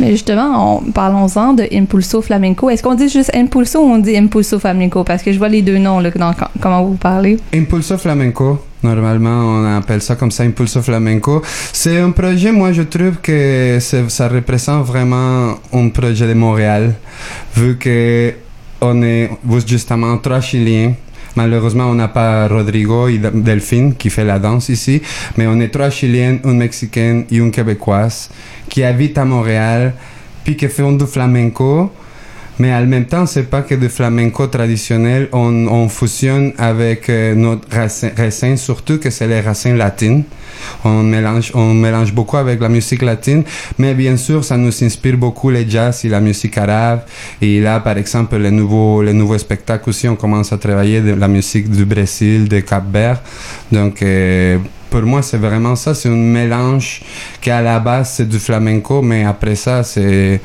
Mais 0.00 0.10
justement, 0.12 0.78
on- 0.78 0.90
parlons-en 0.92 1.52
de 1.54 1.64
Impulso 1.72 2.20
Flamenco. 2.22 2.68
Est-ce 2.70 2.82
qu'on 2.82 2.94
dit 2.94 3.08
juste 3.08 3.30
Impulso 3.34 3.80
ou 3.80 3.90
on 3.92 3.98
dit 3.98 4.16
Impulso 4.16 4.58
Flamenco? 4.58 5.04
Parce 5.04 5.22
que 5.22 5.32
je 5.32 5.38
vois 5.38 5.48
les 5.48 5.62
deux 5.62 5.78
noms 5.78 6.00
là, 6.00 6.10
dans 6.10 6.32
comment 6.60 6.84
vous 6.84 6.94
parlez. 6.96 7.38
Impulso 7.54 7.96
Flamenco, 7.98 8.58
normalement 8.82 9.30
on 9.60 9.76
appelle 9.76 10.02
ça 10.02 10.16
comme 10.16 10.30
ça, 10.30 10.42
Impulso 10.44 10.82
Flamenco. 10.82 11.42
C'est 11.72 11.98
un 11.98 12.10
projet, 12.10 12.52
moi 12.52 12.72
je 12.72 12.82
trouve 12.82 13.16
que 13.22 13.78
ça 13.80 14.28
représente 14.28 14.84
vraiment 14.86 15.54
un 15.72 15.88
projet 15.88 16.26
de 16.26 16.34
Montréal, 16.34 16.94
vu 17.54 17.76
que 17.78 18.32
on 18.80 19.02
est 19.02 19.30
justement 19.66 20.18
trois 20.18 20.40
Chiliens. 20.40 20.92
Malheureusement, 21.36 21.84
on 21.84 21.94
n'a 21.94 22.08
pas 22.08 22.48
Rodrigo 22.48 23.08
et 23.08 23.18
Delphine 23.18 23.94
qui 23.94 24.08
fait 24.08 24.24
la 24.24 24.38
danse 24.38 24.70
ici, 24.70 25.02
mais 25.36 25.46
on 25.46 25.60
est 25.60 25.68
trois 25.68 25.90
Chiliennes, 25.90 26.40
une 26.44 26.56
Mexicaine 26.56 27.26
et 27.30 27.36
une 27.36 27.50
Québécoise 27.50 28.30
qui 28.70 28.82
habitent 28.82 29.18
à 29.18 29.24
Montréal, 29.24 29.94
puis 30.42 30.56
qui 30.56 30.68
font 30.68 30.92
du 30.92 31.06
flamenco 31.06 31.92
Mais 32.58 32.72
en 32.74 32.86
même 32.86 33.04
temps, 33.04 33.26
c'est 33.26 33.50
pas 33.50 33.62
que 33.62 33.74
de 33.74 33.88
flamenco 33.88 34.46
traditionnel, 34.46 35.28
on, 35.32 35.66
on 35.66 35.88
fusionne 35.88 36.52
avec 36.56 37.10
euh, 37.10 37.34
notre 37.34 37.68
racine, 38.16 38.56
surtout 38.56 38.98
que 38.98 39.10
c'est 39.10 39.26
les 39.26 39.40
racines 39.40 39.76
latines. 39.76 40.24
On 40.84 41.02
mélange, 41.02 41.52
on 41.54 41.74
mélange 41.74 42.14
beaucoup 42.14 42.38
avec 42.38 42.60
la 42.60 42.70
musique 42.70 43.02
latine, 43.02 43.44
mais 43.78 43.92
bien 43.92 44.16
sûr, 44.16 44.42
ça 44.42 44.56
nous 44.56 44.72
inspire 44.82 45.18
beaucoup 45.18 45.50
les 45.50 45.68
jazz 45.68 46.04
et 46.04 46.08
la 46.08 46.20
musique 46.20 46.56
arabe. 46.56 47.00
Et 47.42 47.60
là, 47.60 47.80
par 47.80 47.98
exemple, 47.98 48.36
les 48.38 48.50
nouveaux, 48.50 49.02
les 49.02 49.12
nouveaux 49.12 49.38
spectacles 49.38 49.90
aussi, 49.90 50.08
on 50.08 50.16
commence 50.16 50.52
à 50.52 50.58
travailler 50.58 51.02
de 51.02 51.12
la 51.12 51.28
musique 51.28 51.68
du 51.68 51.84
Brésil, 51.84 52.48
de 52.48 52.60
Cap-Vert. 52.60 53.20
Donc, 53.70 54.00
euh, 54.02 54.58
pour 54.88 55.02
moi, 55.02 55.20
c'est 55.20 55.36
vraiment 55.36 55.76
ça. 55.76 55.94
C'est 55.94 56.08
un 56.08 56.12
mélange 56.12 57.02
qui, 57.40 57.50
à 57.50 57.60
la 57.60 57.78
base, 57.78 58.14
c'est 58.16 58.28
du 58.28 58.38
flamenco, 58.38 59.02
mais 59.02 59.24
après 59.24 59.56
ça, 59.56 59.82
c'est 59.82 60.40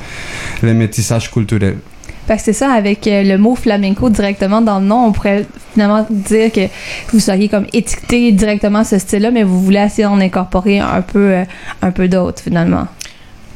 le 0.62 0.74
métissage 0.74 1.30
culturel. 1.30 1.78
Fait 2.26 2.36
que 2.36 2.42
c'est 2.42 2.52
ça, 2.52 2.72
avec 2.72 3.06
euh, 3.06 3.24
le 3.24 3.36
mot 3.36 3.56
flamenco 3.56 4.08
directement 4.08 4.60
dans 4.60 4.78
le 4.78 4.86
nom, 4.86 5.06
on 5.06 5.12
pourrait 5.12 5.44
finalement 5.72 6.06
dire 6.08 6.52
que 6.52 6.68
vous 7.12 7.18
seriez 7.18 7.48
comme 7.48 7.66
étiqueté 7.72 8.30
directement 8.30 8.84
ce 8.84 8.98
style-là, 8.98 9.32
mais 9.32 9.42
vous 9.42 9.60
voulez 9.60 9.80
essayer 9.80 10.04
d'en 10.04 10.20
incorporer 10.20 10.78
un 10.78 11.02
peu, 11.02 11.42
euh, 11.82 12.08
d'autres 12.08 12.42
finalement. 12.42 12.86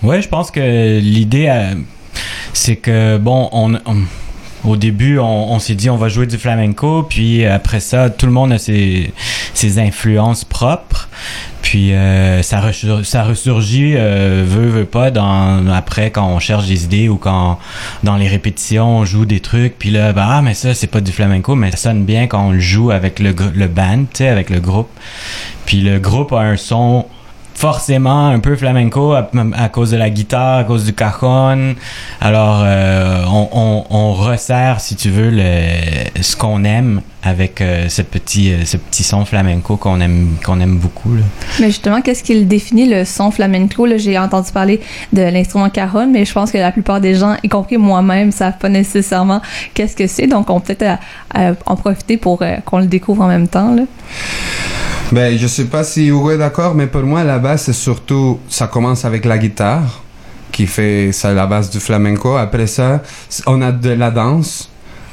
Ouais, 0.03 0.21
je 0.21 0.29
pense 0.29 0.51
que 0.51 0.99
l'idée, 0.99 1.47
euh, 1.49 1.75
c'est 2.53 2.77
que, 2.77 3.19
bon, 3.19 3.49
on, 3.53 3.79
au 4.65 4.77
début, 4.77 5.19
on, 5.21 5.59
s'est 5.61 5.75
dit 5.75 5.89
on 5.89 5.97
va 5.97 6.09
jouer 6.09 6.27
du 6.27 6.37
flamenco, 6.37 7.05
puis 7.05 7.45
après 7.45 7.79
ça, 7.79 8.11
tout 8.11 8.27
le 8.27 8.33
monde 8.33 8.53
a 8.53 8.59
ses 8.59 9.13
influences 9.79 10.45
propres. 10.45 11.09
Puis 11.67 11.93
euh, 11.95 12.43
ça, 12.43 12.61
ressur- 12.61 13.05
ça 13.05 13.25
ressurgit, 13.25 13.95
euh, 13.97 14.45
veut, 14.47 14.69
veut 14.69 14.85
pas, 14.85 15.11
dans, 15.11 15.67
après 15.67 16.13
quand 16.13 16.29
on 16.29 16.39
cherche 16.39 16.67
des 16.67 16.85
idées 16.85 17.09
ou 17.09 17.17
quand 17.17 17.59
dans 18.05 18.15
les 18.17 18.29
répétitions 18.29 18.99
on 18.99 19.05
joue 19.05 19.25
des 19.25 19.41
trucs. 19.41 19.77
Puis 19.77 19.91
là, 19.91 20.13
bah, 20.13 20.29
ah, 20.31 20.43
mais 20.43 20.55
ça, 20.55 20.75
c'est 20.75 20.87
pas 20.87 21.01
du 21.01 21.11
flamenco, 21.11 21.57
mais 21.57 21.73
ça 21.73 21.77
sonne 21.77 22.05
bien 22.05 22.29
quand 22.29 22.47
on 22.47 22.53
le 22.53 22.61
joue 22.61 22.93
avec 22.93 23.19
le, 23.19 23.35
le 23.53 23.67
band, 23.67 24.03
tu 24.05 24.19
sais, 24.19 24.29
avec 24.29 24.49
le 24.49 24.61
groupe. 24.61 24.89
Puis 25.65 25.81
le 25.81 25.99
groupe 25.99 26.33
a 26.33 26.39
un 26.43 26.57
son 26.57 27.07
forcément 27.57 28.29
un 28.29 28.39
peu 28.39 28.55
flamenco 28.55 29.15
à, 29.15 29.69
cause 29.71 29.91
de 29.91 29.97
la 29.97 30.11
guitare, 30.11 30.59
à 30.59 30.65
cause 30.65 30.85
du 30.85 30.93
cajon. 30.93 31.75
Alors, 32.21 32.63
euh, 32.65 33.25
on, 33.27 34.13
resserre, 34.13 34.81
si 34.81 34.95
tu 34.95 35.09
veux, 35.09 35.33
ce 36.21 36.37
qu'on 36.37 36.65
aime 36.65 37.01
avec 37.23 37.61
euh, 37.61 37.89
ce 37.89 38.03
petit 38.03 38.53
euh, 38.53 38.65
ce 38.65 38.77
petit 38.77 39.03
son 39.03 39.25
flamenco 39.25 39.77
qu'on 39.77 40.01
aime 40.01 40.37
qu'on 40.45 40.61
aime 40.61 40.77
beaucoup. 40.77 41.11
Mais 41.59 41.67
justement, 41.67 42.01
qu'est-ce 42.01 42.23
qui 42.23 42.39
le 42.39 42.45
définit, 42.45 42.89
le 42.89 43.05
son 43.05 43.33
flamenco? 43.33 43.89
J'ai 43.97 44.17
entendu 44.17 44.53
parler 44.53 44.81
de 45.13 45.23
l'instrument 45.23 45.69
cajon, 45.71 46.07
mais 46.07 46.25
je 46.25 46.33
pense 46.33 46.53
que 46.53 46.59
la 46.59 46.71
plupart 46.71 47.01
des 47.01 47.15
gens, 47.15 47.37
y 47.43 47.49
compris 47.49 47.79
moi-même, 47.79 48.31
savent 48.31 48.59
pas 48.59 48.69
nécessairement 48.69 49.41
qu'est-ce 49.75 49.97
que 49.97 50.07
c'est. 50.07 50.27
Donc, 50.27 50.51
on 50.51 50.61
peut 50.61 50.75
peut-être 50.75 51.01
en 51.67 51.77
profiter 51.77 52.17
pour 52.17 52.43
qu'on 52.65 52.79
le 52.79 52.87
découvre 52.87 53.23
en 53.23 53.29
même 53.29 53.49
temps. 53.49 53.75
Ben, 55.13 55.39
je 55.39 55.47
sais 55.47 55.67
pas 55.67 55.85
si 55.85 56.09
Hugo 56.09 56.33
est 56.33 56.39
d'accord, 56.39 56.75
mais 56.75 56.89
pour 56.89 57.03
moi, 57.03 57.23
la 57.23 57.39
base, 57.39 57.63
c'est 57.63 57.73
surtout, 57.73 58.41
ça 58.49 58.67
commence 58.67 59.05
avec 59.05 59.25
la 59.25 59.39
guitare, 59.39 60.03
qui 60.51 60.67
fait, 60.67 61.13
ça 61.13 61.33
la 61.33 61.47
base 61.47 61.71
du 61.71 61.79
flamenco. 61.79 62.37
Après 62.37 62.67
ça, 62.67 63.03
on 63.47 63.63
a 63.63 63.71
de 63.71 63.91
la 63.91 64.11
danse. 64.11 64.69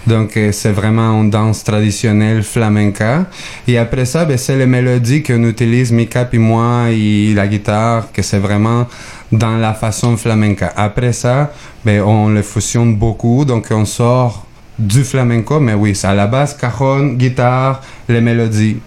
Donc, 0.07 0.35
euh, 0.35 0.51
c'est 0.51 0.71
vraiment 0.71 1.21
une 1.21 1.29
danse 1.29 1.63
traditionnelle 1.63 2.41
flamenca. 2.41 3.27
Et 3.67 3.77
après 3.77 4.05
ça, 4.05 4.25
ben, 4.25 4.35
c'est 4.35 4.57
les 4.57 4.65
mélodies 4.65 5.21
qu'on 5.21 5.43
utilise, 5.43 5.91
Mika 5.91 6.27
et 6.33 6.37
moi, 6.39 6.89
et 6.89 7.31
la 7.35 7.47
guitare, 7.47 8.11
que 8.11 8.23
c'est 8.23 8.39
vraiment 8.39 8.87
dans 9.31 9.57
la 9.57 9.75
façon 9.75 10.17
flamenca. 10.17 10.73
Après 10.75 11.13
ça, 11.13 11.53
ben, 11.85 12.01
on 12.01 12.29
le 12.29 12.41
fusionne 12.41 12.95
beaucoup. 12.95 13.45
Donc, 13.45 13.67
on 13.69 13.85
sort 13.85 14.47
du 14.79 15.03
flamenco, 15.03 15.59
mais 15.59 15.75
oui, 15.75 15.93
c'est 15.93 16.07
à 16.07 16.15
la 16.15 16.25
base, 16.25 16.57
cajon, 16.57 17.13
guitare, 17.13 17.79
les 18.09 18.21
mélodies. 18.21 18.77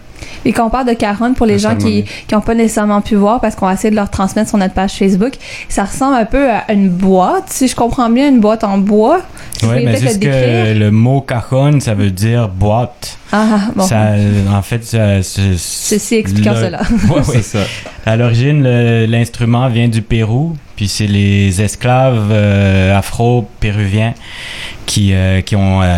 Et 0.44 0.52
quand 0.52 0.66
on 0.66 0.70
parle 0.70 0.86
de 0.86 0.92
cajon, 0.94 1.34
pour 1.34 1.46
les 1.46 1.58
gens 1.58 1.74
qui 1.76 2.04
n'ont 2.32 2.40
pas 2.40 2.54
nécessairement 2.54 3.00
pu 3.00 3.14
voir, 3.16 3.40
parce 3.40 3.54
qu'on 3.56 3.66
va 3.66 3.74
essayer 3.74 3.90
de 3.90 3.96
leur 3.96 4.10
transmettre 4.10 4.48
sur 4.48 4.58
notre 4.58 4.74
page 4.74 4.92
Facebook, 4.92 5.32
ça 5.68 5.84
ressemble 5.84 6.16
un 6.16 6.24
peu 6.24 6.50
à 6.50 6.72
une 6.72 6.88
boîte, 6.88 7.44
si 7.48 7.66
je 7.68 7.74
comprends 7.76 8.08
bien, 8.10 8.28
une 8.28 8.40
boîte 8.40 8.64
en 8.64 8.78
bois. 8.78 9.20
Pourriez 9.60 9.84
mais 9.86 9.96
juste 9.98 10.22
le 10.22 10.30
que 10.74 10.78
le 10.78 10.90
mot 10.90 11.20
cajon, 11.20 11.80
ça 11.80 11.94
veut 11.94 12.10
dire 12.10 12.48
boîte. 12.48 13.18
Ah, 13.32 13.58
bon. 13.74 13.82
Ça, 13.82 14.02
euh, 14.12 14.42
en 14.52 14.62
fait, 14.62 14.84
ça, 14.84 15.22
c'est- 15.22 15.56
Ceci 15.56 16.14
expliquant 16.16 16.52
le- 16.52 16.56
cela. 16.64 16.80
Ouais. 17.10 17.22
C'est 17.24 17.42
ça. 17.42 17.58
À 18.04 18.16
l'origine, 18.16 18.62
l'instrument 19.06 19.68
vient 19.68 19.88
du 19.88 20.02
Pérou, 20.02 20.56
puis 20.76 20.88
c'est 20.88 21.06
les 21.06 21.60
esclaves 21.62 22.28
euh, 22.30 22.96
afro-péruviens 22.96 24.14
qui, 24.86 25.12
euh, 25.14 25.40
qui 25.40 25.56
ont 25.56 25.82
euh, 25.82 25.88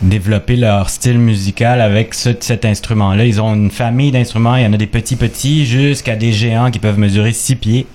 développé 0.00 0.56
leur 0.56 0.88
style 0.88 1.18
musical 1.18 1.80
avec 1.80 2.14
ce- 2.14 2.30
cet 2.40 2.64
instrument-là. 2.64 3.24
Ils 3.26 3.40
ont 3.42 3.54
une 3.54 3.70
famille 3.70 4.10
d'instruments, 4.10 4.56
il 4.56 4.62
y 4.62 4.66
en 4.66 4.72
a 4.72 4.76
des 4.78 4.86
petits 4.86 5.16
petits 5.16 5.66
jusqu'à 5.66 6.16
des 6.16 6.32
géants 6.32 6.70
qui 6.70 6.78
peuvent 6.78 6.98
mesurer 6.98 7.32
six 7.32 7.56
pieds, 7.56 7.86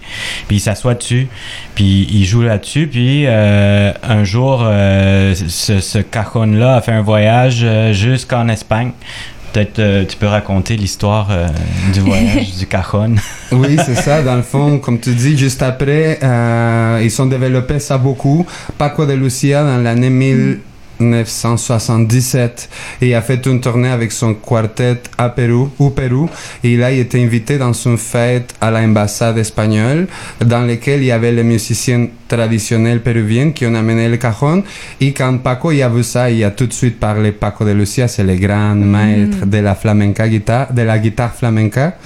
puis 0.48 0.58
ils 0.58 0.62
s'assoient 0.62 0.94
dessus, 0.96 1.28
puis 1.74 2.08
ils 2.12 2.26
jouent 2.26 2.44
là-dessus, 2.44 2.88
puis 2.88 3.26
un 3.28 4.24
jour, 4.24 4.60
ce, 4.62 5.80
ce 5.80 5.98
cajon-là 6.00 6.76
a 6.76 6.82
fait 6.82 6.92
un 6.92 7.02
voyage 7.02 7.66
jusqu'en 7.94 8.48
Espagne. 8.48 8.92
Peut-être 9.58 9.80
euh, 9.80 10.06
tu 10.06 10.18
peux 10.18 10.28
raconter 10.28 10.78
l'histoire 10.78 11.30
euh, 11.32 11.48
du 11.92 12.02
voyage 12.02 12.58
du 12.58 12.68
cajon. 12.68 13.16
Oui, 13.52 13.76
c'est 13.84 13.96
ça. 13.96 14.22
Dans 14.22 14.36
le 14.36 14.42
fond, 14.44 14.78
comme 14.78 15.00
tu 15.00 15.16
dis, 15.16 15.36
juste 15.36 15.64
après, 15.64 16.20
euh, 16.22 17.02
ils 17.02 17.20
ont 17.20 17.26
développé 17.26 17.80
ça 17.80 17.98
beaucoup. 17.98 18.46
Paco 18.78 19.08
de 19.08 19.14
Lucia, 19.14 19.64
dans 19.64 19.82
l'année 19.82 20.12
1977, 21.00 22.70
et 23.02 23.10
il 23.10 23.14
a 23.14 23.22
fait 23.22 23.46
une 23.46 23.62
tournée 23.62 23.90
avec 23.90 24.12
son 24.12 24.34
quartet 24.34 25.02
à 25.18 25.30
Pérou, 25.30 25.70
au 25.80 25.90
Pérou. 25.90 26.30
Et 26.64 26.78
là, 26.78 26.92
il 26.92 27.00
était 27.00 27.22
invité 27.22 27.58
dans 27.58 27.74
une 27.74 27.98
fête 27.98 28.54
à 28.62 28.72
l'ambassade 28.72 29.38
espagnole, 29.38 30.08
dans 30.44 30.62
laquelle 30.62 31.02
il 31.02 31.08
y 31.08 31.12
avait 31.12 31.32
les 31.32 31.44
musiciens 31.44 32.08
traditionnels 32.28 33.02
péruviens 33.02 33.52
qui 33.52 33.66
ont 33.66 33.76
amené 33.76 34.10
le 34.10 34.18
cajon. 34.18 34.64
Et 35.00 35.14
quand 35.14 35.38
Paco 35.38 35.72
il 35.72 35.82
a 35.82 35.90
vu 35.90 36.04
ça, 36.04 36.30
il 36.30 36.44
a 36.44 36.52
tout 36.52 36.68
de 36.68 36.74
suite 36.74 37.00
parlé 37.00 37.32
Paco 37.32 37.66
de 37.66 37.72
Lucia, 37.72 38.08
c'est 38.08 38.24
le 38.24 38.36
grand 38.36 38.76
maître 38.76 39.46
de 39.46 39.58
la 39.60 39.76
flamenca 39.76 40.28
guitare, 40.28 40.74
de 40.74 40.82
la 40.82 41.00
guitare 41.00 41.34
flamenca. 41.34 41.98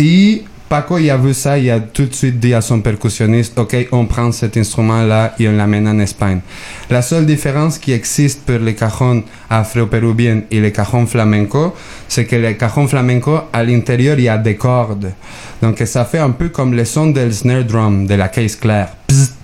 Et 0.00 0.44
Paco, 0.72 0.96
il 0.96 1.10
a 1.10 1.18
vu 1.18 1.34
ça, 1.34 1.58
il 1.58 1.70
a 1.70 1.80
tout 1.80 2.06
de 2.06 2.14
suite 2.14 2.40
dit 2.40 2.54
à 2.54 2.62
son 2.62 2.80
percussionniste, 2.80 3.58
OK, 3.58 3.76
on 3.92 4.06
prend 4.06 4.32
cet 4.32 4.56
instrument-là 4.56 5.34
et 5.38 5.46
on 5.46 5.52
l'amène 5.52 5.86
en 5.86 5.98
Espagne. 5.98 6.40
La 6.88 7.02
seule 7.02 7.26
différence 7.26 7.76
qui 7.76 7.92
existe 7.92 8.46
pour 8.46 8.58
les 8.58 8.74
cajons 8.74 9.22
afro-péruviens 9.50 10.44
et 10.50 10.60
les 10.62 10.72
cajons 10.72 11.04
flamenco, 11.04 11.74
c'est 12.08 12.24
que 12.24 12.36
les 12.36 12.56
cajons 12.56 12.88
flamenco, 12.88 13.38
à 13.52 13.62
l'intérieur, 13.62 14.18
il 14.18 14.24
y 14.24 14.28
a 14.30 14.38
des 14.38 14.56
cordes. 14.56 15.12
Donc, 15.60 15.76
ça 15.84 16.06
fait 16.06 16.20
un 16.20 16.30
peu 16.30 16.48
comme 16.48 16.72
le 16.72 16.86
son 16.86 17.08
del 17.08 17.34
snare 17.34 17.64
drum, 17.64 18.06
de 18.06 18.14
la 18.14 18.28
caisse 18.28 18.56
claire. 18.56 18.88
Psst. 19.06 19.34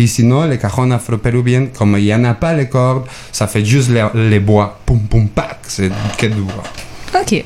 Et 0.00 0.06
sinon, 0.06 0.46
les 0.46 0.56
cajons 0.56 0.90
afro-péruviens, 0.90 1.66
comme 1.66 1.98
il 1.98 2.04
n'y 2.04 2.14
en 2.14 2.24
a 2.24 2.32
pas 2.32 2.54
les 2.54 2.66
cordes, 2.66 3.04
ça 3.30 3.46
fait 3.46 3.62
juste 3.62 3.90
les, 4.14 4.40
bois. 4.40 4.80
Poum, 4.86 5.00
poum, 5.00 5.28
pac. 5.28 5.58
C'est 5.64 5.90
que 6.16 6.28
du 6.28 6.40
bois. 6.40 6.64
OK. 7.14 7.44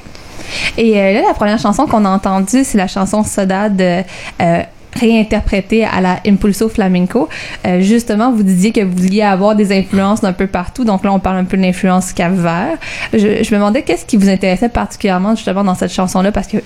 Et 0.77 0.99
euh, 1.01 1.13
là, 1.13 1.23
la 1.29 1.35
première 1.35 1.59
chanson 1.59 1.87
qu'on 1.87 2.05
a 2.05 2.11
entendue, 2.11 2.65
c'est 2.65 2.79
la 2.79 2.89
chanson 2.89 3.25
Sodade 3.25 3.81
euh, 3.81 4.63
réinterprétée 5.07 5.85
à 5.85 6.01
la 6.01 6.21
Impulso 6.27 6.69
Flamenco. 6.69 7.29
Euh, 7.67 7.81
justement, 7.81 8.33
vous 8.33 8.43
disiez 8.43 8.73
que 8.73 8.81
vous 8.81 8.97
vouliez 8.97 9.23
avoir 9.23 9.55
des 9.55 9.77
influences 9.77 10.21
d'un 10.21 10.33
peu 10.33 10.47
partout. 10.47 10.85
Donc 10.85 11.05
là, 11.05 11.13
on 11.13 11.19
parle 11.19 11.39
un 11.39 11.45
peu 11.45 11.57
de 11.57 11.63
l'influence 11.63 12.13
Cap-Vert. 12.13 12.79
Je, 13.13 13.19
me 13.19 13.55
demandais 13.55 13.83
qu'est-ce 13.83 14.07
qui 14.07 14.17
vous 14.17 14.29
intéressait 14.29 14.69
particulièrement 14.69 15.35
justement 15.35 15.65
dans 15.65 15.75
cette 15.75 15.93
chanson-là? 15.93 16.33
Parce 16.33 16.49
que 16.49 16.59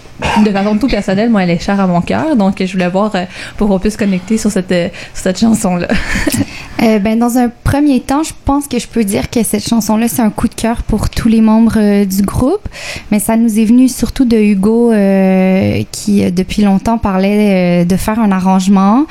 de 0.44 0.50
façon 0.50 0.76
tout 0.78 0.88
personnelle, 0.88 1.30
moi, 1.30 1.42
elle 1.42 1.50
est 1.50 1.62
chère 1.62 1.80
à 1.80 1.86
mon 1.86 2.00
cœur. 2.00 2.36
Donc 2.36 2.62
je 2.64 2.72
voulais 2.72 2.88
voir 2.88 3.14
euh, 3.14 3.24
pour 3.56 3.68
qu'on 3.68 3.78
puisse 3.78 3.96
connecter 3.96 4.38
sur 4.38 4.50
cette, 4.50 4.72
euh, 4.72 4.88
sur 5.14 5.24
cette 5.24 5.38
chanson-là. 5.40 5.88
Euh, 6.82 6.98
ben, 6.98 7.18
dans 7.18 7.38
un 7.38 7.50
premier 7.64 8.00
temps, 8.00 8.22
je 8.22 8.34
pense 8.44 8.68
que 8.68 8.78
je 8.78 8.86
peux 8.86 9.02
dire 9.02 9.30
que 9.30 9.42
cette 9.42 9.66
chanson-là, 9.66 10.08
c'est 10.08 10.20
un 10.20 10.28
coup 10.28 10.46
de 10.46 10.54
cœur 10.54 10.82
pour 10.82 11.08
tous 11.08 11.26
les 11.26 11.40
membres 11.40 12.04
du 12.04 12.20
groupe. 12.20 12.68
Mais 13.10 13.18
ça 13.18 13.38
nous 13.38 13.58
est 13.58 13.64
venu 13.64 13.88
surtout 13.88 14.26
de 14.26 14.36
Hugo, 14.36 14.92
qui 15.90 16.30
depuis 16.30 16.62
longtemps 16.62 16.98
parlait 16.98 17.86
de 17.86 17.96
faire 17.96 18.20
un 18.20 18.25
arrangement 18.30 19.06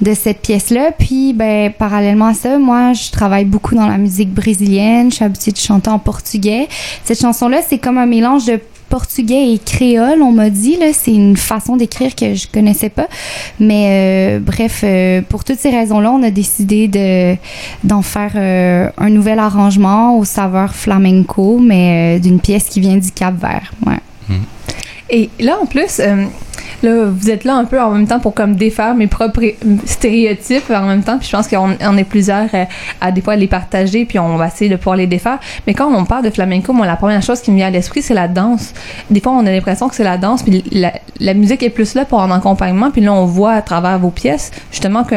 de 0.00 0.14
cette 0.14 0.40
pièce-là. 0.40 0.90
Puis, 0.98 1.32
ben, 1.32 1.72
parallèlement 1.72 2.26
à 2.26 2.34
ça, 2.34 2.58
moi, 2.58 2.92
je 2.92 3.10
travaille 3.10 3.44
beaucoup 3.44 3.74
dans 3.74 3.86
la 3.86 3.98
musique 3.98 4.32
brésilienne. 4.32 5.10
Je 5.10 5.16
suis 5.16 5.24
habituée 5.24 5.52
de 5.52 5.56
chanter 5.56 5.90
en 5.90 5.98
portugais. 5.98 6.68
Cette 7.04 7.20
chanson-là, 7.20 7.60
c'est 7.66 7.78
comme 7.78 7.98
un 7.98 8.06
mélange 8.06 8.46
de 8.46 8.60
portugais 8.90 9.54
et 9.54 9.58
créole, 9.58 10.20
on 10.20 10.32
m'a 10.32 10.50
dit. 10.50 10.76
C'est 10.92 11.14
une 11.14 11.36
façon 11.36 11.76
d'écrire 11.76 12.14
que 12.14 12.34
je 12.34 12.46
connaissais 12.46 12.90
pas. 12.90 13.08
Mais 13.58 13.86
euh, 13.88 14.40
bref, 14.40 14.82
euh, 14.82 15.22
pour 15.22 15.44
toutes 15.44 15.58
ces 15.58 15.70
raisons-là, 15.70 16.10
on 16.10 16.22
a 16.22 16.30
décidé 16.30 16.88
de 16.88 17.36
d'en 17.84 18.02
faire 18.02 18.32
euh, 18.34 18.90
un 18.98 19.08
nouvel 19.08 19.38
arrangement 19.38 20.18
au 20.18 20.24
saveur 20.24 20.74
flamenco, 20.74 21.58
mais 21.58 22.18
d'une 22.18 22.40
pièce 22.40 22.64
qui 22.64 22.80
vient 22.80 22.96
du 22.96 23.12
Cap-Vert. 23.12 23.72
Ouais. 23.86 23.94
Et 25.08 25.28
là, 25.40 25.58
en 25.60 25.66
plus, 25.66 26.00
là, 26.82 27.06
vous 27.06 27.30
êtes 27.30 27.44
là 27.44 27.54
un 27.54 27.64
peu 27.64 27.80
en 27.80 27.90
même 27.90 28.06
temps 28.06 28.20
pour 28.20 28.34
comme 28.34 28.56
défaire 28.56 28.94
mes 28.94 29.06
propres 29.06 29.42
stéréotypes 29.84 30.70
en 30.70 30.86
même 30.86 31.02
temps. 31.02 31.18
Puis 31.18 31.28
je 31.28 31.36
pense 31.36 31.48
qu'on 31.48 31.76
on 31.80 31.96
est 31.96 32.04
plusieurs 32.04 32.48
euh, 32.54 32.64
à 33.00 33.12
des 33.12 33.20
fois 33.20 33.36
les 33.36 33.46
partager, 33.46 34.04
puis 34.04 34.18
on 34.18 34.36
va 34.36 34.48
essayer 34.48 34.70
de 34.70 34.76
pouvoir 34.76 34.96
les 34.96 35.06
défaire. 35.06 35.38
Mais 35.66 35.74
quand 35.74 35.92
on 35.92 36.04
parle 36.04 36.24
de 36.24 36.30
flamenco, 36.30 36.72
moi, 36.72 36.86
la 36.86 36.96
première 36.96 37.22
chose 37.22 37.40
qui 37.40 37.50
me 37.50 37.56
vient 37.56 37.68
à 37.68 37.70
l'esprit, 37.70 38.02
c'est 38.02 38.14
la 38.14 38.28
danse. 38.28 38.72
Des 39.10 39.20
fois, 39.20 39.32
on 39.32 39.46
a 39.46 39.50
l'impression 39.50 39.88
que 39.88 39.94
c'est 39.94 40.04
la 40.04 40.18
danse, 40.18 40.42
puis 40.42 40.64
la, 40.70 40.92
la 41.18 41.34
musique 41.34 41.62
est 41.62 41.70
plus 41.70 41.94
là 41.94 42.04
pour 42.04 42.20
un 42.22 42.30
accompagnement. 42.30 42.90
Puis 42.90 43.00
là, 43.00 43.12
on 43.12 43.24
voit 43.24 43.52
à 43.52 43.62
travers 43.62 43.98
vos 43.98 44.10
pièces, 44.10 44.50
justement, 44.70 45.04
que 45.04 45.16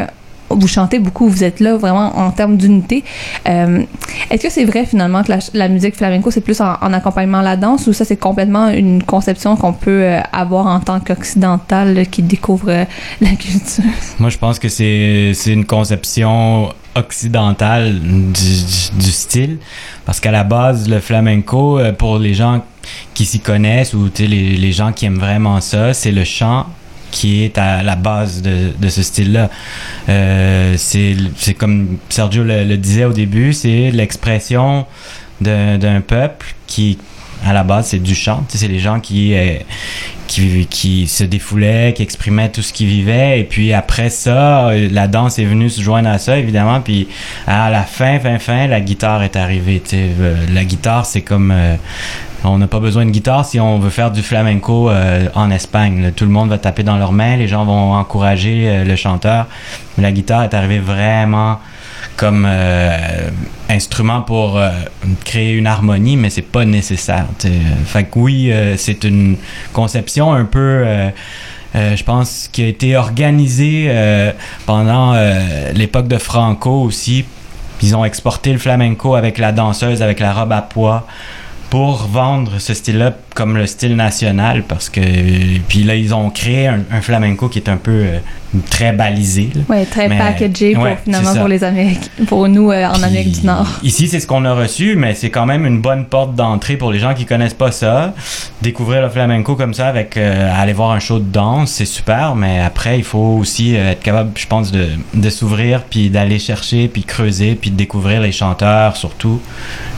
vous 0.56 0.68
chantez 0.68 1.00
beaucoup, 1.00 1.28
vous 1.28 1.44
êtes 1.44 1.60
là 1.60 1.76
vraiment 1.78 2.18
en 2.18 2.32
termes 2.32 2.58
d'unité. 2.58 3.04
Euh, 3.48 3.84
Est-ce 4.30 4.44
que 4.44 4.50
c'est 4.50 4.66
vrai 4.66 4.86
finalement 4.86 5.24
que 5.24 5.32
la, 5.54 5.70
musique 5.70 5.96
flamenco 5.96 6.32
c'est 6.32 6.42
plus 6.42 6.60
en, 6.62 6.74
en, 6.82 6.94
accompagnement 6.94 7.40
à 7.40 7.44
la 7.44 7.58
danse 7.58 7.88
ou 7.88 7.94
ça 7.94 8.06
c'est 8.06 8.18
complètement 8.18 8.70
une 8.70 9.04
conception 9.04 9.56
qu'on 9.56 9.74
peut 9.74 10.04
euh, 10.04 10.20
avoir 10.32 10.68
en 10.68 10.80
tant 10.80 11.00
qu'occidental 11.00 12.08
qui 12.08 12.22
découvre 12.22 12.70
euh, 12.70 12.86
la 13.22 13.30
culture? 13.32 13.84
Moi 14.20 14.30
je 14.30 14.38
pense 14.38 14.60
que 14.60 14.70
c'est 14.70 15.34
une 15.48 15.66
conception 15.66 16.70
occidentale 16.96 18.00
du, 18.00 19.12
style 19.12 19.58
parce 20.06 20.20
qu'à 20.20 20.32
la 20.32 20.44
base 20.44 20.88
le 20.88 21.00
flamenco 21.00 21.80
pour 21.98 22.20
les 22.20 22.36
gens 22.36 22.64
qui 23.16 23.26
s'y 23.26 23.40
connaissent 23.40 23.96
ou 23.96 24.10
les 24.20 24.72
gens 24.72 24.92
qui 24.92 25.06
aiment 25.06 25.18
vraiment 25.18 25.60
ça 25.60 25.94
c'est 25.94 26.12
le 26.12 26.24
chant 26.24 26.68
qui 27.14 27.44
est 27.44 27.58
à 27.60 27.84
la 27.84 27.96
base 27.96 28.42
de, 28.42 28.72
de 28.78 28.90
ce 28.90 29.04
style-là. 29.04 29.50
Euh, 30.10 30.74
c'est 30.78 31.54
comme 31.54 32.00
Sergio 32.10 32.44
le, 32.44 32.76
disait 32.76 33.06
au 33.06 33.14
début, 33.14 33.54
c'est 33.54 33.92
l'expression 33.92 34.86
d'un 35.40 36.02
peuple 36.02 36.56
qui, 36.66 36.98
à 37.46 37.54
la 37.54 37.64
base, 37.64 37.88
c'est 37.90 38.00
du 38.00 38.16
chant. 38.16 38.44
C'est 38.50 38.68
les 38.68 38.80
gens 38.80 39.00
qui, 39.00 39.36
euh, 39.36 39.60
qui, 40.26 40.66
qui 40.68 41.08
se 41.08 41.24
défoulaient, 41.24 41.94
qui 41.96 42.02
exprimaient 42.02 42.50
tout 42.50 42.64
ce 42.64 42.74
qu'ils 42.74 42.88
vivaient. 42.88 43.40
Et 43.40 43.44
puis 43.44 43.74
après 43.74 44.10
ça, 44.10 44.72
la 44.74 45.08
danse 45.08 45.38
est 45.38 45.46
venue 45.46 45.70
se 45.70 45.82
joindre 45.82 46.10
à 46.10 46.18
ça, 46.18 46.40
évidemment. 46.40 46.82
Puis 46.82 47.08
à 47.46 47.70
la 47.70 47.84
fin, 47.84 48.20
fin, 48.20 48.40
fin, 48.40 48.66
la 48.68 48.82
guitare 48.82 49.22
est 49.22 49.36
arrivée. 49.36 49.84
Euh, 49.94 50.36
la 50.52 50.66
guitare, 50.66 51.06
c'est 51.06 51.22
comme... 51.22 51.54
On 52.46 52.58
n'a 52.58 52.68
pas 52.68 52.80
besoin 52.80 53.06
de 53.06 53.12
guitare 53.12 53.46
si 53.46 53.60
on 53.60 53.80
veut 53.80 53.90
faire 53.90 54.12
du 54.12 54.22
flamenco 54.22 54.90
euh, 54.90 55.28
en 55.34 55.50
Espagne. 55.50 56.12
Tout 56.14 56.26
le 56.26 56.32
monde 56.32 56.50
va 56.50 56.58
taper 56.58 56.84
dans 56.84 56.98
leurs 56.98 57.14
mains, 57.14 57.38
les 57.38 57.48
gens 57.48 57.64
vont 57.64 57.94
encourager 57.94 58.68
euh, 58.68 58.84
le 58.84 58.96
chanteur. 58.98 59.46
Mais 59.98 60.04
la 60.04 60.12
guitare 60.12 60.44
est 60.44 60.54
arrivée 60.54 60.80
vraiment 60.80 61.60
comme 62.18 62.46
euh, 62.48 63.30
instrument 63.70 64.22
pour 64.22 64.60
créer 65.24 65.54
une 65.54 65.68
harmonie, 65.68 66.18
mais 66.18 66.30
c'est 66.30 66.42
pas 66.42 66.66
nécessaire. 66.66 67.26
T'sais. 67.38 67.54
Fait 67.86 68.04
que 68.04 68.20
oui, 68.20 68.54
c'est 68.78 69.04
une 69.04 69.38
conception 69.72 70.34
un 70.34 70.46
peu, 70.46 70.86
je 71.74 72.04
pense, 72.04 72.50
qui 72.52 72.62
a 72.64 72.68
été 72.68 72.96
organisée 72.96 73.92
pendant 74.68 75.16
l'époque 75.74 76.08
de 76.08 76.18
Franco 76.18 76.82
aussi. 76.84 77.26
Ils 77.82 77.96
ont 77.96 78.06
exporté 78.06 78.52
le 78.52 78.60
flamenco 78.60 79.16
avec 79.16 79.40
la 79.40 79.52
danseuse, 79.52 80.04
avec 80.04 80.20
la 80.20 80.34
robe 80.34 80.52
à 80.52 80.62
pois 80.62 81.08
pour 81.74 82.06
vendre 82.06 82.60
ce 82.60 82.76
style-là 82.76 83.16
comme 83.34 83.58
le 83.58 83.66
style 83.66 83.96
national 83.96 84.62
parce 84.62 84.92
que 84.92 85.02
puis 85.68 85.82
là 85.82 85.96
ils 85.96 86.14
ont 86.14 86.30
créé 86.30 86.68
un, 86.68 87.02
flamenco 87.02 87.50
qui 87.50 87.58
est 87.58 87.68
un 87.68 87.78
peu 87.78 87.92
euh, 87.92 88.20
très 88.70 88.92
balisé 88.94 89.50
ouais 89.70 89.86
très 89.86 90.08
mais, 90.08 90.18
packagé 90.18 90.74
pour 90.74 90.84
ouais, 90.84 90.98
finalement 91.04 91.36
pour 91.36 91.48
les 91.48 91.64
Amériques 91.64 92.12
pour 92.28 92.48
nous 92.48 92.72
euh, 92.72 92.86
en 92.86 92.94
puis, 92.94 93.04
Amérique 93.04 93.42
du 93.42 93.48
Nord. 93.48 93.68
ici 93.84 94.08
c'est 94.08 94.20
ce 94.20 94.28
qu'on 94.28 94.46
a 94.46 94.54
reçu 94.54 94.96
mais 94.96 95.16
c'est 95.16 95.30
quand 95.30 95.46
même 95.46 95.66
une 95.66 95.82
bonne 95.82 96.06
porte 96.06 96.36
d'entrée 96.36 96.78
pour 96.78 96.92
les 96.92 97.00
gens 97.00 97.14
qui 97.14 97.26
connaissent 97.26 97.54
pas 97.54 97.72
ça. 97.72 98.14
Découvrir 98.62 99.02
le 99.02 99.10
flamenco 99.10 99.56
comme 99.56 99.74
ça 99.74 99.88
avec 99.88 100.18
euh, 100.18 100.52
aller 100.56 100.74
voir 100.74 100.92
un 100.92 101.00
show 101.00 101.20
de 101.20 101.26
danse 101.32 101.72
c'est 101.72 101.86
super 101.86 102.36
mais 102.36 102.60
après 102.60 102.98
il 102.98 103.04
faut 103.04 103.38
aussi 103.40 103.76
euh, 103.76 103.92
être 103.92 104.02
capable 104.02 104.32
je 104.36 104.48
pense 104.48 104.72
de, 104.72 104.88
de 105.14 105.30
s'ouvrir 105.30 105.84
puis 105.84 106.10
d'aller 106.10 106.40
chercher 106.40 106.88
puis 106.88 107.04
creuser 107.04 107.56
puis 107.56 107.72
de 107.72 107.76
découvrir 107.76 108.22
les 108.22 108.32
chanteurs 108.32 108.96
surtout. 108.96 109.42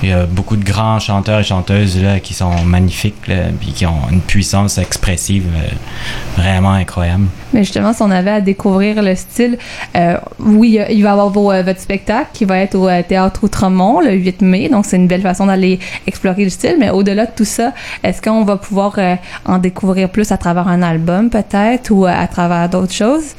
Il 0.03 0.10
y 0.10 0.14
a 0.14 0.26
beaucoup 0.26 0.57
de 0.57 0.64
grands 0.64 0.99
chanteurs 0.99 1.40
et 1.40 1.44
chanteuses 1.44 2.02
là 2.02 2.19
qui 2.19 2.34
sont 2.34 2.64
magnifiques 2.64 3.27
là, 3.27 3.36
puis 3.60 3.72
qui 3.72 3.86
ont 3.86 4.10
une 4.11 4.22
puissance 4.22 4.77
expressive 4.77 5.45
euh, 5.56 6.41
vraiment 6.41 6.73
incroyable. 6.73 7.26
Mais 7.53 7.64
justement, 7.64 7.94
si 7.94 8.02
on 8.02 8.11
avait 8.11 8.32
à 8.32 8.41
découvrir 8.45 9.01
le 9.01 9.15
style, 9.15 9.57
euh, 9.95 10.17
oui, 10.39 10.80
il 10.89 11.03
va 11.03 11.09
y 11.09 11.11
avoir 11.11 11.35
euh, 11.35 11.63
votre 11.63 11.80
spectacle 11.80 12.30
qui 12.34 12.45
va 12.45 12.59
être 12.59 12.76
au 12.76 12.88
euh, 12.88 13.01
Théâtre 13.07 13.43
Outremont 13.43 13.99
le 13.99 14.13
8 14.13 14.41
mai, 14.41 14.69
donc 14.69 14.85
c'est 14.85 14.95
une 14.95 15.07
belle 15.07 15.22
façon 15.22 15.47
d'aller 15.47 15.80
explorer 16.07 16.45
le 16.45 16.49
style. 16.49 16.77
Mais 16.80 16.89
au-delà 16.91 17.26
de 17.26 17.31
tout 17.35 17.45
ça, 17.45 17.73
est-ce 18.03 18.22
qu'on 18.22 18.45
va 18.45 18.57
pouvoir 18.57 18.97
en 19.45 19.57
découvrir 19.57 20.09
plus 20.09 20.31
à 20.31 20.38
travers 20.38 20.67
un 20.67 20.81
album 20.81 21.30
peut-être 21.30 21.91
ou 21.91 22.05
à 22.05 22.27
travers 22.27 22.69
d'autres 22.69 22.93
choses? 22.93 23.34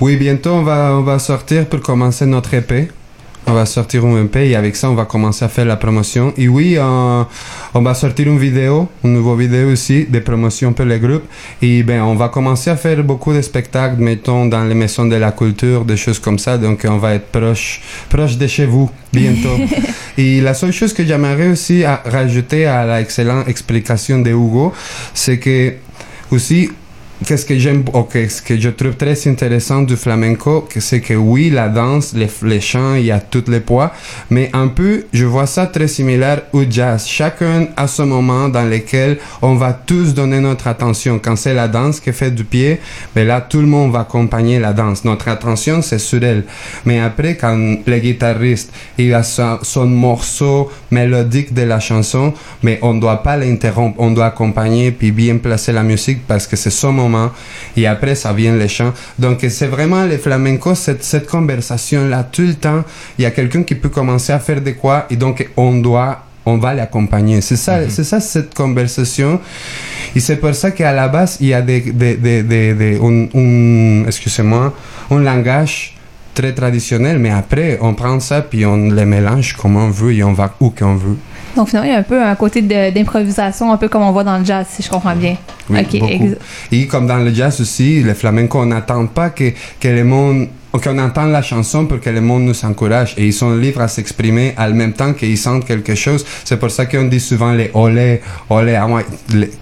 Oui, 0.00 0.16
bientôt 0.16 0.50
on 0.50 0.62
va, 0.62 0.96
on 0.98 1.02
va 1.02 1.18
sortir 1.18 1.66
pour 1.66 1.80
commencer 1.80 2.26
notre 2.26 2.52
EP. 2.54 2.90
On 3.46 3.52
va 3.52 3.66
sortir 3.66 4.04
un 4.06 4.24
EP 4.24 4.48
et 4.48 4.56
avec 4.56 4.74
ça, 4.74 4.90
on 4.90 4.94
va 4.94 5.04
commencer 5.04 5.44
à 5.44 5.48
faire 5.48 5.66
la 5.66 5.76
promotion. 5.76 6.32
Et 6.38 6.48
oui, 6.48 6.76
euh, 6.78 7.22
on 7.74 7.82
va 7.82 7.92
sortir 7.92 8.26
une 8.26 8.38
vidéo, 8.38 8.88
une 9.04 9.12
nouvelle 9.14 9.46
vidéo 9.46 9.70
aussi, 9.70 10.06
de 10.06 10.18
promotion 10.20 10.72
pour 10.72 10.86
le 10.86 10.98
groupe. 10.98 11.24
Et 11.60 11.82
ben, 11.82 12.02
on 12.02 12.14
va 12.14 12.30
commencer 12.30 12.70
à 12.70 12.76
faire 12.76 13.04
beaucoup 13.04 13.34
de 13.34 13.42
spectacles, 13.42 14.00
mettons, 14.00 14.46
dans 14.46 14.64
les 14.64 14.74
maisons 14.74 15.06
de 15.06 15.16
la 15.16 15.32
culture, 15.32 15.84
des 15.84 15.98
choses 15.98 16.18
comme 16.18 16.38
ça. 16.38 16.56
Donc, 16.56 16.86
on 16.88 16.96
va 16.96 17.14
être 17.14 17.26
proche, 17.26 17.82
proche 18.08 18.38
de 18.38 18.46
chez 18.46 18.64
vous 18.64 18.90
bientôt. 19.12 19.58
et 20.18 20.40
la 20.40 20.54
seule 20.54 20.72
chose 20.72 20.94
que 20.94 21.04
j'aimerais 21.04 21.48
aussi 21.48 21.84
à 21.84 22.02
rajouter 22.06 22.64
à 22.64 22.98
l'excellente 22.98 23.46
explication 23.46 24.20
de 24.20 24.30
Hugo, 24.30 24.72
c'est 25.12 25.38
que 25.38 25.74
aussi, 26.30 26.70
qu'est-ce 27.24 27.46
que 27.46 27.58
j'aime, 27.58 27.84
ok, 27.92 28.18
ce 28.28 28.42
que 28.42 28.58
je 28.58 28.68
trouve 28.68 28.96
très 28.96 29.16
intéressant 29.28 29.82
du 29.82 29.96
flamenco, 29.96 30.68
c'est 30.78 31.00
que 31.00 31.14
oui, 31.14 31.50
la 31.50 31.68
danse, 31.68 32.14
les, 32.14 32.60
chants, 32.60 32.94
il 32.94 33.06
y 33.06 33.10
a 33.10 33.20
tous 33.20 33.44
les 33.48 33.60
poids, 33.60 33.92
mais 34.30 34.50
un 34.52 34.68
peu, 34.68 35.04
je 35.12 35.24
vois 35.24 35.46
ça 35.46 35.66
très 35.66 35.88
similaire 35.88 36.42
au 36.52 36.62
jazz. 36.68 37.06
Chacun 37.06 37.68
a 37.76 37.86
ce 37.86 38.02
moment 38.02 38.48
dans 38.48 38.64
lequel 38.64 39.18
on 39.42 39.54
va 39.54 39.72
tous 39.72 40.14
donner 40.14 40.40
notre 40.40 40.66
attention. 40.66 41.18
Quand 41.22 41.36
c'est 41.36 41.54
la 41.54 41.68
danse 41.68 42.00
qui 42.00 42.12
fait 42.12 42.30
du 42.30 42.44
pied, 42.44 42.80
ben 43.14 43.26
là, 43.26 43.40
tout 43.40 43.60
le 43.60 43.66
monde 43.66 43.92
va 43.92 44.00
accompagner 44.00 44.58
la 44.58 44.72
danse. 44.72 45.04
Notre 45.04 45.28
attention, 45.28 45.82
c'est 45.82 45.98
sur 45.98 46.22
elle. 46.22 46.44
Mais 46.84 47.00
après, 47.00 47.36
quand 47.36 47.56
le 47.86 47.98
guitariste, 47.98 48.72
il 48.98 49.14
a 49.14 49.22
son, 49.22 49.58
son 49.62 49.86
morceau 49.86 50.70
mélodique 50.90 51.54
de 51.54 51.62
la 51.62 51.80
chanson, 51.80 52.34
mais 52.62 52.78
on 52.82 52.94
doit 52.94 53.22
pas 53.22 53.36
l'interrompre, 53.36 53.96
on 53.98 54.10
doit 54.10 54.26
accompagner 54.26 54.90
puis 54.90 55.12
bien 55.12 55.38
placer 55.38 55.72
la 55.72 55.82
musique 55.82 56.26
parce 56.26 56.46
que 56.46 56.56
c'est 56.56 56.70
son 56.70 56.92
moment 56.92 57.13
et 57.76 57.86
après 57.86 58.14
ça 58.14 58.32
vient 58.32 58.56
les 58.56 58.68
chants. 58.68 58.92
Donc 59.18 59.38
c'est 59.48 59.66
vraiment 59.76 60.04
les 60.04 60.18
flamencos, 60.18 60.78
cette, 60.86 61.04
cette 61.04 61.26
conversation-là, 61.26 62.20
tout 62.34 62.42
le 62.52 62.54
temps, 62.54 62.82
il 63.18 63.22
y 63.22 63.26
a 63.26 63.30
quelqu'un 63.30 63.62
qui 63.68 63.74
peut 63.74 63.92
commencer 63.98 64.32
à 64.32 64.38
faire 64.38 64.60
de 64.68 64.72
quoi 64.72 65.06
et 65.10 65.16
donc 65.16 65.36
on 65.56 65.72
doit 65.88 66.14
on 66.46 66.58
va 66.58 66.74
l'accompagner. 66.74 67.40
C'est 67.40 67.56
ça, 67.56 67.74
mm 67.78 67.84
-hmm. 67.84 67.90
c'est 67.94 68.04
ça 68.12 68.20
cette 68.20 68.52
conversation. 68.62 69.40
Et 70.16 70.20
c'est 70.20 70.36
pour 70.42 70.54
ça 70.54 70.68
qu'à 70.76 70.92
la 70.92 71.08
base, 71.08 71.32
il 71.40 71.48
y 71.48 71.54
a 71.54 71.62
des, 71.62 71.80
des, 71.80 72.14
des, 72.16 72.42
des, 72.42 72.74
des 72.74 72.94
un, 73.08 73.16
un 73.42 74.06
excusez-moi, 74.10 74.64
un 75.10 75.20
langage 75.30 75.74
très 76.34 76.52
traditionnel, 76.52 77.18
mais 77.18 77.30
après, 77.30 77.78
on 77.80 77.94
prend 77.94 78.20
ça 78.20 78.42
puis 78.42 78.66
on 78.66 78.90
les 78.98 79.04
mélange 79.06 79.54
comme 79.54 79.76
on 79.76 79.90
veut 79.90 80.12
et 80.12 80.22
on 80.30 80.34
va 80.40 80.46
où 80.60 80.70
qu'on 80.78 80.96
veut. 80.96 81.18
Donc 81.56 81.68
finalement, 81.68 81.88
il 81.88 81.92
y 81.92 81.96
a 81.96 82.00
un 82.00 82.02
peu 82.02 82.22
un 82.22 82.34
côté 82.34 82.62
d'improvisation, 82.62 83.72
un 83.72 83.76
peu 83.76 83.88
comme 83.88 84.02
on 84.02 84.12
voit 84.12 84.24
dans 84.24 84.38
le 84.38 84.44
jazz, 84.44 84.66
si 84.70 84.82
je 84.82 84.90
comprends 84.90 85.16
bien. 85.16 85.36
Oui, 85.70 85.80
okay, 85.80 86.00
beaucoup. 86.00 86.34
Et 86.72 86.86
comme 86.86 87.06
dans 87.06 87.18
le 87.18 87.32
jazz 87.32 87.60
aussi, 87.60 88.02
le 88.02 88.14
flamenco, 88.14 88.58
on 88.58 88.66
n'attend 88.66 89.06
pas 89.06 89.30
que, 89.30 89.52
que 89.80 89.88
le 89.88 90.04
monde 90.04 90.48
qu'on 90.80 90.98
entende 90.98 91.30
la 91.30 91.42
chanson 91.42 91.86
pour 91.86 92.00
que 92.00 92.10
le 92.10 92.20
monde 92.20 92.42
nous 92.42 92.64
encourage 92.64 93.14
et 93.16 93.26
ils 93.26 93.32
sont 93.32 93.54
libres 93.54 93.80
à 93.80 93.88
s'exprimer 93.88 94.54
en 94.58 94.70
même 94.70 94.92
temps 94.92 95.12
qu'ils 95.12 95.38
sentent 95.38 95.64
quelque 95.64 95.94
chose. 95.94 96.24
C'est 96.44 96.58
pour 96.58 96.70
ça 96.70 96.86
qu'on 96.86 97.04
dit 97.04 97.20
souvent 97.20 97.52
les 97.52 97.70
olé, 97.74 98.20
olé, 98.50 98.80
moi, 98.88 99.02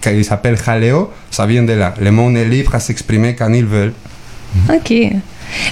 qu'ils 0.00 0.24
s'appellent 0.24 0.56
jaleo, 0.56 1.10
ça 1.30 1.46
vient 1.46 1.62
de 1.64 1.72
là. 1.72 1.94
Le 2.00 2.10
monde 2.10 2.36
est 2.36 2.46
libre 2.46 2.74
à 2.74 2.80
s'exprimer 2.80 3.34
quand 3.34 3.52
ils 3.52 3.66
veulent. 3.66 3.92
OK. 4.70 4.92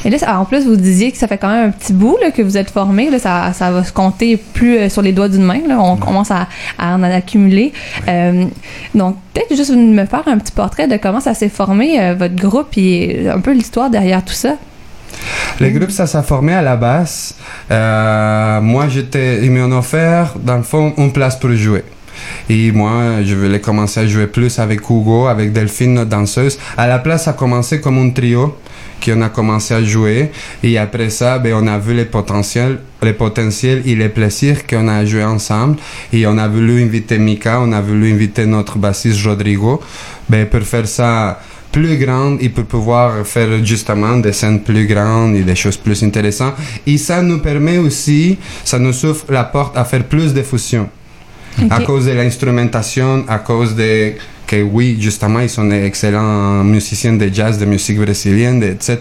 Et 0.05 0.11
là, 0.11 0.19
en 0.39 0.45
plus, 0.45 0.67
vous 0.67 0.77
disiez 0.77 1.11
que 1.11 1.19
ça 1.19 1.27
fait 1.27 1.39
quand 1.39 1.49
même 1.49 1.69
un 1.69 1.71
petit 1.71 1.93
bout 1.93 2.17
là, 2.21 2.31
que 2.31 2.43
vous 2.43 2.57
êtes 2.57 2.71
formé. 2.71 3.11
Là, 3.11 3.19
ça, 3.19 3.53
ça 3.53 3.71
va 3.71 3.85
se 3.85 3.93
compter 3.93 4.37
plus 4.37 4.77
euh, 4.77 4.89
sur 4.89 5.03
les 5.03 5.13
doigts 5.13 5.29
d'une 5.29 5.45
main. 5.45 5.61
Là. 5.67 5.79
On 5.81 5.97
commence 5.97 6.31
à, 6.31 6.49
à 6.79 6.95
en 6.95 7.03
accumuler. 7.03 7.73
Euh, 8.09 8.45
donc, 8.95 9.17
peut-être 9.33 9.57
juste 9.57 9.73
me 9.75 10.05
faire 10.07 10.27
un 10.27 10.39
petit 10.39 10.53
portrait 10.53 10.89
de 10.89 10.97
comment 10.97 11.21
ça 11.21 11.35
s'est 11.35 11.49
formé, 11.49 12.01
euh, 12.01 12.15
votre 12.15 12.37
groupe, 12.37 12.77
et 12.77 13.29
un 13.29 13.41
peu 13.41 13.53
l'histoire 13.53 13.91
derrière 13.91 14.25
tout 14.25 14.35
ça. 14.35 14.57
Le 15.61 15.71
groupe, 15.71 15.91
ça 15.91 16.07
s'est 16.07 16.23
formé 16.23 16.55
à 16.55 16.63
la 16.63 16.77
base. 16.77 17.35
Moi, 17.69 18.89
j'étais, 18.89 19.45
ils 19.45 19.51
m'ont 19.51 19.77
offert, 19.77 20.35
dans 20.43 20.57
le 20.57 20.63
fond, 20.63 20.95
une 20.97 21.13
place 21.13 21.39
pour 21.39 21.53
jouer. 21.53 21.85
Et 22.49 22.71
moi, 22.73 23.23
je 23.25 23.35
voulais 23.35 23.61
commencer 23.61 24.01
à 24.01 24.07
jouer 24.07 24.27
plus 24.27 24.59
avec 24.59 24.81
Hugo, 24.89 25.27
avec 25.27 25.53
Delphine, 25.53 25.95
notre 25.95 26.11
danseuse. 26.11 26.59
À 26.77 26.87
la 26.87 26.99
place, 26.99 27.25
ça 27.25 27.31
a 27.31 27.35
commencé 27.35 27.81
comme 27.81 27.99
un 27.99 28.11
trio 28.11 28.57
qu'on 29.05 29.23
a 29.23 29.29
commencé 29.29 29.75
à 29.75 29.83
jouer. 29.83 30.31
Et 30.63 30.79
après 30.79 31.11
ça, 31.11 31.39
ben, 31.39 31.55
on 31.55 31.67
a 31.67 31.79
vu 31.79 31.95
les 31.95 32.05
potentiels, 32.05 32.79
les 33.03 33.13
potentiels 33.13 33.83
et 33.87 33.95
les 33.95 34.09
plaisirs 34.09 34.67
qu'on 34.67 34.89
a 34.89 35.05
joué 35.05 35.25
ensemble. 35.25 35.77
Et 36.13 36.27
on 36.27 36.37
a 36.39 36.47
voulu 36.49 36.83
inviter 36.83 37.19
Mika, 37.19 37.61
on 37.61 37.73
a 37.73 37.81
voulu 37.81 38.13
inviter 38.13 38.47
notre 38.47 38.79
bassiste 38.79 39.25
Rodrigo, 39.25 39.81
ben, 40.29 40.47
pour 40.47 40.61
faire 40.63 40.87
ça 40.87 41.41
plus 41.73 41.97
grandes 41.99 42.39
et 42.43 42.49
pour 42.49 42.65
pouvoir 42.65 43.25
faire 43.25 43.65
justement 43.65 44.17
des 44.17 44.33
scènes 44.33 44.61
plus 44.61 44.87
grandes 44.87 45.37
et 45.37 45.43
des 45.43 45.55
choses 45.55 45.77
plus 45.77 46.03
intéressantes. 46.03 46.55
Et 46.87 46.99
ça 46.99 47.23
nous 47.23 47.39
permet 47.39 47.79
aussi, 47.79 48.39
ça 48.65 48.79
nous 48.79 49.05
ouvre 49.07 49.25
la 49.29 49.45
porte 49.45 49.77
à 49.77 49.85
faire 49.85 50.03
plus 50.05 50.35
de 50.35 50.43
fusion. 50.43 50.89
À 51.71 51.79
Ok. 51.81 51.87
cause 51.87 52.07
de 52.07 52.13
l'instrumentation, 52.13 53.25
à 53.29 53.39
cause 53.39 53.75
de 53.75 54.13
que 54.51 54.63
oui, 54.63 54.97
justement, 54.99 55.39
ils 55.39 55.49
sont 55.49 55.65
des 55.65 55.85
excellents 55.85 56.65
musiciens 56.65 57.13
de 57.13 57.29
jazz, 57.33 57.57
de 57.57 57.67
musique 57.67 57.99
brésilienne, 58.01 58.61
etc. 58.65 58.99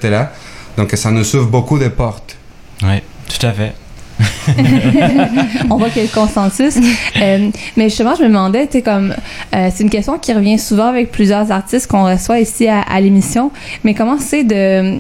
Donc 0.78 0.92
ça 0.94 1.10
nous 1.10 1.36
ouvre 1.36 1.48
beaucoup 1.48 1.80
de 1.80 1.88
portes. 1.88 2.38
Oui, 2.84 3.00
tout 3.28 3.48
à 3.48 3.52
fait. 3.54 3.74
on 5.70 5.78
voit 5.78 5.90
qu'il 5.90 6.04
y 6.04 6.06
a 6.06 6.10
le 6.10 6.14
consensus. 6.14 6.76
Euh, 7.20 7.50
mais 7.76 7.86
justement, 7.90 8.14
je 8.16 8.24
me 8.24 8.28
demandais, 8.28 8.68
tu 8.68 8.74
sais, 8.74 8.82
comme, 8.84 9.16
euh, 9.56 9.70
c'est 9.74 9.84
une 9.84 9.90
question 9.90 10.20
qui 10.20 10.34
revient 10.34 10.60
souvent 10.60 10.88
avec 10.88 11.12
plusieurs 11.12 11.52
artistes 11.52 11.88
qu'on 11.88 12.06
reçoit 12.06 12.40
ici 12.40 12.68
à, 12.68 12.82
à 12.82 13.00
l'émission, 13.02 13.52
mais 13.84 13.96
comment 13.96 14.20
c'est 14.20 14.44
de. 14.44 15.00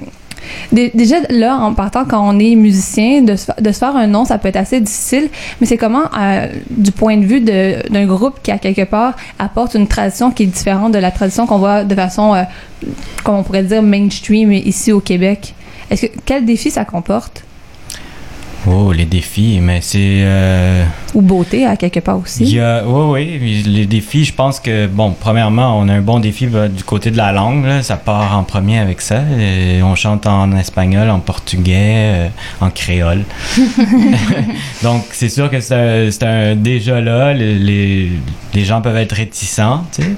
Dé- 0.71 0.91
Déjà, 0.93 1.17
là, 1.29 1.57
en 1.57 1.73
partant, 1.73 2.05
quand 2.05 2.19
on 2.27 2.39
est 2.39 2.55
musicien, 2.55 3.21
de 3.21 3.35
se, 3.35 3.45
faire 3.79 3.95
un 3.95 4.07
nom, 4.07 4.25
ça 4.25 4.37
peut 4.37 4.47
être 4.47 4.55
assez 4.57 4.79
difficile, 4.79 5.29
mais 5.59 5.67
c'est 5.67 5.77
comment, 5.77 6.03
euh, 6.17 6.47
du 6.69 6.91
point 6.91 7.17
de 7.17 7.25
vue 7.25 7.41
d'un 7.41 8.05
groupe 8.05 8.41
qui, 8.43 8.51
à 8.51 8.57
quelque 8.57 8.83
part, 8.85 9.15
apporte 9.37 9.73
une 9.75 9.87
tradition 9.87 10.31
qui 10.31 10.43
est 10.43 10.47
différente 10.47 10.91
de 10.93 10.99
la 10.99 11.11
tradition 11.11 11.45
qu'on 11.47 11.57
voit 11.59 11.83
de 11.83 11.95
façon, 11.95 12.33
euh, 12.33 12.43
comme 13.23 13.35
on 13.35 13.43
pourrait 13.43 13.63
dire, 13.63 13.81
mainstream 13.81 14.51
ici 14.51 14.91
au 14.91 14.99
Québec. 14.99 15.53
Est-ce 15.89 16.05
que, 16.07 16.11
quel 16.25 16.45
défi 16.45 16.69
ça 16.71 16.85
comporte? 16.85 17.43
Oh, 18.67 18.91
les 18.91 19.05
défis, 19.05 19.59
mais 19.61 19.79
c'est. 19.81 20.21
euh, 20.23 20.83
Ou 21.13 21.21
beauté, 21.21 21.65
à 21.65 21.77
quelque 21.77 22.01
part 22.01 22.19
aussi? 22.19 22.43
Il 22.43 22.53
y 22.55 22.59
a, 22.59 22.83
oui, 22.85 23.37
oui, 23.41 23.63
les 23.65 23.85
défis, 23.85 24.25
je 24.25 24.33
pense 24.33 24.59
que, 24.59 24.85
bon, 24.85 25.15
premièrement, 25.17 25.79
on 25.79 25.87
a 25.87 25.93
un 25.93 26.01
bon 26.01 26.19
défi 26.19 26.45
bah, 26.45 26.67
du 26.67 26.83
côté 26.83 27.09
de 27.09 27.17
la 27.17 27.31
langue, 27.31 27.65
là, 27.65 27.81
ça 27.83 27.95
part 27.95 28.37
en 28.37 28.43
premier 28.43 28.79
avec 28.79 28.99
ça. 29.01 29.21
Et 29.39 29.81
on 29.81 29.95
chante 29.95 30.27
en 30.27 30.55
espagnol, 30.57 31.09
en 31.09 31.19
portugais, 31.19 32.27
euh, 32.27 32.27
en 32.59 32.69
créole. 32.69 33.23
Donc, 34.83 35.03
c'est 35.11 35.29
sûr 35.29 35.49
que 35.49 35.61
c'est 35.61 36.23
un, 36.23 36.55
déjà 36.55 36.99
là, 37.01 37.33
les, 37.33 37.55
les, 37.57 38.09
les 38.53 38.65
gens 38.65 38.81
peuvent 38.81 38.97
être 38.97 39.13
réticents, 39.13 39.85
tu 39.95 40.01
sais, 40.03 40.09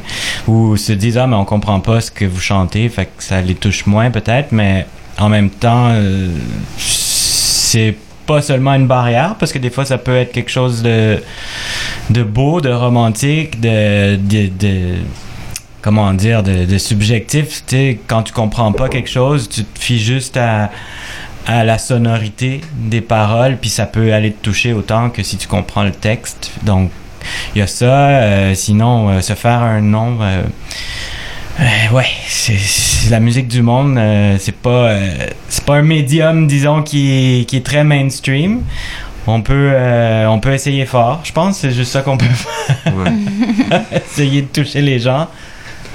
ou 0.47 0.77
se 0.77 0.93
disent, 0.93 1.17
ah, 1.19 1.27
mais 1.27 1.35
on 1.35 1.45
comprend 1.45 1.79
pas 1.79 2.01
ce 2.01 2.09
que 2.11 2.25
vous 2.25 2.39
chantez, 2.41 2.89
fait 2.89 3.05
que 3.05 3.23
ça 3.23 3.39
les 3.41 3.55
touche 3.55 3.85
moins 3.85 4.09
peut-être, 4.09 4.51
mais 4.51 4.87
en 5.19 5.29
même 5.29 5.49
temps, 5.51 5.89
euh, 5.91 6.29
c'est 6.77 7.95
pas 8.31 8.41
seulement 8.41 8.73
une 8.73 8.87
barrière, 8.87 9.35
parce 9.37 9.51
que 9.51 9.59
des 9.59 9.69
fois, 9.69 9.83
ça 9.83 9.97
peut 9.97 10.15
être 10.15 10.31
quelque 10.31 10.51
chose 10.51 10.81
de, 10.81 11.21
de 12.09 12.23
beau, 12.23 12.61
de 12.61 12.69
romantique, 12.69 13.59
de, 13.59 14.15
de, 14.15 14.95
comment 15.81 16.13
dire, 16.13 16.41
de, 16.41 16.77
subjectif. 16.77 17.63
Tu 17.67 17.99
quand 18.07 18.23
tu 18.23 18.31
comprends 18.31 18.71
pas 18.71 18.87
quelque 18.87 19.09
chose, 19.09 19.49
tu 19.49 19.65
te 19.65 19.79
fies 19.79 19.99
juste 19.99 20.37
à, 20.37 20.71
à 21.45 21.65
la 21.65 21.77
sonorité 21.77 22.61
des 22.73 23.01
paroles, 23.01 23.57
puis 23.59 23.69
ça 23.69 23.85
peut 23.85 24.13
aller 24.13 24.31
te 24.31 24.41
toucher 24.41 24.71
autant 24.71 25.09
que 25.09 25.23
si 25.23 25.35
tu 25.35 25.49
comprends 25.49 25.83
le 25.83 25.91
texte. 25.91 26.51
Donc, 26.63 26.89
il 27.53 27.59
y 27.59 27.61
a 27.61 27.67
ça. 27.67 28.07
Euh, 28.07 28.55
sinon, 28.55 29.09
euh, 29.09 29.21
se 29.21 29.33
faire 29.33 29.61
un 29.61 29.81
nom... 29.81 30.19
euh, 31.61 31.95
ouais, 31.95 32.05
c'est 32.27 33.09
la 33.09 33.19
musique 33.19 33.47
du 33.47 33.61
monde. 33.61 33.97
euh, 33.97 34.37
c'est 34.39 34.55
pas, 34.55 34.89
euh, 34.89 35.27
c'est 35.49 35.63
pas 35.63 35.75
un 35.75 35.83
médium, 35.83 36.47
disons, 36.47 36.81
qui 36.83 37.11
est, 37.41 37.45
qui 37.45 37.57
est 37.57 37.65
très 37.65 37.83
mainstream. 37.83 38.61
On 39.27 39.41
peut, 39.43 39.71
on 40.27 40.39
peut 40.39 40.51
essayer 40.53 40.85
fort. 40.87 41.21
Je 41.23 41.31
pense 41.31 41.55
que 41.55 41.61
c'est 41.61 41.71
juste 41.71 41.91
ça 41.91 42.01
qu'on 42.01 42.17
peut 42.17 42.25
faire. 42.25 42.93
essayer 43.91 44.41
de 44.41 44.47
toucher 44.47 44.81
les 44.81 44.97
gens 44.97 45.27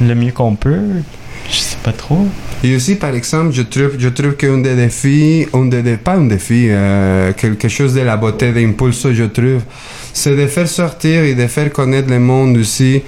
le 0.01 0.15
mieux 0.15 0.31
qu'on 0.31 0.55
peut. 0.55 1.03
Je 1.51 1.57
sais 1.57 1.77
pas 1.83 1.93
trop. 1.93 2.27
Et 2.65 2.75
aussi, 2.75 2.97
par 2.97 3.15
exemple, 3.15 3.53
je 3.53 3.63
trouve, 3.63 3.97
je 3.99 4.09
trouve 4.09 4.37
qu'un 4.37 4.59
des 4.59 4.75
défis, 4.75 5.47
un 5.53 5.67
des, 5.67 5.97
pas 5.97 6.15
un 6.15 6.27
défi, 6.27 6.67
euh, 6.69 7.33
quelque 7.33 7.69
chose 7.69 7.95
de 7.95 8.01
la 8.01 8.17
beauté 8.17 8.53
d'Impulso, 8.53 9.13
je 9.13 9.25
trouve, 9.25 9.63
c'est 10.17 10.35
de 10.35 10.47
faire 10.47 10.67
sortir 10.67 11.25
et 11.25 11.35
de 11.35 11.47
faire 11.47 11.71
connaître 11.71 12.09
le 12.09 12.19
monde 12.19 12.57
aussi, 12.57 13.03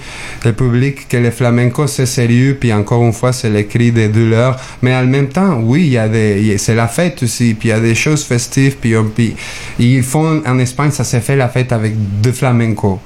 le 0.45 0.53
public, 0.53 1.07
que 1.07 1.17
le 1.17 1.31
flamenco 1.31 1.87
c'est 1.87 2.05
sérieux, 2.05 2.55
puis 2.59 2.71
encore 2.71 3.03
une 3.03 3.13
fois, 3.13 3.33
c'est 3.33 3.49
le 3.49 3.63
cri 3.63 3.91
des 3.91 4.09
douleurs. 4.09 4.57
Mais 4.81 4.95
en 4.95 5.05
même 5.05 5.29
temps, 5.29 5.59
oui, 5.63 5.81
il 5.87 5.91
y 5.93 5.97
a 5.97 6.07
des, 6.07 6.57
c'est 6.59 6.75
la 6.75 6.87
fête 6.87 7.23
aussi, 7.23 7.55
puis 7.55 7.69
il 7.69 7.71
y 7.71 7.75
a 7.75 7.79
des 7.79 7.95
choses 7.95 8.23
festives, 8.23 8.77
puis, 8.77 8.93
puis 9.15 9.35
ils 9.79 10.03
font, 10.03 10.41
en 10.45 10.59
Espagne, 10.59 10.91
ça 10.91 11.03
s'est 11.03 11.19
fait 11.19 11.35
la 11.35 11.49
fête 11.49 11.71
avec 11.71 11.93
du 12.21 12.31
flamenco. 12.31 12.99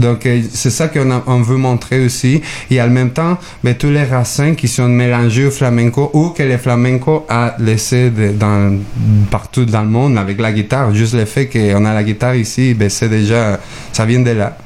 Donc, 0.00 0.24
euh, 0.26 0.40
c'est 0.52 0.70
ça 0.70 0.88
qu'on 0.88 1.22
on 1.26 1.42
veut 1.42 1.56
montrer 1.56 2.04
aussi. 2.04 2.40
Et 2.70 2.80
en 2.80 2.88
même 2.88 3.10
temps, 3.10 3.38
mais 3.62 3.74
tous 3.74 3.90
les 3.90 4.04
racines 4.04 4.56
qui 4.56 4.68
sont 4.68 4.88
mélangés 4.88 5.46
au 5.46 5.50
flamenco 5.50 6.10
ou 6.14 6.30
que 6.30 6.42
le 6.42 6.56
flamenco 6.58 7.26
a 7.28 7.54
laissé 7.58 8.10
partout 9.30 9.64
dans 9.64 9.82
le 9.82 9.88
monde 9.88 10.18
avec 10.18 10.40
la 10.40 10.52
guitare. 10.52 10.94
Juste 10.94 11.14
le 11.14 11.24
fait 11.24 11.46
qu'on 11.46 11.84
a 11.84 11.94
la 11.94 12.02
guitare 12.02 12.36
ici, 12.36 12.74
ben, 12.74 12.88
c'est 12.88 13.08
déjà, 13.08 13.41
ça 13.92 14.04
vient 14.04 14.20
de 14.20 14.30
là. 14.30 14.56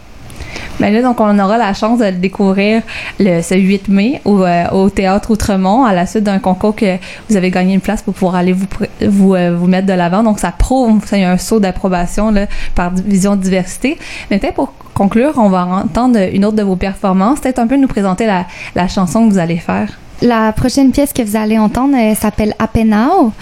Ben 0.78 0.92
là, 0.92 1.00
donc, 1.00 1.20
on 1.20 1.38
aura 1.38 1.56
la 1.56 1.72
chance 1.72 2.00
de 2.00 2.04
le 2.04 2.12
découvrir 2.12 2.82
le, 3.18 3.40
ce 3.40 3.54
8 3.54 3.88
mai 3.88 4.20
au, 4.24 4.42
euh, 4.42 4.68
au 4.72 4.90
Théâtre 4.90 5.30
Outremont 5.30 5.84
à 5.84 5.94
la 5.94 6.04
suite 6.06 6.24
d'un 6.24 6.38
concours 6.38 6.76
que 6.76 6.96
vous 7.30 7.36
avez 7.36 7.50
gagné 7.50 7.72
une 7.72 7.80
place 7.80 8.02
pour 8.02 8.12
pouvoir 8.12 8.34
aller 8.34 8.54
vous, 9.00 9.34
euh, 9.34 9.56
vous 9.56 9.66
mettre 9.66 9.86
de 9.86 9.94
l'avant. 9.94 10.22
Donc, 10.22 10.38
ça 10.38 10.52
prouve, 10.52 11.02
ça 11.06 11.16
y 11.16 11.24
a 11.24 11.30
un 11.30 11.38
saut 11.38 11.60
d'approbation 11.60 12.34
par 12.74 12.90
Vision 12.90 13.36
Diversité. 13.36 13.96
Mais 14.30 14.38
peut-être 14.38 14.54
pour 14.54 14.74
conclure, 14.92 15.32
on 15.36 15.48
va 15.48 15.64
entendre 15.64 16.18
une 16.32 16.44
autre 16.44 16.56
de 16.56 16.62
vos 16.62 16.76
performances. 16.76 17.40
Peut-être 17.40 17.58
un 17.58 17.66
peu 17.66 17.76
nous 17.76 17.88
présenter 17.88 18.26
la, 18.26 18.44
la 18.74 18.86
chanson 18.86 19.26
que 19.26 19.32
vous 19.32 19.38
allez 19.38 19.58
faire. 19.58 19.98
La 20.22 20.52
prochaine 20.52 20.92
pièce 20.92 21.12
que 21.12 21.22
vous 21.22 21.36
allez 21.36 21.58
entendre 21.58 21.94
elle 21.96 22.16
s'appelle 22.16 22.54
Apenao. 22.58 23.32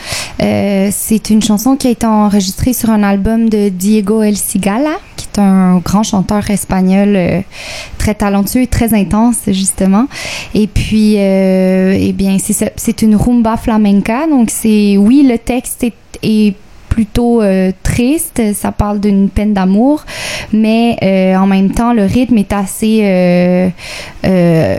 Euh, 0.43 0.89
c'est 0.93 1.31
une 1.31 1.41
chanson 1.41 1.77
qui 1.77 1.87
a 1.87 1.91
été 1.91 2.07
enregistrée 2.07 2.73
sur 2.73 2.91
un 2.91 3.05
album 3.05 3.49
de 3.49 3.69
Diego 3.69 4.23
El 4.23 4.37
Cigala, 4.37 4.97
qui 5.17 5.27
est 5.33 5.41
un 5.41 5.79
grand 5.79 6.03
chanteur 6.03 6.51
espagnol 6.51 7.15
euh, 7.15 7.41
très 7.97 8.15
talentueux 8.15 8.63
et 8.63 8.67
très 8.67 8.93
intense 8.93 9.43
justement. 9.49 10.07
Et 10.55 10.67
puis, 10.67 11.15
euh, 11.19 11.97
eh 11.97 12.13
bien, 12.13 12.39
c'est 12.77 13.03
une 13.03 13.15
rumba 13.15 13.57
flamenca. 13.57 14.27
Donc 14.27 14.51
c'est 14.51 14.97
oui, 14.97 15.25
le 15.29 15.39
texte 15.39 15.85
est, 15.85 15.95
est 16.25 16.55
plutôt 16.89 17.43
euh, 17.43 17.73
triste, 17.83 18.41
ça 18.55 18.71
parle 18.71 19.01
d'une 19.01 19.29
peine 19.29 19.53
d'amour, 19.53 20.05
mais 20.53 20.97
euh, 21.03 21.37
en 21.37 21.47
même 21.47 21.73
temps 21.73 21.93
le 21.93 22.05
rythme 22.05 22.39
est 22.39 22.53
assez 22.53 23.01
euh, 23.03 23.69
euh, 24.25 24.77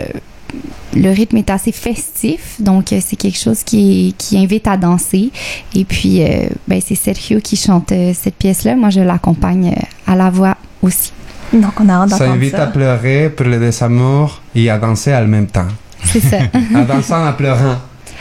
le 0.96 1.10
rythme 1.10 1.36
est 1.36 1.50
assez 1.50 1.72
festif, 1.72 2.56
donc 2.58 2.92
euh, 2.92 2.98
c'est 3.04 3.16
quelque 3.16 3.38
chose 3.38 3.62
qui, 3.62 4.14
qui 4.16 4.38
invite 4.38 4.66
à 4.66 4.76
danser. 4.76 5.30
Et 5.74 5.84
puis, 5.84 6.22
euh, 6.22 6.48
ben, 6.66 6.80
c'est 6.84 6.94
Sergio 6.94 7.38
qui 7.40 7.56
chante 7.56 7.92
euh, 7.92 8.12
cette 8.14 8.36
pièce-là. 8.36 8.74
Moi, 8.76 8.90
je 8.90 9.00
l'accompagne 9.00 9.74
euh, 9.76 10.12
à 10.12 10.16
la 10.16 10.30
voix 10.30 10.56
aussi. 10.82 11.12
Donc, 11.52 11.72
on 11.80 11.88
a 11.88 11.92
hâte 11.92 12.10
Ça 12.10 12.30
invite 12.30 12.54
à 12.54 12.66
pleurer 12.66 13.30
pour 13.30 13.46
le 13.46 13.58
désamour 13.58 14.40
et 14.54 14.68
à 14.70 14.78
danser 14.78 15.14
en 15.14 15.26
même 15.26 15.46
temps. 15.46 15.68
C'est 16.04 16.20
ça. 16.20 16.38
en 16.74 16.82
dansant 16.82 17.26
en 17.28 17.32
pleurant. 17.34 17.76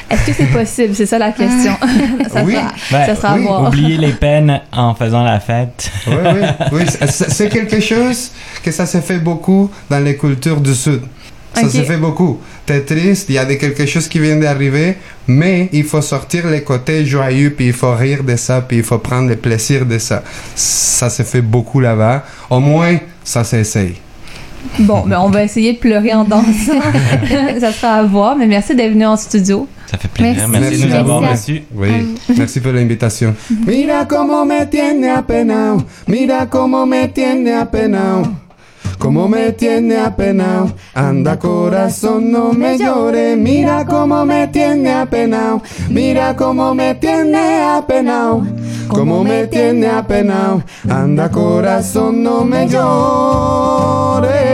Est-ce 0.09 0.25
que 0.27 0.33
c'est 0.33 0.45
possible? 0.51 0.93
C'est 0.93 1.07
ça 1.07 1.17
la 1.17 1.31
question. 1.31 1.73
ça 2.31 2.43
Oui. 2.43 2.53
sera, 2.53 2.71
Ben, 2.91 3.05
ça 3.07 3.15
sera 3.15 3.29
à 3.29 3.35
oui, 3.37 3.43
voir. 3.43 3.67
Oublier 3.69 3.97
les 3.97 4.11
peines 4.11 4.61
en 4.71 4.93
faisant 4.93 5.23
la 5.23 5.39
fête. 5.39 5.91
Oui, 6.07 6.13
oui, 6.13 6.47
oui. 6.73 6.81
C'est 7.09 7.29
c'est 7.31 7.49
quelque 7.49 7.79
chose 7.79 8.31
que 8.61 8.69
ça 8.71 8.85
se 8.85 8.99
fait 8.99 9.17
beaucoup 9.17 9.71
dans 9.89 9.99
les 9.99 10.15
cultures 10.17 10.61
du 10.61 10.75
Sud. 10.75 11.01
Ça 11.55 11.69
se 11.69 11.83
fait 11.83 11.97
beaucoup. 11.97 12.39
T'es 12.65 12.81
triste, 12.81 13.27
il 13.29 13.35
y 13.35 13.37
a 13.37 13.45
des- 13.45 13.57
quelque 13.57 13.85
chose 13.85 14.07
qui 14.07 14.19
vient 14.19 14.35
d'arriver, 14.37 14.95
mais 15.27 15.69
il 15.71 15.83
faut 15.83 16.01
sortir 16.01 16.47
les 16.49 16.61
côtés 16.63 17.05
joyeux, 17.05 17.51
puis 17.55 17.67
il 17.67 17.73
faut 17.73 17.93
rire 17.93 18.23
de 18.23 18.35
ça, 18.35 18.61
puis 18.61 18.77
il 18.77 18.83
faut 18.83 18.97
prendre 18.99 19.29
le 19.29 19.35
plaisir 19.35 19.85
de 19.85 19.97
ça. 19.97 20.23
Ça 20.55 21.09
se 21.09 21.23
fait 21.23 21.41
beaucoup 21.41 21.79
là-bas. 21.79 22.23
Au 22.49 22.59
moins, 22.59 22.97
ça 23.23 23.43
s'essaye. 23.43 23.95
Bon, 24.79 25.03
ben, 25.05 25.19
on 25.19 25.29
va 25.29 25.43
essayer 25.43 25.73
de 25.73 25.77
pleurer 25.77 26.11
en 26.13 26.23
dansant. 26.23 26.81
ça 27.59 27.71
sera 27.71 27.93
à 27.97 28.03
voir, 28.03 28.35
mais 28.35 28.47
merci 28.47 28.73
d'être 28.75 28.93
venu 28.93 29.05
en 29.05 29.15
studio. 29.15 29.67
Ça 29.91 29.97
fait 29.99 30.07
plaisir. 30.07 30.47
Merci, 30.47 30.81
de 30.81 30.87
nous 30.87 30.95
avoir 30.95 31.29
reçus. 31.31 31.61
Oui, 31.75 32.15
merci 32.35 32.59
pour 32.59 32.71
l'invitation. 32.71 33.35
Mira 33.67 34.05
cómo 34.07 34.43
me 34.43 34.65
tiene 34.65 35.11
apenao, 35.11 35.83
mira 36.07 36.47
cómo 36.47 36.87
me 36.87 37.07
tiene 37.09 37.53
apenao. 37.53 38.23
Cómo 38.97 39.27
me 39.27 39.51
tiene 39.51 39.97
apenao, 39.99 40.71
anda 40.93 41.37
corazón 41.37 42.31
no 42.31 42.53
me 42.53 42.77
llore, 42.77 43.35
mira 43.35 43.85
cómo 43.85 44.25
me 44.25 44.47
tiene 44.47 44.91
apenao, 44.91 45.61
mira 45.89 46.35
cómo 46.35 46.73
me 46.73 46.95
tiene 46.95 47.61
apenao, 47.61 48.43
cómo 48.87 49.23
me 49.23 49.47
tiene 49.47 49.87
apenao, 49.87 50.63
anda 50.89 51.29
corazón 51.29 52.23
no 52.23 52.43
me 52.45 52.67
llore. 52.67 54.44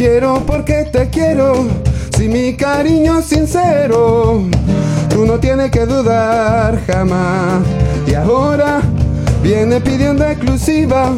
Quiero 0.00 0.42
porque 0.46 0.88
te 0.90 1.10
quiero. 1.10 1.68
Si 2.16 2.26
mi 2.26 2.54
cariño 2.54 3.18
es 3.18 3.26
sincero, 3.26 4.44
tú 5.10 5.26
no 5.26 5.38
tienes 5.38 5.70
que 5.70 5.84
dudar 5.84 6.80
jamás. 6.86 7.60
Y 8.06 8.14
ahora 8.14 8.80
viene 9.42 9.78
pidiendo 9.82 10.24
exclusiva. 10.24 11.10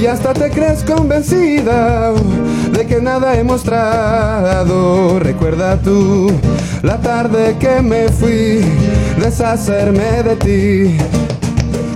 Y 0.00 0.06
hasta 0.06 0.32
te 0.32 0.48
crees 0.50 0.84
convencida 0.84 2.12
de 2.70 2.86
que 2.86 3.00
nada 3.00 3.36
he 3.36 3.42
mostrado. 3.42 5.18
Recuerda 5.18 5.76
tú 5.82 6.30
la 6.82 7.00
tarde 7.00 7.56
que 7.58 7.82
me 7.82 8.08
fui, 8.10 8.64
deshacerme 9.20 10.22
de 10.22 10.36
ti. 10.36 10.98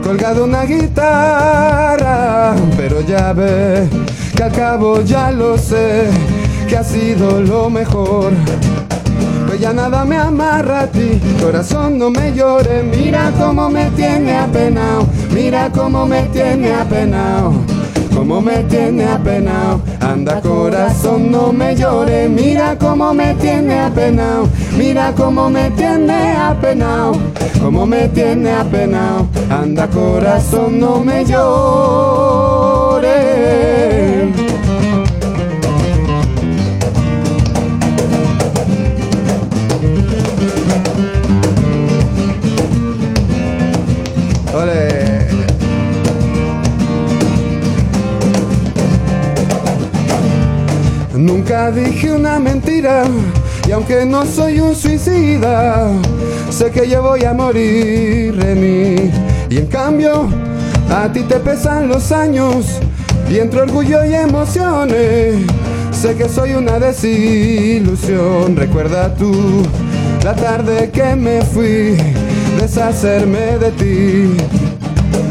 Colgado 0.02 0.44
una 0.44 0.64
guitarra, 0.64 2.56
pero 2.76 3.02
ya 3.02 3.32
ve 3.32 3.86
que 4.38 4.44
al 4.44 4.52
cabo 4.52 5.02
ya 5.02 5.32
lo 5.32 5.58
sé, 5.58 6.04
que 6.68 6.76
ha 6.76 6.84
sido 6.84 7.40
lo 7.40 7.68
mejor. 7.68 8.32
Pues 9.48 9.58
ya 9.58 9.72
nada 9.72 10.04
me 10.04 10.16
amarra 10.16 10.82
a 10.82 10.86
ti, 10.86 11.20
corazón 11.42 11.98
no 11.98 12.08
me 12.10 12.32
llore, 12.32 12.84
mira 12.84 13.32
cómo 13.36 13.68
me 13.68 13.90
tiene 13.90 14.36
apenao, 14.36 15.08
mira 15.34 15.72
cómo 15.74 16.06
me 16.06 16.22
tiene 16.32 16.72
apenao. 16.72 17.52
Cómo 18.14 18.40
me 18.40 18.62
tiene 18.64 19.06
apenao, 19.06 19.80
anda 20.00 20.40
corazón 20.40 21.32
no 21.32 21.52
me 21.52 21.74
llore, 21.74 22.28
mira 22.28 22.76
cómo 22.78 23.12
me 23.14 23.34
tiene 23.34 23.80
apenao, 23.80 24.48
mira 24.76 25.12
cómo 25.16 25.50
me 25.50 25.70
tiene 25.70 26.36
apenao, 26.36 27.12
cómo 27.60 27.86
me 27.86 28.08
tiene 28.08 28.52
apenao, 28.52 29.26
anda 29.50 29.88
corazón 29.88 30.78
no 30.78 31.00
me 31.00 31.24
llore. 31.24 32.68
Nunca 51.28 51.70
dije 51.70 52.10
una 52.10 52.38
mentira 52.38 53.04
y 53.68 53.72
aunque 53.72 54.06
no 54.06 54.24
soy 54.24 54.60
un 54.60 54.74
suicida, 54.74 55.90
sé 56.48 56.70
que 56.70 56.88
yo 56.88 57.02
voy 57.02 57.22
a 57.22 57.34
morir 57.34 58.34
de 58.34 58.54
mí. 58.54 59.10
Y 59.50 59.58
en 59.58 59.66
cambio, 59.66 60.26
a 60.90 61.12
ti 61.12 61.20
te 61.24 61.34
pesan 61.34 61.86
los 61.86 62.12
años 62.12 62.64
y 63.30 63.40
entre 63.40 63.60
orgullo 63.60 64.06
y 64.06 64.14
emociones, 64.14 65.44
sé 65.92 66.14
que 66.14 66.30
soy 66.30 66.54
una 66.54 66.78
desilusión. 66.78 68.56
Recuerda 68.56 69.14
tú 69.14 69.66
la 70.24 70.34
tarde 70.34 70.88
que 70.90 71.14
me 71.14 71.42
fui, 71.42 71.94
deshacerme 72.58 73.58
de 73.58 73.70
ti. 73.72 74.36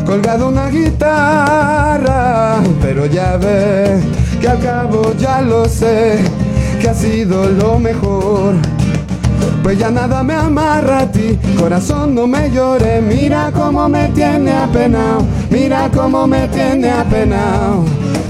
Colgado 0.05 0.49
una 0.49 0.69
guitarra, 0.69 2.57
pero 2.83 3.07
ya 3.07 3.35
ves 3.37 4.26
al 4.47 4.59
cabo 4.59 5.13
ya 5.17 5.41
lo 5.41 5.65
sé, 5.65 6.19
que 6.79 6.89
ha 6.89 6.93
sido 6.93 7.45
lo 7.49 7.79
mejor. 7.79 8.55
Pues 9.63 9.77
ya 9.77 9.91
nada 9.91 10.23
me 10.23 10.33
amarra 10.33 10.99
a 10.99 11.11
ti, 11.11 11.37
corazón 11.59 12.15
no 12.15 12.25
me 12.25 12.49
llore, 12.49 13.01
mira 13.01 13.51
cómo 13.53 13.89
me 13.89 14.07
tiene 14.09 14.53
apenao, 14.53 15.25
mira 15.49 15.89
cómo 15.93 16.25
me 16.25 16.47
tiene 16.47 16.89
apenao, 16.89 17.83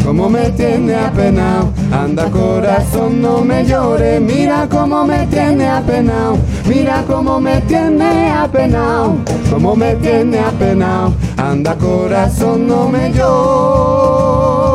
cómo 0.03 0.29
me 0.29 0.49
tiene 0.51 0.95
apenao, 0.95 1.71
anda 1.91 2.25
corazón 2.31 3.21
no 3.21 3.41
me 3.41 3.63
llore, 3.65 4.19
mira 4.19 4.67
cómo 4.67 5.05
me 5.05 5.27
tiene 5.27 5.67
apenao, 5.67 6.37
mira 6.67 7.03
cómo 7.05 7.39
me 7.39 7.61
tiene 7.61 8.31
apenao, 8.31 9.17
cómo 9.51 9.75
me 9.75 9.93
tiene 9.95 10.39
apenao, 10.39 11.13
anda 11.37 11.75
corazón 11.75 12.67
no 12.67 12.89
me 12.89 13.13
llore. 13.13 14.66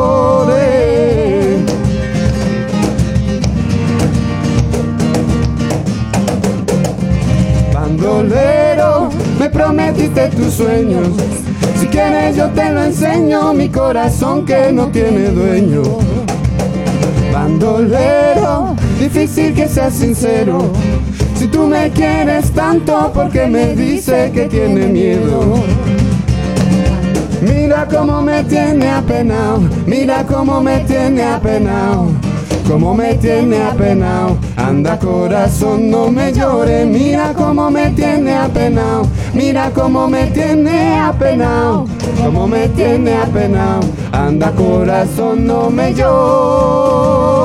Bandolero, 8.03 9.09
me 9.39 9.49
prometiste 9.49 10.27
tus 10.29 10.53
sueños. 10.55 11.07
Si 11.79 11.87
quieres 11.87 12.35
yo 12.35 12.49
te 12.49 12.69
lo 12.69 12.83
enseño, 12.83 13.53
mi 13.53 13.69
corazón 13.69 14.45
que 14.45 14.71
no 14.71 14.87
tiene 14.87 15.29
dueño. 15.29 15.83
Bandolero, 17.31 18.75
difícil 18.99 19.53
que 19.53 19.67
seas 19.67 19.93
sincero. 19.93 20.71
Si 21.35 21.47
tú 21.47 21.67
me 21.67 21.89
quieres 21.91 22.51
tanto, 22.51 23.11
porque 23.13 23.47
me 23.47 23.75
dice 23.75 24.31
que 24.33 24.45
tiene 24.47 24.87
miedo? 24.87 25.55
Mira 27.41 27.87
cómo 27.89 28.21
me 28.21 28.43
tiene 28.43 28.89
apenao, 28.89 29.59
mira 29.85 30.25
cómo 30.25 30.61
me 30.61 30.79
tiene 30.81 31.23
apenao. 31.23 32.22
Cómo 32.67 32.93
me 32.95 33.15
tiene 33.15 33.61
apenao, 33.61 34.37
anda 34.55 34.97
corazón 34.97 35.89
no 35.91 36.09
me 36.09 36.31
llore, 36.31 36.85
mira 36.85 37.33
cómo 37.33 37.69
me 37.69 37.89
tiene 37.91 38.33
apenao, 38.35 39.05
mira 39.33 39.69
cómo 39.71 40.07
me 40.07 40.27
tiene 40.27 40.95
apenao, 40.99 41.85
cómo 42.23 42.47
me 42.47 42.69
tiene 42.69 43.15
apenao, 43.15 43.81
anda 44.11 44.51
corazón 44.51 45.45
no 45.45 45.69
me 45.69 45.93
llore. 45.93 47.42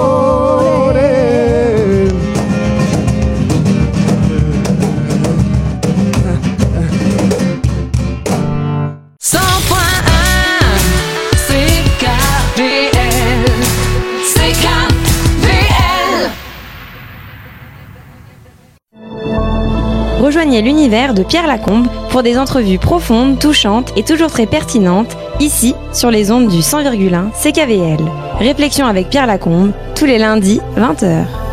L'univers 20.62 21.14
de 21.14 21.22
Pierre 21.22 21.46
Lacombe 21.46 21.86
pour 22.10 22.24
des 22.24 22.36
entrevues 22.36 22.78
profondes, 22.78 23.38
touchantes 23.38 23.92
et 23.96 24.02
toujours 24.02 24.30
très 24.30 24.46
pertinentes, 24.46 25.16
ici 25.38 25.74
sur 25.92 26.10
les 26.10 26.32
ondes 26.32 26.48
du 26.48 26.58
100,1 26.58 27.30
CKVL. 27.32 28.04
Réflexion 28.40 28.86
avec 28.86 29.08
Pierre 29.08 29.26
Lacombe, 29.26 29.72
tous 29.94 30.06
les 30.06 30.18
lundis, 30.18 30.60
20h. 30.76 31.47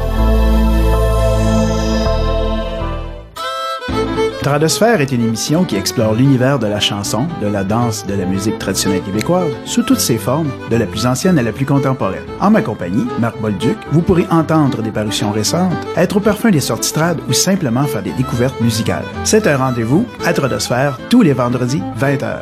Tradosphère 4.45 5.01
est 5.01 5.11
une 5.11 5.23
émission 5.23 5.63
qui 5.63 5.75
explore 5.75 6.13
l'univers 6.13 6.59
de 6.59 6.67
la 6.67 6.79
chanson, 6.79 7.25
de 7.41 7.47
la 7.47 7.63
danse, 7.63 8.05
de 8.05 8.13
la 8.13 8.27
musique 8.27 8.59
traditionnelle 8.59 9.01
québécoise, 9.01 9.51
sous 9.65 9.81
toutes 9.81 9.99
ses 9.99 10.19
formes, 10.19 10.51
de 10.69 10.75
la 10.75 10.85
plus 10.85 11.07
ancienne 11.07 11.39
à 11.39 11.41
la 11.41 11.51
plus 11.51 11.65
contemporaine. 11.65 12.27
En 12.39 12.51
ma 12.51 12.61
compagnie, 12.61 13.07
Marc 13.19 13.41
Bolduc, 13.41 13.75
vous 13.91 14.03
pourrez 14.03 14.27
entendre 14.29 14.83
des 14.83 14.91
parutions 14.91 15.31
récentes, 15.31 15.73
être 15.97 16.17
au 16.17 16.19
parfum 16.19 16.51
des 16.51 16.59
sorties 16.59 16.93
trad 16.93 17.19
ou 17.27 17.33
simplement 17.33 17.85
faire 17.85 18.03
des 18.03 18.11
découvertes 18.11 18.61
musicales. 18.61 19.03
C'est 19.23 19.47
un 19.47 19.57
rendez-vous 19.57 20.05
à 20.23 20.31
Tradosphère 20.31 20.99
tous 21.09 21.23
les 21.23 21.33
vendredis, 21.33 21.81
20h. 21.99 22.37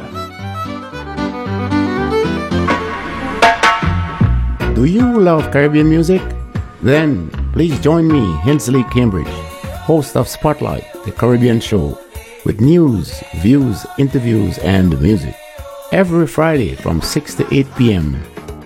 Do 4.75 4.83
you 4.83 5.21
love 5.21 5.49
Caribbean 5.51 5.87
music? 5.87 6.21
Then 6.83 7.29
please 7.53 7.79
join 7.81 8.03
me, 8.03 8.25
Hensley 8.45 8.83
Cambridge, 8.93 9.31
host 9.87 10.17
of 10.17 10.27
Spotlight, 10.27 10.83
the 11.05 11.11
Caribbean 11.11 11.59
show, 11.59 11.99
with 12.45 12.61
news, 12.61 13.21
views, 13.37 13.85
interviews, 13.97 14.57
and 14.59 14.99
music. 15.01 15.35
Every 15.91 16.27
Friday 16.27 16.75
from 16.75 17.01
6 17.01 17.35
to 17.35 17.53
8 17.53 17.75
p.m. 17.75 18.15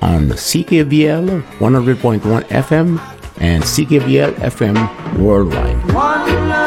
on 0.01 0.29
CKBL 0.29 1.41
100.1 1.41 2.19
FM 2.47 2.99
and 3.39 3.63
CKBL 3.63 4.33
FM 4.35 5.17
worldwide. 5.19 6.66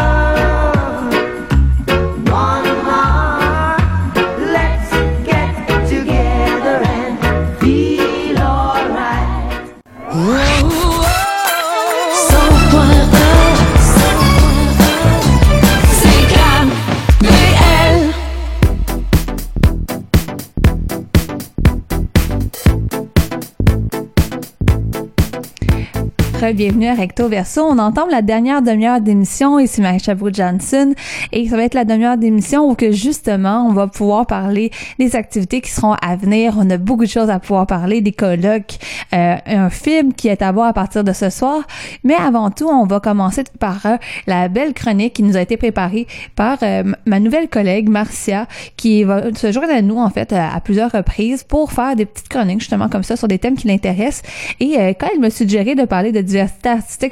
Bienvenue 26.40 26.88
à 26.88 26.94
Recto 26.94 27.28
Verso. 27.28 27.62
On 27.62 27.78
entend 27.78 28.06
la 28.06 28.22
dernière 28.22 28.62
demi-heure 28.62 29.02
d'émission. 29.02 29.58
Ici 29.58 29.82
Marie 29.82 30.00
Chabot-Johnson. 30.00 30.94
Et 31.32 31.46
ça 31.46 31.56
va 31.56 31.64
être 31.64 31.74
la 31.74 31.84
demi-heure 31.84 32.16
d'émission 32.16 32.68
où 32.68 32.74
que 32.74 32.92
justement, 32.92 33.66
on 33.68 33.74
va 33.74 33.86
pouvoir 33.86 34.26
parler 34.26 34.70
des 34.98 35.16
activités 35.16 35.60
qui 35.60 35.70
seront 35.70 35.92
à 35.92 36.16
venir. 36.16 36.54
On 36.56 36.68
a 36.70 36.78
beaucoup 36.78 37.04
de 37.04 37.10
choses 37.10 37.28
à 37.28 37.38
pouvoir 37.40 37.66
parler, 37.66 38.00
des 38.00 38.12
colloques, 38.12 38.78
euh, 39.12 39.36
un 39.44 39.68
film 39.68 40.14
qui 40.14 40.28
est 40.28 40.40
à 40.40 40.50
voir 40.50 40.68
à 40.68 40.72
partir 40.72 41.04
de 41.04 41.12
ce 41.12 41.28
soir. 41.28 41.62
Mais 42.04 42.14
avant 42.14 42.50
tout, 42.50 42.68
on 42.68 42.86
va 42.86 43.00
commencer 43.00 43.44
par 43.58 43.84
euh, 43.84 43.96
la 44.26 44.48
belle 44.48 44.72
chronique 44.72 45.12
qui 45.12 45.22
nous 45.22 45.36
a 45.36 45.42
été 45.42 45.58
préparée 45.58 46.06
par 46.36 46.56
euh, 46.62 46.84
ma 47.06 47.20
nouvelle 47.20 47.48
collègue 47.48 47.90
Marcia 47.90 48.46
qui 48.78 49.04
va 49.04 49.32
se 49.34 49.52
joindre 49.52 49.74
à 49.74 49.82
nous 49.82 49.98
en 49.98 50.08
fait 50.08 50.32
à, 50.32 50.54
à 50.54 50.60
plusieurs 50.60 50.90
reprises 50.90 51.44
pour 51.44 51.70
faire 51.70 51.94
des 51.96 52.06
petites 52.06 52.28
chroniques 52.28 52.60
justement 52.60 52.88
comme 52.88 53.02
ça 53.02 53.16
sur 53.16 53.28
des 53.28 53.38
thèmes 53.38 53.56
qui 53.56 53.68
l'intéressent. 53.68 54.22
Et 54.58 54.78
euh, 54.78 54.94
quand 54.98 55.08
elle 55.12 55.20
me 55.20 55.28
suggérait 55.28 55.74
de 55.74 55.84
parler 55.84 56.12
de 56.12 56.29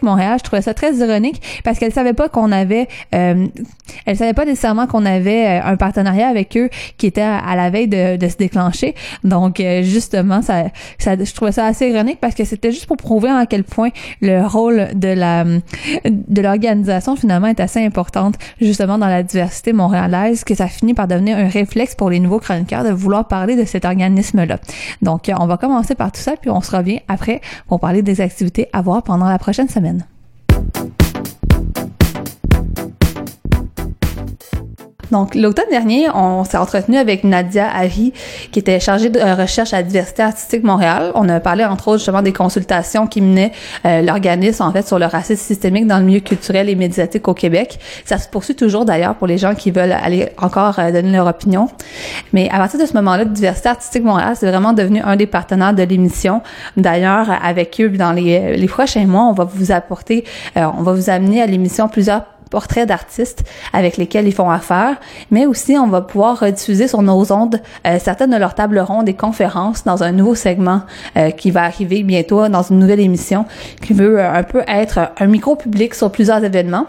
Montréal, 0.02 0.36
je 0.38 0.44
trouvais 0.44 0.62
ça 0.62 0.74
très 0.74 0.94
ironique 0.94 1.42
parce 1.64 1.78
qu'elle 1.78 1.92
savait 1.92 2.12
pas 2.12 2.28
qu'on 2.28 2.52
avait, 2.52 2.88
euh, 3.14 3.46
elle 4.06 4.16
savait 4.16 4.32
pas 4.32 4.44
nécessairement 4.44 4.86
qu'on 4.86 5.04
avait 5.04 5.60
euh, 5.60 5.64
un 5.64 5.76
partenariat 5.76 6.28
avec 6.28 6.56
eux 6.56 6.68
qui 6.96 7.06
était 7.06 7.22
à, 7.22 7.56
la 7.56 7.70
veille 7.70 7.88
de, 7.88 8.28
se 8.28 8.36
déclencher. 8.36 8.94
Donc 9.24 9.60
euh, 9.60 9.82
justement, 9.82 10.42
ça, 10.42 10.64
je 10.98 11.34
trouvais 11.34 11.52
ça 11.52 11.66
assez 11.66 11.88
ironique 11.88 12.18
parce 12.20 12.34
que 12.34 12.44
c'était 12.44 12.72
juste 12.72 12.86
pour 12.86 12.96
prouver 12.96 13.30
à 13.30 13.46
quel 13.46 13.64
point 13.64 13.90
le 14.20 14.46
rôle 14.46 14.88
de 14.94 15.08
la 15.08 15.44
de 16.04 16.42
l'organisation 16.42 17.16
finalement 17.16 17.46
est 17.46 17.60
assez 17.60 17.84
importante 17.84 18.34
justement 18.60 18.98
dans 18.98 19.06
la 19.08 19.22
diversité 19.22 19.72
montréalaise 19.72 20.44
que 20.44 20.54
ça 20.54 20.66
finit 20.66 20.94
par 20.94 21.08
devenir 21.08 21.38
un 21.38 21.48
réflexe 21.48 21.94
pour 21.94 22.10
les 22.10 22.20
nouveaux 22.20 22.40
chroniqueurs 22.40 22.84
de 22.84 22.90
vouloir 22.90 23.28
parler 23.28 23.56
de 23.56 23.64
cet 23.64 23.84
organisme-là. 23.84 24.58
Donc, 25.02 25.28
euh, 25.28 25.34
on 25.38 25.46
va 25.46 25.56
commencer 25.56 25.94
par 25.94 26.12
tout 26.12 26.20
ça, 26.20 26.34
puis 26.40 26.50
on 26.50 26.60
se 26.60 26.74
revient 26.74 27.00
après 27.08 27.40
pour 27.66 27.80
parler 27.80 28.02
des 28.02 28.20
activités 28.20 28.68
à 28.72 28.82
voir 28.82 29.02
pendant 29.08 29.28
la 29.30 29.38
prochaine 29.38 29.70
semaine. 29.70 30.04
Donc, 35.10 35.34
l'automne 35.34 35.68
dernier, 35.70 36.08
on 36.14 36.44
s'est 36.44 36.56
entretenu 36.56 36.96
avec 36.96 37.24
Nadia 37.24 37.68
Harry, 37.72 38.12
qui 38.52 38.58
était 38.58 38.80
chargée 38.80 39.10
de 39.10 39.20
recherche 39.20 39.72
à 39.72 39.82
diversité 39.82 40.22
artistique 40.22 40.64
Montréal. 40.64 41.12
On 41.14 41.28
a 41.28 41.40
parlé, 41.40 41.64
entre 41.64 41.88
autres, 41.88 41.98
justement 41.98 42.22
des 42.22 42.32
consultations 42.32 43.06
qui 43.06 43.20
menaient 43.20 43.52
euh, 43.86 44.02
l'organisme, 44.02 44.62
en 44.62 44.72
fait, 44.72 44.86
sur 44.86 44.98
le 44.98 45.06
racisme 45.06 45.42
systémique 45.42 45.86
dans 45.86 45.98
le 45.98 46.04
milieu 46.04 46.20
culturel 46.20 46.68
et 46.68 46.74
médiatique 46.74 47.26
au 47.28 47.34
Québec. 47.34 47.78
Ça 48.04 48.18
se 48.18 48.28
poursuit 48.28 48.54
toujours, 48.54 48.84
d'ailleurs, 48.84 49.14
pour 49.14 49.26
les 49.26 49.38
gens 49.38 49.54
qui 49.54 49.70
veulent 49.70 49.92
aller 49.92 50.28
encore 50.38 50.78
euh, 50.78 50.92
donner 50.92 51.12
leur 51.12 51.26
opinion. 51.26 51.68
Mais 52.32 52.48
à 52.50 52.58
partir 52.58 52.80
de 52.80 52.86
ce 52.86 52.94
moment-là, 52.94 53.24
Diversité 53.24 53.68
artistique 53.68 54.04
Montréal, 54.04 54.34
c'est 54.36 54.48
vraiment 54.48 54.72
devenu 54.72 55.00
un 55.00 55.16
des 55.16 55.26
partenaires 55.26 55.74
de 55.74 55.82
l'émission. 55.82 56.42
D'ailleurs, 56.76 57.28
avec 57.42 57.80
eux, 57.80 57.88
dans 57.88 58.12
les, 58.12 58.56
les 58.56 58.66
prochains 58.66 59.06
mois, 59.06 59.24
on 59.24 59.32
va 59.32 59.44
vous 59.44 59.72
apporter, 59.72 60.24
euh, 60.56 60.66
on 60.76 60.82
va 60.82 60.92
vous 60.92 61.10
amener 61.10 61.42
à 61.42 61.46
l'émission 61.46 61.88
plusieurs 61.88 62.24
portraits 62.48 62.88
d'artistes 62.88 63.44
avec 63.72 63.96
lesquels 63.96 64.26
ils 64.26 64.34
font 64.34 64.50
affaire, 64.50 64.96
mais 65.30 65.46
aussi 65.46 65.76
on 65.76 65.88
va 65.88 66.00
pouvoir 66.00 66.52
diffuser 66.52 66.88
sur 66.88 67.02
nos 67.02 67.32
ondes 67.32 67.60
euh, 67.86 67.98
certaines 68.00 68.30
de 68.30 68.36
leurs 68.36 68.54
tables 68.54 68.78
rondes 68.78 69.08
et 69.08 69.14
conférences 69.14 69.84
dans 69.84 70.02
un 70.02 70.12
nouveau 70.12 70.34
segment 70.34 70.82
euh, 71.16 71.30
qui 71.30 71.50
va 71.50 71.64
arriver 71.64 72.02
bientôt 72.02 72.48
dans 72.48 72.62
une 72.62 72.78
nouvelle 72.78 73.00
émission 73.00 73.44
qui 73.82 73.92
veut 73.92 74.18
euh, 74.18 74.32
un 74.32 74.42
peu 74.42 74.62
être 74.66 75.10
un 75.18 75.26
micro 75.26 75.56
public 75.56 75.94
sur 75.94 76.10
plusieurs 76.10 76.42
événements. 76.44 76.86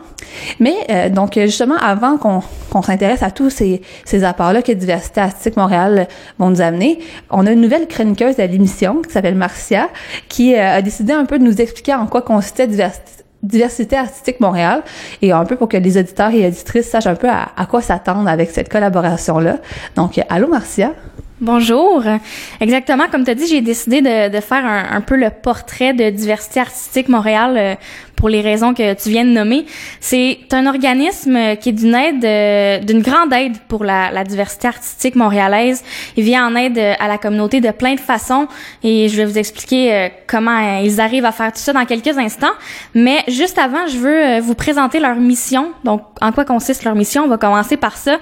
Mais 0.60 0.76
euh, 0.90 1.10
donc 1.10 1.34
justement 1.36 1.78
avant 1.78 2.18
qu'on 2.18 2.82
s'intéresse 2.82 3.24
à 3.24 3.32
tous 3.32 3.50
ces, 3.50 3.82
ces 4.06 4.24
apports-là 4.24 4.62
que 4.62 4.72
Diversité 4.72 5.22
Artistique 5.22 5.58
Montréal 5.58 6.08
vont 6.38 6.50
nous 6.50 6.62
amener, 6.62 7.00
on 7.30 7.46
a 7.46 7.52
une 7.52 7.62
nouvelle 7.62 7.88
chroniqueuse 7.88 8.36
de 8.36 8.44
l'émission 8.44 9.02
qui 9.02 9.12
s'appelle 9.12 9.36
Marcia 9.36 9.90
qui 10.28 10.56
euh, 10.56 10.78
a 10.78 10.82
décidé 10.82 11.14
un 11.14 11.26
peu 11.26 11.40
de 11.40 11.44
nous 11.44 11.62
expliquer 11.62 11.94
en 11.94 12.08
quoi 12.08 12.22
consistait 12.22 12.68
Diversité 12.68 13.19
Diversité 13.42 13.98
artistique 13.98 14.40
Montréal 14.40 14.84
et 15.22 15.32
un 15.32 15.46
peu 15.46 15.56
pour 15.56 15.70
que 15.70 15.78
les 15.78 15.98
auditeurs 15.98 16.32
et 16.32 16.46
auditrices 16.46 16.90
sachent 16.90 17.08
un 17.08 17.16
peu 17.16 17.30
à, 17.30 17.66
quoi 17.70 17.82
s'attendre 17.82 18.28
avec 18.28 18.50
cette 18.50 18.70
collaboration-là. 18.70 19.58
Donc, 19.96 20.20
allô 20.30 20.48
Marcia? 20.48 20.94
Bonjour. 21.42 22.04
Exactement, 22.60 23.06
comme 23.10 23.24
tu 23.24 23.32
as 23.32 23.36
dit, 23.36 23.48
j'ai 23.48 23.62
décidé 23.62 24.02
de, 24.02 24.40
faire 24.42 24.66
un, 24.66 24.98
un, 24.98 25.00
peu 25.00 25.16
le 25.16 25.30
portrait 25.30 25.94
de 25.94 26.10
Diversité 26.10 26.60
artistique 26.60 27.08
Montréal 27.08 27.56
euh, 27.58 27.76
pour 28.20 28.28
les 28.28 28.42
raisons 28.42 28.74
que 28.74 28.94
tu 29.02 29.10
viens 29.10 29.24
de 29.24 29.30
nommer. 29.30 29.66
C'est 30.02 30.40
un 30.52 30.68
organisme 30.68 31.56
qui 31.56 31.70
est 31.70 31.72
d'une 31.72 31.96
aide, 31.96 32.26
euh, 32.26 32.80
d'une 32.80 33.02
grande 33.02 33.32
aide 33.32 33.58
pour 33.70 33.86
la, 33.86 34.24
diversité 34.26 34.68
artistique 34.68 35.16
montréalaise. 35.16 35.82
Il 36.18 36.26
vient 36.26 36.46
en 36.46 36.54
aide 36.58 36.78
à 36.78 37.08
la 37.08 37.18
communauté 37.18 37.62
de 37.62 37.72
plein 37.72 37.96
de 37.96 38.00
façons 38.00 38.48
et 38.84 39.08
je 39.08 39.16
vais 39.16 39.24
vous 39.24 39.38
expliquer 39.38 39.94
euh, 39.94 40.10
comment 40.28 40.80
ils 40.82 41.00
arrivent 41.00 41.24
à 41.24 41.32
faire 41.32 41.54
tout 41.54 41.60
ça 41.60 41.72
dans 41.72 41.86
quelques 41.86 42.18
instants. 42.18 42.52
Mais 42.94 43.24
juste 43.30 43.58
avant, 43.58 43.88
je 43.88 43.98
veux 43.98 44.40
vous 44.42 44.54
présenter 44.54 45.00
leur 45.00 45.16
mission. 45.16 45.72
Donc, 45.86 46.02
en 46.20 46.34
quoi 46.34 46.44
consiste 46.44 46.84
leur 46.84 46.96
mission? 46.96 47.24
On 47.24 47.30
va 47.30 47.38
commencer 47.38 47.78
par 47.78 47.96
ça. 47.96 48.18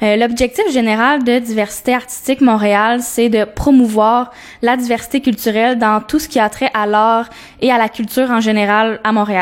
L'objectif 0.00 0.64
général 0.72 1.22
de 1.24 1.38
Diversité 1.38 1.94
artistique 1.94 2.40
Montréal, 2.40 3.00
c'est 3.02 3.28
de 3.28 3.44
promouvoir 3.44 4.30
la 4.62 4.76
diversité 4.76 5.20
culturelle 5.20 5.78
dans 5.78 6.00
tout 6.00 6.18
ce 6.18 6.28
qui 6.28 6.40
a 6.40 6.48
trait 6.48 6.70
à 6.72 6.86
l'art 6.86 7.28
et 7.60 7.70
à 7.70 7.76
la 7.76 7.90
culture 7.90 8.30
en 8.30 8.40
général 8.40 9.00
à 9.04 9.12
Montréal. 9.12 9.41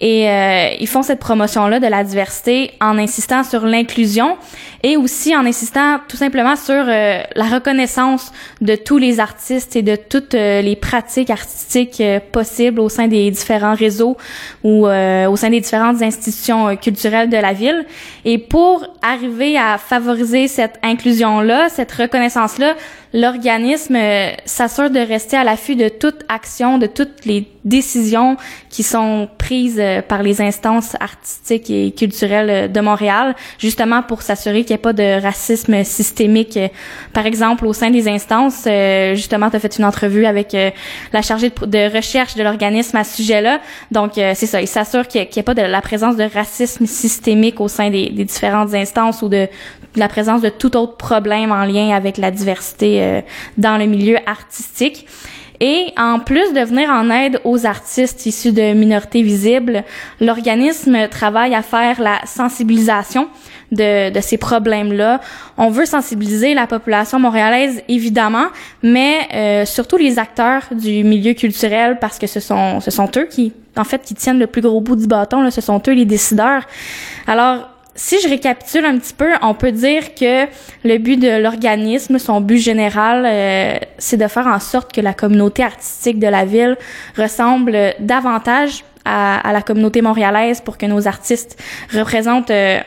Et 0.00 0.28
euh, 0.28 0.74
ils 0.78 0.86
font 0.86 1.02
cette 1.02 1.20
promotion-là 1.20 1.80
de 1.80 1.86
la 1.86 2.04
diversité 2.04 2.72
en 2.80 2.98
insistant 2.98 3.42
sur 3.44 3.64
l'inclusion 3.64 4.36
et 4.82 4.96
aussi 4.96 5.34
en 5.34 5.46
insistant 5.46 6.00
tout 6.06 6.18
simplement 6.18 6.54
sur 6.54 6.74
euh, 6.74 7.22
la 7.34 7.44
reconnaissance 7.44 8.30
de 8.60 8.76
tous 8.76 8.98
les 8.98 9.20
artistes 9.20 9.74
et 9.74 9.82
de 9.82 9.96
toutes 9.96 10.34
euh, 10.34 10.60
les 10.60 10.76
pratiques 10.76 11.30
artistiques 11.30 12.00
euh, 12.00 12.20
possibles 12.20 12.80
au 12.80 12.90
sein 12.90 13.08
des 13.08 13.30
différents 13.30 13.74
réseaux 13.74 14.18
ou 14.62 14.86
euh, 14.86 15.28
au 15.28 15.36
sein 15.36 15.48
des 15.48 15.60
différentes 15.60 16.02
institutions 16.02 16.76
culturelles 16.76 17.30
de 17.30 17.36
la 17.38 17.54
ville. 17.54 17.86
Et 18.26 18.36
pour 18.38 18.86
arriver 19.00 19.56
à 19.56 19.78
favoriser 19.78 20.46
cette 20.46 20.78
inclusion-là, 20.82 21.68
cette 21.70 21.92
reconnaissance-là, 21.92 22.74
l'organisme 23.16 23.96
s'assure 24.44 24.90
de 24.90 25.00
rester 25.00 25.38
à 25.38 25.42
l'affût 25.42 25.74
de 25.74 25.88
toute 25.88 26.22
action, 26.28 26.76
de 26.76 26.86
toutes 26.86 27.24
les 27.24 27.48
décisions 27.64 28.36
qui 28.68 28.82
sont 28.82 29.26
prises 29.38 29.82
par 30.06 30.22
les 30.22 30.42
instances 30.42 30.94
artistiques 31.00 31.70
et 31.70 31.92
culturelles 31.92 32.70
de 32.70 32.80
Montréal, 32.80 33.34
justement 33.58 34.02
pour 34.02 34.20
s'assurer 34.20 34.64
qu'il 34.64 34.74
n'y 34.74 34.80
ait 34.80 34.82
pas 34.82 34.92
de 34.92 35.20
racisme 35.20 35.82
systémique. 35.82 36.58
Par 37.14 37.24
exemple, 37.24 37.64
au 37.64 37.72
sein 37.72 37.90
des 37.90 38.06
instances, 38.06 38.68
justement, 39.14 39.48
tu 39.48 39.56
as 39.56 39.60
fait 39.60 39.78
une 39.78 39.86
entrevue 39.86 40.26
avec 40.26 40.54
la 41.12 41.22
chargée 41.22 41.48
de, 41.50 41.96
recherche 41.96 42.34
de 42.34 42.42
l'organisme 42.42 42.98
à 42.98 43.04
ce 43.04 43.16
sujet-là. 43.16 43.60
Donc, 43.90 44.12
c'est 44.14 44.46
ça, 44.46 44.60
il 44.60 44.68
s'assure 44.68 45.08
qu'il 45.08 45.22
n'y 45.22 45.38
ait 45.38 45.42
pas 45.42 45.54
de 45.54 45.62
la 45.62 45.80
présence 45.80 46.16
de 46.16 46.24
racisme 46.24 46.84
systémique 46.84 47.60
au 47.62 47.68
sein 47.68 47.88
des, 47.88 48.10
des 48.10 48.24
différentes 48.24 48.74
instances 48.74 49.22
ou 49.22 49.30
de 49.30 49.48
la 49.96 50.08
présence 50.08 50.42
de 50.42 50.48
tout 50.48 50.76
autre 50.76 50.96
problème 50.96 51.52
en 51.52 51.64
lien 51.64 51.94
avec 51.94 52.18
la 52.18 52.30
diversité 52.30 53.02
euh, 53.02 53.20
dans 53.56 53.78
le 53.78 53.86
milieu 53.86 54.18
artistique. 54.26 55.06
Et 55.60 55.86
en 55.96 56.18
plus 56.18 56.52
de 56.52 56.60
venir 56.60 56.90
en 56.90 57.08
aide 57.10 57.40
aux 57.44 57.64
artistes 57.64 58.26
issus 58.26 58.52
de 58.52 58.74
minorités 58.74 59.22
visibles, 59.22 59.84
l'organisme 60.20 61.08
travaille 61.08 61.54
à 61.54 61.62
faire 61.62 62.00
la 62.00 62.20
sensibilisation 62.26 63.28
de, 63.72 64.10
de 64.10 64.20
ces 64.20 64.36
problèmes-là. 64.36 65.20
On 65.56 65.70
veut 65.70 65.86
sensibiliser 65.86 66.54
la 66.54 66.66
population 66.66 67.18
montréalaise, 67.18 67.82
évidemment, 67.88 68.46
mais 68.82 69.28
euh, 69.34 69.64
surtout 69.64 69.96
les 69.96 70.18
acteurs 70.18 70.62
du 70.70 71.02
milieu 71.04 71.32
culturel 71.32 71.98
parce 72.00 72.18
que 72.18 72.26
ce 72.26 72.38
sont, 72.38 72.80
ce 72.80 72.90
sont 72.90 73.10
eux 73.16 73.26
qui, 73.28 73.52
en 73.76 73.84
fait, 73.84 74.02
qui 74.02 74.14
tiennent 74.14 74.38
le 74.38 74.46
plus 74.46 74.62
gros 74.62 74.80
bout 74.80 74.96
du 74.96 75.06
bâton. 75.06 75.40
Là, 75.40 75.50
ce 75.50 75.62
sont 75.62 75.82
eux 75.88 75.92
les 75.92 76.04
décideurs. 76.04 76.62
Alors, 77.26 77.70
si 77.96 78.20
je 78.20 78.28
récapitule 78.28 78.84
un 78.84 78.98
petit 78.98 79.14
peu, 79.14 79.30
on 79.42 79.54
peut 79.54 79.72
dire 79.72 80.14
que 80.14 80.46
le 80.84 80.98
but 80.98 81.16
de 81.16 81.42
l'organisme, 81.42 82.18
son 82.18 82.40
but 82.40 82.58
général, 82.58 83.24
euh, 83.26 83.78
c'est 83.98 84.18
de 84.18 84.28
faire 84.28 84.46
en 84.46 84.60
sorte 84.60 84.92
que 84.92 85.00
la 85.00 85.14
communauté 85.14 85.64
artistique 85.64 86.18
de 86.18 86.26
la 86.26 86.44
ville 86.44 86.76
ressemble 87.16 87.94
davantage 87.98 88.84
à, 89.04 89.50
la 89.52 89.62
communauté 89.62 90.02
montréalaise 90.02 90.60
pour 90.60 90.76
que 90.78 90.86
nos 90.86 91.06
artistes 91.08 91.62
représentent 91.94 92.50
euh, 92.50 92.80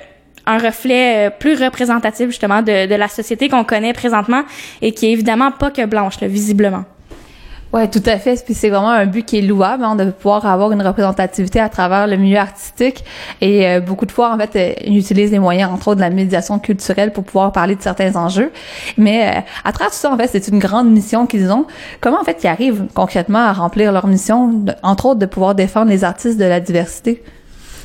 un 0.45 0.57
reflet 0.57 1.31
plus 1.40 1.56
représentatif 1.56 2.27
justement 2.27 2.61
de, 2.61 2.88
de 2.88 2.95
la 2.95 3.07
société 3.07 3.49
qu'on 3.49 3.64
connaît 3.64 3.94
présentement 3.94 4.44
et 4.81 4.91
qui 4.91 5.07
est 5.07 5.11
évidemment 5.11 5.52
pas 5.52 5.72
que 5.72 5.86
blanche, 5.86 6.19
là, 6.22 6.27
visiblement. 6.27 6.86
Ouais, 7.71 7.87
tout 7.87 8.01
à 8.07 8.17
fait. 8.17 8.43
Puis 8.43 8.55
c'est 8.55 8.69
vraiment 8.69 8.89
un 8.89 9.05
but 9.05 9.23
qui 9.23 9.37
est 9.37 9.41
louable, 9.41 9.83
hein, 9.83 9.95
de 9.95 10.05
pouvoir 10.05 10.45
avoir 10.47 10.71
une 10.71 10.81
représentativité 10.81 11.59
à 11.59 11.69
travers 11.69 12.07
le 12.07 12.17
milieu 12.17 12.39
artistique. 12.39 13.03
Et 13.41 13.67
euh, 13.67 13.79
beaucoup 13.79 14.07
de 14.07 14.11
fois, 14.11 14.33
en 14.33 14.39
fait, 14.39 14.55
euh, 14.55 14.73
ils 14.85 14.97
utilisent 14.97 15.31
les 15.31 15.37
moyens, 15.37 15.71
entre 15.71 15.89
autres, 15.89 15.97
de 15.97 16.01
la 16.01 16.09
médiation 16.09 16.57
culturelle 16.57 17.13
pour 17.13 17.23
pouvoir 17.23 17.51
parler 17.51 17.75
de 17.75 17.81
certains 17.81 18.15
enjeux. 18.15 18.51
Mais 18.97 19.27
euh, 19.27 19.41
à 19.63 19.71
travers 19.71 19.91
tout 19.91 19.97
ça, 19.97 20.11
en 20.11 20.17
fait, 20.17 20.27
c'est 20.27 20.47
une 20.47 20.57
grande 20.57 20.89
mission 20.89 21.27
qu'ils 21.27 21.51
ont. 21.51 21.67
Comment, 22.01 22.19
en 22.19 22.23
fait, 22.23 22.39
ils 22.43 22.47
arrivent 22.47 22.87
concrètement 22.95 23.39
à 23.39 23.53
remplir 23.53 23.91
leur 23.91 24.07
mission, 24.07 24.65
entre 24.81 25.05
autres, 25.05 25.19
de 25.19 25.27
pouvoir 25.27 25.53
défendre 25.53 25.91
les 25.91 26.03
artistes 26.03 26.39
de 26.39 26.45
la 26.45 26.59
diversité? 26.59 27.21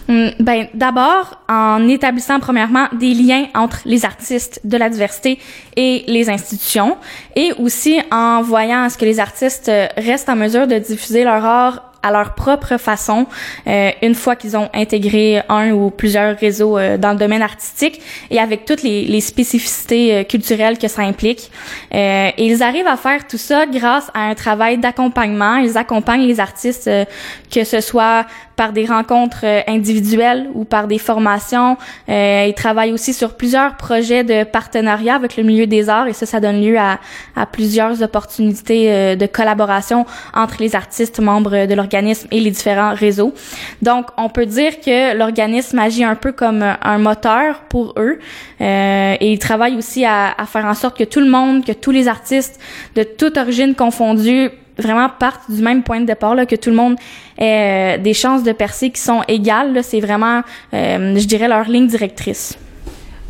Ben, 0.09 0.69
d'abord, 0.75 1.41
en 1.49 1.89
établissant 1.89 2.39
premièrement 2.39 2.89
des 2.93 3.15
liens 3.15 3.47
entre 3.55 3.81
les 3.87 4.05
artistes 4.05 4.61
de 4.65 4.77
la 4.77 4.91
diversité 4.91 5.39
et 5.77 6.05
les 6.07 6.29
institutions, 6.29 6.97
et 7.35 7.53
aussi 7.59 8.01
en 8.11 8.43
voyant 8.43 8.83
à 8.83 8.91
ce 8.91 8.99
que 8.99 9.05
les 9.05 9.19
artistes 9.19 9.71
restent 9.97 10.29
en 10.29 10.37
mesure 10.37 10.67
de 10.67 10.79
diffuser 10.79 11.25
leur 11.25 11.45
art 11.45 11.95
à 12.05 12.13
leur 12.13 12.35
propre 12.35 12.77
façon 12.77 13.27
euh, 13.67 13.91
une 14.03 14.15
fois 14.15 14.37
qu'ils 14.37 14.57
ont 14.57 14.69
intégré 14.75 15.43
un 15.49 15.73
ou 15.73 15.91
plusieurs 15.91 16.37
réseaux 16.37 16.77
euh, 16.77 16.99
dans 16.99 17.13
le 17.13 17.19
domaine 17.19 17.43
artistique 17.43 18.01
et 18.31 18.39
avec 18.39 18.67
toutes 18.67 18.83
les, 18.83 19.21
spécificités 19.21 20.15
euh, 20.15 20.25
culturelles 20.25 20.79
que 20.79 20.87
ça 20.87 21.03
implique. 21.03 21.51
Euh, 21.95 22.31
et 22.37 22.47
ils 22.47 22.63
arrivent 22.63 22.87
à 22.87 22.99
faire 22.99 23.27
tout 23.27 23.39
ça 23.39 23.65
grâce 23.65 24.11
à 24.13 24.29
un 24.29 24.35
travail 24.35 24.77
d'accompagnement. 24.77 25.57
Ils 25.57 25.79
accompagnent 25.79 26.27
les 26.27 26.41
artistes, 26.41 26.89
euh, 26.89 27.07
que 27.51 27.65
ce 27.65 27.81
soit 27.81 28.27
par 28.57 28.73
des 28.73 28.87
rencontres 28.87 29.45
euh, 29.45 29.61
individuelles 29.67 30.49
ou 30.55 30.65
par 30.65 30.87
des 30.87 30.99
formations. 30.99 31.77
Euh, 32.09 32.47
ils 32.49 32.55
travaillent 32.55 32.93
aussi 32.93 33.13
sur 33.13 33.35
plusieurs 33.35 33.77
projets 33.77 34.25
de 34.25 34.45
partenariat 34.45 35.15
avec 35.15 35.37
le 35.37 35.43
milieu 35.43 35.67
des 35.67 35.89
arts 35.89 36.07
et 36.07 36.13
ça, 36.13 36.27
ça 36.27 36.41
donne 36.41 36.61
lieu 36.61 36.79
à, 36.79 36.99
à 37.37 37.47
plusieurs 37.47 38.03
opportunités 38.03 38.93
euh, 38.93 39.17
de 39.17 39.27
collaboration 39.27 40.07
entre 40.35 40.57
les 40.61 40.77
artistes 40.77 41.21
membres 41.21 41.67
de 41.67 41.75
l'organisme 41.75 42.29
et 42.31 42.41
les 42.41 42.51
différents 42.51 42.95
réseaux. 42.95 43.35
Donc, 43.83 44.07
on 44.17 44.29
peut 44.29 44.47
dire 44.47 44.81
que 44.81 45.17
l'organisme 45.17 45.79
agit 45.79 46.05
un 46.05 46.17
peu 46.17 46.33
comme 46.33 46.63
un 46.63 46.99
moteur 46.99 47.61
pour 47.69 47.95
eux 47.97 48.19
euh, 48.61 49.17
et 49.21 49.33
ils 49.33 49.39
travaillent 49.39 49.77
aussi 49.77 50.05
à, 50.05 50.33
à 50.37 50.47
faire 50.47 50.65
en 50.65 50.75
sorte 50.75 50.97
que 50.97 51.05
tout 51.05 51.21
le 51.21 51.29
monde, 51.29 51.65
que 51.65 51.73
tous 51.73 51.91
les 51.91 52.09
artistes 52.09 52.61
de 52.95 53.03
toute 53.03 53.37
origine 53.37 53.75
confondue 53.75 54.51
vraiment 54.79 55.09
partent 55.09 55.51
du 55.51 55.63
même 55.63 55.83
point 55.83 56.01
de 56.01 56.07
départ, 56.07 56.35
là, 56.35 56.47
que 56.47 56.57
tout 56.57 56.71
le 56.71 56.77
monde 56.77 56.97
ait 57.39 57.97
euh, 57.97 58.03
des 58.03 58.15
chances 58.15 58.43
de 58.43 58.53
percer 58.53 58.91
qui 58.91 59.01
sont 59.01 59.23
égales. 59.29 59.83
C'est 59.83 60.01
vraiment, 60.01 60.43
euh, 60.73 61.17
je 61.17 61.27
dirais, 61.27 61.49
leur 61.49 61.69
ligne 61.69 61.87
directrice. 61.87 62.59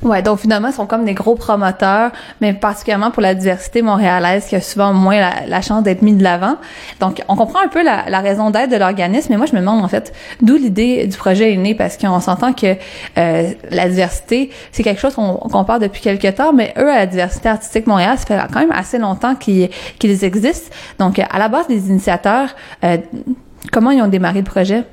Ouais, 0.05 0.21
donc 0.21 0.39
finalement, 0.39 0.69
ils 0.69 0.75
sont 0.75 0.87
comme 0.87 1.07
des 1.07 1.15
gros 1.15 1.35
promoteurs, 1.35 2.11
mais 2.43 2.53
particulièrement 2.53 3.11
pour 3.11 3.23
la 3.23 3.35
diversité 3.35 3.81
montréalaise 3.81 4.47
qui 4.47 4.55
a 4.55 4.61
souvent 4.61 4.93
moins 4.93 5.31
la, 5.47 5.63
chance 5.63 5.83
d'être 5.83 6.03
mise 6.03 6.19
de 6.19 6.23
l'avant. 6.23 6.57
Donc, 7.01 7.23
on 7.29 7.37
comprend 7.37 7.61
un 7.65 7.69
peu 7.69 7.83
la, 7.83 8.21
raison 8.21 8.51
d'être 8.51 8.71
de 8.71 8.77
l'organisme, 8.77 9.29
mais 9.31 9.39
moi, 9.39 9.47
je 9.47 9.55
me 9.55 9.61
demande 9.61 9.83
en 9.83 9.89
fait 9.89 10.13
d'où 10.43 10.57
l'idée 10.57 11.07
du 11.07 11.17
projet 11.17 11.55
est 11.55 11.57
née, 11.57 11.75
parce 11.75 11.97
qu'on 11.97 12.21
s'entend 12.21 12.53
que 12.53 12.77
euh, 13.17 13.51
la 13.71 13.89
diversité, 13.89 14.51
c'est 14.73 14.83
quelque 14.83 15.01
chose 15.01 15.15
qu'on 15.15 15.35
qu'on 15.35 15.65
parle 15.65 15.81
depuis 15.81 16.03
quelques 16.03 16.35
temps, 16.35 16.53
mais 16.53 16.75
eux, 16.77 16.91
à 16.91 16.97
la 16.97 17.07
diversité 17.07 17.49
artistique 17.49 17.87
Montréal, 17.87 18.19
ça 18.19 18.27
fait 18.27 18.53
quand 18.53 18.61
même 18.61 18.73
assez 18.73 18.99
longtemps 18.99 19.35
qu'ils 19.37 19.71
existent. 20.25 20.71
Donc, 20.99 21.19
à 21.19 21.39
la 21.39 21.49
base 21.49 21.67
des 21.67 21.89
initiateurs, 21.89 22.51
euh, 22.85 22.99
comment 23.73 23.91
ils 23.91 24.03
ont 24.03 24.09
démarré 24.09 24.41
le 24.41 24.45
projet? 24.45 24.85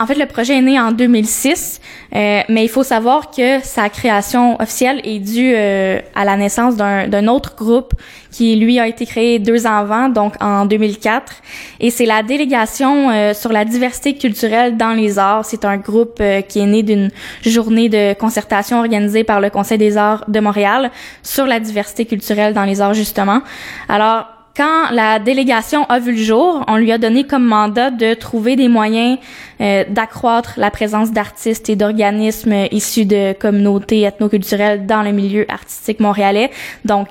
En 0.00 0.06
fait, 0.06 0.14
le 0.14 0.26
projet 0.26 0.56
est 0.56 0.62
né 0.62 0.78
en 0.78 0.92
2006, 0.92 1.80
euh, 2.14 2.40
mais 2.48 2.64
il 2.64 2.68
faut 2.68 2.84
savoir 2.84 3.32
que 3.32 3.60
sa 3.64 3.88
création 3.88 4.60
officielle 4.60 5.00
est 5.02 5.18
due 5.18 5.52
euh, 5.56 5.98
à 6.14 6.24
la 6.24 6.36
naissance 6.36 6.76
d'un 6.76 7.26
autre 7.26 7.56
groupe 7.56 7.94
qui, 8.30 8.54
lui, 8.54 8.78
a 8.78 8.86
été 8.86 9.06
créé 9.06 9.40
deux 9.40 9.66
ans 9.66 9.76
avant, 9.76 10.08
donc 10.08 10.34
en 10.40 10.66
2004. 10.66 11.32
Et 11.80 11.90
c'est 11.90 12.06
la 12.06 12.22
délégation 12.22 13.10
euh, 13.10 13.34
sur 13.34 13.50
la 13.50 13.64
diversité 13.64 14.14
culturelle 14.14 14.76
dans 14.76 14.92
les 14.92 15.18
arts. 15.18 15.44
C'est 15.44 15.64
un 15.64 15.78
groupe 15.78 16.22
qui 16.48 16.60
est 16.60 16.66
né 16.66 16.84
d'une 16.84 17.10
journée 17.44 17.88
de 17.88 18.14
concertation 18.14 18.78
organisée 18.78 19.24
par 19.24 19.40
le 19.40 19.50
Conseil 19.50 19.78
des 19.78 19.96
arts 19.96 20.24
de 20.28 20.38
Montréal 20.38 20.92
sur 21.24 21.46
la 21.46 21.58
diversité 21.58 22.04
culturelle 22.04 22.54
dans 22.54 22.64
les 22.64 22.80
arts, 22.80 22.94
justement. 22.94 23.40
Alors, 23.88 24.37
quand 24.58 24.90
la 24.90 25.20
délégation 25.20 25.84
a 25.84 26.00
vu 26.00 26.10
le 26.10 26.18
jour, 26.18 26.64
on 26.66 26.76
lui 26.78 26.90
a 26.90 26.98
donné 26.98 27.22
comme 27.22 27.44
mandat 27.44 27.92
de 27.92 28.14
trouver 28.14 28.56
des 28.56 28.66
moyens 28.66 29.18
euh, 29.60 29.84
d'accroître 29.88 30.54
la 30.56 30.72
présence 30.72 31.12
d'artistes 31.12 31.70
et 31.70 31.76
d'organismes 31.76 32.66
issus 32.72 33.04
de 33.04 33.34
communautés 33.34 34.02
ethnoculturelles 34.02 34.84
dans 34.84 35.02
le 35.02 35.12
milieu 35.12 35.46
artistique 35.48 36.00
montréalais. 36.00 36.50
Donc, 36.84 37.06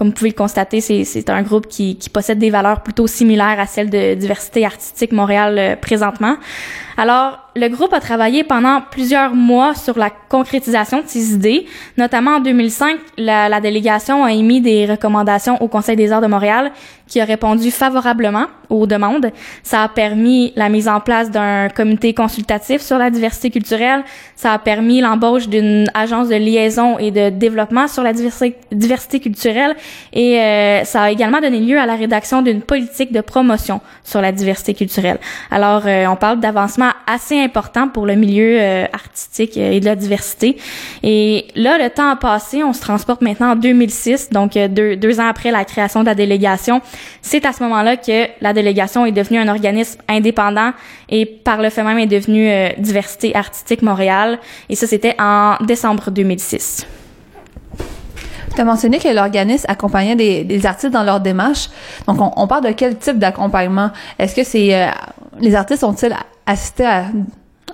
comme 0.00 0.08
vous 0.08 0.14
pouvez 0.14 0.30
le 0.30 0.34
constater, 0.34 0.80
c'est, 0.80 1.28
un 1.28 1.42
groupe 1.42 1.66
qui, 1.66 1.98
qui 1.98 2.08
possède 2.08 2.38
des 2.38 2.48
valeurs 2.48 2.82
plutôt 2.82 3.06
similaires 3.06 3.60
à 3.60 3.66
celles 3.66 3.90
de 3.90 4.14
diversité 4.14 4.64
artistique 4.64 5.12
Montréal 5.12 5.58
euh, 5.58 5.76
présentement. 5.76 6.36
Alors, 6.96 7.38
le 7.54 7.68
groupe 7.68 7.92
a 7.92 8.00
travaillé 8.00 8.42
pendant 8.42 8.80
plusieurs 8.90 9.34
mois 9.34 9.74
sur 9.74 9.98
la 9.98 10.08
concrétisation 10.08 11.02
de 11.02 11.06
ces 11.06 11.34
idées. 11.34 11.66
Notamment 11.98 12.36
en 12.36 12.40
2005, 12.40 12.98
la, 13.18 13.50
la 13.50 13.60
délégation 13.60 14.24
a 14.24 14.32
émis 14.32 14.62
des 14.62 14.86
recommandations 14.86 15.60
au 15.62 15.68
Conseil 15.68 15.96
des 15.96 16.12
arts 16.12 16.22
de 16.22 16.28
Montréal 16.28 16.72
qui 17.10 17.20
a 17.20 17.24
répondu 17.24 17.70
favorablement 17.70 18.46
aux 18.70 18.86
demandes. 18.86 19.30
Ça 19.64 19.82
a 19.82 19.88
permis 19.88 20.52
la 20.54 20.68
mise 20.68 20.88
en 20.88 21.00
place 21.00 21.30
d'un 21.30 21.68
comité 21.68 22.14
consultatif 22.14 22.80
sur 22.80 22.98
la 22.98 23.10
diversité 23.10 23.50
culturelle. 23.50 24.04
Ça 24.36 24.52
a 24.52 24.58
permis 24.58 25.00
l'embauche 25.00 25.48
d'une 25.48 25.90
agence 25.92 26.28
de 26.28 26.36
liaison 26.36 26.98
et 26.98 27.10
de 27.10 27.28
développement 27.30 27.88
sur 27.88 28.04
la 28.04 28.12
diversité, 28.12 29.20
culturelle. 29.20 29.74
Et 30.12 30.38
euh, 30.38 30.84
ça 30.84 31.02
a 31.02 31.10
également 31.10 31.40
donné 31.40 31.58
lieu 31.58 31.78
à 31.78 31.84
la 31.84 31.96
rédaction 31.96 32.42
d'une 32.42 32.62
politique 32.62 33.12
de 33.12 33.20
promotion 33.20 33.80
sur 34.04 34.20
la 34.20 34.30
diversité 34.30 34.72
culturelle. 34.72 35.18
Alors, 35.50 35.82
euh, 35.86 36.06
on 36.06 36.16
parle 36.16 36.38
d'avancement 36.38 36.90
assez 37.06 37.38
important 37.38 37.88
pour 37.88 38.06
le 38.06 38.14
milieu 38.14 38.58
euh, 38.60 38.84
artistique 38.92 39.56
et 39.56 39.80
de 39.80 39.84
la 39.84 39.96
diversité. 39.96 40.56
Et 41.02 41.46
là, 41.56 41.78
le 41.78 41.90
temps 41.90 42.10
a 42.10 42.16
passé. 42.16 42.62
On 42.62 42.72
se 42.72 42.80
transporte 42.80 43.20
maintenant 43.20 43.52
en 43.52 43.56
2006, 43.56 44.30
donc 44.30 44.56
euh, 44.56 44.68
deux 44.68 45.20
ans 45.20 45.26
après 45.26 45.50
la 45.50 45.64
création 45.64 46.00
de 46.00 46.06
la 46.06 46.14
délégation. 46.14 46.80
C'est 47.22 47.44
à 47.46 47.52
ce 47.52 47.62
moment-là 47.62 47.96
que 47.96 48.26
la 48.40 48.52
délégation 48.52 49.06
est 49.06 49.12
devenue 49.12 49.38
un 49.38 49.48
organisme 49.48 50.00
indépendant 50.08 50.72
et 51.08 51.26
par 51.26 51.60
le 51.60 51.70
fait 51.70 51.82
même 51.82 51.98
est 51.98 52.06
devenue 52.06 52.48
euh, 52.50 52.68
Diversité 52.78 53.34
artistique 53.36 53.82
Montréal. 53.82 54.38
Et 54.68 54.74
ça, 54.74 54.86
c'était 54.86 55.14
en 55.18 55.56
décembre 55.60 56.10
2006. 56.10 56.86
Tu 58.54 58.60
as 58.60 58.64
mentionné 58.64 58.98
que 58.98 59.08
l'organisme 59.08 59.66
accompagnait 59.68 60.16
des, 60.16 60.44
des 60.44 60.66
artistes 60.66 60.92
dans 60.92 61.04
leur 61.04 61.20
démarche. 61.20 61.68
Donc, 62.06 62.20
on, 62.20 62.32
on 62.36 62.46
parle 62.46 62.64
de 62.64 62.72
quel 62.72 62.96
type 62.96 63.18
d'accompagnement? 63.18 63.90
Est-ce 64.18 64.34
que 64.34 64.42
c'est... 64.42 64.74
euh, 64.74 64.88
les 65.38 65.54
artistes 65.54 65.84
ont-ils 65.84 66.14
assisté 66.46 66.84
à, 66.84 67.04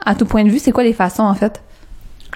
à 0.05 0.15
tout 0.15 0.27
point 0.27 0.45
de 0.45 0.51
vue? 0.51 0.59
C'est 0.59 0.73
quoi 0.73 0.83
les 0.85 0.93
façons, 0.93 1.23
en 1.23 1.35
fait? 1.35 1.63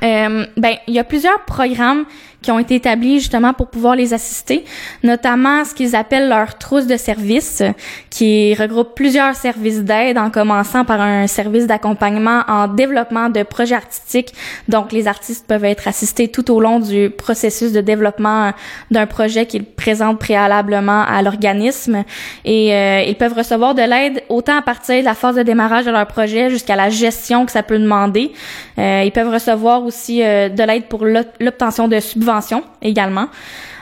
Euh, 0.02 0.46
ben, 0.56 0.76
il 0.86 0.94
y 0.94 0.98
a 0.98 1.04
plusieurs 1.04 1.44
programmes 1.44 2.06
qui 2.42 2.50
ont 2.50 2.58
été 2.58 2.76
établis 2.76 3.18
justement 3.18 3.52
pour 3.52 3.68
pouvoir 3.68 3.96
les 3.96 4.14
assister, 4.14 4.64
notamment 5.02 5.64
ce 5.64 5.74
qu'ils 5.74 5.94
appellent 5.94 6.28
leur 6.28 6.56
trousse 6.56 6.86
de 6.86 6.96
services, 6.96 7.62
qui 8.08 8.54
regroupe 8.54 8.94
plusieurs 8.94 9.34
services 9.34 9.82
d'aide, 9.82 10.16
en 10.16 10.30
commençant 10.30 10.84
par 10.86 11.02
un 11.02 11.26
service 11.26 11.66
d'accompagnement 11.66 12.42
en 12.48 12.66
développement 12.66 13.28
de 13.28 13.42
projets 13.42 13.74
artistiques. 13.74 14.32
Donc, 14.68 14.92
les 14.92 15.06
artistes 15.06 15.46
peuvent 15.46 15.66
être 15.66 15.86
assistés 15.86 16.28
tout 16.28 16.50
au 16.50 16.60
long 16.60 16.80
du 16.80 17.10
processus 17.10 17.72
de 17.72 17.82
développement 17.82 18.52
d'un 18.90 19.06
projet 19.06 19.44
qu'ils 19.44 19.64
présentent 19.64 20.18
préalablement 20.18 21.02
à 21.02 21.20
l'organisme, 21.20 22.04
et 22.46 22.74
euh, 22.74 23.02
ils 23.02 23.16
peuvent 23.16 23.34
recevoir 23.34 23.74
de 23.74 23.82
l'aide 23.82 24.22
autant 24.30 24.56
à 24.56 24.62
partir 24.62 24.98
de 25.00 25.04
la 25.04 25.14
phase 25.14 25.36
de 25.36 25.42
démarrage 25.42 25.84
de 25.84 25.90
leur 25.90 26.06
projet 26.06 26.48
jusqu'à 26.48 26.76
la 26.76 26.88
gestion 26.88 27.44
que 27.44 27.52
ça 27.52 27.62
peut 27.62 27.78
demander. 27.78 28.32
Euh, 28.78 29.02
ils 29.04 29.12
peuvent 29.12 29.32
recevoir 29.32 29.84
aussi 29.84 30.22
euh, 30.22 30.48
de 30.48 30.62
l'aide 30.62 30.84
pour 30.84 31.04
l'ob- 31.04 31.26
l'obtention 31.38 31.86
de 31.86 32.00
subventions 32.00 32.29
également. 32.82 33.28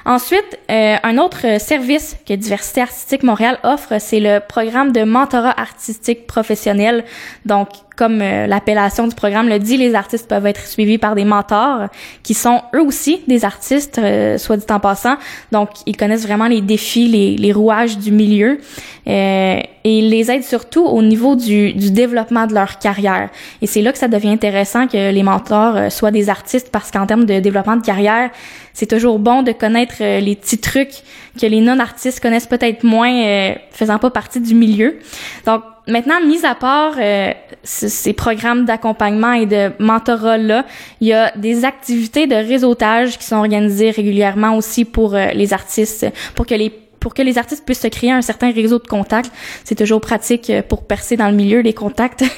Ensuite, 0.09 0.59
euh, 0.70 0.97
un 1.02 1.18
autre 1.18 1.60
service 1.60 2.16
que 2.26 2.32
Diversité 2.32 2.80
artistique 2.80 3.22
Montréal 3.22 3.59
offre, 3.62 4.01
c'est 4.01 4.20
le 4.20 4.40
programme 4.40 4.90
de 4.90 5.05
mentorat 5.05 5.52
artistique 5.60 6.26
professionnel. 6.26 7.05
Donc, 7.44 7.68
comme 7.94 8.22
euh, 8.22 8.47
l'appellation 8.47 9.06
du 9.06 9.14
programme 9.14 9.51
le 9.51 9.59
dit, 9.59 9.76
les 9.76 9.94
artistes 9.94 10.26
peuvent 10.26 10.47
être 10.47 10.66
suivis 10.66 10.97
par 10.97 11.14
des 11.14 11.26
mentors 11.26 11.89
qui 12.22 12.32
sont 12.32 12.62
eux 12.74 12.80
aussi 12.80 13.20
des 13.26 13.44
artistes, 13.44 13.98
euh, 13.98 14.39
soit 14.39 14.56
dit 14.56 14.64
en 14.70 14.80
passant. 14.80 15.16
Donc, 15.52 15.68
ils 15.85 15.97
connaissent 15.97 16.24
vraiment 16.24 16.47
les 16.47 16.62
défis, 16.62 17.09
les, 17.09 17.36
les 17.36 17.52
rouages 17.52 17.98
du 17.98 18.10
milieu 18.10 18.60
euh, 19.09 19.60
et 19.85 19.98
ils 19.98 20.10
les 20.10 20.30
aident 20.30 20.44
surtout 20.44 20.85
au 20.85 21.02
niveau 21.02 21.35
du, 21.35 21.72
du 21.72 21.90
développement 21.90 22.47
de 22.47 22.55
leur 22.55 22.78
carrière. 22.78 23.30
Et 23.62 23.66
c'est 23.66 23.82
là 23.82 23.90
que 23.90 23.98
ça 23.98 24.09
devient 24.09 24.30
intéressant 24.30 24.86
que 24.86 25.10
les 25.10 25.22
mentors 25.22 25.76
euh, 25.76 25.90
soient 25.90 26.10
des 26.10 26.28
artistes 26.28 26.70
parce 26.70 26.90
qu'en 26.90 27.06
termes 27.06 27.24
de 27.24 27.40
développement 27.40 27.76
de 27.76 27.85
carrière, 27.85 28.30
c'est 28.78 28.86
toujours 28.86 29.18
bon 29.18 29.42
de 29.42 29.50
connaître 29.50 29.96
euh, 30.00 30.20
les 30.20 30.36
petits 30.36 30.59
trucs 30.59 30.96
que 31.40 31.46
les 31.46 31.60
non-artistes 31.60 32.20
connaissent 32.20 32.46
peut-être 32.46 32.84
moins, 32.84 33.12
euh, 33.12 33.55
faisant 33.72 33.98
pas 33.98 34.10
partie 34.10 34.40
du 34.40 34.55
milieu. 34.55 34.98
Donc, 35.46 35.62
maintenant, 35.88 36.20
mis 36.24 36.46
à 36.46 36.55
part 36.55 36.94
euh, 37.00 37.32
ce- 37.64 37.88
ces 37.88 38.12
programmes 38.12 38.64
d'accompagnement 38.66 39.32
et 39.32 39.46
de 39.46 39.72
mentorat-là, 39.80 40.64
il 41.00 41.09
y 41.09 41.12
a 41.12 41.32
des 41.36 41.64
activités 41.64 42.28
de 42.28 42.36
réseautage 42.36 43.18
qui 43.18 43.24
sont 43.26 43.38
organisées 43.38 43.90
régulièrement 43.90 44.56
aussi 44.56 44.84
pour 44.84 45.16
euh, 45.16 45.32
les 45.34 45.52
artistes, 45.52 46.06
pour 46.36 46.46
que 46.46 46.55
les 46.55 46.72
pour 47.00 47.14
que 47.14 47.22
les 47.22 47.38
artistes 47.38 47.64
puissent 47.64 47.80
se 47.80 47.88
créer 47.88 48.12
un 48.12 48.22
certain 48.22 48.50
réseau 48.50 48.78
de 48.78 48.86
contacts. 48.86 49.30
C'est 49.64 49.74
toujours 49.74 50.00
pratique 50.00 50.50
euh, 50.50 50.62
pour 50.62 50.84
percer 50.84 51.16
dans 51.16 51.28
le 51.28 51.34
milieu, 51.34 51.60
les 51.60 51.74
contacts. 51.74 52.24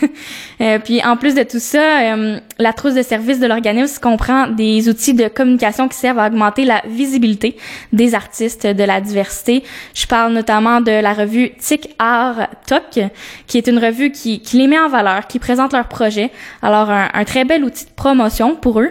Euh, 0.61 0.79
puis 0.79 1.03
en 1.03 1.17
plus 1.17 1.35
de 1.35 1.43
tout 1.43 1.59
ça, 1.59 2.03
euh, 2.03 2.39
la 2.59 2.75
trousse 2.75 2.93
de 2.93 3.01
services 3.01 3.41
de 3.41 3.47
l'organisme 3.47 3.99
comprend 3.99 4.47
des 4.47 4.91
outils 4.91 5.15
de 5.15 5.29
communication 5.29 5.89
qui 5.89 5.97
servent 5.97 6.19
à 6.19 6.27
augmenter 6.27 6.67
la 6.67 6.83
visibilité 6.87 7.57
des 7.95 8.15
artistes 8.15 8.67
de 8.67 8.85
la 8.85 9.01
diversité. 9.01 9.63
Je 9.95 10.07
parle 10.07 10.35
notamment 10.35 10.83
de 10.83 10.91
la 10.91 11.15
revue 11.15 11.53
Tic 11.59 11.95
Art 11.99 12.47
Talk, 12.67 13.01
qui 13.47 13.57
est 13.57 13.69
une 13.69 13.79
revue 13.79 14.13
qui, 14.13 14.41
qui 14.41 14.59
les 14.59 14.67
met 14.67 14.79
en 14.79 14.91
valeur, 14.91 15.27
qui 15.29 15.39
présente 15.39 15.73
leurs 15.73 15.89
projets. 15.89 16.31
Alors 16.61 16.91
un, 16.91 17.09
un 17.15 17.25
très 17.25 17.47
bel 17.47 17.65
outil 17.65 17.87
de 17.87 17.93
promotion 17.97 18.55
pour 18.55 18.81
eux. 18.81 18.91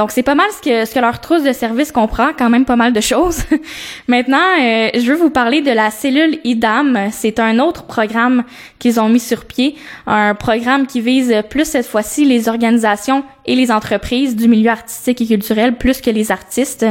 Donc, 0.00 0.12
c'est 0.12 0.22
pas 0.22 0.34
mal 0.34 0.46
ce 0.50 0.62
que, 0.62 0.86
ce 0.86 0.94
que 0.94 0.98
leur 0.98 1.20
trousse 1.20 1.42
de 1.42 1.52
service 1.52 1.92
comprend, 1.92 2.28
quand 2.34 2.48
même 2.48 2.64
pas 2.64 2.74
mal 2.74 2.94
de 2.94 3.02
choses. 3.02 3.40
Maintenant, 4.08 4.38
euh, 4.58 4.88
je 4.94 5.12
veux 5.12 5.18
vous 5.18 5.28
parler 5.28 5.60
de 5.60 5.70
la 5.70 5.90
cellule 5.90 6.38
IDAM. 6.42 7.10
C'est 7.12 7.38
un 7.38 7.58
autre 7.58 7.82
programme 7.82 8.44
qu'ils 8.78 8.98
ont 8.98 9.10
mis 9.10 9.20
sur 9.20 9.44
pied, 9.44 9.76
un 10.06 10.34
programme 10.34 10.86
qui 10.86 11.02
vise 11.02 11.42
plus 11.50 11.66
cette 11.66 11.86
fois-ci 11.86 12.24
les 12.24 12.48
organisations 12.48 13.24
et 13.44 13.54
les 13.54 13.70
entreprises 13.70 14.36
du 14.36 14.48
milieu 14.48 14.70
artistique 14.70 15.20
et 15.20 15.26
culturel 15.26 15.76
plus 15.76 16.00
que 16.00 16.08
les 16.08 16.32
artistes. 16.32 16.86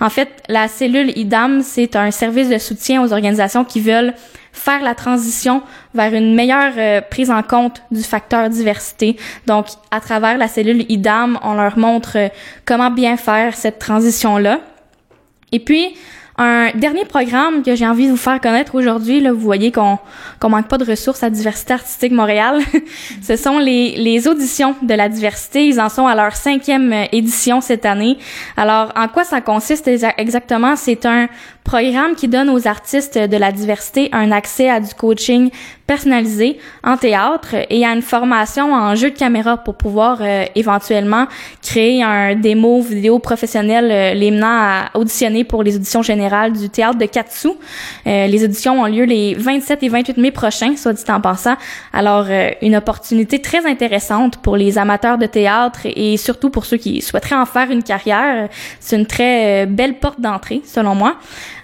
En 0.00 0.08
fait, 0.08 0.28
la 0.48 0.68
cellule 0.68 1.10
IDAM, 1.18 1.62
c'est 1.62 1.96
un 1.96 2.12
service 2.12 2.48
de 2.48 2.58
soutien 2.58 3.02
aux 3.02 3.12
organisations 3.12 3.64
qui 3.64 3.80
veulent 3.80 4.14
faire 4.52 4.82
la 4.82 4.94
transition 4.94 5.62
vers 5.94 6.14
une 6.14 6.34
meilleure 6.34 6.74
euh, 6.76 7.00
prise 7.00 7.30
en 7.30 7.42
compte 7.42 7.82
du 7.90 8.02
facteur 8.02 8.48
diversité. 8.50 9.16
Donc, 9.46 9.66
à 9.90 10.00
travers 10.00 10.38
la 10.38 10.48
cellule 10.48 10.84
IDAM, 10.88 11.38
on 11.42 11.54
leur 11.54 11.78
montre 11.78 12.18
euh, 12.18 12.28
comment 12.64 12.90
bien 12.90 13.16
faire 13.16 13.54
cette 13.54 13.78
transition-là. 13.78 14.60
Et 15.52 15.58
puis, 15.58 15.96
un 16.38 16.70
dernier 16.74 17.04
programme 17.04 17.62
que 17.62 17.74
j'ai 17.74 17.86
envie 17.86 18.06
de 18.06 18.10
vous 18.12 18.16
faire 18.16 18.40
connaître 18.40 18.74
aujourd'hui, 18.74 19.20
là, 19.20 19.32
vous 19.32 19.40
voyez 19.40 19.70
qu'on 19.70 19.98
qu'on 20.40 20.48
manque 20.48 20.66
pas 20.66 20.78
de 20.78 20.84
ressources 20.84 21.22
à 21.22 21.30
Diversité 21.30 21.74
artistique 21.74 22.10
Montréal. 22.12 22.58
Ce 23.22 23.36
sont 23.36 23.58
les, 23.58 23.94
les 23.96 24.26
auditions 24.26 24.74
de 24.82 24.94
la 24.94 25.08
diversité. 25.08 25.66
Ils 25.66 25.80
en 25.80 25.88
sont 25.88 26.06
à 26.06 26.14
leur 26.16 26.34
cinquième 26.34 26.92
euh, 26.92 27.04
édition 27.12 27.60
cette 27.60 27.84
année. 27.86 28.16
Alors, 28.56 28.92
en 28.96 29.06
quoi 29.08 29.24
ça 29.24 29.40
consiste 29.40 29.86
exa- 29.86 30.14
exactement? 30.16 30.74
C'est 30.74 31.06
un 31.06 31.28
programme 31.64 32.16
qui 32.16 32.26
donne 32.26 32.50
aux 32.50 32.66
artistes 32.66 33.16
de 33.18 33.36
la 33.36 33.52
diversité 33.52 34.08
un 34.12 34.32
accès 34.32 34.68
à 34.68 34.80
du 34.80 34.92
coaching 34.94 35.50
personnalisé 35.86 36.58
en 36.82 36.96
théâtre 36.96 37.54
et 37.70 37.84
à 37.86 37.92
une 37.92 38.02
formation 38.02 38.72
en 38.72 38.94
jeu 38.96 39.10
de 39.10 39.16
caméra 39.16 39.58
pour 39.58 39.76
pouvoir 39.76 40.18
euh, 40.22 40.44
éventuellement 40.56 41.26
créer 41.62 42.02
un 42.02 42.34
démo 42.34 42.80
vidéo 42.80 43.18
professionnel 43.20 43.90
euh, 43.92 44.14
les 44.14 44.30
menant 44.32 44.46
à 44.48 44.90
auditionner 44.94 45.44
pour 45.44 45.62
les 45.62 45.76
auditions 45.76 46.02
générales 46.02 46.21
du 46.52 46.68
théâtre 46.70 46.98
de 46.98 47.06
Katsu. 47.06 47.48
Euh, 48.06 48.26
les 48.26 48.44
auditions 48.44 48.80
ont 48.80 48.86
lieu 48.86 49.04
les 49.04 49.34
27 49.34 49.82
et 49.82 49.88
28 49.88 50.16
mai 50.18 50.30
prochains, 50.30 50.76
soit 50.76 50.92
dit 50.92 51.02
en 51.08 51.20
passant. 51.20 51.56
Alors, 51.92 52.26
euh, 52.28 52.50
une 52.62 52.76
opportunité 52.76 53.40
très 53.40 53.66
intéressante 53.66 54.36
pour 54.38 54.56
les 54.56 54.78
amateurs 54.78 55.18
de 55.18 55.26
théâtre 55.26 55.80
et 55.84 56.16
surtout 56.16 56.50
pour 56.50 56.64
ceux 56.64 56.76
qui 56.76 57.00
souhaiteraient 57.00 57.36
en 57.36 57.46
faire 57.46 57.70
une 57.70 57.82
carrière. 57.82 58.48
C'est 58.80 58.96
une 58.96 59.06
très 59.06 59.64
euh, 59.64 59.66
belle 59.66 59.98
porte 59.98 60.20
d'entrée, 60.20 60.62
selon 60.64 60.94
moi. 60.94 61.16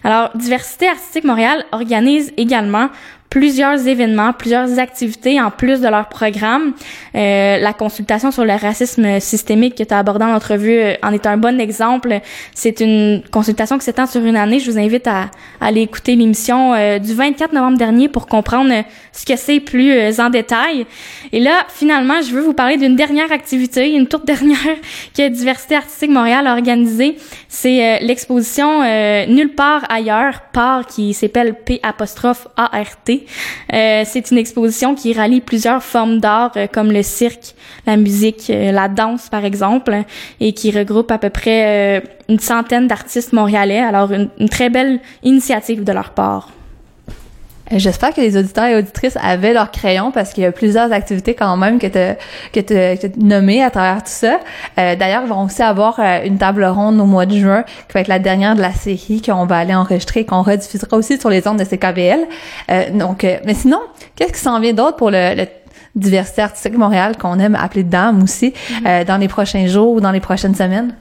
Alors, 0.04 0.30
Diversité 0.34 0.88
artistique 0.88 1.24
Montréal 1.24 1.64
organise 1.72 2.32
également 2.36 2.88
plusieurs 3.30 3.86
événements, 3.86 4.32
plusieurs 4.32 4.78
activités 4.78 5.40
en 5.40 5.50
plus 5.50 5.80
de 5.80 5.88
leur 5.88 6.08
programme. 6.08 6.72
Euh, 7.14 7.58
la 7.58 7.72
consultation 7.72 8.30
sur 8.30 8.44
le 8.44 8.52
racisme 8.52 9.20
systémique 9.20 9.74
que 9.74 9.82
tu 9.82 9.92
as 9.92 9.98
abordé 9.98 10.24
en 10.24 10.34
entrevue 10.34 10.78
euh, 10.78 10.94
en 11.02 11.12
est 11.12 11.26
un 11.26 11.36
bon 11.36 11.60
exemple. 11.60 12.20
C'est 12.54 12.80
une 12.80 13.22
consultation 13.30 13.78
qui 13.78 13.84
s'étend 13.84 14.06
sur 14.06 14.24
une 14.24 14.36
année. 14.36 14.60
Je 14.60 14.70
vous 14.70 14.78
invite 14.78 15.06
à, 15.06 15.30
aller 15.60 15.82
écouter 15.82 16.16
l'émission 16.16 16.74
euh, 16.74 16.98
du 16.98 17.14
24 17.14 17.52
novembre 17.52 17.78
dernier 17.78 18.08
pour 18.08 18.26
comprendre 18.26 18.72
euh, 18.72 18.82
ce 19.12 19.26
que 19.26 19.36
c'est 19.36 19.60
plus 19.60 20.20
en 20.20 20.30
détail. 20.30 20.86
Et 21.32 21.40
là, 21.40 21.66
finalement, 21.68 22.22
je 22.22 22.32
veux 22.32 22.42
vous 22.42 22.54
parler 22.54 22.76
d'une 22.76 22.96
dernière 22.96 23.30
activité, 23.32 23.92
une 23.94 24.06
toute 24.06 24.24
dernière 24.24 24.58
que 25.16 25.28
Diversité 25.28 25.76
artistique 25.76 26.10
Montréal 26.10 26.46
a 26.46 26.52
organisée. 26.52 27.16
C'est 27.48 28.00
l'exposition 28.00 28.82
Nulle 29.26 29.54
part 29.54 29.84
ailleurs, 29.90 30.42
part 30.52 30.86
qui 30.86 31.12
s'appelle 31.14 31.54
P 31.54 31.80
apostrophe 31.82 32.46
Euh, 33.72 34.02
c'est 34.04 34.30
une 34.30 34.38
exposition 34.38 34.94
qui 34.94 35.12
rallie 35.12 35.40
plusieurs 35.40 35.82
formes 35.82 36.18
d'art 36.18 36.52
euh, 36.56 36.66
comme 36.66 36.92
le 36.92 37.02
cirque, 37.02 37.54
la 37.86 37.96
musique, 37.96 38.50
euh, 38.50 38.72
la 38.72 38.88
danse 38.88 39.28
par 39.28 39.44
exemple, 39.44 40.04
et 40.40 40.52
qui 40.52 40.70
regroupe 40.70 41.10
à 41.10 41.18
peu 41.18 41.30
près 41.30 41.98
euh, 41.98 42.00
une 42.28 42.40
centaine 42.40 42.86
d'artistes 42.86 43.32
montréalais. 43.32 43.80
Alors 43.80 44.12
une 44.12 44.48
très 44.48 44.70
belle 44.70 45.00
initiative 45.22 45.84
de 45.84 45.92
leur 45.92 46.10
part. 46.10 46.50
J'espère 47.72 48.14
que 48.14 48.20
les 48.20 48.36
auditeurs 48.36 48.64
et 48.66 48.76
auditrices 48.76 49.16
avaient 49.22 49.52
leur 49.52 49.70
crayon 49.70 50.10
parce 50.10 50.32
qu'il 50.32 50.42
y 50.42 50.46
a 50.46 50.52
plusieurs 50.52 50.90
activités 50.92 51.34
quand 51.34 51.56
même 51.56 51.78
que 51.78 51.86
tu 51.86 52.16
que 52.52 52.60
t'as- 52.60 53.08
nommées 53.18 53.62
à 53.62 53.70
travers 53.70 53.98
tout 54.02 54.10
ça. 54.10 54.40
Euh, 54.78 54.96
D'ailleurs, 54.96 55.22
ils 55.24 55.28
vont 55.28 55.44
aussi 55.44 55.62
avoir 55.62 56.00
euh, 56.00 56.20
une 56.24 56.38
table 56.38 56.64
ronde 56.64 56.98
au 57.00 57.04
mois 57.04 57.26
de 57.26 57.36
juin 57.36 57.64
qui 57.88 57.94
va 57.94 58.00
être 58.00 58.08
la 58.08 58.18
dernière 58.18 58.54
de 58.56 58.62
la 58.62 58.72
série 58.72 59.20
qu'on 59.20 59.44
va 59.46 59.58
aller 59.58 59.74
enregistrer 59.74 60.20
et 60.20 60.24
qu'on 60.24 60.42
rediffusera 60.42 60.96
aussi 60.96 61.18
sur 61.20 61.28
les 61.30 61.46
ondes 61.46 61.58
de 61.58 61.64
CKVL. 61.64 62.20
Euh, 62.70 62.90
donc, 62.92 63.24
euh, 63.24 63.36
mais 63.44 63.54
sinon, 63.54 63.80
qu'est-ce 64.16 64.32
qui 64.32 64.40
s'en 64.40 64.58
vient 64.60 64.72
d'autre 64.72 64.96
pour 64.96 65.10
le, 65.10 65.34
le 65.36 65.46
Diversité 65.94 66.42
artistique 66.42 66.76
Montréal 66.78 67.16
qu'on 67.18 67.38
aime 67.40 67.56
appeler 67.56 67.82
DAM 67.82 68.22
aussi 68.22 68.54
euh, 68.86 69.04
dans 69.04 69.16
les 69.16 69.26
prochains 69.26 69.66
jours 69.66 69.92
ou 69.94 70.00
dans 70.00 70.12
les 70.12 70.20
prochaines 70.20 70.54
semaines? 70.54 70.94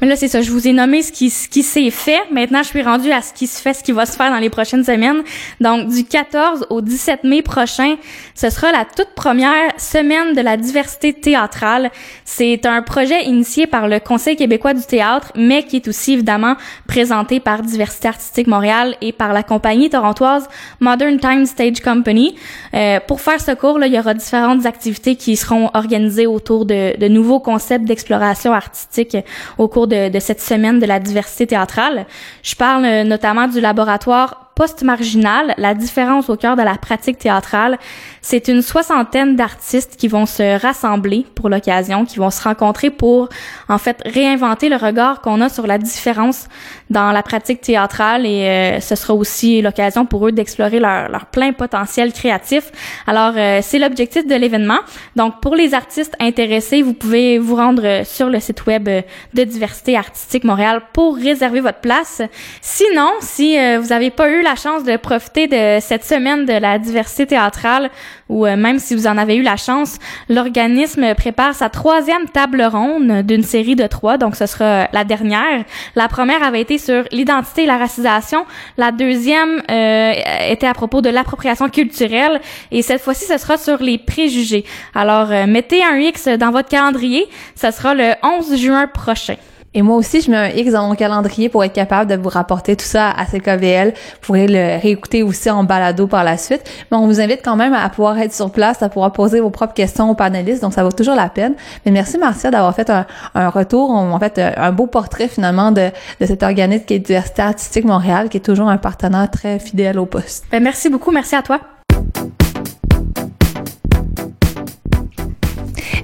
Mais 0.00 0.06
là, 0.06 0.14
c'est 0.16 0.28
ça. 0.28 0.42
Je 0.42 0.50
vous 0.52 0.68
ai 0.68 0.72
nommé 0.72 1.02
ce 1.02 1.10
qui, 1.10 1.28
ce 1.28 1.48
qui 1.48 1.62
s'est 1.62 1.90
fait. 1.90 2.20
Maintenant, 2.30 2.62
je 2.62 2.68
suis 2.68 2.82
rendue 2.82 3.10
à 3.10 3.20
ce 3.20 3.32
qui 3.32 3.46
se 3.46 3.60
fait, 3.60 3.74
ce 3.74 3.82
qui 3.82 3.92
va 3.92 4.06
se 4.06 4.16
faire 4.16 4.30
dans 4.30 4.38
les 4.38 4.50
prochaines 4.50 4.84
semaines. 4.84 5.22
Donc, 5.60 5.88
du 5.88 6.04
14 6.04 6.66
au 6.70 6.80
17 6.80 7.24
mai 7.24 7.42
prochain, 7.42 7.96
ce 8.34 8.48
sera 8.50 8.70
la 8.70 8.84
toute 8.84 9.10
première 9.16 9.72
semaine 9.76 10.34
de 10.34 10.40
la 10.40 10.56
diversité 10.56 11.12
théâtrale. 11.12 11.90
C'est 12.24 12.64
un 12.64 12.82
projet 12.82 13.24
initié 13.24 13.66
par 13.66 13.88
le 13.88 13.98
Conseil 13.98 14.36
québécois 14.36 14.74
du 14.74 14.82
théâtre, 14.82 15.32
mais 15.34 15.64
qui 15.64 15.76
est 15.76 15.88
aussi 15.88 16.12
évidemment 16.12 16.54
présenté 16.86 17.40
par 17.40 17.62
Diversité 17.62 18.08
artistique 18.08 18.46
Montréal 18.46 18.94
et 19.00 19.12
par 19.12 19.32
la 19.32 19.42
compagnie 19.42 19.90
torontoise 19.90 20.48
Modern 20.78 21.18
Time 21.18 21.44
Stage 21.44 21.80
Company. 21.80 22.36
Euh, 22.74 23.00
pour 23.06 23.20
faire 23.20 23.40
ce 23.40 23.50
cours, 23.52 23.78
là, 23.78 23.88
il 23.88 23.94
y 23.94 23.98
aura 23.98 24.14
différentes 24.14 24.64
activités 24.64 25.16
qui 25.16 25.34
seront 25.34 25.70
organisées 25.74 26.28
autour 26.28 26.66
de, 26.66 26.96
de 26.96 27.08
nouveaux 27.08 27.40
concepts 27.40 27.84
d'exploration 27.84 28.52
artistique 28.52 29.16
au 29.58 29.66
cours 29.66 29.87
de, 29.88 30.18
cette 30.20 30.40
semaine 30.40 30.78
de 30.78 30.86
la 30.86 31.00
diversité 31.00 31.46
théâtrale. 31.46 32.06
Je 32.42 32.54
parle 32.54 32.84
euh, 32.84 33.04
notamment 33.04 33.48
du 33.48 33.60
laboratoire 33.60 34.47
post-marginal, 34.58 35.54
la 35.56 35.72
différence 35.72 36.28
au 36.28 36.36
cœur 36.36 36.56
de 36.56 36.62
la 36.62 36.76
pratique 36.76 37.18
théâtrale. 37.18 37.78
C'est 38.22 38.48
une 38.48 38.60
soixantaine 38.60 39.36
d'artistes 39.36 39.94
qui 39.96 40.08
vont 40.08 40.26
se 40.26 40.60
rassembler 40.60 41.24
pour 41.36 41.48
l'occasion, 41.48 42.04
qui 42.04 42.18
vont 42.18 42.30
se 42.30 42.42
rencontrer 42.42 42.90
pour, 42.90 43.28
en 43.68 43.78
fait, 43.78 44.02
réinventer 44.04 44.68
le 44.68 44.74
regard 44.74 45.20
qu'on 45.20 45.40
a 45.42 45.48
sur 45.48 45.68
la 45.68 45.78
différence 45.78 46.48
dans 46.90 47.12
la 47.12 47.22
pratique 47.22 47.60
théâtrale 47.60 48.26
et 48.26 48.48
euh, 48.48 48.80
ce 48.80 48.96
sera 48.96 49.14
aussi 49.14 49.62
l'occasion 49.62 50.06
pour 50.06 50.26
eux 50.26 50.32
d'explorer 50.32 50.80
leur, 50.80 51.08
leur 51.08 51.26
plein 51.26 51.52
potentiel 51.52 52.12
créatif. 52.12 52.72
Alors, 53.06 53.34
euh, 53.36 53.60
c'est 53.62 53.78
l'objectif 53.78 54.26
de 54.26 54.34
l'événement. 54.34 54.80
Donc, 55.14 55.40
pour 55.40 55.54
les 55.54 55.72
artistes 55.72 56.16
intéressés, 56.18 56.82
vous 56.82 56.94
pouvez 56.94 57.38
vous 57.38 57.54
rendre 57.54 57.84
euh, 57.84 58.02
sur 58.04 58.28
le 58.28 58.40
site 58.40 58.66
web 58.66 58.88
euh, 58.88 59.02
de 59.34 59.44
Diversité 59.44 59.96
Artistique 59.96 60.42
Montréal 60.42 60.82
pour 60.92 61.16
réserver 61.16 61.60
votre 61.60 61.78
place. 61.78 62.22
Sinon, 62.60 63.10
si 63.20 63.56
euh, 63.56 63.78
vous 63.80 63.88
n'avez 63.88 64.10
pas 64.10 64.28
eu 64.30 64.42
la 64.42 64.47
chance 64.56 64.84
de 64.84 64.96
profiter 64.96 65.46
de 65.46 65.80
cette 65.80 66.04
semaine 66.04 66.46
de 66.46 66.52
la 66.52 66.78
diversité 66.78 67.26
théâtrale, 67.26 67.90
ou 68.28 68.46
euh, 68.46 68.56
même 68.56 68.78
si 68.78 68.94
vous 68.94 69.06
en 69.06 69.16
avez 69.16 69.36
eu 69.36 69.42
la 69.42 69.56
chance, 69.56 69.98
l'organisme 70.28 71.14
prépare 71.14 71.54
sa 71.54 71.68
troisième 71.68 72.28
table 72.28 72.62
ronde 72.62 73.22
d'une 73.22 73.42
série 73.42 73.76
de 73.76 73.86
trois, 73.86 74.18
donc 74.18 74.36
ce 74.36 74.46
sera 74.46 74.88
la 74.92 75.04
dernière. 75.04 75.64
La 75.94 76.08
première 76.08 76.42
avait 76.42 76.60
été 76.60 76.78
sur 76.78 77.04
l'identité 77.12 77.62
et 77.64 77.66
la 77.66 77.78
racisation, 77.78 78.44
la 78.76 78.92
deuxième 78.92 79.62
euh, 79.70 80.12
était 80.48 80.66
à 80.66 80.74
propos 80.74 81.00
de 81.00 81.10
l'appropriation 81.10 81.68
culturelle, 81.68 82.40
et 82.70 82.82
cette 82.82 83.00
fois-ci, 83.00 83.24
ce 83.24 83.38
sera 83.38 83.56
sur 83.56 83.82
les 83.82 83.98
préjugés. 83.98 84.64
Alors, 84.94 85.30
euh, 85.30 85.46
mettez 85.46 85.82
un 85.82 85.96
X 85.98 86.28
dans 86.28 86.50
votre 86.50 86.68
calendrier, 86.68 87.26
ce 87.54 87.70
sera 87.70 87.94
le 87.94 88.12
11 88.22 88.56
juin 88.56 88.86
prochain. 88.86 89.36
Et 89.74 89.82
moi 89.82 89.96
aussi, 89.96 90.20
je 90.20 90.30
mets 90.30 90.36
un 90.36 90.48
X 90.48 90.72
dans 90.72 90.88
mon 90.88 90.94
calendrier 90.94 91.48
pour 91.48 91.62
être 91.62 91.72
capable 91.72 92.10
de 92.10 92.16
vous 92.16 92.28
rapporter 92.28 92.74
tout 92.74 92.84
ça 92.84 93.10
à 93.10 93.26
CKVL. 93.26 93.88
Vous 93.88 94.18
pourrez 94.22 94.46
le 94.48 94.80
réécouter 94.80 95.22
aussi 95.22 95.50
en 95.50 95.64
balado 95.64 96.06
par 96.06 96.24
la 96.24 96.36
suite. 96.36 96.62
Mais 96.90 96.96
on 96.96 97.06
vous 97.06 97.20
invite 97.20 97.40
quand 97.44 97.56
même 97.56 97.74
à 97.74 97.88
pouvoir 97.90 98.18
être 98.18 98.32
sur 98.32 98.50
place, 98.50 98.82
à 98.82 98.88
pouvoir 98.88 99.12
poser 99.12 99.40
vos 99.40 99.50
propres 99.50 99.74
questions 99.74 100.10
aux 100.10 100.14
panélistes. 100.14 100.62
Donc, 100.62 100.72
ça 100.72 100.82
vaut 100.82 100.92
toujours 100.92 101.14
la 101.14 101.28
peine. 101.28 101.54
Mais 101.84 101.92
merci, 101.92 102.18
Marcia, 102.18 102.50
d'avoir 102.50 102.74
fait 102.74 102.88
un, 102.90 103.06
un 103.34 103.50
retour, 103.50 103.90
en 103.90 104.18
fait, 104.18 104.38
un 104.38 104.72
beau 104.72 104.86
portrait 104.86 105.28
finalement 105.28 105.70
de, 105.70 105.90
de 106.20 106.26
cet 106.26 106.42
organisme 106.42 106.84
qui 106.84 106.94
est 106.94 106.98
Diversité 106.98 107.42
Artistique 107.42 107.84
Montréal, 107.84 108.28
qui 108.28 108.38
est 108.38 108.40
toujours 108.40 108.68
un 108.68 108.78
partenaire 108.78 109.30
très 109.30 109.58
fidèle 109.58 109.98
au 109.98 110.06
poste. 110.06 110.46
Ben, 110.50 110.62
merci 110.62 110.88
beaucoup. 110.88 111.10
Merci 111.10 111.36
à 111.36 111.42
toi. 111.42 111.60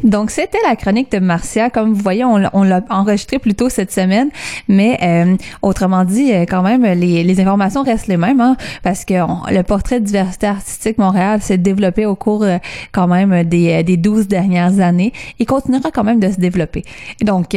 Donc, 0.04 0.30
c'était 0.30 0.58
la 0.68 0.76
chronique 0.76 1.10
de 1.10 1.18
Marcia. 1.18 1.70
Comme 1.70 1.92
vous 1.94 2.02
voyez, 2.02 2.24
on, 2.24 2.36
l'a- 2.36 2.50
on 2.52 2.62
l'a 2.62 2.82
enregistré 2.90 3.38
plus 3.38 3.54
tôt 3.54 3.68
cette 3.70 3.90
semaine, 3.90 4.28
mais 4.68 4.98
euh, 5.02 5.36
autrement 5.62 6.04
dit, 6.04 6.32
euh, 6.32 6.44
quand 6.48 6.62
même, 6.62 6.84
les, 6.84 7.24
les 7.24 7.40
informations 7.40 7.82
restent 7.82 8.06
les 8.06 8.16
mêmes, 8.18 8.40
hein, 8.40 8.56
parce 8.82 9.04
que 9.04 9.14
le 9.14 9.62
portrait 9.62 10.00
de 10.00 10.04
diversité 10.04 10.46
artistique 10.46 10.98
Montréal 10.98 11.40
s'est 11.42 11.56
développé 11.58 12.04
au 12.06 12.14
cours 12.16 12.42
euh, 12.44 12.58
quand 12.92 13.06
même 13.08 13.44
des, 13.44 13.72
euh, 13.72 13.82
des 13.82 13.96
12 13.96 14.28
dernières 14.28 14.78
années 14.80 15.12
et 15.38 15.46
continuera 15.46 15.90
quand 15.90 16.04
même 16.04 16.20
de 16.20 16.30
se 16.30 16.36
développer. 16.36 16.84
Donc, 17.22 17.56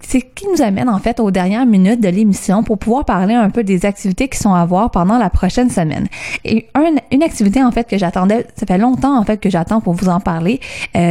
c'est 0.00 0.18
ce 0.20 0.24
qui 0.34 0.46
nous 0.54 0.62
amène 0.62 0.88
en 0.90 0.98
fait 0.98 1.18
aux 1.18 1.30
dernières 1.30 1.66
minutes 1.66 2.00
de 2.02 2.08
l'émission 2.08 2.62
pour 2.62 2.78
pouvoir 2.78 3.04
parler 3.06 3.34
un 3.34 3.48
peu 3.50 3.64
des 3.64 3.86
activités 3.86 4.28
qui 4.28 4.38
sont 4.38 4.52
à 4.54 4.64
voir 4.66 4.90
pendant 4.90 5.18
la 5.18 5.30
prochaine 5.30 5.70
semaine. 5.70 6.06
Et 6.44 6.66
un- 6.74 6.96
une 7.10 7.22
activité 7.22 7.62
en 7.64 7.70
fait 7.72 7.88
que 7.88 7.96
j'attendais, 7.96 8.46
ça 8.54 8.66
fait 8.66 8.78
longtemps 8.78 9.18
en 9.18 9.24
fait 9.24 9.38
que 9.38 9.48
j'attends 9.48 9.80
pour 9.80 9.94
vous 9.94 10.08
en 10.08 10.20
parler, 10.20 10.60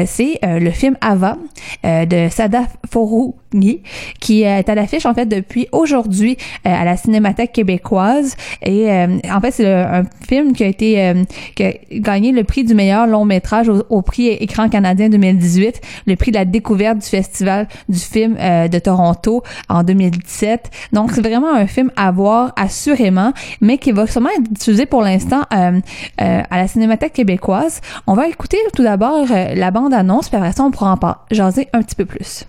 c'est 0.06 0.40
le 0.44 0.72
film 0.76 0.98
Ava 1.02 1.38
euh, 1.86 2.06
de 2.06 2.28
Sada 2.30 2.64
Foroughi 2.90 3.82
qui 4.20 4.44
est 4.44 4.68
à 4.68 4.76
l'affiche 4.76 5.06
en 5.06 5.14
fait 5.14 5.26
depuis 5.26 5.68
aujourd'hui 5.72 6.38
euh, 6.66 6.70
à 6.70 6.84
la 6.84 6.98
Cinémathèque 6.98 7.54
québécoise 7.54 8.36
et 8.62 8.92
euh, 8.92 9.18
en 9.32 9.40
fait 9.40 9.52
c'est 9.52 9.72
un 9.72 10.04
film 10.28 10.54
qui 10.54 10.64
a 10.64 10.68
été 10.68 11.02
euh, 11.02 11.24
qui 11.56 11.64
a 11.64 11.74
gagné 11.92 12.32
le 12.32 12.44
prix 12.44 12.64
du 12.64 12.76
meilleur 12.76 13.08
long 13.08 13.26
métrage 13.26 13.70
au, 13.70 14.02
prix 14.02 14.28
Écran 14.28 14.70
canadien 14.70 15.10
2018, 15.10 15.82
le 16.06 16.16
prix 16.16 16.32
de 16.32 16.38
la 16.38 16.46
découverte 16.46 17.00
du 17.00 17.08
festival 17.08 17.68
du 17.90 18.00
film 18.00 18.36
euh, 18.40 18.68
de 18.68 18.80
Toronto 18.80 19.44
en 19.70 19.84
2017. 19.84 20.70
Donc 20.94 21.12
c'est 21.12 21.22
vraiment 21.22 21.54
un 21.54 21.68
film 21.68 21.92
à 21.96 22.12
voir 22.12 22.54
assurément, 22.56 23.34
mais 23.62 23.78
qui 23.78 23.92
va 23.92 24.08
sûrement 24.08 24.30
être 24.30 24.52
diffusé 24.52 24.86
pour 24.86 25.02
l'instant 25.02 25.42
euh, 25.54 25.80
euh, 26.22 26.42
à 26.50 26.58
la 26.58 26.68
Cinémathèque 26.68 27.14
québécoise. 27.14 27.82
On 28.08 28.14
va 28.14 28.28
écouter 28.28 28.58
tout 28.76 28.84
d'abord 28.84 29.26
euh, 29.32 29.56
la 29.56 29.72
bande-annonce, 29.72 30.30
puis 30.30 30.38
après 30.38 30.52
ça 30.52 30.64
on 30.65 30.71
pourra 30.71 30.93
en 30.93 30.97
par- 30.97 31.27
jaser 31.31 31.69
un 31.73 31.83
petit 31.83 31.95
peu 31.97 32.07
plus. 32.07 32.45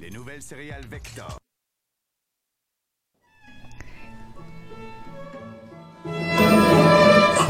Les 0.00 0.10
nouvelles 0.10 0.42
céréales 0.42 0.86
Vector. 0.90 1.38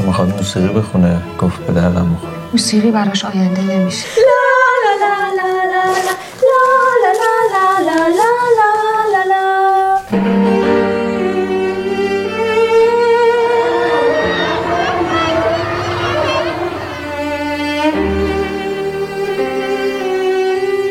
میخواد 0.07 0.35
موسیقی 0.37 0.67
بخونه 0.67 1.21
گفت 1.39 1.59
به 1.59 1.73
دردم 1.73 2.13
بخور 2.13 2.29
موسیقی 2.51 2.91
براش 2.91 3.25
آینده 3.25 3.61
نمیشه 3.61 4.05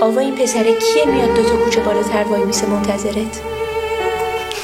آوا 0.03 0.21
این 0.21 0.35
پسره 0.35 0.63
کیه 0.73 1.15
میاد 1.15 1.37
دو 1.37 1.43
تا 1.43 1.57
کوچه 1.65 1.81
بالاتر 1.81 2.25
وای 2.31 2.45
میسه 2.45 2.67
منتظرت 2.71 3.43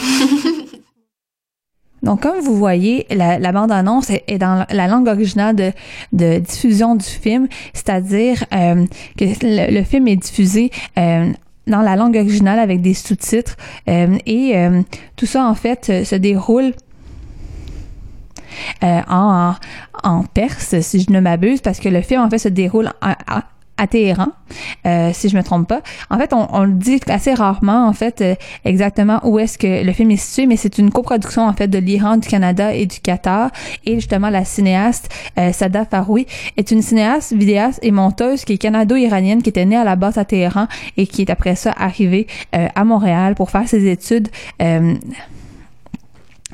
Donc, 2.02 2.20
comme 2.20 2.40
vous 2.40 2.56
voyez, 2.56 3.06
la, 3.10 3.38
la 3.38 3.52
bande-annonce 3.52 4.10
est, 4.10 4.24
est 4.26 4.38
dans 4.38 4.66
la 4.70 4.88
langue 4.88 5.06
originale 5.06 5.54
de, 5.54 5.70
de 6.12 6.38
diffusion 6.40 6.96
du 6.96 7.04
film, 7.04 7.46
c'est-à-dire 7.74 8.44
euh, 8.52 8.84
que 9.16 9.24
le, 9.24 9.72
le 9.72 9.84
film 9.84 10.08
est 10.08 10.16
diffusé 10.16 10.72
euh, 10.98 11.26
dans 11.68 11.80
la 11.80 11.94
langue 11.94 12.16
originale 12.16 12.58
avec 12.58 12.82
des 12.82 12.94
sous-titres 12.94 13.56
euh, 13.88 14.18
et 14.26 14.56
euh, 14.56 14.82
tout 15.14 15.26
ça, 15.26 15.44
en 15.46 15.54
fait, 15.54 15.86
euh, 15.90 16.04
se 16.04 16.16
déroule 16.16 16.72
euh, 18.82 19.00
en, 19.08 19.54
en 20.02 20.24
perse, 20.24 20.80
si 20.80 21.00
je 21.02 21.12
ne 21.12 21.20
m'abuse, 21.20 21.60
parce 21.60 21.78
que 21.78 21.88
le 21.88 22.02
film, 22.02 22.20
en 22.20 22.28
fait, 22.28 22.38
se 22.38 22.48
déroule 22.48 22.90
en- 23.00 23.10
en- 23.36 23.42
à 23.77 23.87
Téhéran, 23.87 24.27
euh, 24.85 25.11
si 25.13 25.29
je 25.29 25.37
me 25.37 25.43
trompe 25.43 25.67
pas. 25.67 25.81
En 26.09 26.17
fait, 26.17 26.33
on, 26.33 26.47
on 26.51 26.63
le 26.63 26.73
dit 26.73 26.99
assez 27.07 27.33
rarement, 27.33 27.87
en 27.87 27.93
fait, 27.93 28.21
euh, 28.21 28.35
exactement 28.65 29.19
où 29.23 29.39
est-ce 29.39 29.57
que 29.57 29.83
le 29.83 29.91
film 29.93 30.11
est 30.11 30.17
situé, 30.17 30.47
mais 30.47 30.57
c'est 30.57 30.77
une 30.77 30.91
coproduction, 30.91 31.47
en 31.47 31.53
fait, 31.53 31.67
de 31.67 31.77
l'Iran, 31.77 32.17
du 32.17 32.27
Canada 32.27 32.73
et 32.73 32.85
du 32.85 32.99
Qatar. 32.99 33.51
Et 33.85 33.95
justement, 33.95 34.29
la 34.29 34.45
cinéaste 34.45 35.09
euh, 35.37 35.51
Sada 35.51 35.85
Faroui 35.85 36.25
est 36.57 36.71
une 36.71 36.81
cinéaste, 36.81 37.33
vidéaste 37.33 37.79
et 37.83 37.91
monteuse 37.91 38.45
qui 38.45 38.53
est 38.53 38.57
canado-iranienne, 38.57 39.41
qui 39.41 39.49
était 39.49 39.65
née 39.65 39.77
à 39.77 39.83
la 39.83 39.95
base 39.95 40.17
à 40.17 40.25
Téhéran 40.25 40.67
et 40.97 41.07
qui 41.07 41.21
est 41.21 41.29
après 41.29 41.55
ça 41.55 41.73
arrivée 41.77 42.27
euh, 42.55 42.67
à 42.75 42.83
Montréal 42.83 43.35
pour 43.35 43.51
faire 43.51 43.67
ses 43.67 43.89
études. 43.89 44.29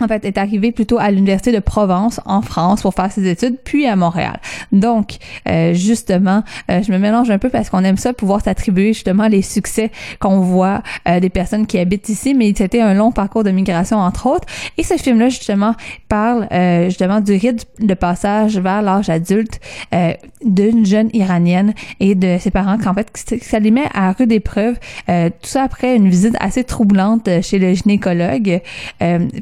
En 0.01 0.07
fait, 0.07 0.25
est 0.25 0.37
arrivé 0.37 0.71
plutôt 0.71 0.97
à 0.97 1.11
l'Université 1.11 1.51
de 1.51 1.59
Provence, 1.59 2.19
en 2.25 2.41
France, 2.41 2.81
pour 2.81 2.93
faire 2.93 3.11
ses 3.11 3.29
études, 3.29 3.57
puis 3.63 3.85
à 3.85 3.95
Montréal. 3.95 4.39
Donc, 4.71 5.17
euh, 5.47 5.73
justement, 5.73 6.43
euh, 6.71 6.81
je 6.81 6.91
me 6.91 6.97
mélange 6.97 7.29
un 7.29 7.37
peu 7.37 7.49
parce 7.49 7.69
qu'on 7.69 7.83
aime 7.83 7.97
ça, 7.97 8.11
pouvoir 8.11 8.41
s'attribuer 8.41 8.93
justement 8.93 9.27
les 9.27 9.43
succès 9.43 9.91
qu'on 10.19 10.39
voit 10.39 10.81
euh, 11.07 11.19
des 11.19 11.29
personnes 11.29 11.67
qui 11.67 11.77
habitent 11.77 12.09
ici, 12.09 12.33
mais 12.33 12.51
c'était 12.57 12.81
un 12.81 12.95
long 12.95 13.11
parcours 13.11 13.43
de 13.43 13.51
migration, 13.51 13.97
entre 13.97 14.27
autres. 14.27 14.47
Et 14.77 14.83
ce 14.83 14.95
film-là, 14.95 15.29
justement, 15.29 15.75
parle 16.09 16.47
euh, 16.51 16.85
justement 16.85 17.21
du 17.21 17.33
rite 17.33 17.67
de 17.79 17.93
passage 17.93 18.57
vers 18.57 18.81
l'âge 18.81 19.09
adulte 19.09 19.59
euh, 19.93 20.13
d'une 20.43 20.85
jeune 20.85 21.09
Iranienne 21.13 21.73
et 21.99 22.15
de 22.15 22.37
ses 22.39 22.51
parents, 22.51 22.77
qu'en 22.77 22.93
fait, 22.93 23.39
ça 23.41 23.59
les 23.59 23.71
met 23.71 23.85
à 23.93 24.11
rude 24.11 24.31
épreuve. 24.31 24.77
Euh, 25.09 25.29
tout 25.29 25.49
ça 25.49 25.63
après 25.63 25.95
une 25.95 26.09
visite 26.09 26.35
assez 26.39 26.63
troublante 26.63 27.29
chez 27.41 27.59
le 27.59 27.73
gynécologue. 27.73 28.61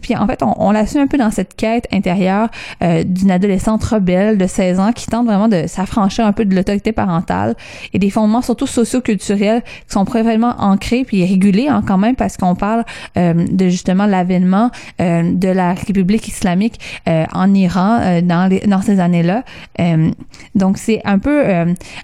Puis 0.01 0.15
en 0.15 0.27
fait, 0.27 0.40
on, 0.41 0.53
on 0.57 0.71
la 0.71 0.85
suit 0.85 0.99
un 0.99 1.07
peu 1.07 1.17
dans 1.17 1.31
cette 1.31 1.55
quête 1.55 1.87
intérieure 1.91 2.49
euh, 2.83 3.03
d'une 3.03 3.31
adolescente 3.31 3.83
rebelle 3.83 4.37
de 4.37 4.47
16 4.47 4.79
ans 4.79 4.91
qui 4.91 5.07
tente 5.07 5.25
vraiment 5.25 5.47
de 5.47 5.67
s'affranchir 5.67 6.25
un 6.25 6.33
peu 6.33 6.45
de 6.45 6.55
l'autorité 6.55 6.91
parentale 6.91 7.55
et 7.93 7.99
des 7.99 8.09
fondements 8.09 8.41
surtout 8.41 8.67
socio-culturels 8.67 9.61
qui 9.61 9.93
sont 9.93 10.05
profondément 10.05 10.55
ancrés 10.59 11.03
puis 11.05 11.25
régulés 11.25 11.67
hein, 11.67 11.83
quand 11.85 11.97
même 11.97 12.15
parce 12.15 12.37
qu'on 12.37 12.55
parle 12.55 12.83
euh, 13.17 13.33
de 13.33 13.69
justement 13.69 14.05
l'avènement 14.05 14.71
euh, 15.01 15.31
de 15.33 15.47
la 15.47 15.73
République 15.73 16.27
islamique 16.27 16.79
euh, 17.07 17.25
en 17.33 17.53
Iran 17.53 18.21
dans, 18.23 18.49
les, 18.49 18.59
dans 18.61 18.81
ces 18.81 18.99
années-là. 18.99 19.43
Donc 20.55 20.77
c'est 20.77 21.01
un 21.05 21.19
peu 21.19 21.43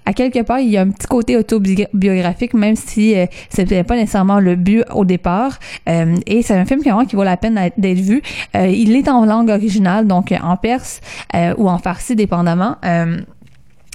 à 0.06 0.14
quelque 0.14 0.42
part 0.42 0.60
il 0.60 0.70
y 0.70 0.78
a 0.78 0.82
un 0.82 0.90
petit 0.90 1.08
côté 1.08 1.38
autobiographique 1.38 2.54
même 2.54 2.76
si 2.76 3.16
c'était 3.50 3.84
pas 3.84 3.96
nécessairement 3.96 4.40
le 4.40 4.56
but 4.56 4.84
au 4.94 5.06
départ. 5.06 5.60
Et 5.86 6.42
c'est 6.42 6.56
un 6.56 6.66
film 6.66 6.82
vraiment, 6.82 7.06
qui 7.06 7.16
vaut 7.16 7.24
la 7.24 7.38
peine 7.38 7.60
d'être 7.78 8.00
vu. 8.00 8.22
Euh, 8.56 8.68
il 8.68 8.96
est 8.96 9.10
en 9.10 9.26
langue 9.26 9.50
originale 9.50 10.08
donc 10.08 10.34
en 10.42 10.58
perse 10.58 11.02
euh, 11.36 11.54
ou 11.58 11.70
en 11.70 11.78
farsi 11.78 12.16
dépendamment. 12.16 12.76
Euh, 12.86 13.18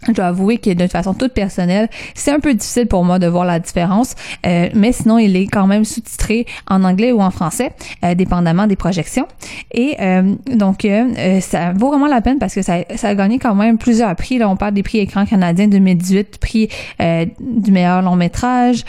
je 0.08 0.12
dois 0.12 0.26
avouer 0.26 0.58
que 0.58 0.70
de 0.70 0.86
façon 0.86 1.14
toute 1.14 1.32
personnelle, 1.32 1.88
c'est 2.14 2.32
un 2.32 2.40
peu 2.40 2.54
difficile 2.54 2.86
pour 2.86 3.04
moi 3.04 3.18
de 3.18 3.26
voir 3.26 3.44
la 3.44 3.60
différence, 3.60 4.14
euh, 4.46 4.68
mais 4.74 4.92
sinon 4.92 5.18
il 5.18 5.36
est 5.36 5.46
quand 5.46 5.66
même 5.66 5.84
sous-titré 5.84 6.46
en 6.68 6.82
anglais 6.84 7.12
ou 7.12 7.20
en 7.20 7.30
français, 7.30 7.72
euh, 8.04 8.14
dépendamment 8.14 8.66
des 8.66 8.76
projections. 8.76 9.28
Et 9.72 9.96
euh, 10.00 10.34
donc 10.54 10.84
euh, 10.84 11.06
euh, 11.18 11.40
ça 11.40 11.72
vaut 11.72 11.88
vraiment 11.88 12.08
la 12.08 12.20
peine 12.20 12.38
parce 12.38 12.54
que 12.54 12.62
ça, 12.62 12.78
ça 12.96 13.08
a 13.08 13.14
gagné 13.14 13.38
quand 13.38 13.54
même 13.54 13.78
plusieurs 13.78 14.14
prix. 14.16 14.38
Là, 14.38 14.48
on 14.48 14.56
parle 14.56 14.74
des 14.74 14.82
prix 14.82 14.98
écran 14.98 15.24
canadien 15.24 15.68
2018, 15.68 16.38
prix 16.38 16.68
euh, 17.00 17.26
du 17.40 17.70
meilleur 17.70 18.02
long 18.02 18.16
métrage 18.16 18.84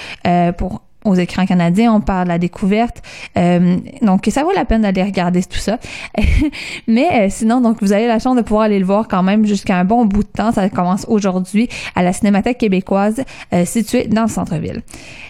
pour 0.58 0.82
aux 1.06 1.16
écrans 1.16 1.46
canadiens, 1.46 1.94
on 1.94 2.02
parle 2.02 2.26
de 2.26 2.30
la 2.30 2.38
découverte. 2.38 3.02
Euh, 3.38 3.78
donc, 4.02 4.28
ça 4.30 4.44
vaut 4.44 4.52
la 4.54 4.66
peine 4.66 4.82
d'aller 4.82 5.04
regarder 5.04 5.44
tout 5.44 5.58
ça. 5.58 5.80
Mais 6.88 7.08
euh, 7.14 7.28
sinon, 7.30 7.62
donc, 7.62 7.78
vous 7.82 7.94
avez 7.94 8.08
la 8.08 8.20
chance 8.20 8.36
de 8.36 8.42
pouvoir 8.42 8.64
aller 8.64 8.80
le 8.80 8.86
voir 8.86 9.08
quand 9.08 9.24
même 9.24 9.46
jusqu'à 9.46 9.78
un 9.78 9.86
bon 9.86 10.06
bout 10.06 10.24
de 10.24 10.30
temps. 10.30 10.52
Ça 10.52 10.70
commence 10.70 11.06
aujourd'hui 11.08 11.70
à 11.96 12.04
la 12.04 12.14
Cinémathèque 12.14 12.58
québécoise 12.58 13.24
euh, 13.54 13.66
située 13.66 14.08
dans 14.08 14.24
le 14.24 14.30
centre-ville. 14.30 14.82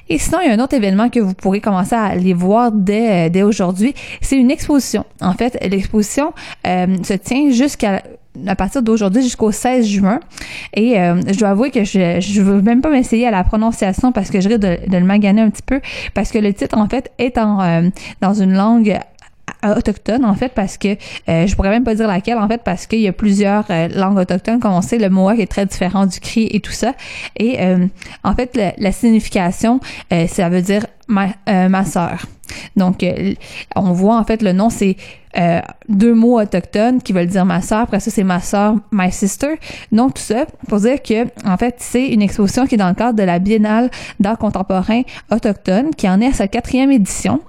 Et 0.10 0.18
sinon, 0.18 0.40
il 0.42 0.50
y 0.50 0.52
a 0.52 0.54
un 0.54 0.60
autre 0.60 0.76
événement 0.76 1.10
que 1.10 1.20
vous 1.20 1.34
pourrez 1.34 1.62
commencer 1.62 1.96
à 1.96 2.04
aller 2.04 2.34
voir 2.34 2.72
dès, 2.72 3.28
euh, 3.28 3.30
dès 3.30 3.44
aujourd'hui. 3.44 3.94
C'est 4.22 4.38
une 4.38 4.52
exposition. 4.52 5.06
En 5.22 5.34
fait, 5.34 5.58
l'exposition 5.62 6.34
euh, 6.68 6.98
se 7.04 7.14
tient 7.14 7.50
jusqu'à 7.52 8.04
à 8.48 8.56
partir 8.56 8.82
d'aujourd'hui 8.82 9.22
jusqu'au 9.22 9.52
16 9.52 9.86
juin. 9.86 10.20
Et 10.74 11.00
euh, 11.00 11.22
je 11.28 11.38
dois 11.38 11.50
avouer 11.50 11.72
que 11.72 11.84
je 11.84 12.20
je 12.20 12.42
veux 12.42 12.62
même 12.62 12.82
pas 12.82 12.90
m'essayer 12.90 13.28
à 13.28 13.32
la 13.32 13.44
prononciation 13.44 14.12
parce 14.12 14.30
que 14.30 14.42
je 14.42 14.50
risque 14.50 14.62
de, 14.62 14.78
de 14.88 14.98
le 14.98 15.06
maganer 15.06 15.42
un 15.42 15.50
petit 15.50 15.62
peu. 15.62 15.82
Parce 16.14 16.32
que 16.32 16.40
le 16.40 16.54
titre 16.54 16.78
en 16.78 16.88
fait 16.88 17.12
est 17.18 17.38
en 17.38 17.62
euh, 17.62 17.90
dans 18.22 18.34
une 18.34 18.54
langue 18.54 19.00
autochtone 19.64 20.26
en 20.26 20.36
fait 20.36 20.50
parce 20.54 20.78
que 20.78 20.90
euh, 21.30 21.48
je 21.48 21.56
pourrais 21.56 21.70
même 21.70 21.84
pas 21.84 21.96
dire 21.96 22.08
laquelle 22.08 22.38
en 22.38 22.48
fait 22.48 22.62
parce 22.64 22.86
qu'il 22.86 23.00
y 23.00 23.08
a 23.08 23.14
plusieurs 23.14 23.66
euh, 23.70 23.88
langues 23.90 24.18
autochtones. 24.18 24.60
Comme 24.60 24.74
on 24.74 24.82
sait 24.82 24.98
le 24.98 25.10
mohawk 25.10 25.40
est 25.40 25.48
très 25.48 25.66
différent 25.66 26.06
du 26.06 26.20
cri 26.20 26.48
et 26.52 26.60
tout 26.60 26.72
ça. 26.72 26.94
Et 27.38 27.62
euh, 27.62 27.88
en 28.24 28.36
fait 28.36 28.58
la, 28.78 28.92
signification 28.92 29.80
euh, 30.12 30.28
ça 30.28 30.50
veut 30.50 30.62
dire 30.62 30.86
ma, 31.08 31.28
euh, 31.50 31.70
ma 31.70 31.86
sœur. 31.86 32.26
Donc 32.76 33.06
on 33.76 33.92
voit 33.94 34.18
en 34.18 34.24
fait 34.24 34.42
le 34.42 34.52
nom 34.52 34.70
c'est 34.70 34.98
euh, 35.38 35.62
deux 35.90 36.14
mots 36.14 36.40
autochtones 36.40 37.02
qui 37.02 37.14
veulent 37.14 37.28
dire 37.28 37.46
ma 37.46 37.62
sœur. 37.62 37.80
Après 37.80 38.00
ça 38.00 38.12
c'est 38.12 38.24
ma 38.24 38.40
sœur 38.40 38.76
my 38.92 39.12
sister. 39.12 39.60
Donc 39.92 40.16
tout 40.16 40.22
ça 40.22 40.46
pour 40.68 40.80
dire 40.80 41.02
que 41.02 41.26
en 41.48 41.58
fait 41.58 41.76
c'est 41.80 42.08
une 42.08 42.22
exposition 42.22 42.66
qui 42.68 42.76
est 42.76 42.78
dans 42.78 42.90
le 42.90 42.96
cadre 42.96 43.18
de 43.18 43.24
la 43.24 43.40
Biennale 43.40 43.90
d'art 44.20 44.38
contemporain 44.38 45.02
autochtone 45.32 45.94
qui 45.96 46.08
en 46.10 46.22
est 46.22 46.28
à 46.28 46.34
sa 46.34 46.48
quatrième 46.48 46.92
édition 46.92 47.42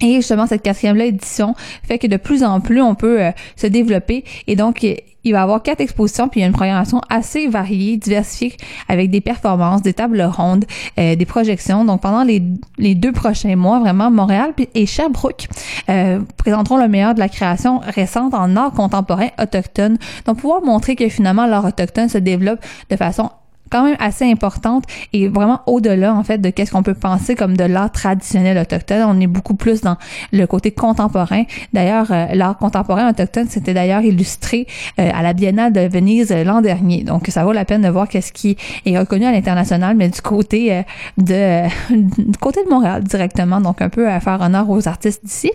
et 0.00 0.14
justement, 0.14 0.46
cette 0.46 0.62
quatrième 0.62 1.00
édition 1.00 1.54
fait 1.82 1.98
que 1.98 2.06
de 2.06 2.16
plus 2.16 2.44
en 2.44 2.60
plus, 2.60 2.80
on 2.80 2.94
peut 2.94 3.20
euh, 3.20 3.30
se 3.56 3.66
développer. 3.66 4.24
Et 4.46 4.56
donc, 4.56 4.82
il 5.24 5.32
va 5.32 5.40
y 5.40 5.42
avoir 5.42 5.62
quatre 5.62 5.80
expositions, 5.80 6.28
puis 6.28 6.40
il 6.40 6.42
y 6.42 6.44
a 6.44 6.46
une 6.46 6.52
programmation 6.52 7.00
assez 7.10 7.48
variée, 7.48 7.96
diversifiée, 7.96 8.56
avec 8.88 9.10
des 9.10 9.20
performances, 9.20 9.82
des 9.82 9.92
tables 9.92 10.22
rondes, 10.22 10.64
euh, 10.98 11.16
des 11.16 11.26
projections. 11.26 11.84
Donc, 11.84 12.02
pendant 12.02 12.22
les, 12.22 12.42
les 12.78 12.94
deux 12.94 13.12
prochains 13.12 13.56
mois, 13.56 13.80
vraiment, 13.80 14.10
Montréal 14.10 14.54
et 14.74 14.86
Sherbrooke 14.86 15.48
euh, 15.88 16.20
présenteront 16.36 16.76
le 16.76 16.88
meilleur 16.88 17.14
de 17.14 17.20
la 17.20 17.28
création 17.28 17.80
récente 17.80 18.34
en 18.34 18.56
art 18.56 18.72
contemporain 18.72 19.28
autochtone. 19.40 19.98
Donc, 20.26 20.38
pouvoir 20.38 20.62
montrer 20.62 20.94
que 20.94 21.08
finalement, 21.08 21.46
l'art 21.46 21.64
autochtone 21.64 22.08
se 22.08 22.18
développe 22.18 22.60
de 22.90 22.96
façon 22.96 23.30
quand 23.70 23.84
même 23.84 23.96
assez 23.98 24.24
importante 24.30 24.84
et 25.12 25.28
vraiment 25.28 25.60
au-delà 25.66 26.14
en 26.14 26.22
fait 26.22 26.38
de 26.38 26.50
qu'est-ce 26.50 26.72
qu'on 26.72 26.82
peut 26.82 26.94
penser 26.94 27.34
comme 27.34 27.56
de 27.56 27.64
l'art 27.64 27.90
traditionnel 27.90 28.58
autochtone. 28.58 29.04
On 29.06 29.20
est 29.20 29.26
beaucoup 29.26 29.54
plus 29.54 29.80
dans 29.80 29.96
le 30.32 30.46
côté 30.46 30.70
contemporain. 30.70 31.44
D'ailleurs, 31.72 32.10
euh, 32.10 32.26
l'art 32.34 32.56
contemporain 32.56 33.10
autochtone, 33.10 33.46
c'était 33.48 33.74
d'ailleurs 33.74 34.02
illustré 34.02 34.66
euh, 34.98 35.10
à 35.14 35.22
la 35.22 35.32
Biennale 35.32 35.72
de 35.72 35.80
Venise 35.80 36.32
euh, 36.32 36.44
l'an 36.44 36.60
dernier. 36.60 37.02
Donc, 37.02 37.26
ça 37.28 37.44
vaut 37.44 37.52
la 37.52 37.64
peine 37.64 37.82
de 37.82 37.88
voir 37.88 38.08
qu'est-ce 38.08 38.32
qui 38.32 38.56
est 38.86 38.98
reconnu 38.98 39.26
à 39.26 39.32
l'international, 39.32 39.96
mais 39.96 40.08
du 40.08 40.20
côté 40.20 40.82
de 41.16 41.68
du 41.90 42.38
côté 42.38 42.64
de 42.64 42.70
Montréal 42.70 43.02
directement. 43.04 43.60
Donc, 43.60 43.82
un 43.82 43.88
peu 43.88 44.08
à 44.08 44.20
faire 44.20 44.40
honneur 44.40 44.68
aux 44.70 44.88
artistes 44.88 45.24
d'ici. 45.24 45.50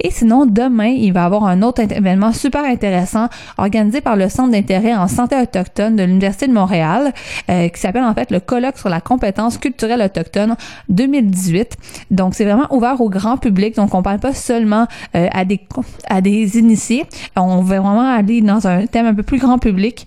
Et 0.00 0.10
sinon, 0.10 0.46
demain, 0.46 0.88
il 0.88 1.12
va 1.12 1.22
y 1.22 1.24
avoir 1.24 1.44
un 1.44 1.62
autre 1.62 1.82
événement 1.82 2.32
super 2.32 2.64
intéressant 2.64 3.28
organisé 3.58 4.00
par 4.00 4.16
le 4.16 4.28
Centre 4.28 4.52
d'intérêt 4.52 4.94
en 4.94 5.08
santé 5.08 5.36
autochtone 5.36 5.96
de 5.96 6.02
l'Université 6.02 6.46
de 6.46 6.52
Montréal, 6.52 7.12
euh, 7.48 7.68
qui 7.68 7.80
s'appelle 7.80 8.04
en 8.04 8.14
fait 8.14 8.30
le 8.30 8.40
colloque 8.40 8.78
sur 8.78 8.88
la 8.88 9.00
compétence 9.00 9.58
culturelle 9.58 10.02
autochtone 10.02 10.56
2018. 10.88 11.76
Donc, 12.10 12.34
c'est 12.34 12.44
vraiment 12.44 12.66
ouvert 12.70 13.00
au 13.00 13.08
grand 13.08 13.36
public. 13.36 13.76
Donc, 13.76 13.94
on 13.94 14.02
parle 14.02 14.20
pas 14.20 14.34
seulement 14.34 14.86
euh, 15.14 15.28
à 15.32 15.44
des 15.44 15.60
à 16.08 16.20
des 16.20 16.58
initiés. 16.58 17.04
On 17.36 17.62
va 17.62 17.80
vraiment 17.80 18.08
aller 18.08 18.40
dans 18.40 18.66
un 18.66 18.86
thème 18.86 19.06
un 19.06 19.14
peu 19.14 19.22
plus 19.22 19.38
grand 19.38 19.58
public 19.58 20.06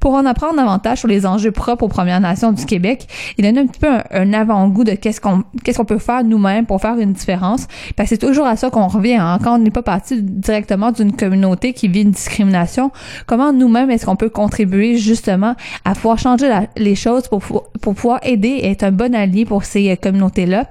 pour 0.00 0.14
en 0.14 0.24
apprendre 0.26 0.56
davantage 0.56 0.98
sur 0.98 1.08
les 1.08 1.26
enjeux 1.26 1.50
propres 1.50 1.84
aux 1.84 1.88
Premières 1.88 2.20
Nations 2.20 2.52
du 2.52 2.64
Québec, 2.66 3.06
il 3.36 3.44
donne 3.44 3.58
un 3.58 3.66
petit 3.66 3.80
peu 3.80 3.88
un, 4.12 4.32
avant-goût 4.32 4.84
de 4.84 4.92
qu'est-ce 4.92 5.20
qu'on 5.20 5.42
qu'est-ce 5.64 5.78
qu'on 5.78 5.84
peut 5.84 5.98
faire 5.98 6.22
nous-mêmes 6.24 6.66
pour 6.66 6.80
faire 6.80 6.98
une 6.98 7.12
différence. 7.12 7.66
Parce 7.96 8.08
que 8.10 8.14
c'est 8.16 8.26
toujours 8.26 8.46
à 8.46 8.56
ça 8.56 8.70
qu'on 8.70 8.86
revient. 8.86 9.14
Hein. 9.16 9.38
Quand 9.42 9.56
on 9.56 9.58
n'est 9.58 9.70
pas 9.70 9.82
parti 9.82 10.22
directement 10.22 10.92
d'une 10.92 11.12
communauté 11.12 11.72
qui 11.72 11.88
vit 11.88 12.02
une 12.02 12.10
discrimination, 12.12 12.90
comment 13.26 13.52
nous-mêmes 13.52 13.90
est-ce 13.90 14.06
qu'on 14.06 14.16
peut 14.16 14.28
contribuer 14.28 14.96
justement 14.98 15.54
à 15.84 15.94
pouvoir 15.94 16.18
changer 16.18 16.48
les 16.76 16.94
choses 16.94 17.26
pour, 17.28 17.40
pou- 17.40 17.62
pour 17.80 17.94
pouvoir 17.94 18.20
aider 18.22 18.48
et 18.48 18.70
être 18.70 18.84
un 18.84 18.92
bon 18.92 19.14
allié 19.14 19.44
pour 19.44 19.64
ces 19.64 19.90
euh, 19.90 19.96
communautés-là? 19.96 20.66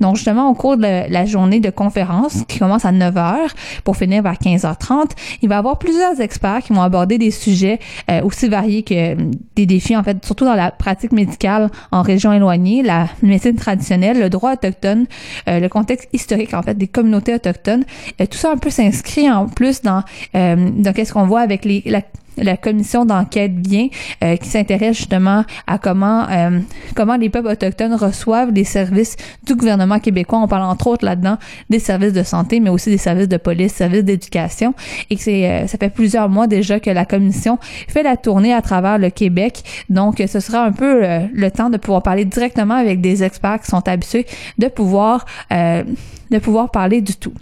Donc 0.00 0.16
justement, 0.16 0.48
au 0.50 0.54
cours 0.54 0.76
de 0.76 0.82
la 1.10 1.24
journée 1.26 1.60
de 1.60 1.70
conférence 1.70 2.44
qui 2.46 2.58
commence 2.58 2.84
à 2.84 2.92
9h 2.92 3.36
pour 3.84 3.96
finir 3.96 4.22
vers 4.22 4.34
15h30, 4.34 5.10
il 5.42 5.48
va 5.48 5.56
y 5.56 5.58
avoir 5.58 5.78
plusieurs 5.78 6.20
experts 6.20 6.60
qui 6.62 6.72
vont 6.72 6.82
aborder 6.82 7.18
des 7.18 7.30
sujets 7.30 7.78
euh, 8.10 8.22
aussi 8.22 8.48
variés 8.48 8.67
que 8.68 8.94
euh, 8.94 9.30
des 9.56 9.66
défis, 9.66 9.96
en 9.96 10.02
fait, 10.02 10.24
surtout 10.24 10.44
dans 10.44 10.54
la 10.54 10.70
pratique 10.70 11.12
médicale 11.12 11.70
en 11.90 12.02
région 12.02 12.32
éloignée, 12.32 12.82
la 12.82 13.08
médecine 13.22 13.56
traditionnelle, 13.56 14.20
le 14.20 14.30
droit 14.30 14.52
autochtone, 14.52 15.06
euh, 15.48 15.60
le 15.60 15.68
contexte 15.68 16.08
historique, 16.12 16.54
en 16.54 16.62
fait, 16.62 16.76
des 16.76 16.88
communautés 16.88 17.34
autochtones. 17.34 17.84
Euh, 18.20 18.26
tout 18.26 18.38
ça 18.38 18.50
un 18.52 18.56
peu 18.56 18.70
s'inscrit 18.70 19.30
en 19.30 19.46
plus 19.46 19.82
dans, 19.82 20.02
dans 20.34 20.92
qu'est-ce 20.94 21.12
qu'on 21.12 21.26
voit 21.26 21.40
avec 21.40 21.64
les, 21.64 21.82
la, 21.86 22.02
la 22.40 22.56
commission 22.56 23.04
d'enquête 23.04 23.54
bien 23.54 23.88
euh, 24.22 24.36
qui 24.36 24.48
s'intéresse 24.48 24.96
justement 24.96 25.44
à 25.66 25.78
comment 25.78 26.26
euh, 26.30 26.60
comment 26.94 27.16
les 27.16 27.28
peuples 27.28 27.48
autochtones 27.48 27.94
reçoivent 27.94 28.50
les 28.52 28.64
services 28.64 29.16
du 29.44 29.54
gouvernement 29.54 29.98
québécois. 29.98 30.38
On 30.38 30.48
parle 30.48 30.62
entre 30.62 30.86
autres 30.88 31.04
là-dedans 31.04 31.38
des 31.70 31.78
services 31.78 32.12
de 32.12 32.22
santé, 32.22 32.60
mais 32.60 32.70
aussi 32.70 32.90
des 32.90 32.98
services 32.98 33.28
de 33.28 33.36
police, 33.36 33.72
services 33.72 34.04
d'éducation. 34.04 34.74
Et 35.10 35.16
que 35.16 35.30
euh, 35.30 35.66
ça 35.66 35.78
fait 35.78 35.90
plusieurs 35.90 36.28
mois 36.28 36.46
déjà 36.46 36.80
que 36.80 36.90
la 36.90 37.04
commission 37.04 37.58
fait 37.88 38.02
la 38.02 38.16
tournée 38.16 38.54
à 38.54 38.62
travers 38.62 38.98
le 38.98 39.10
Québec. 39.10 39.62
Donc, 39.88 40.22
ce 40.26 40.40
sera 40.40 40.64
un 40.64 40.72
peu 40.72 41.02
le 41.32 41.50
temps 41.50 41.70
de 41.70 41.76
pouvoir 41.76 42.02
parler 42.02 42.24
directement 42.24 42.74
avec 42.74 43.00
des 43.00 43.22
experts 43.22 43.60
qui 43.60 43.70
sont 43.70 43.86
habitués 43.88 44.26
de 44.58 44.68
pouvoir 44.68 45.24
de 45.50 46.38
pouvoir 46.38 46.70
parler 46.70 47.00
du 47.00 47.14
tout. 47.14 47.32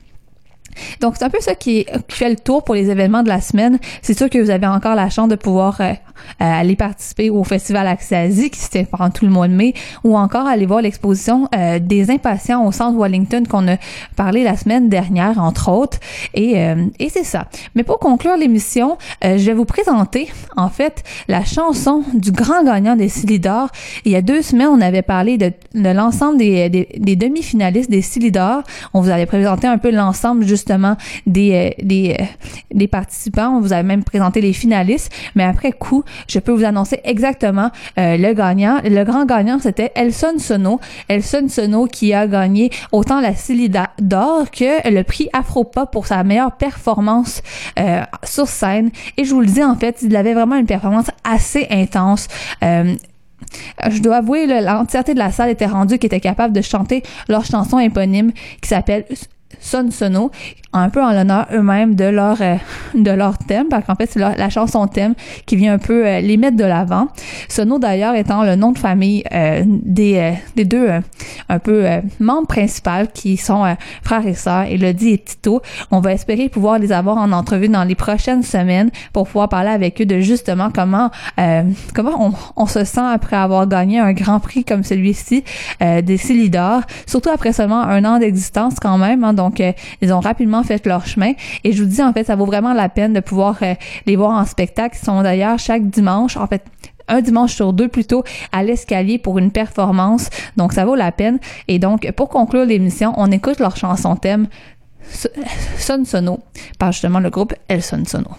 Donc, 1.01 1.15
c'est 1.17 1.25
un 1.25 1.31
peu 1.31 1.41
ça 1.41 1.55
qui, 1.55 1.87
fait 2.09 2.31
le 2.31 2.37
tour 2.37 2.65
pour 2.65 2.75
les 2.75 2.91
événements 2.91 3.23
de 3.23 3.29
la 3.29 3.41
semaine. 3.41 3.79
C'est 4.03 4.17
sûr 4.17 4.31
que 4.31 4.39
vous 4.39 4.51
avez 4.51 4.67
encore 4.67 4.95
la 4.95 5.11
chance 5.11 5.29
de 5.29 5.37
pouvoir 5.37 5.81
euh, 5.81 5.85
euh, 5.91 5.95
aller 6.39 6.77
participer 6.77 7.31
au 7.31 7.45
Festival 7.45 7.87
Accès 7.87 8.17
Asie 8.17 8.51
qui 8.51 8.61
se 8.61 8.85
pendant 8.85 9.11
tout 9.11 9.25
le 9.25 9.31
mois 9.31 9.49
de 9.49 9.55
mai 9.55 9.75
ou 10.05 10.19
encore 10.19 10.47
aller 10.47 10.67
voir 10.67 10.83
l'exposition 10.83 11.49
euh, 11.55 11.79
des 11.79 12.11
impatients 12.11 12.65
au 12.67 12.73
centre 12.73 12.99
Wellington 12.99 13.45
qu'on 13.49 13.67
a 13.69 13.77
parlé 14.17 14.45
la 14.45 14.57
semaine 14.57 14.89
dernière, 14.89 15.39
entre 15.39 15.71
autres. 15.71 15.99
Et, 16.35 16.53
et 16.99 17.09
c'est 17.09 17.25
ça. 17.25 17.47
Mais 17.75 17.83
pour 17.83 17.99
conclure 17.99 18.37
l'émission, 18.37 18.99
je 19.23 19.37
vais 19.37 19.55
vous 19.55 19.65
présenter, 19.65 20.29
en 20.57 20.69
fait, 20.69 21.03
la 21.29 21.45
chanson 21.45 22.03
du 22.13 22.33
grand 22.33 22.65
gagnant 22.65 22.97
des 22.97 23.09
Silidor. 23.09 23.69
Il 24.05 24.13
y 24.13 24.17
a 24.17 24.23
deux 24.23 24.43
semaines, 24.43 24.69
on 24.69 24.81
avait 24.81 25.03
parlé 25.03 25.39
de, 25.39 25.53
l'ensemble 25.75 26.39
des, 26.39 26.69
des, 26.69 27.17
demi-finalistes 27.17 27.91
des 27.91 28.03
Silidor. 28.03 28.63
On 28.95 29.01
vous 29.01 29.11
avait 29.11 29.27
présenté 29.27 29.67
un 29.67 29.79
peu 29.79 29.91
l'ensemble, 29.91 30.45
justement, 30.67 30.97
des, 31.27 31.73
euh, 31.79 31.83
des, 31.85 32.17
euh, 32.19 32.25
des 32.73 32.89
participants. 32.89 33.57
On 33.57 33.61
vous 33.61 33.73
avait 33.73 33.85
même 33.85 34.03
présenté 34.03 34.41
les 34.41 34.53
finalistes. 34.53 35.13
Mais 35.35 35.45
après 35.45 35.73
coup, 35.73 36.03
je 36.29 36.41
peux 36.41 36.53
vous 36.53 36.65
annoncer 36.65 37.01
exactement 37.05 37.71
euh, 37.99 38.17
le 38.17 38.33
gagnant. 38.35 38.81
Le 38.85 39.05
grand 39.05 39.27
gagnant, 39.27 39.59
c'était 39.61 39.93
Elson 39.95 40.39
Sono. 40.39 40.81
Elson 41.09 41.49
Sono 41.49 41.87
qui 41.87 42.13
a 42.13 42.27
gagné 42.27 42.71
autant 42.91 43.21
la 43.21 43.35
Silida 43.35 43.91
d'or 44.01 44.51
que 44.51 44.91
le 44.91 45.03
prix 45.03 45.29
Afropop 45.33 45.91
pour 45.93 46.07
sa 46.07 46.25
meilleure 46.25 46.57
performance 46.57 47.43
euh, 47.79 48.03
sur 48.25 48.49
scène. 48.49 48.91
Et 49.17 49.25
je 49.25 49.33
vous 49.35 49.41
le 49.41 49.47
dis, 49.47 49.63
en 49.63 49.77
fait, 49.77 49.99
il 50.03 50.17
avait 50.17 50.35
vraiment 50.35 50.57
une 50.57 50.67
performance 50.67 51.11
assez 51.25 51.67
intense. 51.71 52.27
Euh, 52.65 52.95
je 53.91 54.01
dois 54.01 54.17
avouer, 54.17 54.47
l'entièreté 54.47 55.15
de 55.15 55.19
la 55.19 55.31
salle 55.31 55.51
était 55.51 55.67
rendue 55.67 55.99
qui 55.99 56.07
était 56.07 56.21
capable 56.21 56.55
de 56.55 56.63
chanter 56.63 57.03
leur 57.29 57.45
chanson 57.45 57.79
éponyme 57.79 58.33
qui 58.61 58.69
s'appelle 58.69 59.05
Son 59.61 59.93
Sono, 59.93 60.31
un 60.79 60.91
peu 60.91 61.03
en 61.03 61.13
l'honneur 61.13 61.47
eux-mêmes 61.53 61.95
de 61.95 62.05
leur 62.05 62.41
euh, 62.41 62.57
de 62.95 63.11
leur 63.11 63.39
thème, 63.39 63.69
parce 63.69 63.85
qu'en 63.87 63.95
fait 63.95 64.09
c'est 64.11 64.21
la 64.21 64.51
chanson 64.51 64.87
thème 64.87 65.15
qui 65.47 65.57
vient 65.57 65.75
un 65.75 65.79
peu 65.79 66.07
euh, 66.07 66.21
les 66.21 66.37
mettre 66.37 66.57
de 66.57 66.65
l'avant. 66.65 67.09
Sono 67.49 67.79
d'ailleurs 67.79 68.15
étant 68.15 68.45
le 68.45 68.57
nom 68.57 68.73
de 68.73 68.79
famille 68.79 69.25
euh, 69.33 69.63
des 69.67 70.17
euh, 70.17 70.33
des 70.55 70.65
deux 70.65 70.89
euh, 70.89 71.01
un 71.49 71.59
peu 71.59 71.87
membres 72.21 72.49
principaux 72.49 73.07
qui 73.13 73.37
sont 73.37 73.77
frères 74.03 74.27
et 74.27 74.35
sœurs, 74.35 74.65
Elodie 74.65 75.11
et 75.11 75.19
Tito. 75.19 75.63
On 75.91 76.01
va 76.01 76.13
espérer 76.13 76.49
pouvoir 76.49 76.79
les 76.79 76.93
avoir 76.93 77.19
en 77.19 77.33
entrevue 77.33 77.69
dans 77.69 77.85
les 77.85 77.95
prochaines 77.95 78.43
semaines 78.43 78.91
pour 79.13 79.27
pouvoir 79.27 79.49
parler 79.49 79.71
avec 79.71 80.01
eux 80.01 80.07
de 80.07 80.21
justement 80.21 80.71
comment 80.75 81.11
comment 81.95 82.13
on, 82.19 82.33
on 82.57 82.67
se 82.67 82.85
sent 82.85 83.01
après 83.01 83.37
avoir 83.37 83.67
gagné 83.67 83.99
un 83.99 84.13
grand 84.13 84.41
prix 84.41 84.65
comme 84.65 84.83
celui-ci 84.83 85.45
des 85.81 86.17
Silidor, 86.17 86.81
surtout 87.07 87.31
après 87.31 87.53
seulement 87.53 87.83
un 87.83 88.05
an 88.05 88.19
d'existence 88.19 88.75
quand 88.81 88.99
même. 88.99 89.23
hein. 89.25 89.33
donc 89.33 89.63
ils 90.01 90.13
ont 90.13 90.21
rapidement 90.21 90.63
fait 90.67 90.85
leur 90.87 91.07
chemin 91.07 91.33
et 91.65 91.73
je 91.73 91.83
vous 91.83 91.89
dis 91.89 92.03
en 92.03 92.13
fait 92.13 92.25
ça 92.25 92.37
vaut 92.37 92.47
vraiment 92.47 92.73
la 92.73 92.89
peine 92.89 93.13
de 93.13 93.21
pouvoir 93.21 93.57
euh, 93.63 93.75
les 94.07 94.17
voir 94.17 94.33
en 94.33 94.45
spectacle. 94.45 94.97
Ils 95.01 95.05
sont 95.05 95.23
d'ailleurs 95.23 95.59
chaque 95.59 95.89
dimanche 95.89 96.37
en 96.37 96.47
fait 96.47 96.63
un 97.09 97.21
dimanche 97.21 97.55
sur 97.55 97.73
deux 97.73 97.89
plutôt 97.89 98.25
à 98.53 98.63
l'escalier 98.63 99.19
pour 99.19 99.39
une 99.39 99.51
performance. 99.51 100.29
Donc 100.57 100.73
ça 100.73 100.85
vaut 100.85 100.97
la 100.97 101.13
peine. 101.13 101.39
Et 101.69 101.79
donc 101.79 102.11
pour 102.13 102.29
conclure 102.29 102.65
l'émission, 102.65 103.13
on 103.17 103.31
écoute 103.31 103.61
leur 103.61 103.77
chanson 103.77 104.17
thème 104.17 104.49
Son 105.79 106.05
Sono 106.05 106.41
par 106.79 106.93
justement 106.93 107.21
le 107.21 107.31
groupe 107.31 107.55
El 107.69 107.83
Son 107.83 108.05
Sono. 108.05 108.31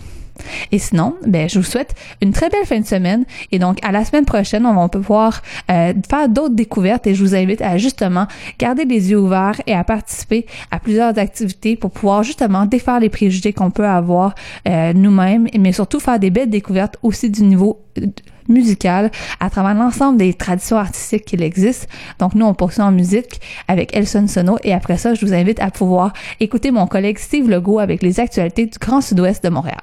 Et 0.72 0.80
sinon, 0.80 1.16
ben, 1.26 1.50
je 1.50 1.60
vous 1.60 1.66
souhaite 1.66 1.96
une 2.22 2.32
très 2.32 2.50
belle 2.50 2.66
fin 2.66 2.80
de 2.80 2.86
semaine. 2.86 3.26
Et 3.52 3.60
donc, 3.60 3.78
à 3.84 3.92
la 3.92 4.06
semaine 4.06 4.26
prochaine, 4.26 4.66
on 4.66 4.76
va 4.76 4.88
pouvoir 4.90 5.42
euh, 5.72 5.94
faire 6.10 6.30
d'autres 6.30 6.56
découvertes 6.56 7.08
et 7.08 7.16
je 7.16 7.24
vous 7.24 7.36
invite 7.36 7.62
à 7.62 7.78
justement 7.78 8.28
garder 8.60 8.86
les 8.86 9.12
yeux 9.12 9.20
ouverts 9.20 9.62
et 9.68 9.74
à 9.74 9.84
participer 9.84 10.46
à 10.72 10.80
plusieurs 10.80 11.18
activités 11.18 11.76
pour 11.76 11.92
pouvoir 11.92 12.24
justement 12.24 12.66
défaire 12.66 13.00
les 13.00 13.10
préjugés 13.10 13.54
qu'on 13.54 13.72
peut 13.72 13.88
avoir 13.88 14.36
euh, 14.68 14.94
nous-mêmes, 14.94 15.48
mais 15.58 15.72
surtout 15.72 16.00
faire 16.00 16.20
des 16.20 16.30
belles 16.30 16.50
découvertes 16.50 16.98
aussi 17.04 17.30
du 17.30 17.44
niveau 17.44 17.82
euh, 18.00 18.08
musical 18.48 19.12
à 19.40 19.50
travers 19.50 19.74
l'ensemble 19.74 20.18
des 20.18 20.34
traditions 20.34 20.78
artistiques 20.78 21.26
qu'il 21.26 21.44
existe. 21.44 21.90
Donc 22.20 22.34
nous, 22.36 22.46
on 22.46 22.54
poursuit 22.54 22.82
en 22.82 22.92
musique 22.92 23.42
avec 23.68 23.96
Elson 23.96 24.28
Sono 24.28 24.58
et 24.64 24.74
après 24.74 24.98
ça, 24.98 25.14
je 25.14 25.26
vous 25.26 25.34
invite 25.34 25.60
à 25.60 25.70
pouvoir 25.72 26.14
écouter 26.40 26.72
mon 26.72 26.88
collègue 26.88 27.18
Steve 27.18 27.50
Legault 27.50 27.80
avec 27.80 28.02
les 28.02 28.20
actualités 28.20 28.66
du 28.66 28.78
Grand 28.80 29.02
Sud-Ouest 29.02 29.44
de 29.44 29.50
Montréal. 29.50 29.82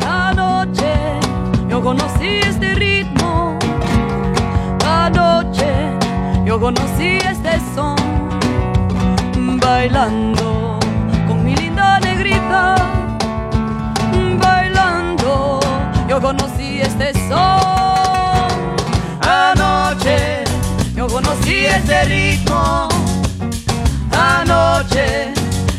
La 0.00 0.32
noche 0.34 1.20
yo 1.68 1.80
conocí 1.80 2.40
este 2.40 2.74
ritmo. 2.74 3.56
La 4.80 5.10
noche 5.10 5.72
yo 6.44 6.58
conocí 6.58 7.18
este 7.18 7.60
son. 7.74 7.96
Bailando 9.60 10.78
con 11.28 11.44
mi 11.44 11.54
linda 11.54 12.00
negrita. 12.00 12.74
Bailando 14.40 15.60
yo 16.08 16.20
conocí 16.20 16.80
este 16.80 17.12
son. 17.28 17.63
este 21.76 22.04
ritmo. 22.04 22.88
Anoche 24.12 25.32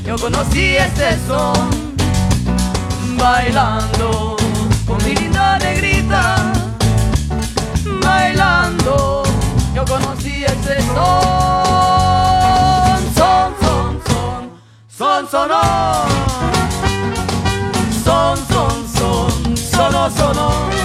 yo 0.05 0.17
conocí 0.17 0.76
este 0.76 1.17
son 1.27 1.95
bailando 3.17 4.35
con 4.85 4.97
mi 5.03 5.15
linda 5.15 5.57
negrita. 5.59 6.53
Bailando 8.03 9.23
yo 9.73 9.85
conocí 9.85 10.43
este 10.43 10.81
son. 10.93 11.65
Son, 13.15 13.55
son, 13.61 14.01
son, 14.07 14.51
son, 14.89 15.30
sonor. 15.30 16.07
Son, 18.03 18.38
son, 18.47 18.88
son, 18.97 19.57
sono, 19.57 20.09
sono. 20.09 20.85